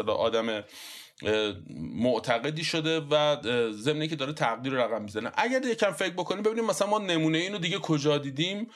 به 0.05 0.11
آدم 0.11 0.63
معتقدی 1.78 2.63
شده 2.63 2.99
و 2.99 3.38
ضمن 3.72 4.07
که 4.07 4.15
داره 4.15 4.34
تقدیر 4.34 4.74
رقم 4.74 5.01
می‌زنه. 5.01 5.32
اگر 5.38 5.65
یکم 5.65 5.91
فکر 5.91 6.13
بکنیم 6.13 6.43
ببینیم 6.43 6.65
مثلا 6.65 6.88
ما 6.88 6.99
نمونه 6.99 7.38
اینو 7.38 7.57
دیگه 7.57 7.78
کجا 7.78 8.17
دیدیم؟ 8.17 8.67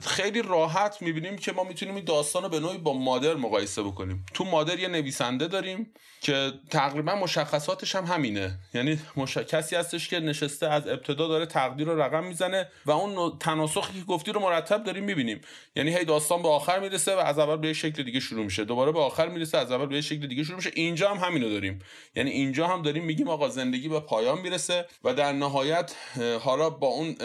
خیلی 0.00 0.42
راحت 0.42 1.02
می‌بینیم 1.02 1.36
که 1.36 1.52
ما 1.52 1.64
می‌تونیم 1.64 1.94
این 1.94 2.04
داستان 2.04 2.42
رو 2.42 2.48
به 2.48 2.60
نوعی 2.60 2.78
با 2.78 2.92
مادر 2.92 3.34
مقایسه 3.34 3.82
بکنیم. 3.82 4.26
تو 4.34 4.44
مادر 4.44 4.78
یه 4.78 4.88
نویسنده 4.88 5.46
داریم 5.46 5.92
که 6.20 6.52
تقریبا 6.70 7.14
مشخصاتش 7.14 7.94
هم 7.94 8.04
همینه. 8.04 8.58
یعنی 8.74 9.00
مش... 9.16 9.36
کسی 9.36 9.76
هستش 9.76 10.08
که 10.08 10.20
نشسته 10.20 10.68
از 10.68 10.88
ابتدا 10.88 11.28
داره 11.28 11.46
تقدیر 11.46 11.86
رو 11.86 12.02
رقم 12.02 12.24
می‌زنه 12.24 12.68
و 12.86 12.90
اون 12.90 13.38
تناسخی 13.38 14.00
که 14.00 14.04
گفتی 14.04 14.32
رو 14.32 14.40
مرتب 14.40 14.84
داریم 14.84 15.04
می‌بینیم. 15.04 15.40
یعنی 15.76 15.96
هی 15.96 16.04
داستان 16.04 16.42
به 16.42 16.48
آخر 16.48 16.78
می‌رسه 16.78 17.16
و 17.16 17.18
از 17.18 17.38
اول 17.38 17.56
به 17.56 17.72
شکل 17.72 18.02
دیگه 18.02 18.20
شروع 18.20 18.44
میشه. 18.44 18.64
دوباره 18.64 18.92
به 18.92 19.00
آخر 19.00 19.28
می‌رسه 19.28 19.58
از 19.58 19.72
اول 19.72 19.86
به 19.86 20.00
شکل 20.00 20.26
دیگه 20.26 20.44
شروع 20.44 20.56
میشه. 20.56 20.70
اینجا 20.74 21.14
هم 21.14 21.28
همینو 21.28 21.50
داریم. 21.50 21.78
یعنی 22.16 22.30
اینجا 22.30 22.66
هم 22.66 22.82
داریم 22.82 23.04
میگیم 23.04 23.28
آقا 23.28 23.48
زندگی 23.48 23.88
به 23.88 24.00
پایان 24.00 24.40
می‌رسه 24.40 24.86
و 25.04 25.14
در 25.14 25.32
نهایت 25.32 25.94
حالا 26.40 26.70
با 26.70 26.86
اون 26.86 27.16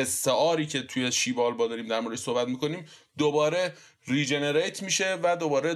استعاری 0.00 0.66
که 0.66 0.82
توی 0.82 1.12
شیبال 1.12 1.54
با 1.54 1.66
داریم 1.66 1.86
در 1.86 2.00
موردش 2.00 2.18
صحبت 2.18 2.48
می‌کنیم 2.48 2.86
دوباره 3.18 3.72
ریجنریت 4.08 4.82
میشه 4.82 5.18
و 5.22 5.36
دوباره 5.36 5.74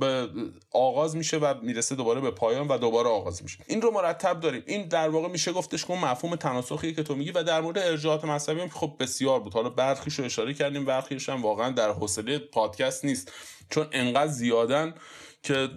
به 0.00 0.28
آغاز 0.70 1.16
میشه 1.16 1.36
و 1.36 1.54
می‌رسه 1.62 1.94
دوباره 1.94 2.20
به 2.20 2.30
پایان 2.30 2.68
و 2.68 2.78
دوباره 2.78 3.08
آغاز 3.08 3.42
میشه. 3.42 3.58
این 3.66 3.82
رو 3.82 3.90
مرتب 3.90 4.40
داریم. 4.40 4.62
این 4.66 4.88
در 4.88 5.08
واقع 5.08 5.28
میشه 5.28 5.52
گفتش 5.52 5.84
که 5.84 5.92
مفهوم 5.92 6.36
تناسخی 6.36 6.94
که 6.94 7.02
تو 7.02 7.14
میگی 7.14 7.30
و 7.30 7.42
در 7.42 7.60
مورد 7.60 7.78
ارجاعات 7.78 8.24
مذهبی 8.24 8.60
هم 8.60 8.68
خب 8.68 8.96
بسیار 9.00 9.40
بود. 9.40 9.54
حالا 9.54 9.68
برخیش 9.68 10.14
رو 10.14 10.24
اشاره 10.24 10.54
کردیم 10.54 10.84
برخیش 10.84 11.28
هم 11.28 11.42
واقعا 11.42 11.70
در 11.70 11.90
حوصله 11.90 12.38
پادکست 12.38 13.04
نیست. 13.04 13.32
چون 13.70 13.86
انقدر 13.92 14.32
زیادن 14.32 14.94
که 15.42 15.68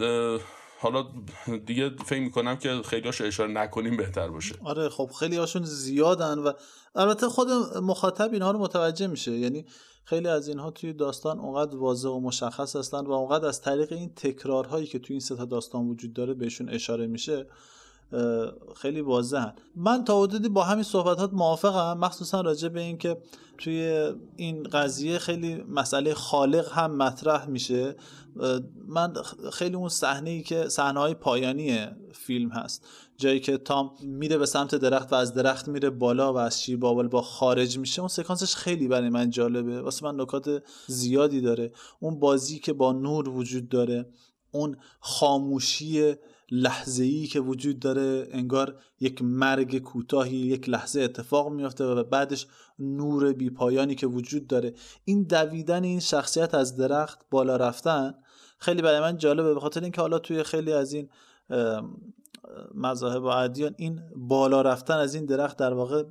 حالا 0.80 1.05
دیگه 1.65 1.89
فکر 2.05 2.21
می‌کنم 2.21 2.55
که 2.57 2.82
خیلی 2.86 3.07
اشاره 3.07 3.51
نکنیم 3.51 3.97
بهتر 3.97 4.28
باشه. 4.28 4.55
آره 4.63 4.89
خب 4.89 5.11
خیلی 5.19 5.38
هاشون 5.38 5.63
زیادن 5.63 6.39
و 6.39 6.51
البته 6.95 7.30
خود 7.30 7.47
مخاطب 7.82 8.34
اینها 8.34 8.51
رو 8.51 8.59
متوجه 8.59 9.07
میشه. 9.07 9.32
یعنی 9.32 9.65
خیلی 10.03 10.28
از 10.28 10.47
اینها 10.47 10.71
توی 10.71 10.93
داستان 10.93 11.39
اونقدر 11.39 11.78
واضح 11.78 12.09
و 12.09 12.19
مشخص 12.19 12.75
هستن 12.75 13.05
و 13.05 13.11
اونقدر 13.11 13.47
از 13.47 13.61
طریق 13.61 13.91
این 13.91 14.13
تکرارهایی 14.15 14.88
که 14.88 14.99
توی 14.99 15.13
این 15.13 15.19
سه 15.19 15.45
داستان 15.45 15.88
وجود 15.88 16.13
داره 16.13 16.34
بهشون 16.34 16.69
اشاره 16.69 17.07
میشه 17.07 17.47
خیلی 18.75 19.01
واضحن. 19.01 19.53
من 19.75 20.03
تا 20.03 20.21
حدودی 20.23 20.49
با 20.49 20.63
همین 20.63 20.84
صحبتات 20.84 21.34
موافقم. 21.34 21.97
مخصوصا 21.97 22.41
راجع 22.41 22.69
به 22.69 22.82
اینکه 22.82 23.17
توی 23.57 24.11
این 24.36 24.63
قضیه 24.63 25.17
خیلی 25.17 25.55
مسئله 25.55 26.13
خالق 26.13 26.71
هم 26.71 26.97
مطرح 26.97 27.45
میشه. 27.45 27.95
من 28.88 29.14
خیلی 29.54 29.76
اون 29.76 29.90
صحنه 29.90 30.30
ای 30.30 30.42
که 30.42 30.70
صحنه 30.70 31.00
های 31.00 31.14
پایانی 31.14 31.88
فیلم 32.14 32.50
هست. 32.50 32.88
جایی 33.18 33.40
که 33.40 33.58
تام 33.58 33.92
میره 34.02 34.38
به 34.38 34.46
سمت 34.46 34.76
درخت 34.76 35.14
و 35.14 35.16
از 35.16 35.34
درخت 35.34 35.68
میره 35.68 35.90
بالا 35.90 36.34
و 36.34 36.38
از 36.38 36.62
شیر 36.62 36.78
بابل 36.78 37.08
با 37.08 37.22
خارج 37.22 37.78
میشه 37.78 38.02
اون 38.02 38.08
سکانسش 38.08 38.56
خیلی 38.56 38.88
برای 38.88 39.10
من 39.10 39.30
جالبه. 39.30 39.82
واسه 39.82 40.06
من 40.06 40.22
نکات 40.22 40.64
زیادی 40.88 41.42
داره. 41.42 41.72
اون 42.00 42.20
بازی 42.20 42.60
که 42.60 42.74
با 42.74 42.94
نور 42.94 43.30
وجود 43.30 43.70
داره 43.70 44.10
اون 44.52 44.78
خاموشی 45.00 46.16
لحظه 46.52 47.04
ای 47.04 47.28
که 47.28 47.40
وجود 47.40 47.80
داره 47.80 48.28
انگار 48.32 48.80
یک 49.00 49.22
مرگ 49.22 49.78
کوتاهی 49.78 50.38
یک 50.38 50.70
لحظه 50.70 51.02
اتفاق 51.02 51.52
میافته 51.52 51.84
و 51.84 52.04
بعدش 52.04 52.48
نور 52.80 53.34
بیپایانی 53.34 53.96
که 53.96 54.08
وجود 54.08 54.48
داره. 54.48 54.74
این 55.06 55.24
دویدن 55.24 55.84
این 55.84 56.00
شخصیت 56.00 56.56
از 56.56 56.78
درخت 56.78 57.20
بالا 57.30 57.56
رفتن 57.56 58.14
خیلی 58.58 58.82
برای 58.82 58.99
من 58.99 59.18
جالبه 59.18 59.53
به 59.53 59.60
خاطر 59.60 59.82
اینکه 59.82 60.01
حالا 60.01 60.20
توی 60.20 60.43
خیلی 60.43 60.74
از 60.74 60.93
این 60.93 61.10
مذاهب 62.74 63.24
و 63.24 63.26
ادیان 63.26 63.76
این 63.78 64.01
بالا 64.16 64.62
رفتن 64.62 64.97
از 64.97 65.16
این 65.16 65.26
درخت 65.26 65.58
در 65.58 65.74
واقع 65.74 66.03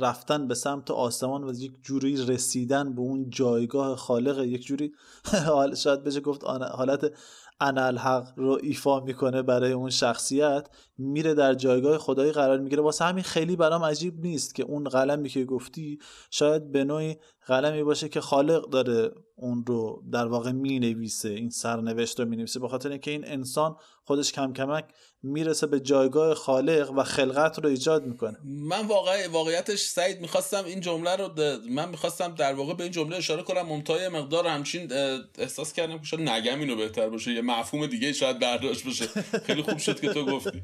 رفتن 0.00 0.48
به 0.48 0.54
سمت 0.54 0.90
آسمان 0.90 1.44
و 1.44 1.52
یک 1.54 1.72
جوری 1.82 2.26
رسیدن 2.26 2.94
به 2.94 3.00
اون 3.00 3.30
جایگاه 3.30 3.96
خالق 3.96 4.38
یک 4.38 4.64
جوری 4.64 4.92
شاید 5.82 6.04
بشه 6.04 6.20
گفت 6.20 6.44
حالت 6.44 7.12
الحق 7.60 8.32
رو 8.36 8.58
ایفا 8.62 9.00
می‌کنه 9.00 9.42
برای 9.42 9.72
اون 9.72 9.90
شخصیت 9.90 10.68
میره 10.98 11.34
در 11.34 11.54
جایگاه 11.54 11.98
خدایی 11.98 12.32
قرار 12.32 12.58
می‌گیره. 12.58 12.82
واسه 12.82 13.04
همین 13.04 13.24
خیلی 13.24 13.56
برام 13.56 13.84
عجیب 13.84 14.20
نیست 14.20 14.54
که 14.54 14.62
اون 14.62 14.84
قلمی 14.84 15.28
که 15.28 15.44
گفتی 15.44 15.98
شاید 16.30 16.72
به 16.72 16.84
نوعی 16.84 17.16
قلمی 17.46 17.82
باشه 17.82 18.08
که 18.08 18.20
خالق 18.20 18.70
داره 18.70 19.10
اون 19.36 19.64
رو 19.66 20.02
در 20.12 20.26
واقع 20.26 20.52
می‌نویسه 20.52 21.28
این 21.28 21.50
سرنوشت 21.50 22.20
رو 22.20 22.26
می‌نویسه. 22.26 22.60
به 22.60 22.68
خاطر 22.68 22.88
اینکه 22.90 23.10
این 23.10 23.28
انسان 23.28 23.76
خودش 24.04 24.32
کم 24.32 24.52
کمک 24.52 24.84
می‌رسه 25.22 25.66
به 25.66 25.80
جایگاه 25.80 26.34
خالق 26.34 26.92
و 26.96 27.02
خلقت 27.02 27.58
رو 27.58 27.68
ایجاد 27.68 28.06
می‌کنه. 28.06 28.38
من 28.44 28.86
واقع 28.86 29.28
واقعیتش 29.28 29.80
سعید 29.80 30.20
می‌خواستم 30.20 30.64
این 30.64 30.80
جمله 30.80 31.16
رو 31.16 31.30
من 31.70 31.88
می‌خواستم 31.88 32.34
در 32.34 32.54
واقع 32.54 32.74
به 32.74 32.82
این 32.82 32.92
جمله 32.92 33.16
اشاره 33.16 33.42
کنم. 33.42 33.62
ممتای 33.62 34.08
مقدار 34.08 34.46
همچین 34.46 34.92
احساس 35.38 35.72
کردم 35.72 35.98
که 35.98 36.04
شاید 36.04 36.28
نگم 36.28 36.60
اینو 36.60 36.76
بهتر 36.76 37.08
باشه 37.08 37.32
یه 37.32 37.40
مفهوم 37.40 37.86
دیگه 37.86 38.12
شاید 38.12 38.38
برداشت 38.38 38.86
بشه 38.86 39.06
خیلی 39.38 39.62
خوب 39.62 39.78
شد 39.78 40.00
که 40.00 40.12
تو 40.12 40.26
گفتی. 40.26 40.62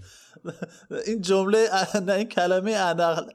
این 1.07 1.21
جمله 1.21 1.69
نه 2.07 2.13
این 2.13 2.29
کلمه 2.29 2.95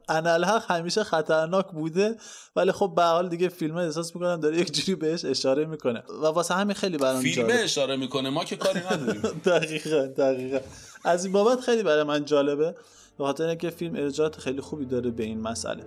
انالحق 0.09 0.71
همیشه 0.71 1.03
خطرناک 1.03 1.71
بوده 1.71 2.15
ولی 2.55 2.71
خب 2.71 2.93
به 2.95 3.03
حال 3.03 3.29
دیگه 3.29 3.49
فیلم 3.49 3.77
احساس 3.77 4.15
می‌کنم 4.15 4.39
داره 4.39 4.57
یک 4.57 4.71
جوری 4.71 4.95
بهش 4.95 5.25
اشاره 5.25 5.65
می‌کنه. 5.65 6.03
و 6.21 6.25
واسه 6.25 6.53
همین 6.53 6.75
خیلی 6.75 6.97
برام 6.97 7.21
فیلم 7.21 7.47
اشاره 7.51 7.95
می‌کنه 7.95 8.29
ما 8.29 8.45
که 8.45 8.55
کاری 8.55 8.79
نداریم. 8.79 9.21
دقیقا 9.45 10.05
دقیقا. 10.05 10.59
از 11.03 11.25
این 11.25 11.33
بابت 11.33 11.59
خیلی 11.59 11.83
برای 11.83 12.03
من 12.03 12.25
جالبه 12.25 12.75
به 13.17 13.23
خاطر 13.23 13.47
اینکه 13.47 13.69
فیلم 13.69 13.95
ارجاعات 13.95 14.39
خیلی 14.39 14.61
خوبی 14.61 14.85
داره 14.85 15.11
به 15.11 15.23
این 15.23 15.41
مسئله. 15.41 15.83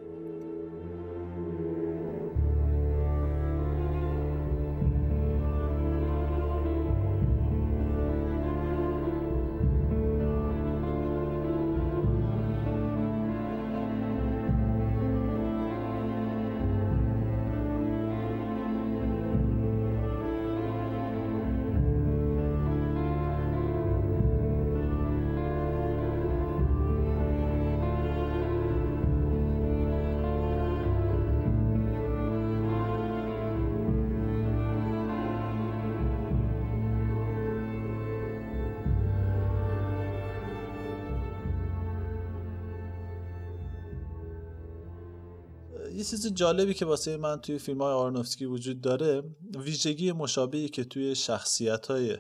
چیز 46.11 46.35
جالبی 46.35 46.75
که 46.75 46.85
واسه 46.85 47.17
من 47.17 47.41
توی 47.41 47.59
فیلم 47.59 47.83
های 47.83 47.93
آرنوفسکی 47.93 48.45
وجود 48.45 48.81
داره 48.81 49.23
ویژگی 49.59 50.13
مشابهی 50.13 50.69
که 50.69 50.85
توی 50.85 51.15
شخصیت 51.15 51.87
های 51.87 52.17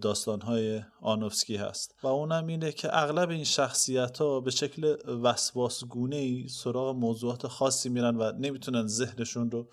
داستان 0.00 0.40
های 0.40 0.82
آنوفسکی 1.00 1.56
هست. 1.56 1.94
و 2.02 2.06
اونم 2.06 2.46
اینه 2.46 2.72
که 2.72 2.88
اغلب 2.98 3.30
این 3.30 3.44
شخصیت 3.44 4.18
ها 4.18 4.40
به 4.40 4.50
شکل 4.50 4.96
وسواسگونه 5.22 6.16
ای 6.16 6.48
سراغ 6.48 6.96
موضوعات 6.96 7.46
خاصی 7.46 7.88
میرن 7.88 8.16
و 8.16 8.32
نمی‌تونن 8.32 8.86
ذهنشون 8.86 9.50
رو 9.50 9.68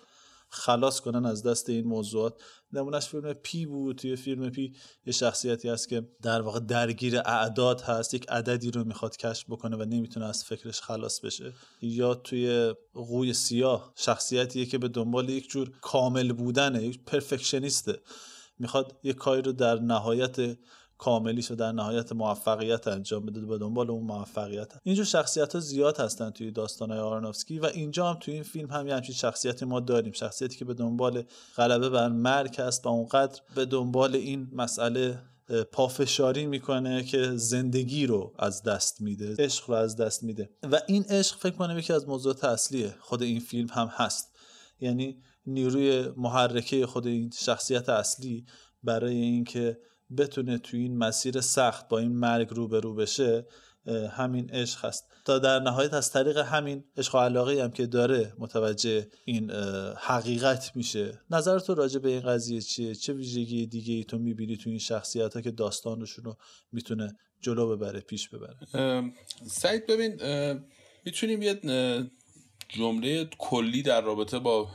خلاص 0.50 1.00
کنن 1.00 1.26
از 1.26 1.42
دست 1.42 1.68
این 1.68 1.86
موضوعات. 1.86 2.42
نمونهش 2.72 3.06
فیلم 3.06 3.32
پی 3.32 3.66
بود. 3.66 3.96
توی 3.96 4.16
فیلم 4.16 4.50
پی 4.50 4.72
یه 5.06 5.12
شخصیتی 5.12 5.68
هست 5.68 5.88
که 5.88 6.08
در 6.22 6.42
واقع 6.42 6.60
درگیر 6.60 7.18
اعداد 7.18 7.80
هست. 7.80 8.14
یک 8.14 8.26
عددی 8.28 8.70
رو 8.70 8.84
می‌خواد 8.84 9.16
کشف 9.16 9.44
بکنه 9.50 9.76
و 9.76 9.84
نمی‌تونه 9.84 10.26
از 10.26 10.44
فکرش 10.44 10.80
خلاص 10.80 11.20
بشه. 11.20 11.52
یا 11.82 12.14
توی 12.14 12.74
قوی 12.94 13.32
سیاه 13.32 13.92
شخصیتیه 13.96 14.66
که 14.66 14.78
به 14.78 14.88
دنبال 14.88 15.28
یک 15.28 15.48
جور 15.50 15.70
کامل 15.80 16.32
بودنه 16.32 16.82
یک 16.82 17.04
پرفکشنیسته. 17.04 18.00
می‌خواد 18.58 18.96
یک 19.02 19.16
کاری 19.16 19.42
رو 19.42 19.52
در 19.52 19.78
نهایت 19.78 20.58
کاملیش 21.00 21.50
و 21.50 21.54
در 21.54 21.72
نهایت 21.72 22.12
موفقیت 22.12 22.88
انجام 22.88 23.26
بده 23.26 23.40
به 23.40 23.58
دنبال 23.58 23.90
اون 23.90 24.04
موفقیت. 24.04 24.72
اینجور 24.82 25.04
شخصیت 25.04 25.54
ها 25.54 25.60
زیاد 25.60 26.00
هستن 26.00 26.30
توی 26.30 26.50
داستان 26.50 26.90
های 26.90 27.00
آرانوفسکی 27.00 27.58
و 27.58 27.66
اینجا 27.66 28.10
هم 28.10 28.18
توی 28.20 28.34
این 28.34 28.42
فیلم 28.42 28.70
هم 28.70 28.88
یه 28.88 28.94
همچین 28.94 29.14
شخصیتی 29.14 29.64
ما 29.64 29.80
داریم. 29.80 30.12
شخصیتی 30.12 30.56
که 30.56 30.64
به 30.64 30.74
دنبال 30.74 31.24
غلبه 31.56 31.88
بر 31.88 32.08
مرگ 32.08 32.60
هست 32.60 32.86
و 32.86 32.88
اونقدر 32.88 33.40
به 33.54 33.64
دنبال 33.64 34.16
این 34.16 34.48
مسئله 34.52 35.18
پافشاری 35.72 36.46
می‌کنه 36.46 37.04
که 37.04 37.30
زندگی 37.36 38.06
رو 38.06 38.34
از 38.38 38.62
دست 38.62 39.00
میده 39.00 39.34
عشق 39.38 39.70
رو 39.70 39.76
از 39.76 39.96
دست 39.96 40.22
میده. 40.22 40.50
و 40.62 40.80
این 40.86 41.04
عشق 41.08 41.36
فکر 41.36 41.56
کنم 41.56 41.78
یکی 41.78 41.92
از 41.92 42.08
موضوعات 42.08 42.44
اصلیه 42.44 42.94
خود 43.00 43.22
این 43.22 43.40
فیلم 43.40 43.68
هم 43.72 43.86
هست. 43.86 44.36
یعنی 44.80 45.22
نیروی 45.46 46.08
محرکه 46.16 46.86
خود 46.86 47.06
این 47.06 47.30
شخصیت 47.38 47.88
اصلی 47.88 48.46
برای 48.82 49.16
اینکه 49.16 49.78
بتونه 50.18 50.58
توی 50.58 50.80
این 50.80 50.98
مسیر 50.98 51.40
سخت 51.40 51.88
با 51.88 51.98
این 51.98 52.12
مرگ 52.12 52.48
روبرو 52.50 52.94
بشه 52.94 53.46
همین 54.10 54.50
عشق 54.50 54.84
هست. 54.84 55.04
تا 55.24 55.38
در 55.38 55.58
نهایت 55.58 55.94
از 55.94 56.12
طریق 56.12 56.36
همین 56.36 56.84
عشق 56.96 57.14
و 57.14 57.18
علاقه 57.18 57.62
هم 57.62 57.70
که 57.70 57.86
داره 57.86 58.34
متوجه 58.38 59.08
این 59.24 59.50
حقیقت 59.96 60.76
میشه. 60.76 61.20
نظر 61.30 61.58
تو 61.58 61.74
راجع 61.74 61.98
به 61.98 62.08
این 62.08 62.20
قضیه 62.20 62.60
چیه؟ 62.60 62.94
چه 62.94 63.12
ویژگی 63.12 63.66
دیگه 63.66 63.94
ای 63.94 64.04
تو 64.04 64.18
می‌بینی 64.18 64.56
تو 64.56 64.70
این 64.70 64.78
شخصیت 64.78 65.34
ها 65.34 65.40
که 65.40 65.50
داستانشون 65.50 66.24
رو 66.24 66.36
می‌تونه 66.72 67.16
جلو 67.40 67.76
ببره 67.76 68.00
پیش 68.00 68.28
ببره؟ 68.28 68.56
سعید 69.46 69.86
ببین 69.86 70.20
می‌تونیم 71.04 71.42
یه 71.42 71.60
جمله 72.68 73.28
کلی 73.38 73.82
در 73.82 74.00
رابطه 74.00 74.38
با 74.38 74.68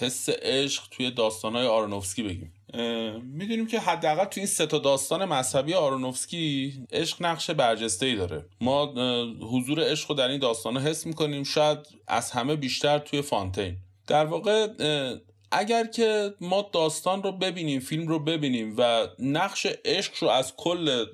حس 0.00 0.28
عشق 0.28 0.82
توی 0.90 1.10
داستانهای 1.10 1.66
آرونوفسکی 1.66 2.22
بگیم. 2.22 2.52
می‌دونیم 3.22 3.66
که 3.66 3.80
حداقل 3.80 4.24
تو 4.24 4.40
این 4.40 4.46
سه 4.46 4.66
تا 4.66 4.78
داستان 4.78 5.24
مذهبی 5.24 5.74
آرونوفسکی 5.74 6.72
عشق 6.92 7.22
نقش 7.22 7.50
برجسته 7.50 8.06
ای 8.06 8.16
داره. 8.16 8.44
ما 8.60 8.86
حضور 9.40 9.90
عشق 9.90 10.10
رو 10.10 10.16
در 10.16 10.28
این 10.28 10.40
داستان 10.40 10.76
حس 10.76 11.06
می‌کنیم 11.06 11.44
شاید 11.44 11.78
از 12.08 12.30
همه 12.30 12.56
بیشتر 12.56 12.98
توی 12.98 13.22
فانتین. 13.22 13.76
در 14.06 14.24
واقع 14.24 14.68
اگر 15.52 15.86
که 15.86 16.34
ما 16.40 16.70
داستان 16.72 17.22
رو 17.22 17.32
ببینیم 17.32 17.80
فیلم 17.80 18.08
رو 18.08 18.18
ببینیم 18.18 18.74
و 18.78 19.06
نقش 19.18 19.66
عشق 19.84 20.12
رو 20.20 20.28
از 20.28 20.56
کل 20.56 21.04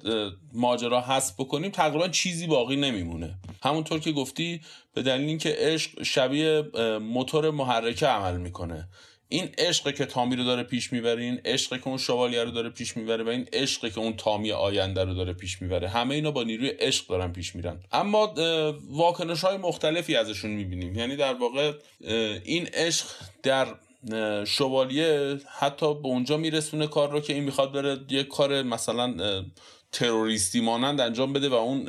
ماجرا 0.52 1.00
حذف 1.00 1.34
بکنیم 1.40 1.70
تقریبا 1.70 2.08
چیزی 2.08 2.46
باقی 2.46 2.76
نمیمونه. 2.76 3.34
همونطور 3.62 4.00
که 4.00 4.12
گفتی 4.12 4.60
به 4.94 5.02
دلیل 5.02 5.28
اینکه 5.28 5.56
عشق 5.58 6.02
شبیه 6.02 6.62
موتور 6.98 7.50
محرکه 7.50 8.06
عمل 8.06 8.36
می‌کنه. 8.36 8.88
این 9.28 9.48
عشق 9.58 9.94
که 9.94 10.06
تامی 10.06 10.36
رو 10.36 10.44
داره 10.44 10.62
پیش 10.62 10.92
می‌بره 10.92 11.22
این 11.22 11.40
عشق 11.44 11.80
که 11.80 11.88
اون 11.88 11.98
شوالیه 11.98 12.44
رو 12.44 12.50
داره 12.50 12.70
پیش 12.70 12.96
می‌بره 12.96 13.24
و 13.24 13.28
این 13.28 13.46
عشق 13.52 13.92
که 13.92 13.98
اون 13.98 14.16
تامی 14.16 14.52
آینده 14.52 15.04
رو 15.04 15.14
داره 15.14 15.32
پیش 15.32 15.62
می‌بره. 15.62 15.88
همه 15.88 16.14
اینا 16.14 16.30
با 16.30 16.42
نیروی 16.42 16.68
عشق 16.68 17.06
دارن 17.06 17.32
پیش 17.32 17.56
میرن. 17.56 17.80
اما 17.92 18.34
واکنش 18.90 19.40
های 19.40 19.56
مختلفی 19.56 20.16
ازشون 20.16 20.50
می‌بینیم. 20.50 20.94
یعنی 20.94 21.16
در 21.16 21.34
واقع 21.34 21.72
این 22.44 22.66
عشق 22.66 23.06
در 23.42 23.66
شوالیه 24.46 25.40
حتی 25.58 25.94
به 25.94 26.08
اونجا 26.08 26.36
میرسونه 26.36 26.86
کار 26.86 27.10
رو 27.10 27.20
که 27.20 27.32
این 27.32 27.44
می‌خواد 27.44 27.72
بره 27.72 27.98
یه 28.10 28.22
کار 28.22 28.62
مثلا 28.62 29.44
تروریستی 29.92 30.60
مانند 30.60 31.00
انجام 31.00 31.32
بده 31.32 31.48
و 31.48 31.54
اون 31.54 31.84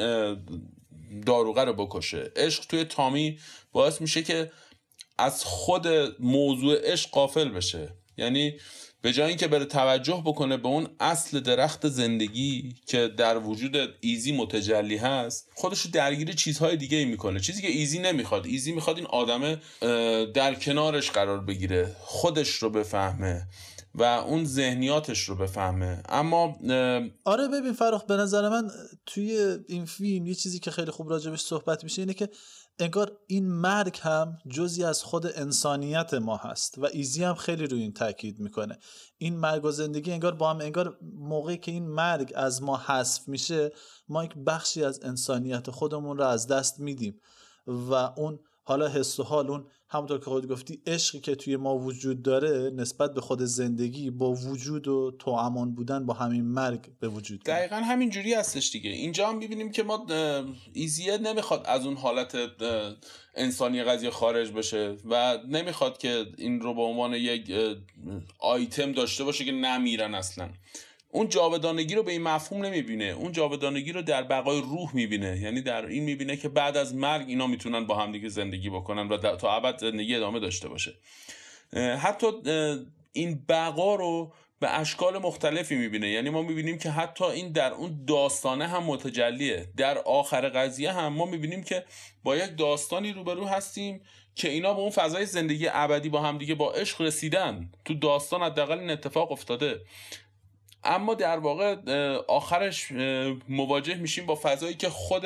داروغه 1.26 1.64
رو 1.64 1.74
بکشه. 1.74 2.32
عشق 2.36 2.66
توی 2.66 2.84
تامی 2.84 3.40
باعث 3.72 4.02
میشه 4.02 4.24
که 4.24 4.52
از 5.18 5.44
خود 5.44 5.88
موضوع 6.20 6.92
عشق 6.92 7.10
قافل 7.10 7.50
بشه. 7.50 7.90
یعنی 8.18 8.58
به 9.08 9.14
جای 9.14 9.28
اینکه 9.28 9.48
بره 9.48 9.66
توجه 9.66 10.24
بکنه 10.26 10.58
به 10.58 10.68
اون 10.68 10.88
اصل 11.00 11.40
درخت 11.40 11.88
زندگی 11.88 12.76
که 12.86 13.08
در 13.08 13.38
وجود 13.38 13.76
ایزی 14.00 14.32
متجلی 14.32 14.98
هست 14.98 15.50
خودش 15.56 15.82
رو 15.82 15.92
درگیر 15.92 16.34
چیزهای 16.34 16.78
دیگه 16.78 17.06
می‌کنه. 17.06 17.40
چیزی 17.40 17.62
که 17.62 17.68
ایزی 17.68 18.00
نمی‌خواد. 18.00 18.46
ایزی 18.46 18.72
می‌خواد 18.72 18.98
این 18.98 19.06
آدمه 19.06 19.58
در 20.34 20.56
کنارش 20.56 21.12
قرار 21.12 21.42
بگیره 21.42 21.96
خودش 22.00 22.50
رو 22.50 22.70
بفهمه 22.70 23.48
و 23.96 24.04
اون 24.04 24.46
ذهنیاتش 24.46 25.20
رو 25.20 25.36
بفهمه. 25.36 26.04
اما 26.10 26.60
آره 27.26 27.48
ببین 27.48 27.74
فراخ 27.74 28.04
به 28.04 28.16
نظر 28.16 28.50
من 28.50 28.72
توی 29.06 29.58
این 29.68 29.86
فیلم 29.86 30.28
یه 30.28 30.36
چیزی 30.36 30.60
که 30.60 30.72
خیلی 30.72 30.92
خوب 30.92 31.10
راجبش 31.10 31.42
صحبت 31.42 31.84
میشه 31.84 32.02
اینه 32.02 32.14
که 32.14 32.30
انگار 32.80 33.18
این 33.28 33.52
مرگ 33.52 34.00
هم 34.02 34.38
جزی 34.50 34.84
از 34.84 35.04
خود 35.04 35.26
انسانیت 35.36 36.14
ما 36.14 36.38
هست 36.38 36.78
و 36.78 36.86
ایزی 36.86 37.24
هم 37.24 37.36
خیلی 37.36 37.68
روی 37.68 37.82
این 37.82 37.94
تاکید 37.94 38.40
می‌کنه. 38.40 38.78
این 39.18 39.38
مرگ 39.38 39.66
و 39.66 39.72
زندگی 39.72 40.12
انگار 40.12 40.36
با 40.36 40.50
هم 40.50 40.62
انگار 40.62 40.98
موقعی 41.02 41.58
که 41.58 41.72
این 41.72 41.88
مرگ 41.88 42.34
از 42.36 42.64
ما 42.64 42.78
حذف 42.78 43.28
میشه 43.28 43.72
ما 44.10 44.24
یک 44.24 44.34
بخشی 44.48 44.84
از 44.84 45.04
انسانیت 45.04 45.72
خودمون 45.72 46.18
رو 46.18 46.24
از 46.24 46.48
دست 46.48 46.80
میدیم 46.80 47.20
و 47.68 47.94
اون 47.94 48.40
حالا 48.64 48.88
حس 48.88 49.20
و 49.20 49.24
حال 49.24 49.52
اون 49.52 49.68
همونطور 49.90 50.20
که 50.20 50.26
خود 50.26 50.48
گفتی 50.48 50.82
عشقی 50.88 51.20
که 51.20 51.36
توی 51.36 51.58
ما 51.58 51.78
وجود 51.78 52.22
داره 52.22 52.70
نسبت 52.70 53.14
به 53.14 53.22
خود 53.22 53.42
زندگی 53.42 54.10
با 54.10 54.34
وجود 54.34 54.88
و 54.88 55.12
تو 55.20 55.32
امان 55.32 55.76
بودن 55.76 56.06
با 56.06 56.14
همین 56.14 56.46
مرگ 56.46 56.80
به 57.00 57.08
وجود 57.08 57.44
دقیقا 57.44 57.76
همین 57.76 58.10
جوری 58.10 58.34
هستش 58.34 58.72
دیگه. 58.72 58.90
اینجا 58.90 59.30
هم 59.30 59.38
می‌بینیم 59.38 59.72
که 59.72 59.84
ما 59.84 60.06
ایزیه 60.74 61.18
نمی‌خواد 61.18 61.64
از 61.66 61.86
اون 61.86 61.98
حالت 61.98 62.38
انسانی 63.36 63.84
قضیه 63.84 64.10
خارج 64.10 64.52
بشه 64.52 64.96
و 65.10 65.38
نمی‌خواد 65.48 65.98
که 65.98 66.26
این 66.38 66.60
رو 66.60 66.74
به 66.74 66.82
عنوان 66.82 67.14
یک 67.14 67.54
آیتم 68.40 68.92
داشته 68.92 69.24
باشه 69.24 69.46
که 69.46 69.52
نمیرن 69.52 70.16
اصلا. 70.16 70.50
اون 71.12 71.30
جاودانگی 71.30 71.96
رو 71.96 72.04
به 72.04 72.12
این 72.12 72.24
مفهوم 72.24 72.66
نمی‌بینه. 72.66 73.06
اون 73.06 73.32
جاودانگی 73.32 73.92
رو 73.92 74.02
در 74.02 74.24
بقای 74.24 74.62
روح 74.62 74.96
می‌بینه. 74.96 75.40
یعنی 75.40 75.62
در 75.62 75.86
این 75.86 76.04
می‌بینه 76.04 76.38
که 76.38 76.50
بعد 76.50 76.78
از 76.78 76.96
مرگ 76.96 77.26
اینا 77.30 77.48
می‌تونن 77.48 77.86
با 77.88 77.96
همدیگه 77.96 78.30
زندگی 78.30 78.70
بکنن 78.70 79.08
و 79.08 79.36
تا 79.36 79.56
ابد 79.56 79.78
زندگی 79.78 80.16
ادامه 80.16 80.40
داشته 80.40 80.70
باشه. 80.70 80.94
حتی 82.00 82.28
این 83.14 83.46
بقا 83.50 83.96
رو 83.96 84.34
به 84.60 84.80
اشکال 84.80 85.18
مختلفی 85.18 85.76
می‌بینه. 85.76 86.10
یعنی 86.10 86.30
ما 86.30 86.42
می‌بینیم 86.42 86.78
که 86.78 86.90
حتی 86.90 87.26
این 87.26 87.52
در 87.52 87.72
اون 87.72 88.06
داستانه 88.08 88.68
هم 88.68 88.84
متجلیه. 88.84 89.70
در 89.78 89.98
آخر 89.98 90.50
قضیه 90.50 90.92
هم 90.92 91.14
ما 91.14 91.26
می‌بینیم 91.26 91.64
که 91.64 91.86
با 92.24 92.36
یک 92.36 92.58
داستانی 92.58 93.14
روبرو 93.14 93.48
هستیم 93.48 94.02
که 94.36 94.50
اینا 94.50 94.74
به 94.74 94.80
اون 94.80 94.90
فضای 94.90 95.26
زندگی 95.26 95.68
ابدی 95.72 96.10
با 96.10 96.22
هم 96.22 96.38
دیگه 96.38 96.56
با 96.56 96.72
عشق 96.72 97.02
رسیدن. 97.02 97.72
تو 97.86 97.94
داستان 97.94 98.44
حداقل 98.44 98.80
این 98.80 98.90
اتفاق 98.90 99.32
افتاده. 99.32 99.82
اما 100.88 101.14
در 101.14 101.40
واقع 101.40 101.76
آخرش 102.28 102.92
مواجه 103.50 103.96
میشیم 103.96 104.26
با 104.26 104.40
فضایی 104.42 104.74
که 104.74 104.90
خود 104.90 105.24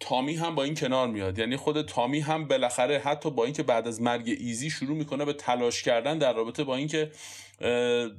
تامی 0.00 0.34
هم 0.34 0.54
با 0.54 0.62
این 0.62 0.74
کنار 0.74 1.08
میاد. 1.08 1.38
یعنی 1.38 1.56
خود 1.56 1.82
تامی 1.82 2.20
هم 2.20 2.48
بالاخره 2.48 2.98
حتی 2.98 3.30
با 3.30 3.44
اینکه 3.44 3.62
بعد 3.62 3.88
از 3.88 4.02
مرگ 4.02 4.28
ایزی 4.40 4.70
شروع 4.70 4.96
می‌کنه 4.96 5.24
به 5.24 5.32
تلاش 5.32 5.82
کردن 5.82 6.18
در 6.18 6.32
رابطه 6.32 6.64
با 6.64 6.76
اینکه 6.76 7.10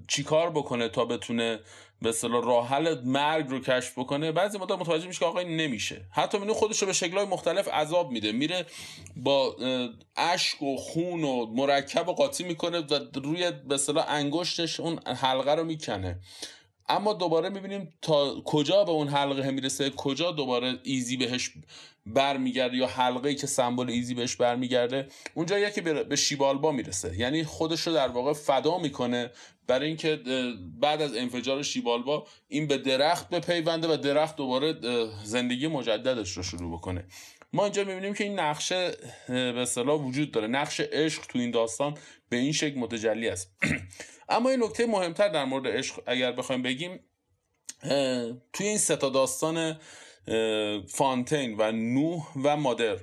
چیکار 0.07 0.49
بکنه 0.49 0.89
تا 0.89 1.05
بتونه 1.05 1.59
به 2.01 2.09
اصطلاح 2.09 2.45
راه 2.45 2.67
حل 2.67 3.01
مرگ 3.03 3.49
رو 3.49 3.59
کشف 3.59 3.99
بکنه 3.99 4.31
بعضی 4.31 4.57
مدت 4.57 4.71
متوجه 4.71 5.07
میشه 5.07 5.19
که 5.19 5.25
آقا 5.25 5.39
این 5.39 5.57
نمیشه. 5.57 6.01
حتی 6.11 6.37
میونه 6.37 6.53
خودش 6.53 6.79
رو 6.79 6.87
به 6.87 6.93
شکلهای 6.93 7.25
مختلف 7.25 7.67
عذاب 7.67 8.11
میده. 8.11 8.31
میره 8.31 8.65
با 9.15 9.55
اشک 10.17 10.61
و 10.61 10.77
خون 10.77 11.23
و 11.23 11.45
مرکب 11.45 12.09
و 12.09 12.13
قاطی 12.13 12.43
می‌کنه 12.43 12.79
و 12.79 12.99
روی 13.13 13.51
به 13.51 13.75
اصطلاح 13.75 14.05
انگشتش 14.07 14.79
اون 14.79 14.99
حلقه 15.07 15.55
رو 15.55 15.63
می‌کنه. 15.63 16.19
اما 16.89 17.13
دوباره 17.13 17.49
می‌بینیم 17.49 17.93
تا 18.01 18.41
کجا 18.45 18.83
به 18.83 18.91
اون 18.91 19.07
حلقه 19.07 19.51
می‌رسه 19.51 19.89
کجا 19.89 20.31
دوباره 20.31 20.79
ایزی 20.83 21.17
بهش 21.17 21.51
برمیگرده 22.05 22.77
یا 22.77 22.87
حلقه 22.87 23.29
ای 23.29 23.35
که 23.35 23.47
سمبل 23.47 23.89
ایزی 23.89 24.13
بهش 24.13 24.35
برمیگرده. 24.35 25.07
اونجا 25.33 25.59
یکی 25.59 25.81
به 25.81 26.15
شیبالبا 26.15 26.71
می‌رسه. 26.71 27.19
یعنی 27.19 27.43
خودش 27.43 27.81
رو 27.81 27.93
در 27.93 28.07
واقع 28.07 28.33
فدا 28.33 28.77
می‌کنه 28.77 29.31
برای 29.67 29.87
اینکه 29.87 30.19
بعد 30.81 31.01
از 31.01 31.15
انفجار 31.15 31.63
شیبالبا 31.63 32.27
این 32.47 32.67
به 32.67 32.77
درخت 32.77 33.29
بپیونده 33.29 33.93
و 33.93 33.97
درخت 33.97 34.35
دوباره 34.35 34.75
زندگی 35.23 35.67
مجددش 35.67 36.31
رو 36.31 36.43
شروع 36.43 36.77
بکنه. 36.77 37.05
ما 37.53 37.63
اینجا 37.63 37.83
می‌بینیم 37.83 38.13
که 38.13 38.23
این 38.23 38.39
نقشه 38.39 38.91
به 39.27 39.61
اصطلاح 39.61 40.01
وجود 40.01 40.31
داره. 40.31 40.47
نقش 40.47 40.79
عشق 40.79 41.25
تو 41.25 41.39
این 41.39 41.51
داستان 41.51 41.97
به 42.29 42.37
این 42.37 42.51
شکل 42.51 42.79
متجلی 42.79 43.29
است. 43.29 43.51
اما 44.29 44.49
این 44.49 44.63
نکته 44.63 44.85
مهمتر 44.85 45.27
در 45.27 45.45
مورد 45.45 45.67
عشق 45.67 46.01
اگر 46.05 46.31
بخوایم 46.31 46.61
بگیم 46.61 46.99
توی 48.53 48.67
این 48.67 48.77
ستا 48.77 49.09
داستان 49.09 49.79
فانتین 50.87 51.55
و 51.57 51.71
نوح 51.71 52.33
و 52.43 52.57
مادر 52.57 52.97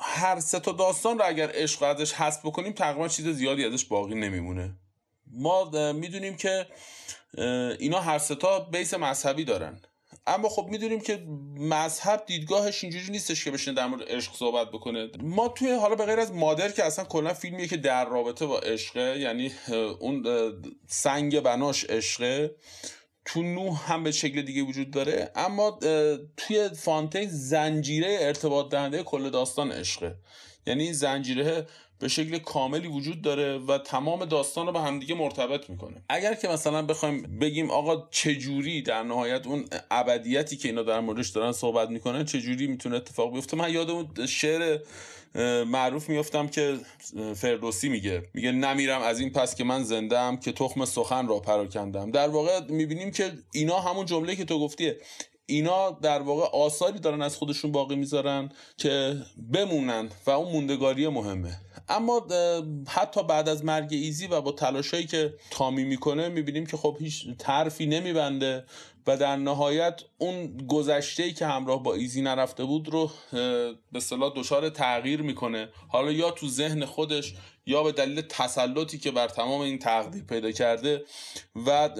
هر 0.00 0.40
سه 0.40 0.60
تا 0.60 0.72
داستان 0.72 1.18
رو 1.18 1.24
اگر 1.26 1.50
عشق 1.54 1.82
ازش 1.82 2.12
حذف 2.12 2.46
بکنیم 2.46 2.72
تقریبا 2.72 3.08
چیز 3.08 3.28
زیادی 3.28 3.64
ازش 3.64 3.84
باقی 3.84 4.14
نمیمونه. 4.14 4.74
ما 5.26 5.92
می‌دونیم 5.92 6.36
که 6.36 6.66
اینا 7.78 8.00
هر 8.00 8.18
سه 8.18 8.34
تا 8.34 8.60
بیس 8.60 8.94
مذهبی 8.94 9.44
دارن. 9.44 9.80
اما 10.28 10.48
خب 10.48 10.66
می‌دونیم 10.70 11.00
که 11.00 11.26
مذهب 11.56 12.24
دیدگاهش 12.26 12.84
اینجوری 12.84 13.10
نیستش 13.10 13.44
که 13.44 13.50
بشینه 13.50 13.76
در 13.76 13.86
مورد 13.86 14.02
عشق 14.08 14.34
صحبت 14.34 14.68
بکنه. 14.68 15.08
ما 15.20 15.48
توی 15.48 15.72
حالا 15.72 15.94
به 15.94 16.04
غیر 16.04 16.20
از 16.20 16.32
مادر 16.32 16.70
که 16.70 16.84
اصلا 16.84 17.04
کلا 17.04 17.34
فیلمیه 17.34 17.68
که 17.68 17.76
در 17.76 18.04
رابطه 18.04 18.46
با 18.46 18.58
عشقه 18.58 19.18
یعنی 19.18 19.52
اون 19.98 20.24
سنگ 20.86 21.40
بناش 21.40 21.84
عشقه 21.84 22.54
تو 23.24 23.42
نوح 23.42 23.92
هم 23.92 24.04
به 24.04 24.12
شکل 24.12 24.42
دیگه 24.42 24.62
وجود 24.62 24.90
داره 24.90 25.32
اما 25.34 25.78
توی 26.36 26.68
فانتین 26.68 27.28
زنجیره 27.28 28.16
ارتباط 28.20 28.70
دهنده 28.70 29.02
کل 29.02 29.30
داستان 29.30 29.72
عشقه. 29.72 30.16
یعنی 30.66 30.92
زنجیره 30.92 31.66
به 31.98 32.08
شکل 32.08 32.38
کاملی 32.38 32.88
وجود 32.88 33.22
داره 33.22 33.58
و 33.58 33.78
تمام 33.78 34.24
داستان 34.24 34.66
رو 34.66 34.72
به 34.72 34.80
همدیگه 34.80 35.14
مرتبط 35.14 35.70
می‌کنه. 35.70 36.02
اگر 36.08 36.34
که 36.34 36.48
مثلا 36.48 36.82
بخوایم 36.82 37.38
بگیم 37.40 37.70
آقا 37.70 38.08
چجوری 38.10 38.82
در 38.82 39.02
نهایت 39.02 39.46
اون 39.46 39.64
ابدیتی 39.90 40.56
که 40.56 40.68
اینا 40.68 40.82
در 40.82 41.00
موردش 41.00 41.28
دارن 41.28 41.52
صحبت 41.52 41.90
می‌کنن 41.90 42.24
چجوری 42.24 42.66
می‌تونه 42.66 42.96
اتفاق 42.96 43.32
بیفته؟ 43.32 43.56
من 43.56 43.72
یاد 43.72 44.26
شعر 44.26 44.78
معروف 45.64 46.08
میفتم 46.08 46.48
که 46.48 46.76
فردوسی 47.34 47.88
میگه. 47.88 48.22
میگه 48.34 48.52
نمیرم 48.52 49.02
از 49.02 49.20
این 49.20 49.30
پس 49.30 49.54
که 49.54 49.64
من 49.64 49.82
زنده 49.82 50.38
که 50.44 50.52
تخم 50.52 50.84
سخن 50.84 51.28
را 51.28 51.40
پراکندم 51.40 52.10
در 52.10 52.28
واقع 52.28 52.60
می‌بینیم 52.68 53.10
که 53.10 53.32
اینا 53.52 53.80
همون 53.80 54.06
جمله 54.06 54.36
که 54.36 54.44
تو 54.44 54.60
گفتیه 54.60 54.96
اینا 55.46 55.90
در 55.90 56.22
واقع 56.22 56.42
آثاری 56.42 56.98
دارن 56.98 57.22
از 57.22 57.36
خودشون 57.36 57.72
باقی 57.72 57.96
می‌ذارن 57.96 58.52
که 58.76 59.16
بمونن 59.52 60.08
و 60.26 60.30
اون 60.30 60.52
موندگاری 60.52 61.08
مهمه. 61.08 61.60
اما 61.88 62.26
حتی 62.88 63.22
بعد 63.22 63.48
از 63.48 63.64
مرگ 63.64 63.88
ایزی 63.92 64.26
و 64.26 64.40
با 64.40 64.52
تلاشایی 64.52 65.06
که 65.06 65.34
تامی 65.50 65.84
می‌کنه 65.84 66.28
می‌بینیم 66.28 66.66
که 66.66 66.76
خب 66.76 66.96
هیچ 67.00 67.26
طرفی 67.38 67.86
نمیبنده 67.86 68.64
و 69.06 69.16
در 69.16 69.36
نهایت 69.36 70.02
اون 70.18 70.56
گذشته 70.56 71.22
ای 71.22 71.32
که 71.32 71.46
همراه 71.46 71.82
با 71.82 71.94
ایزی 71.94 72.22
نرفته 72.22 72.64
بود 72.64 72.88
رو 72.88 73.10
به 73.92 74.00
صلاح 74.00 74.32
دچار 74.36 74.70
تغییر 74.70 75.22
می‌کنه. 75.22 75.68
حالا 75.88 76.12
یا 76.12 76.30
تو 76.30 76.48
ذهن 76.48 76.84
خودش 76.84 77.34
یا 77.66 77.82
به 77.82 77.92
دلیل 77.92 78.20
تسلطی 78.20 78.98
که 78.98 79.10
بر 79.10 79.28
تمام 79.28 79.60
این 79.60 79.78
تقدیر 79.78 80.24
پیدا 80.24 80.52
کرده 80.52 81.04
و 81.66 81.90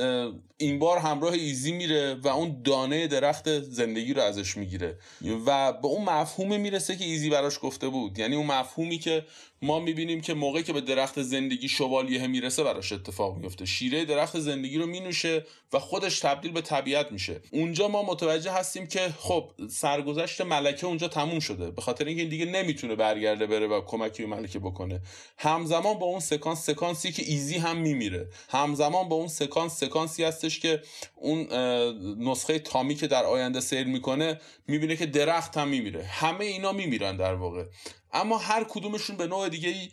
این 0.56 0.78
بار 0.78 0.98
همراه 0.98 1.32
ایزی 1.32 1.72
میره 1.72 2.14
و 2.14 2.28
اون 2.28 2.62
دانه 2.64 3.06
درخت 3.06 3.60
زندگی 3.60 4.14
رو 4.14 4.22
ازش 4.22 4.56
می‌گیره 4.56 4.98
و 5.46 5.72
به 5.72 5.86
اون 5.86 6.04
مفهومی 6.04 6.58
می‌رسه 6.58 6.96
که 6.96 7.04
ایزی 7.04 7.30
براش 7.30 7.58
گفته 7.62 7.88
بود. 7.88 8.18
یعنی 8.18 8.36
اون 8.36 8.46
مفهومی 8.46 8.98
که 8.98 9.24
ما 9.62 9.80
می‌بینیم 9.80 10.20
که 10.20 10.34
موقعی 10.34 10.62
که 10.62 10.72
به 10.72 10.80
درخت 10.80 11.22
زندگی 11.22 11.68
شوالیه 11.68 12.26
می‌رسه 12.26 12.64
براش 12.64 12.92
اتفاق 12.92 13.36
میفته 13.36 13.66
شیره 13.66 14.04
درخت 14.04 14.38
زندگی 14.38 14.78
رو 14.78 14.86
مینوشه 14.86 15.46
و 15.72 15.78
خودش 15.78 16.20
تبدیل 16.20 16.52
به 16.52 16.60
طبیعت 16.60 17.12
میشه. 17.12 17.40
اونجا 17.52 17.88
ما 17.88 18.02
متوجه 18.02 18.52
هستیم 18.52 18.86
که 18.86 19.14
خب 19.18 19.50
سرگذشت 19.70 20.40
ملکه 20.40 20.86
اونجا 20.86 21.08
تموم 21.08 21.40
شده. 21.40 21.70
به 21.70 21.82
خاطر 21.82 22.04
اینکه 22.04 22.22
این 22.22 22.30
دیگه 22.30 22.44
نمی‌تونه 22.44 22.94
برگرده 22.94 23.46
بره 23.46 23.66
و 23.66 23.80
کمکی 23.80 24.22
به 24.22 24.28
ملکه 24.28 24.58
بکنه. 24.58 25.00
همزمان 25.38 25.98
با 25.98 26.06
اون 26.06 26.20
سکانس 26.20 26.66
سکانسی 26.66 27.12
که 27.12 27.22
ایزی 27.26 27.58
هم 27.58 27.76
میمیره. 27.76 28.28
همزمان 28.48 29.08
با 29.08 29.16
اون 29.16 29.28
سکانس 29.28 29.78
سکانسی 29.80 30.24
هستش 30.24 30.60
که 30.60 30.82
اون 31.16 31.52
نسخه 32.18 32.58
تامی 32.58 32.94
که 32.94 33.06
در 33.06 33.24
آینده 33.24 33.60
سیر 33.60 33.86
می‌کنه 33.86 34.40
می‌بینه 34.66 34.96
که 34.96 35.06
درخت 35.06 35.56
هم 35.56 35.68
میمیره. 35.68 36.04
همه 36.04 36.44
اینا 36.44 36.72
میمیرن 36.72 37.16
در 37.16 37.34
واقع. 37.34 37.64
اما 38.12 38.38
هر 38.38 38.64
کدومشون 38.64 39.16
به 39.16 39.26
نوع 39.26 39.48
دیگه 39.48 39.68
ای 39.68 39.88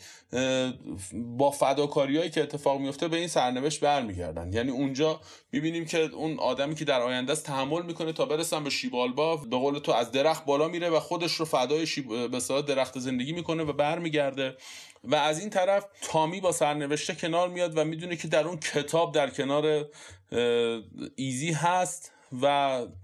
با 1.14 1.52
فداکاریایی 1.52 2.30
که 2.30 2.44
اتفاق 2.44 2.80
میفته 2.80 3.08
به 3.08 3.18
این 3.18 3.28
سرنوشت 3.28 3.80
برمیگردن. 3.80 4.54
یعنی 4.54 4.72
اونجا 4.72 5.22
می‌بینیم 5.52 5.86
که 5.86 6.00
اون 6.00 6.40
آدمی 6.40 6.76
که 6.76 6.86
در 6.86 7.02
آینده 7.02 7.32
است 7.32 7.46
تحمل 7.46 7.82
می‌کنه 7.82 8.14
تا 8.14 8.26
برسن 8.26 8.64
به 8.64 8.70
شیبالبا 8.70 9.38
به 9.38 9.58
قول 9.58 9.80
تو 9.80 9.92
از 9.92 10.12
درخت 10.12 10.46
بالا 10.46 10.68
میره 10.68 10.90
و 10.90 11.00
خودش 11.00 11.34
رو 11.34 11.46
فدای 11.46 11.88
شیب... 11.88 12.28
به 12.32 12.62
درخت 12.62 13.00
زندگی 13.00 13.34
می‌کنه 13.34 13.64
و 13.64 13.74
برمیگرده. 13.74 14.58
و 15.04 15.16
از 15.16 15.40
این 15.40 15.50
طرف 15.50 15.86
تامی 16.02 16.42
با 16.42 16.52
سرنوشته 16.52 17.16
کنار 17.16 17.50
میاد 17.50 17.78
و 17.78 17.84
می‌دونه 17.84 18.16
که 18.16 18.28
در 18.28 18.48
اون 18.48 18.58
کتاب 18.58 19.14
در 19.14 19.30
کنار 19.30 19.86
ایزی 21.16 21.52
هست. 21.52 22.12
و 22.42 22.46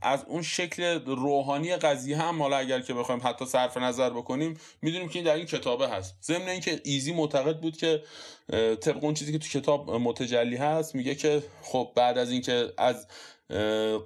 از 0.01 0.25
اون 0.27 0.41
شکل 0.41 0.83
روحانی 1.05 1.75
قضیه 1.75 2.17
هم 2.17 2.41
حالا 2.41 2.57
اگر 2.57 2.79
که 2.79 2.93
بخوایم 2.93 3.21
حتی 3.23 3.45
صرف 3.45 3.77
نظر 3.77 4.09
بکنیم 4.09 4.59
می‌دونیم 4.81 5.09
که 5.09 5.19
این 5.19 5.25
در 5.25 5.35
این 5.35 5.45
کتابه 5.45 5.87
هست. 5.87 6.15
ضمن 6.23 6.49
اینکه 6.49 6.81
ایزی 6.83 7.13
معتقد 7.13 7.59
بود 7.59 7.77
که 7.77 8.03
طبق 8.81 9.03
اون 9.03 9.13
چیزی 9.13 9.31
که 9.31 9.37
تو 9.37 9.59
کتاب 9.59 9.91
متجلی 9.91 10.55
هست 10.55 10.95
میگه 10.95 11.15
که 11.15 11.43
خب 11.61 11.91
بعد 11.95 12.17
از 12.17 12.31
اینکه 12.31 12.73
از 12.77 13.07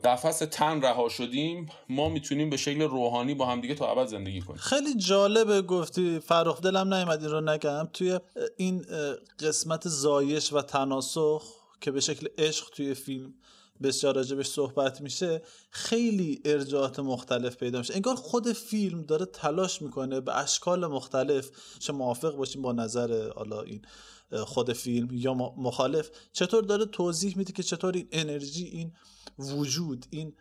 قفس 0.04 0.40
تن 0.40 0.82
رها 0.82 1.10
شدیم 1.10 1.70
ما 1.90 2.10
می‌تونیم 2.10 2.50
به 2.50 2.58
شکل 2.58 2.82
روحانی 2.82 3.34
با 3.34 3.46
هم 3.46 3.62
دیگه 3.62 3.76
تا 3.76 3.92
ابد 3.92 4.08
زندگی 4.08 4.42
کنیم. 4.42 4.60
خیلی 4.60 4.96
جالبه 4.96 5.62
گفتی. 5.62 6.20
فرخ 6.20 6.62
دلم 6.62 6.94
نیومد 6.94 7.22
این 7.22 7.32
رو 7.32 7.42
نگم. 7.42 7.90
توی 7.94 8.20
این 8.58 8.86
قسمت 9.40 9.88
زایش 9.88 10.54
و 10.54 10.62
تناسخ 10.62 11.44
که 11.82 11.92
به 11.92 12.00
شکل 12.00 12.28
عشق 12.38 12.70
توی 12.70 12.94
فیلم 12.94 13.34
بسیار 13.84 14.16
راجبش 14.16 14.48
صحبت 14.48 15.02
میشه 15.02 15.42
خیلی 15.70 16.42
ارجاعات 16.46 17.00
مختلف 17.00 17.58
پیدا 17.58 17.80
میشه. 17.80 17.96
انگار 17.96 18.16
خود 18.16 18.52
فیلم 18.52 19.02
داره 19.02 19.26
تلاش 19.26 19.82
می‌کنه 19.82 20.22
به 20.22 20.38
اشکال 20.38 20.88
مختلف 20.88 21.52
چه 21.80 21.94
موافق 21.94 22.36
باشیم 22.36 22.62
با 22.62 22.72
نظر 22.72 23.32
حالا 23.36 23.62
این 23.62 23.82
خود 24.32 24.74
فیلم 24.74 25.08
یا 25.12 25.34
مخالف 25.34 26.10
چطور 26.34 26.64
داره 26.64 26.86
توضیح 26.86 27.38
میده 27.38 27.54
که 27.54 27.64
چطور 27.64 27.94
این 27.94 28.08
انرژی 28.12 28.64
این 28.64 28.92
وجود 29.40 30.06
این 30.10 30.34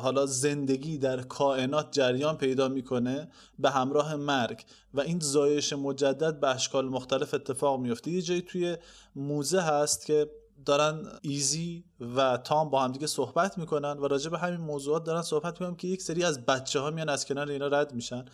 حالا 0.00 0.26
زندگی 0.26 0.98
در 0.98 1.22
کائنات 1.22 1.92
جریان 1.92 2.36
پیدا 2.36 2.68
می‌کنه 2.68 3.30
به 3.58 3.70
همراه 3.70 4.16
مرگ 4.16 4.64
و 4.94 5.00
این 5.00 5.20
زایش 5.20 5.72
مجدد 5.72 6.40
به 6.40 6.48
اشکال 6.48 6.88
مختلف 6.88 7.34
اتفاق 7.34 7.80
میفته 7.80 8.10
یه 8.10 8.22
جایی 8.22 8.42
توی 8.42 8.76
موزه 9.16 9.60
هست 9.60 10.06
که 10.06 10.30
دارن 10.64 11.08
ایزی 11.22 11.84
و 12.16 12.36
تام 12.36 12.70
با 12.70 12.82
هم 12.82 12.92
دیگه 12.92 13.06
صحبت 13.06 13.58
می‌کنن 13.58 13.98
و 13.98 14.08
راجع 14.08 14.30
به 14.30 14.38
همین 14.38 14.60
موضوعات 14.60 15.04
دارن 15.04 15.22
صحبت 15.22 15.60
می‌کنن 15.60 15.76
که 15.76 15.88
یک 15.88 16.02
سری 16.02 16.24
از 16.24 16.46
بچه 16.46 16.80
ها 16.80 16.90
میان 16.90 17.08
از 17.08 17.26
کنار 17.26 17.50
اینا 17.50 17.66
رد 17.66 17.94
میشن 17.94 18.24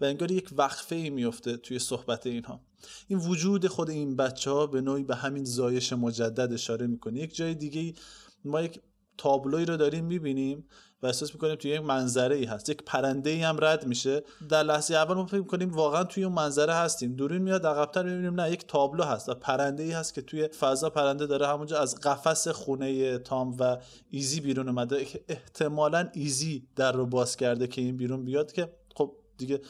و 0.00 0.04
انگار 0.04 0.30
یک 0.30 0.50
وقفه 0.56 0.94
ای 0.94 1.10
میفته 1.10 1.56
توی 1.56 1.78
صحبت 1.78 2.26
اینها. 2.26 2.60
این 3.08 3.18
وجود 3.18 3.66
خود 3.66 3.90
این 3.90 4.16
بچه 4.16 4.50
ها 4.50 4.66
به 4.66 4.80
نوعی 4.80 5.04
به 5.04 5.16
همین 5.16 5.44
زایش 5.44 5.92
مجدد 5.92 6.52
اشاره 6.52 6.86
می‌کنه. 6.86 7.20
یک 7.20 7.34
جای 7.34 7.54
دیگه 7.54 7.94
ما 8.44 8.60
یک 8.60 8.80
تابلوی 9.20 9.64
رو 9.64 9.76
داریم 9.76 10.04
می‌بینیم 10.04 10.64
و 11.02 11.06
احساس 11.06 11.34
می‌کنیم 11.34 11.54
توی 11.54 11.70
یک 11.70 11.80
منظره 11.80 12.36
ای 12.36 12.44
هست. 12.44 12.68
یک 12.68 12.82
پرنده 12.86 13.30
ای 13.30 13.42
هم 13.42 13.56
رد 13.60 13.86
میشه. 13.86 14.22
در 14.48 14.62
لحظه 14.62 14.94
اول 14.94 15.14
ما 15.14 15.26
فکر 15.26 15.38
می‌کنیم 15.38 15.70
واقعا 15.70 16.04
توی 16.04 16.24
اون 16.24 16.32
منظره 16.32 16.74
هستیم. 16.74 17.16
دورین 17.16 17.42
میاد 17.42 17.66
عقبتر 17.66 18.02
می‌بینیم 18.02 18.40
نه 18.40 18.50
یک 18.50 18.66
تابلو 18.66 19.04
هست 19.04 19.28
و 19.28 19.34
پرنده 19.34 19.82
ای 19.82 19.92
هست 19.92 20.14
که 20.14 20.22
توی 20.22 20.48
فضا 20.48 20.90
پرنده 20.90 21.26
داره 21.26 21.46
همونجا 21.46 21.78
از 21.78 22.00
قفس 22.00 22.48
خونه 22.48 23.18
تام 23.18 23.56
و 23.58 23.76
ایزی 24.10 24.40
بیرون 24.40 24.68
اومده. 24.68 25.06
احتمالا 25.28 26.08
ایزی 26.12 26.68
در 26.76 26.92
رو 26.92 27.06
باز 27.06 27.36
کرده 27.36 27.66
که 27.66 27.80
این 27.80 27.96
بیرون 27.96 28.24
بیاد 28.24 28.52
که 28.52 28.79
دیگه 29.40 29.60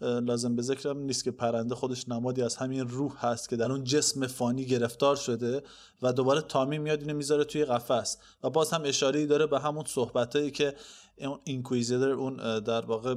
لازم 0.00 0.56
به 0.56 0.62
ذکرم 0.62 0.98
نیست 0.98 1.24
که 1.24 1.30
پرنده 1.30 1.74
خودش 1.74 2.08
نمادی 2.08 2.42
از 2.42 2.56
همین 2.56 2.88
روح 2.88 3.26
هست 3.26 3.48
که 3.48 3.56
در 3.56 3.72
اون 3.72 3.84
جسم 3.84 4.26
فانی 4.26 4.64
گرفتار 4.64 5.16
شده 5.16 5.62
و 6.02 6.12
دوباره 6.12 6.40
تامی 6.40 6.78
میاد 6.78 7.00
اینو 7.00 7.14
می‌ذاره 7.14 7.44
توی 7.44 7.64
قفس. 7.64 8.18
و 8.42 8.50
باز 8.50 8.70
هم 8.70 8.82
اشاره 8.84 9.26
داره 9.26 9.46
به 9.46 9.60
همون 9.60 9.84
صحبتایی 9.86 10.50
که 10.50 10.74
اون 11.18 11.38
اینکویزیتور 11.44 12.10
اون 12.10 12.60
در 12.60 12.86
واقع 12.86 13.14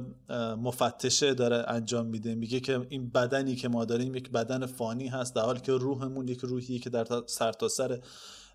مفتشه 0.54 1.34
داره 1.34 1.64
انجام 1.68 2.06
میده. 2.06 2.34
میگه 2.34 2.60
که 2.60 2.86
این 2.88 3.10
بدنی 3.10 3.56
که 3.56 3.68
ما 3.68 3.84
داریم 3.84 4.14
یک 4.14 4.30
بدن 4.30 4.66
فانی 4.66 5.08
هست 5.08 5.34
در 5.34 5.42
حالی 5.42 5.60
که 5.60 5.72
روحمون 5.72 6.28
یک 6.28 6.40
روحی 6.40 6.78
که 6.78 6.90
در 6.90 7.06
سرتاسر 7.26 8.00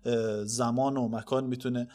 سر 0.04 0.44
زمان 0.44 0.96
و 0.96 1.08
مکان 1.08 1.44
می‌تونه 1.44 1.88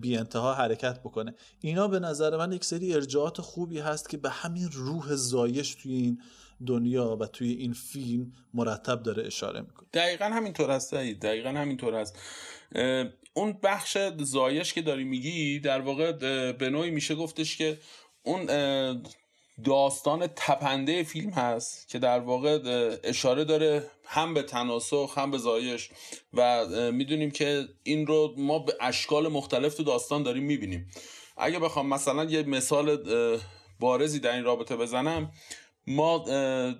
بی 0.00 0.16
انتها 0.16 0.54
حرکت 0.54 1.00
بکنه. 1.00 1.34
اینا 1.60 1.88
به 1.88 1.98
نظر 1.98 2.36
من 2.36 2.52
یک 2.52 2.64
سری 2.64 2.94
ارجاعات 2.94 3.40
خوبی 3.40 3.78
هست 3.78 4.08
که 4.08 4.16
به 4.16 4.30
همین 4.30 4.68
روح 4.72 5.14
زایش 5.14 5.74
توی 5.74 5.94
این 5.94 6.20
دنیا 6.66 7.16
و 7.20 7.26
توی 7.26 7.52
این 7.52 7.72
فیلم 7.72 8.32
مرتب 8.54 9.02
داره 9.02 9.26
اشاره 9.26 9.60
می‌کنه. 9.60 9.88
دقیقا 9.92 10.24
همینطور 10.24 10.70
هست 10.70 10.94
دقیقا 10.94 11.48
همینطور 11.50 11.94
هست. 11.94 12.18
اون 13.34 13.58
بخش 13.62 13.98
زایش 14.18 14.72
که 14.74 14.82
داری 14.82 15.04
میگی 15.04 15.60
در 15.60 15.80
واقع 15.80 16.12
به 16.52 16.70
نوعی 16.70 16.90
میشه 16.90 17.14
گفتش 17.14 17.56
که 17.56 17.78
اون 18.22 18.46
داستان 19.64 20.26
تپنده 20.26 21.02
فیلم 21.02 21.30
هست 21.30 21.88
که 21.88 21.98
در 21.98 22.18
واقع 22.18 22.58
اشاره 23.04 23.44
داره 23.44 23.90
هم 24.04 24.34
به 24.34 24.42
تناسخ 24.42 25.18
هم 25.18 25.30
به 25.30 25.38
زایش. 25.38 25.90
و 26.34 26.66
می‌دونیم 26.92 27.30
که 27.30 27.68
این 27.82 28.06
رو 28.06 28.34
ما 28.36 28.58
به 28.58 28.76
اشکال 28.80 29.28
مختلف 29.28 29.74
تو 29.74 29.82
داستان 29.82 30.22
داریم 30.22 30.44
می‌بینیم. 30.44 30.90
اگه 31.36 31.58
بخوام 31.58 31.86
مثلا 31.86 32.24
یه 32.24 32.42
مثال 32.42 32.98
بارزی 33.80 34.20
در 34.20 34.34
این 34.34 34.44
رابطه 34.44 34.76
بزنم. 34.76 35.32
ما 35.86 36.18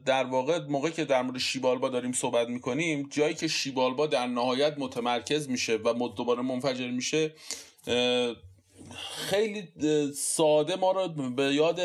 در 0.06 0.24
واقع 0.24 0.58
موقعی 0.58 0.92
که 0.92 1.04
در 1.04 1.22
مورد 1.22 1.38
شیبالبا 1.38 1.88
داریم 1.88 2.12
صحبت 2.12 2.48
می‌کنیم 2.48 3.08
جایی 3.10 3.34
که 3.34 3.48
شیبالبا 3.48 4.06
در 4.06 4.26
نهایت 4.26 4.74
متمرکز 4.78 5.48
میشه 5.48 5.76
و 5.76 6.08
دوباره 6.08 6.42
منفجر 6.42 6.90
میشه 6.90 7.34
خیلی 8.98 9.68
ساده 10.12 10.76
ما 10.76 10.92
رو 10.92 11.08
به 11.30 11.54
یاد 11.54 11.80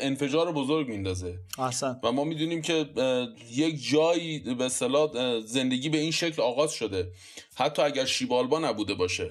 انفجار 0.00 0.52
بزرگ 0.52 0.88
میندازه. 0.88 1.38
احسن. 1.58 2.00
و 2.02 2.12
ما 2.12 2.24
می‌دونیم 2.24 2.62
که 2.62 2.86
یک 3.50 3.88
جایی 3.90 4.38
به 4.38 4.68
صلاح 4.68 5.40
زندگی 5.40 5.88
به 5.88 5.98
این 5.98 6.10
شکل 6.10 6.42
آغاز 6.42 6.72
شده. 6.72 7.12
حتی 7.54 7.82
اگر 7.82 8.04
شیبالبا 8.04 8.58
نبوده 8.58 8.94
باشه. 8.94 9.30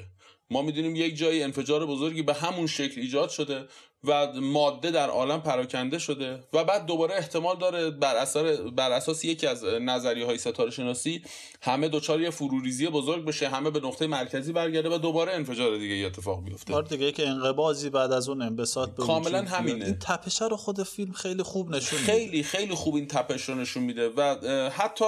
ما 0.50 0.62
می‌دونیم 0.62 0.96
یک 0.96 1.16
جایی 1.16 1.44
انفجار 1.44 1.86
بزرگی 1.86 2.22
به 2.22 2.34
همون 2.34 2.68
شکل 2.68 3.02
ایجاد 3.02 3.30
شده. 3.30 3.66
و 4.08 4.28
ماده 4.42 4.92
در 4.92 5.10
عالم 5.10 5.42
پراکنده 5.42 6.00
شده 6.00 6.44
و 6.54 6.64
بعد 6.64 6.86
دوباره 6.86 7.16
احتمال 7.16 7.58
داره 7.58 7.90
بر, 7.90 8.16
اثر 8.16 8.56
بر 8.56 8.92
اساس 8.92 9.26
یکی 9.26 9.48
از 9.48 9.64
نظریه 9.64 10.26
های 10.26 10.38
ستاره 10.38 10.72
شناسی 10.72 11.22
همه 11.62 11.88
دوچار 11.88 12.22
یه 12.22 12.30
فروریزی 12.30 12.88
بزرگ 12.88 13.26
بشه 13.26 13.50
همه 13.50 13.70
به 13.70 13.80
نقطه 13.80 14.08
مرکزی 14.08 14.54
برگرده 14.54 14.90
و 14.90 14.98
دوباره 14.98 15.34
انفجار 15.34 15.78
دیگه 15.78 16.06
اتفاق 16.06 16.44
بیفته. 16.44 16.74
بار 16.74 16.84
دیگه 16.84 17.12
که 17.12 17.28
انقباضی 17.28 17.90
بعد 17.90 18.12
از 18.12 18.30
اون 18.30 18.42
انبساط 18.42 18.90
به 18.90 19.04
کاملا 19.04 19.42
همینه. 19.42 19.86
این 19.86 19.98
تپش 20.00 20.42
رو 20.42 20.58
خود 20.58 20.84
فیلم 20.84 21.12
خیلی 21.12 21.44
خوب 21.44 21.76
نشون 21.76 22.00
میده. 22.00 22.12
خیلی 22.12 22.44
خیلی 22.44 22.76
خوب 22.76 22.96
این 22.96 23.08
تپش 23.08 23.50
رو 23.50 23.56
نشون 23.56 23.84
میده 23.84 24.10
و 24.10 24.36
حتی 24.70 25.06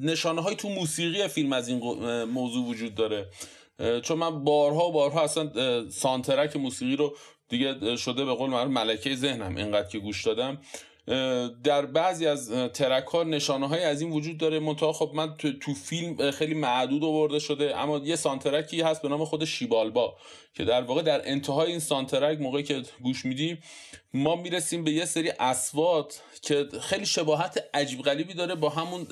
نشانه 0.00 0.42
های 0.42 0.56
تو 0.56 0.68
موسیقی 0.68 1.28
فیلم 1.28 1.52
از 1.52 1.68
این 1.68 1.78
موضوع 2.24 2.66
وجود 2.66 2.94
داره. 2.94 3.28
چون 4.02 4.18
من 4.18 4.44
بارها 4.44 4.90
بارها 4.90 5.22
اصلا 5.22 5.50
سانترک 5.90 6.56
موسیقی 6.56 6.96
رو 6.96 7.16
دیگه 7.48 7.96
شده 7.96 8.24
به 8.24 8.34
قول 8.34 8.50
معروف 8.50 8.72
ملکه 8.72 9.16
ذهنم 9.16 9.56
اینقدر 9.56 9.88
که 9.88 9.98
گوش 9.98 10.24
دادم. 10.26 10.58
در 11.64 11.86
بعضی 11.86 12.26
از 12.26 12.50
ترک 12.50 13.06
ها 13.06 13.22
نشانه 13.22 13.68
های 13.68 13.84
از 13.84 14.00
این 14.00 14.10
وجود 14.10 14.38
داره. 14.38 14.58
منتها 14.58 14.92
خب 14.92 15.10
من 15.14 15.34
تو, 15.34 15.52
تو 15.52 15.74
فیلم 15.74 16.30
خیلی 16.30 16.54
معدود 16.54 17.04
آورده 17.04 17.38
شده 17.38 17.78
اما 17.78 17.98
یه 17.98 18.16
سانترکی 18.16 18.80
هست 18.80 19.02
به 19.02 19.08
نام 19.08 19.24
خود 19.24 19.44
شیبالبا 19.44 20.16
که 20.54 20.64
در 20.64 20.82
واقع 20.82 21.02
در 21.02 21.28
انتهای 21.30 21.70
این 21.70 21.80
soundtrack 21.80 22.40
موقعی 22.40 22.62
که 22.62 22.82
گوش 23.02 23.24
میدیم 23.24 23.58
ما 24.14 24.36
می‌رسیم 24.36 24.84
به 24.84 24.90
یه 24.90 25.04
سری 25.04 25.30
اصوات 25.30 26.22
که 26.42 26.68
خیلی 26.80 27.06
شباهت 27.06 27.64
عجیب 27.74 28.02
غریبی 28.02 28.34
داره 28.34 28.54
با 28.54 28.68
همون 28.68 29.06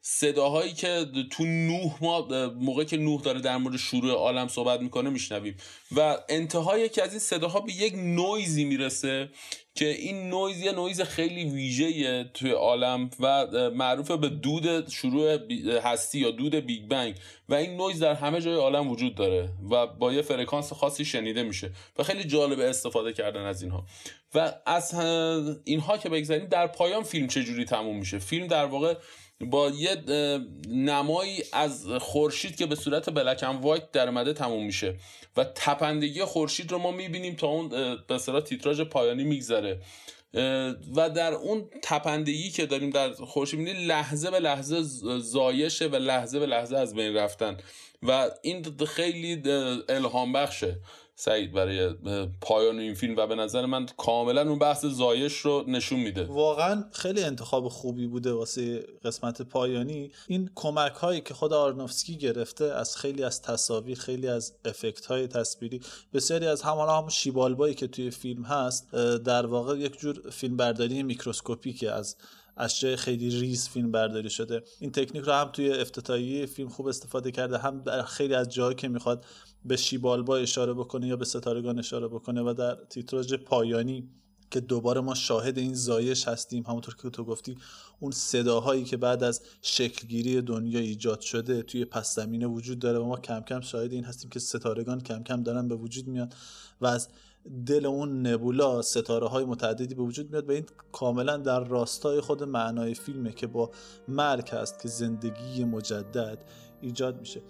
صداهایی 0.00 0.72
که 0.72 1.06
تو 1.30 1.44
نوح 1.44 1.92
ما 2.00 2.28
موقعی 2.60 2.86
که 2.86 2.96
نوح 2.96 3.22
داره 3.22 3.40
در 3.40 3.56
مورد 3.56 3.76
شروع 3.76 4.12
عالم 4.12 4.48
صحبت 4.48 4.80
می‌کنه 4.80 5.10
میشنویم. 5.10 5.56
و 5.96 6.18
انتهای 6.28 6.82
یکی 6.82 7.00
از 7.00 7.10
این 7.10 7.18
صداها 7.18 7.60
به 7.60 7.72
یک 7.72 7.94
نویزی 7.96 8.64
می‌رسه 8.64 9.28
که 9.74 9.88
این 9.88 10.30
نویز 10.30 10.62
یه 10.62 10.72
نویز 10.72 11.00
خیلی 11.00 11.44
ویژه 11.44 12.24
توی 12.24 12.50
عالم 12.50 13.10
و 13.20 13.46
معروف 13.70 14.10
به 14.10 14.28
دود 14.28 14.88
شروع 14.88 15.38
هستی 15.80 16.18
یا 16.18 16.30
دود 16.30 16.54
بیگ 16.54 16.88
بنگ. 16.88 17.14
و 17.48 17.54
این 17.54 17.76
نویز 17.76 18.02
در 18.02 18.14
همه 18.14 18.40
جای 18.40 18.54
عالم 18.54 18.90
وجود 18.90 19.14
داره 19.14 19.48
و 19.70 19.86
با 19.86 20.12
یه 20.12 20.22
فرکانس 20.22 20.72
خاصی 20.72 21.04
شنیده 21.04 21.42
میشه 21.42 21.70
و 21.98 22.02
خیلی 22.02 22.24
جالب 22.24 22.60
استفاده 22.60 23.12
کردن 23.12 23.40
از 23.40 23.62
اینها. 23.62 23.84
و 24.34 24.52
از 24.66 24.94
اینها 25.64 25.98
که 25.98 26.08
بگذاریم 26.08 26.46
در 26.46 26.66
پایان 26.66 27.02
فیلم 27.02 27.26
چجوری 27.26 27.64
تموم 27.64 27.98
میشه؟ 27.98 28.18
فیلم 28.18 28.46
در 28.46 28.64
واقع 28.64 28.94
با 29.50 29.70
یه 29.70 29.96
نمایی 30.68 31.42
از 31.52 31.86
خورشید 32.00 32.56
که 32.56 32.66
به 32.66 32.74
صورت 32.74 33.10
black 33.10 33.44
white 33.62 33.92
در 33.92 34.08
اومده 34.08 34.32
تموم 34.32 34.66
میشه. 34.66 34.94
و 35.36 35.44
تپندگی 35.44 36.24
خورشید 36.24 36.72
رو 36.72 36.78
ما 36.78 36.90
می‌بینیم 36.90 37.34
تا 37.34 37.46
اون 37.46 37.68
به 38.08 38.18
صورت 38.18 38.44
تیتراژ 38.44 38.80
پایانی 38.80 39.24
میگذره. 39.24 39.80
و 40.96 41.10
در 41.14 41.32
اون 41.32 41.64
تپندگی 41.82 42.50
که 42.50 42.66
داریم 42.66 42.90
در 42.90 43.12
خورشید 43.12 43.60
می‌بینیم 43.60 43.86
لحظه 43.86 44.30
به 44.30 44.40
لحظه 44.40 44.82
زایشه 45.18 45.86
و 45.86 45.96
لحظه 45.96 46.38
به 46.38 46.46
لحظه 46.46 46.76
از 46.76 46.94
بین 46.94 47.14
رفتن. 47.14 47.56
و 48.02 48.30
این 48.42 48.64
خیلی 48.86 49.42
الهام 49.88 50.32
بخشه 50.32 50.76
سعید 51.16 51.52
برای 51.52 51.94
پایان 52.40 52.78
این 52.78 52.94
فیلم 52.94 53.16
و 53.16 53.26
به 53.26 53.34
نظر 53.34 53.66
من 53.66 53.86
کاملا 53.96 54.48
اون 54.48 54.58
بحث 54.58 54.84
زایش 54.84 55.38
رو 55.38 55.64
نشون 55.68 56.00
میده. 56.00 56.24
واقعا 56.24 56.84
خیلی 56.92 57.22
انتخاب 57.22 57.68
خوبی 57.68 58.06
بوده 58.06 58.32
واسه 58.32 58.86
قسمت 59.04 59.42
پایانی. 59.42 60.10
این 60.28 60.50
کمک 60.54 60.92
هایی 60.92 61.20
که 61.20 61.34
خود 61.34 61.52
آرنوفسکی 61.52 62.16
گرفته 62.16 62.64
از 62.64 62.96
خیلی 62.96 63.24
از 63.24 63.42
تصاویر 63.42 63.98
خیلی 63.98 64.28
از 64.28 64.54
افکت 64.64 65.06
های 65.06 65.26
تصویری 65.26 65.80
بسیاری 66.14 66.46
از 66.46 66.62
همون 66.62 66.88
هم 66.88 67.08
شیبالبایی 67.08 67.74
که 67.74 67.86
توی 67.86 68.10
فیلم 68.10 68.42
هست 68.42 68.92
در 69.24 69.46
واقع 69.46 69.78
یک 69.78 69.98
جور 69.98 70.30
فیلم 70.30 70.56
برداری 70.56 71.02
میکروسکوپیکه 71.02 71.90
از 71.90 72.16
اشیاء 72.56 72.96
خیلی 72.96 73.30
ریز 73.30 73.68
فیلم 73.68 73.90
برداری 73.90 74.30
شده. 74.30 74.62
این 74.80 74.92
تکنیک 74.92 75.24
رو 75.24 75.32
هم 75.32 75.48
توی 75.52 75.72
افتتاحیه 75.72 76.46
فیلم 76.46 76.68
خوب 76.68 76.86
استفاده 76.86 77.30
کرده 77.30 77.58
هم 77.58 77.80
در 77.80 78.02
خیلی 78.02 78.34
از 78.34 78.48
جاهایی 78.48 78.76
که 78.76 78.88
می‌خواد 78.88 79.24
به 79.64 79.76
شیبالبا 79.76 80.36
اشاره 80.36 80.74
بکنه 80.74 81.06
یا 81.06 81.16
به 81.16 81.24
ستارگان 81.24 81.78
اشاره 81.78 82.08
بکنه 82.08 82.42
و 82.42 82.54
در 82.58 82.74
تیتراژ 82.74 83.34
پایانی 83.34 84.08
که 84.50 84.60
دوباره 84.60 85.00
ما 85.00 85.14
شاهد 85.14 85.58
این 85.58 85.74
زایش 85.74 86.28
هستیم 86.28 86.64
همونطور 86.66 86.96
که 87.02 87.10
تو 87.10 87.24
گفتی 87.24 87.56
اون 88.00 88.10
صداهایی 88.10 88.84
که 88.84 88.96
بعد 88.96 89.22
از 89.22 89.42
شکلگیری 89.62 90.42
دنیا 90.42 90.80
ایجاد 90.80 91.20
شده 91.20 91.62
توی 91.62 91.84
پس 91.84 92.14
زمینه 92.14 92.46
وجود 92.46 92.78
داره 92.78 92.98
و 92.98 93.04
ما 93.04 93.16
کم 93.16 93.40
کم 93.40 93.60
شاهد 93.60 93.92
این 93.92 94.04
هستیم 94.04 94.30
که 94.30 94.38
ستارگان 94.38 95.00
کم 95.00 95.22
کم 95.22 95.42
دارن 95.42 95.68
به 95.68 95.74
وجود 95.74 96.06
میاد 96.06 96.34
و 96.80 96.86
از 96.86 97.08
دل 97.66 97.86
اون 97.86 98.26
نبولا 98.26 98.82
ستاره 98.82 99.26
های 99.26 99.44
متعددی 99.44 99.94
به 99.94 100.02
وجود 100.02 100.30
میاد 100.30 100.48
و 100.48 100.52
این 100.52 100.66
کاملا 100.92 101.36
در 101.36 101.64
راستای 101.64 102.20
خود 102.20 102.42
معنای 102.42 102.94
فیلمه 102.94 103.32
که 103.32 103.46
با 103.46 103.70
مرگ 104.08 104.50
هست 104.50 104.82
که 104.82 104.88
زندگی 104.88 105.64
مجدد 105.64 106.44
ایجاد 106.80 107.20
میشه. 107.20 107.42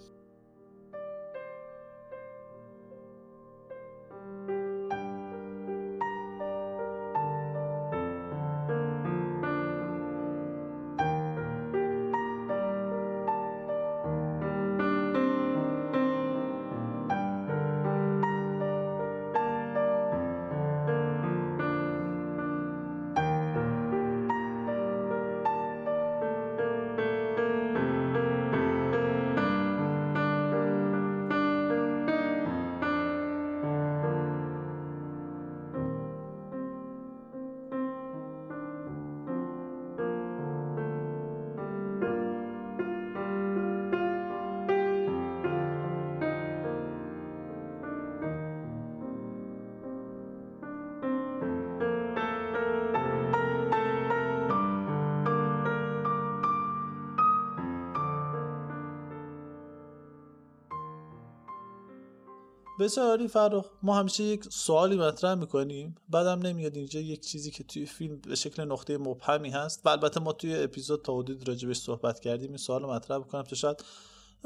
بسیاری 62.79 63.27
فرخ 63.27 63.65
ما 63.83 63.99
همیشه 63.99 64.23
یک 64.23 64.43
سوالی 64.43 64.97
مطرح 64.97 65.35
می‌کنیم 65.35 65.95
بعدم 66.09 66.47
نمیاد 66.47 66.75
اینجا 66.75 66.99
یک 66.99 67.21
چیزی 67.21 67.51
که 67.51 67.63
توی 67.63 67.85
فیلم 67.85 68.17
به 68.17 68.35
شکل 68.35 68.63
نقطه 68.63 68.97
مبهمی 68.97 69.49
هست. 69.49 69.85
و 69.85 69.89
البته 69.89 70.19
ما 70.19 70.33
توی 70.33 70.63
اپیزود 70.63 71.01
تا 71.01 71.17
حدود 71.17 71.47
راجبش 71.47 71.77
صحبت 71.77 72.19
کردیم 72.19 72.49
این 72.49 72.57
سوال 72.57 72.85
مطرح 72.85 73.17
بکنم 73.17 73.43
تا 73.43 73.55
شاید 73.55 73.83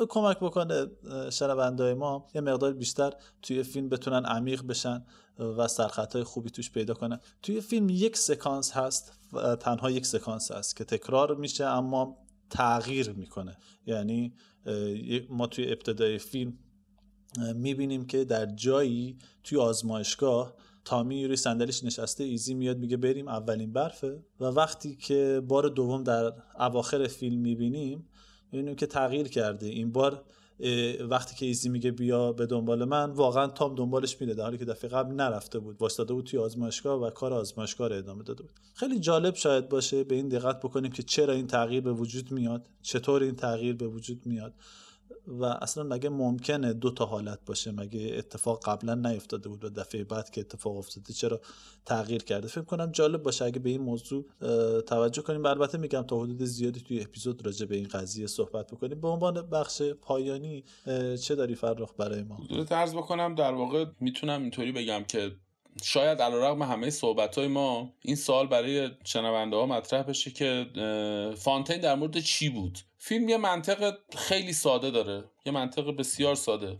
کمک 0.09 0.39
بکنه 0.39 0.87
شنونده 1.29 1.93
ما 1.93 2.27
یه 2.35 2.41
مقدار 2.41 2.73
بیشتر 2.73 3.13
توی 3.41 3.63
فیلم 3.63 3.89
بتونن 3.89 4.25
عمیق 4.25 4.63
بشن 4.63 5.05
و 5.39 5.67
سرخطهای 5.67 6.23
خوبی 6.23 6.49
توش 6.49 6.71
پیدا 6.71 6.93
کنن. 6.93 7.19
توی 7.41 7.61
فیلم 7.61 7.89
یک 7.89 8.17
سکانس 8.17 8.71
هست 8.71 9.19
تنها 9.59 9.91
یک 9.91 10.05
سکانس 10.05 10.51
هست 10.51 10.75
که 10.75 10.83
تکرار 10.83 11.35
میشه 11.35 11.65
اما 11.65 12.17
تغییر 12.49 13.11
می‌کنه. 13.11 13.57
یعنی 13.85 14.33
ما 15.29 15.47
توی 15.47 15.71
ابتدای 15.71 16.17
فیلم 16.17 16.57
می‌بینیم 17.55 18.05
که 18.05 18.25
در 18.25 18.45
جایی 18.45 19.17
توی 19.43 19.57
آزمایشگاه 19.57 20.53
تامی 20.85 21.25
روی 21.25 21.35
صندلیش 21.35 21.83
نشسته 21.83 22.23
ایزی 22.23 22.53
میاد 22.53 22.77
میگه 22.77 22.97
بریم 22.97 23.27
اولین 23.27 23.73
برفه 23.73 24.23
و 24.39 24.45
وقتی 24.45 24.95
که 24.95 25.41
بار 25.47 25.69
دوم 25.69 26.03
در 26.03 26.33
اواخر 26.59 27.07
فیلم 27.07 27.41
می‌بینیم 27.41 28.07
می‌بینیم 28.51 28.75
که 28.75 28.85
تغییر 28.85 29.27
کرده. 29.27 29.67
این 29.67 29.91
بار 29.91 30.23
وقتی 31.09 31.35
که 31.35 31.45
ایزی 31.45 31.69
میگه 31.69 31.91
بیا 31.91 32.31
به 32.31 32.45
دنبال 32.45 32.85
من 32.85 33.11
واقعا 33.11 33.47
تام 33.47 33.75
دنبالش 33.75 34.21
میره. 34.21 34.33
در 34.33 34.43
حالی 34.43 34.57
که 34.57 34.65
دفعه 34.65 34.89
قبل 34.89 35.13
نرفته 35.13 35.59
بود. 35.59 35.81
واسطاده 35.81 36.13
بود 36.13 36.25
توی 36.25 36.39
آزمایشگاه 36.39 37.01
و 37.01 37.09
کار 37.09 37.33
آزمایشگاه 37.33 37.87
رو 37.87 37.95
ادامه 37.95 38.23
داده 38.23 38.43
بود. 38.43 38.51
خیلی 38.73 38.99
جالب 38.99 39.35
شاید 39.35 39.69
باشه 39.69 40.03
به 40.03 40.15
این 40.15 40.29
دقت 40.29 40.59
بکنیم 40.59 40.91
که 40.91 41.03
چرا 41.03 41.33
این 41.33 41.47
تغییر 41.47 41.81
به 41.81 41.93
وجود 41.93 42.31
میاد 42.31 42.69
چطور 42.81 43.23
این 43.23 43.35
تغییر 43.35 43.75
به 43.75 43.87
وجود 43.87 44.25
میاد. 44.25 44.53
و 45.27 45.43
اصلا 45.43 45.83
مگه 45.83 46.09
ممکنه 46.09 46.73
دو 46.73 46.91
تا 46.91 47.05
حالت 47.05 47.39
باشه؟ 47.45 47.71
مگه 47.71 48.15
اتفاق 48.17 48.65
قبلا 48.65 48.95
نیفتاده 48.95 49.49
بود 49.49 49.63
و 49.63 49.69
دفعه 49.69 50.03
بعد 50.03 50.29
که 50.29 50.41
اتفاق 50.41 50.77
افتاده 50.77 51.13
چرا 51.13 51.41
تغییر 51.85 52.23
کرده؟ 52.23 52.47
فکر 52.47 52.61
کنم 52.61 52.91
جالب 52.91 53.23
باشه 53.23 53.45
اگه 53.45 53.59
به 53.59 53.69
این 53.69 53.81
موضوع 53.81 54.25
توجه 54.81 55.21
کنیم. 55.21 55.45
البته 55.45 55.77
میگم 55.77 56.01
تا 56.01 56.19
حدود 56.19 56.43
زیادی 56.43 56.81
توی 56.81 57.01
اپیزود 57.01 57.45
راجع 57.45 57.65
به 57.65 57.75
این 57.75 57.87
قضیه 57.87 58.27
صحبت 58.27 58.71
بکنیم. 58.71 59.01
به 59.01 59.07
عنوان 59.07 59.41
بخش 59.41 59.81
پایانی 59.81 60.63
چه 61.23 61.35
داری 61.35 61.55
فرخ 61.55 61.93
برای 61.97 62.23
ما؟ 62.23 62.39
درست 62.69 62.95
بکنم 62.95 63.35
در 63.35 63.53
واقع 63.53 63.85
می‌تونم 63.99 64.41
اینطوری 64.41 64.71
بگم 64.71 65.03
که 65.03 65.31
شاید 65.83 66.21
علیرغم 66.21 66.61
همه 66.61 66.89
صحبت 66.89 67.37
های 67.37 67.47
ما 67.47 67.93
این 68.01 68.15
سال 68.15 68.47
برای 68.47 68.89
شنونده 69.03 69.55
ها 69.55 69.65
مطرح 69.65 70.03
بشه 70.03 70.31
که 70.31 70.65
فانتین 71.37 71.81
در 71.81 71.95
مورد 71.95 72.19
چی 72.19 72.49
بود؟ 72.49 72.79
فیلم 73.01 73.29
یه 73.29 73.37
منطق 73.37 73.97
خیلی 74.17 74.53
ساده 74.53 74.91
داره 74.91 75.23
یه 75.45 75.51
منطق 75.51 75.95
بسیار 75.95 76.35
ساده. 76.35 76.77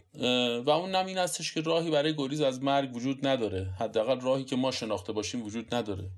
و 0.65 0.69
اون 0.69 0.95
نم 0.95 1.05
این 1.05 1.17
هستش 1.17 1.53
که 1.53 1.61
راهی 1.61 1.91
برای 1.91 2.15
گریز 2.15 2.41
از 2.41 2.63
مرگ 2.63 2.95
وجود 2.95 3.27
نداره. 3.27 3.69
حداقل 3.79 4.19
راهی 4.19 4.43
که 4.43 4.55
ما 4.55 4.71
شناخته 4.71 5.13
باشیم 5.13 5.43
وجود 5.43 5.75
نداره. 5.75 6.09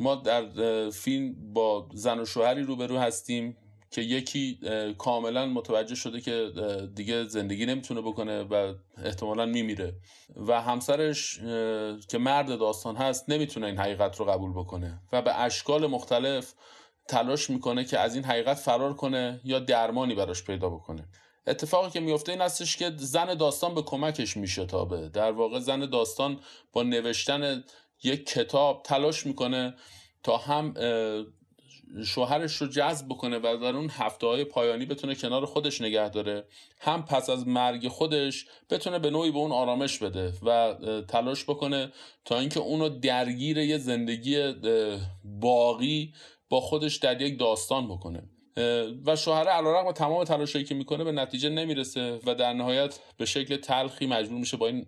ما 0.00 0.14
در 0.14 0.90
فیلم 0.90 1.52
با 1.52 1.88
زن 1.94 2.20
و 2.20 2.24
شوهری 2.24 2.62
روبرو 2.62 2.98
هستیم 2.98 3.56
که 3.90 4.02
یکی 4.02 4.60
کاملا 4.98 5.46
متوجه 5.46 5.94
شده 5.94 6.20
که 6.20 6.50
دیگه 6.94 7.24
زندگی 7.24 7.66
نمی‌تونه 7.66 8.00
بکنه 8.00 8.42
و 8.42 8.74
احتمالا 9.04 9.46
میمیره. 9.46 9.94
و 10.36 10.62
همسرش 10.62 11.38
که 12.08 12.18
مرد 12.18 12.58
داستان 12.58 12.96
هست 12.96 13.30
نمی‌تونه 13.30 13.66
این 13.66 13.78
حقیقت 13.78 14.16
رو 14.16 14.24
قبول 14.24 14.52
بکنه. 14.52 15.00
و 15.12 15.22
به 15.22 15.40
اشکال 15.40 15.86
مختلف 15.86 16.54
تلاش 17.08 17.50
می‌کنه 17.50 17.84
که 17.84 17.98
از 17.98 18.14
این 18.14 18.24
حقیقت 18.24 18.56
فرار 18.56 18.94
کنه 18.94 19.40
یا 19.44 19.58
درمانی 19.58 20.14
براش 20.14 20.44
پیدا 20.44 20.68
بکنه. 20.70 21.08
اتفاقی 21.46 21.90
که 21.90 22.00
میفته 22.00 22.32
این 22.32 22.40
هستش 22.40 22.76
که 22.76 22.92
زن 22.96 23.34
داستان 23.34 23.74
به 23.74 23.82
کمکش 23.82 24.36
میشتابه. 24.36 25.08
در 25.08 25.32
واقع 25.32 25.58
زن 25.58 25.90
داستان 25.90 26.40
با 26.72 26.82
نوشتن 26.82 27.64
یک 28.02 28.26
کتاب 28.26 28.82
تلاش 28.84 29.26
می‌کنه 29.26 29.74
تا 30.22 30.36
هم 30.36 30.74
شوهرش 32.04 32.56
رو 32.56 32.66
جذب 32.66 33.08
بکنه 33.08 33.38
و 33.38 33.58
در 33.62 33.76
اون 33.76 33.90
هفته 33.90 34.26
های 34.26 34.44
پایانی 34.44 34.86
بتونه 34.86 35.14
کنار 35.14 35.46
خودش 35.46 35.80
نگه 35.80 36.08
داره. 36.08 36.44
هم 36.80 37.04
پس 37.04 37.30
از 37.30 37.48
مرگ 37.48 37.88
خودش 37.88 38.46
بتونه 38.70 38.98
به 38.98 39.10
نوعی 39.10 39.30
به 39.30 39.38
اون 39.38 39.52
آرامش 39.52 39.98
بده 39.98 40.32
و 40.42 40.74
تلاش 41.08 41.44
بکنه 41.44 41.92
تا 42.24 42.38
اینکه 42.38 42.60
اونو 42.60 42.88
درگیر 42.88 43.58
یه 43.58 43.78
زندگی 43.78 44.54
باقی 45.24 46.14
با 46.48 46.60
خودش 46.60 46.96
در 46.96 47.22
یک 47.22 47.38
داستان 47.38 47.88
بکنه. 47.88 48.22
و 49.06 49.16
شوهر 49.16 49.48
علیرغم 49.48 49.92
تمام 49.92 50.24
تلاشایی 50.24 50.64
که 50.64 50.74
می‌کنه 50.74 51.04
به 51.04 51.12
نتیجه 51.12 51.48
نمی‌رسه 51.48 52.20
و 52.26 52.34
در 52.34 52.52
نهایت 52.52 52.98
به 53.16 53.26
شکل 53.26 53.56
تلخی 53.56 54.06
مجبور 54.06 54.38
میشه 54.38 54.56
با 54.56 54.66
این 54.66 54.86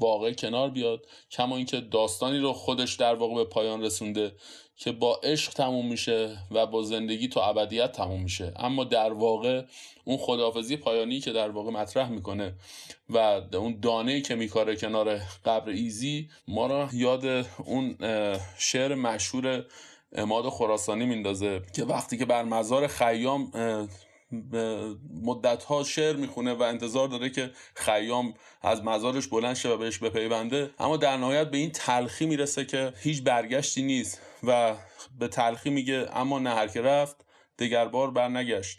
واقع 0.00 0.32
کنار 0.32 0.70
بیاد 0.70 1.06
کما 1.30 1.56
اینکه 1.56 1.80
داستانی 1.80 2.38
رو 2.38 2.52
خودش 2.52 2.94
در 2.94 3.14
واقع 3.14 3.34
به 3.34 3.44
پایان 3.44 3.82
رسونده 3.82 4.32
که 4.76 4.92
با 4.92 5.20
عشق 5.22 5.52
تموم 5.52 5.86
میشه 5.86 6.36
و 6.50 6.66
با 6.66 6.82
زندگی 6.82 7.28
تا 7.28 7.44
ابدیت 7.44 7.92
تموم 7.92 8.22
میشه. 8.22 8.52
اما 8.56 8.84
در 8.84 9.12
واقع 9.12 9.62
اون 10.04 10.16
خداحافظی 10.16 10.76
پایانی 10.76 11.20
که 11.20 11.32
در 11.32 11.50
واقع 11.50 11.70
مطرح 11.70 12.08
می‌کنه 12.10 12.54
و 13.08 13.18
اون 13.52 13.80
دانه 13.80 14.20
که 14.20 14.34
میکاره 14.34 14.76
کنار 14.76 15.20
قبر 15.44 15.68
ایزی 15.68 16.28
ما 16.48 16.66
را 16.66 16.88
یاد 16.92 17.46
اون 17.64 17.96
شعر 18.58 18.94
مشهور 18.94 19.64
اماد 20.12 20.48
خراسانی 20.48 21.06
میندازه 21.06 21.62
که 21.74 21.84
وقتی 21.84 22.16
که 22.18 22.24
بر 22.24 22.42
مزار 22.42 22.86
خیام 22.86 23.52
مدت 25.22 25.64
ها 25.64 25.84
شعر 25.84 26.16
می‌خونه 26.16 26.54
و 26.54 26.62
انتظار 26.62 27.08
داره 27.08 27.30
که 27.30 27.50
خیام 27.74 28.34
از 28.62 28.84
مزارش 28.84 29.26
بلند 29.26 29.56
شه 29.56 29.68
و 29.68 29.76
بهش 29.76 29.98
بپیونده 29.98 30.70
اما 30.78 30.96
در 30.96 31.16
نهایت 31.16 31.50
به 31.50 31.58
این 31.58 31.70
تلخی 31.70 32.26
می‌رسه 32.26 32.64
که 32.64 32.92
هیچ 33.00 33.22
برگشتی 33.22 33.82
نیست 33.82 34.20
و 34.44 34.74
به 35.18 35.28
تلخی 35.28 35.70
میگه 35.70 36.08
اما 36.12 36.38
نه 36.38 36.54
هر 36.54 36.68
که 36.68 36.82
رفت 36.82 37.16
دگربار 37.58 38.10
بر 38.10 38.28
نگشت 38.28 38.78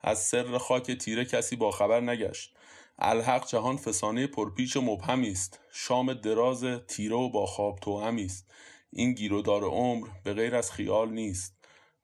از 0.00 0.18
سر 0.18 0.58
خاک 0.58 0.90
تیره 0.90 1.24
کسی 1.24 1.56
با 1.56 1.70
خبر 1.70 2.00
نگشت. 2.00 2.54
الحق 2.98 3.46
جهان 3.46 3.76
فسانه 3.76 4.26
پرپیچ 4.26 4.76
و 4.76 4.80
مبهمی 4.80 5.30
است. 5.30 5.60
شام 5.72 6.12
دراز 6.12 6.64
تیره 6.64 7.16
و 7.16 7.28
با 7.28 7.46
خواب 7.46 7.78
توهمی 7.78 8.24
است. 8.24 8.50
این 8.92 9.14
گیرودار 9.14 9.64
عمر 9.64 10.08
به 10.24 10.34
غیر 10.34 10.56
از 10.56 10.72
خیال 10.72 11.10
نیست. 11.10 11.54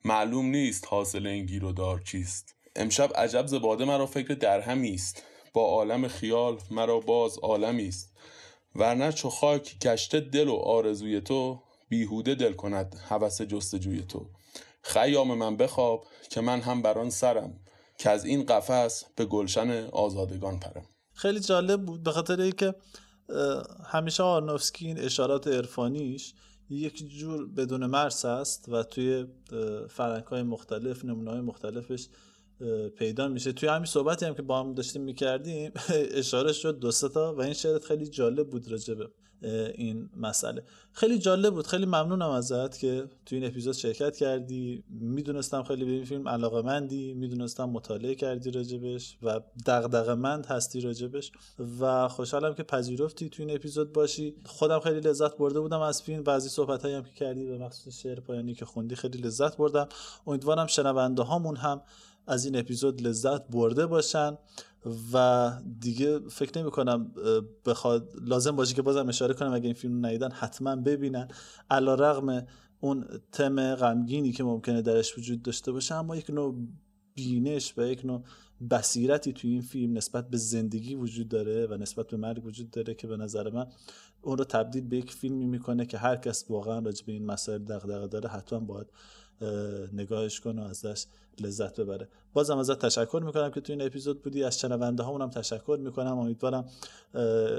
معلوم 0.04 0.46
نیست 0.46 0.86
حاصل 0.88 1.26
این 1.26 1.46
گیرودار 1.46 2.00
چیست. 2.00 2.54
امشب 2.76 3.10
عجب 3.16 3.46
زباده 3.46 3.84
مرا 3.84 4.06
فکر 4.06 4.34
درهمی 4.34 4.94
است. 4.94 5.22
با 5.54 5.62
عالم 5.62 6.08
خیال 6.08 6.58
مرا 6.70 7.00
باز 7.00 7.38
عالمی 7.38 7.88
است. 7.88 8.16
ورنه 8.74 9.12
چو 9.12 9.30
خاک 9.30 9.78
گشته 9.78 10.20
دل 10.20 10.48
و 10.48 10.54
آرزوی 10.54 11.20
تو 11.20 11.62
بیهوده 11.88 12.34
دل 12.34 12.52
کند 12.52 12.96
هوس 13.08 13.42
جستجوی 13.42 14.02
تو. 14.02 14.30
خیام 14.82 15.38
من 15.38 15.56
بخواب 15.56 16.06
که 16.30 16.40
من 16.40 16.60
هم 16.60 16.82
بران 16.82 17.10
سرم 17.10 17.60
که 17.98 18.10
از 18.10 18.24
این 18.24 18.46
قفس 18.46 19.04
به 19.16 19.24
گلشن 19.24 19.70
آزادگان 19.92 20.60
پرم. 20.60 20.86
خیلی 21.14 21.40
جالب 21.40 21.86
بود 21.86 22.02
به 22.02 22.12
خاطر 22.12 22.40
اینکه 22.40 22.74
همیشه 23.86 24.22
آرنوفسکی 24.22 24.86
این 24.86 24.98
اشارات 24.98 25.46
عرفانیش 25.46 26.34
یک 26.70 27.08
جور 27.08 27.46
بدون 27.46 27.86
مرس 27.86 28.24
است 28.24 28.68
و 28.68 28.82
توی 28.82 29.26
فرنگ 29.88 30.24
های 30.24 30.42
مختلف 30.42 31.04
نمونه 31.04 31.30
های 31.30 31.40
مختلفش 31.40 32.08
پیدا 32.98 33.28
میشه. 33.28 33.52
توی 33.52 33.68
همین 33.68 33.84
صحبتی 33.84 34.26
هم 34.26 34.34
که 34.34 34.42
با 34.42 34.60
هم 34.60 34.74
داشتیم 34.74 35.02
می‌کردیم 35.02 35.72
اشاره 36.20 36.52
شد 36.52 36.78
دو 36.78 36.90
تا 36.90 37.34
و 37.34 37.42
این 37.42 37.52
شعرت 37.52 37.84
خیلی 37.84 38.06
جالب 38.06 38.50
بود 38.50 38.70
راجبه 38.70 39.08
این 39.74 40.10
مسئله. 40.16 40.62
خیلی 40.92 41.18
جالب 41.18 41.54
بود. 41.54 41.66
خیلی 41.66 41.86
ممنونم 41.86 42.30
ازت 42.30 42.78
که 42.78 43.08
تو 43.26 43.34
این 43.34 43.44
اپیزود 43.44 43.74
شرکت 43.74 44.16
کردی. 44.16 44.84
می‌دونستم 44.90 45.62
خیلی 45.62 45.84
به 45.84 45.90
این 45.90 46.04
فیلم 46.04 46.28
علاقه 46.28 46.62
مندی 46.62 47.14
می‌دونستم 47.14 47.64
مطالعه 47.64 48.14
کردی 48.14 48.50
راجبش 48.50 49.18
و 49.22 49.40
دغدغه 49.66 50.14
مند 50.14 50.46
هستی 50.46 50.80
راجبش 50.80 51.32
و 51.80 52.08
خوشحالم 52.08 52.54
که 52.54 52.62
پذیرفتی 52.62 53.28
تو 53.28 53.42
این 53.42 53.54
اپیزود 53.54 53.92
باشی. 53.92 54.34
خودم 54.44 54.80
خیلی 54.80 55.00
لذت 55.00 55.36
برده 55.36 55.60
بودم 55.60 55.80
از 55.80 56.02
فیلم 56.02 56.22
بعضی 56.22 56.48
صحبت 56.48 56.84
هم 56.84 57.02
که 57.02 57.12
کردی 57.12 57.44
به 57.44 57.58
مخصوص 57.58 58.00
شعر 58.00 58.20
پایانی 58.20 58.54
که 58.54 58.64
خوندی 58.64 58.96
خیلی 58.96 59.18
لذت 59.18 59.56
بردم. 59.56 59.88
امیدوارم 60.26 60.66
شنونده 60.66 61.22
هامون 61.22 61.56
هم 61.56 61.82
از 62.26 62.44
این 62.44 62.58
اپیزود 62.58 63.02
لذت 63.02 63.48
برده 63.48 63.86
باشن. 63.86 64.38
و 65.12 65.52
دیگه 65.80 66.18
فکر 66.18 66.60
نمی 66.60 66.70
کنم 66.70 67.12
بخواد 67.66 68.12
لازم 68.22 68.56
باشه 68.56 68.74
که 68.74 68.82
بازم 68.82 69.08
اشاره 69.08 69.34
کنم 69.34 69.52
اگه 69.52 69.64
این 69.64 69.74
فیلم 69.74 70.06
ندیدن 70.06 70.30
حتما 70.30 70.76
ببینن. 70.76 71.28
علا 71.70 71.94
رغم 71.94 72.46
اون 72.80 73.04
تم 73.32 73.74
غمگینی 73.74 74.32
که 74.32 74.44
ممکنه 74.44 74.82
درش 74.82 75.18
وجود 75.18 75.42
داشته 75.42 75.72
باشه 75.72 75.94
اما 75.94 76.16
یک 76.16 76.30
نوع 76.30 76.54
بینش 77.14 77.74
و 77.76 77.82
یک 77.82 78.04
نوع 78.04 78.22
بصیرتی 78.70 79.32
توی 79.32 79.50
این 79.50 79.60
فیلم 79.60 79.96
نسبت 79.96 80.30
به 80.30 80.36
زندگی 80.36 80.94
وجود 80.94 81.28
داره 81.28 81.66
و 81.66 81.74
نسبت 81.74 82.06
به 82.06 82.16
مرگ 82.16 82.44
وجود 82.44 82.70
داره 82.70 82.94
که 82.94 83.06
به 83.06 83.16
نظر 83.16 83.50
من 83.50 83.66
اون 84.22 84.38
رو 84.38 84.44
تبدیل 84.44 84.88
به 84.88 84.96
یک 84.96 85.12
فیلمی 85.12 85.46
می‌کنه 85.46 85.86
که 85.86 85.98
هر 85.98 86.16
کس 86.16 86.44
واقعا 86.50 86.78
راجع 86.78 87.06
به 87.06 87.12
این 87.12 87.26
مسائل 87.26 87.64
دغدغه 87.64 88.06
داره 88.06 88.28
حتما 88.28 88.60
باید 88.60 88.86
نگاهش 89.92 90.40
کنه 90.40 90.62
و 90.62 90.64
ازش 90.64 91.06
لذت 91.40 91.80
ببره. 91.80 92.08
بازم 92.32 92.58
ازت 92.58 92.78
تشکر 92.78 93.22
می‌کنم 93.26 93.50
که 93.50 93.60
تو 93.60 93.72
این 93.72 93.82
اپیزود 93.82 94.22
بودی. 94.22 94.44
از 94.44 94.58
شنونده 94.58 95.02
هم 95.02 95.30
تشکر 95.30 95.78
می‌کنم. 95.80 96.18
امیدوارم 96.18 96.64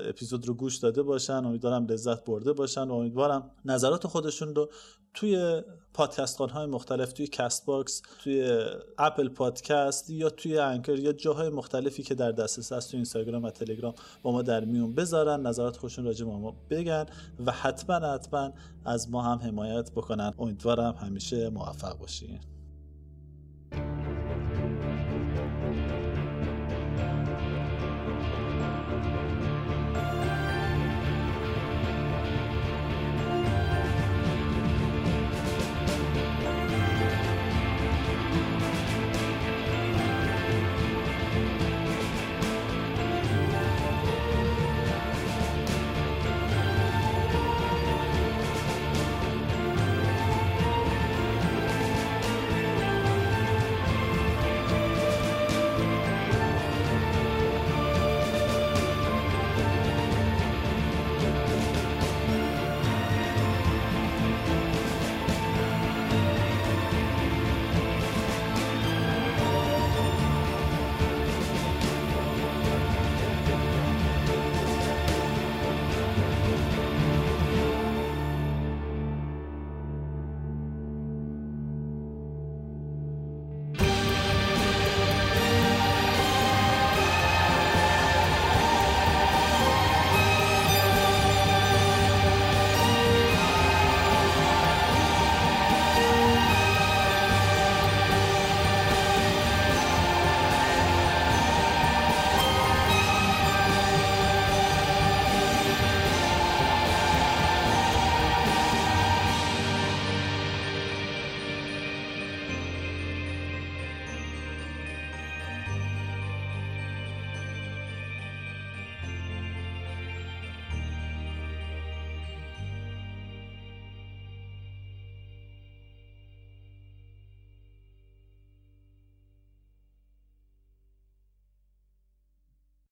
اپیزود 0.09 0.47
رو 0.47 0.53
گوش 0.53 0.77
داده 0.77 1.03
باشن. 1.03 1.45
امیدوارم 1.45 1.85
لذت 1.85 2.25
برده 2.25 2.53
باشن 2.53 2.83
و 2.83 2.93
امیدوارم 2.93 3.51
نظرات 3.65 4.07
خودشون 4.07 4.55
رو 4.55 4.69
توی 5.13 5.61
پادکست 5.93 6.37
های 6.41 6.65
مختلف 6.65 7.13
توی 7.13 7.27
CastBox 7.27 8.01
توی 8.23 8.59
Apple 8.97 9.29
Podcast 9.29 10.09
یا 10.09 10.29
توی 10.29 10.57
Anchor 10.57 10.99
یا 10.99 11.13
جاهای 11.13 11.49
مختلفی 11.49 12.03
که 12.03 12.15
در 12.15 12.31
دسترس 12.31 12.71
هست 12.71 12.91
توی 12.91 12.97
اینستاگرام 12.97 13.43
و 13.43 13.49
تلگرام 13.49 13.93
با 14.23 14.31
ما 14.31 14.41
در 14.41 14.65
میون 14.65 14.93
بذارن. 14.95 15.41
نظرات 15.47 15.77
خودشون 15.77 16.05
راجع 16.05 16.25
به 16.25 16.31
ما 16.31 16.55
بگن 16.69 17.05
و 17.45 17.51
حتما 17.51 17.95
حتما 17.95 18.53
از 18.85 19.09
ما 19.09 19.21
هم 19.21 19.37
حمایت 19.37 19.91
بکنن. 19.91 20.33
امیدوارم 20.39 20.93
همیشه 20.93 21.49
موفق 21.49 21.97
باشین. 21.97 22.56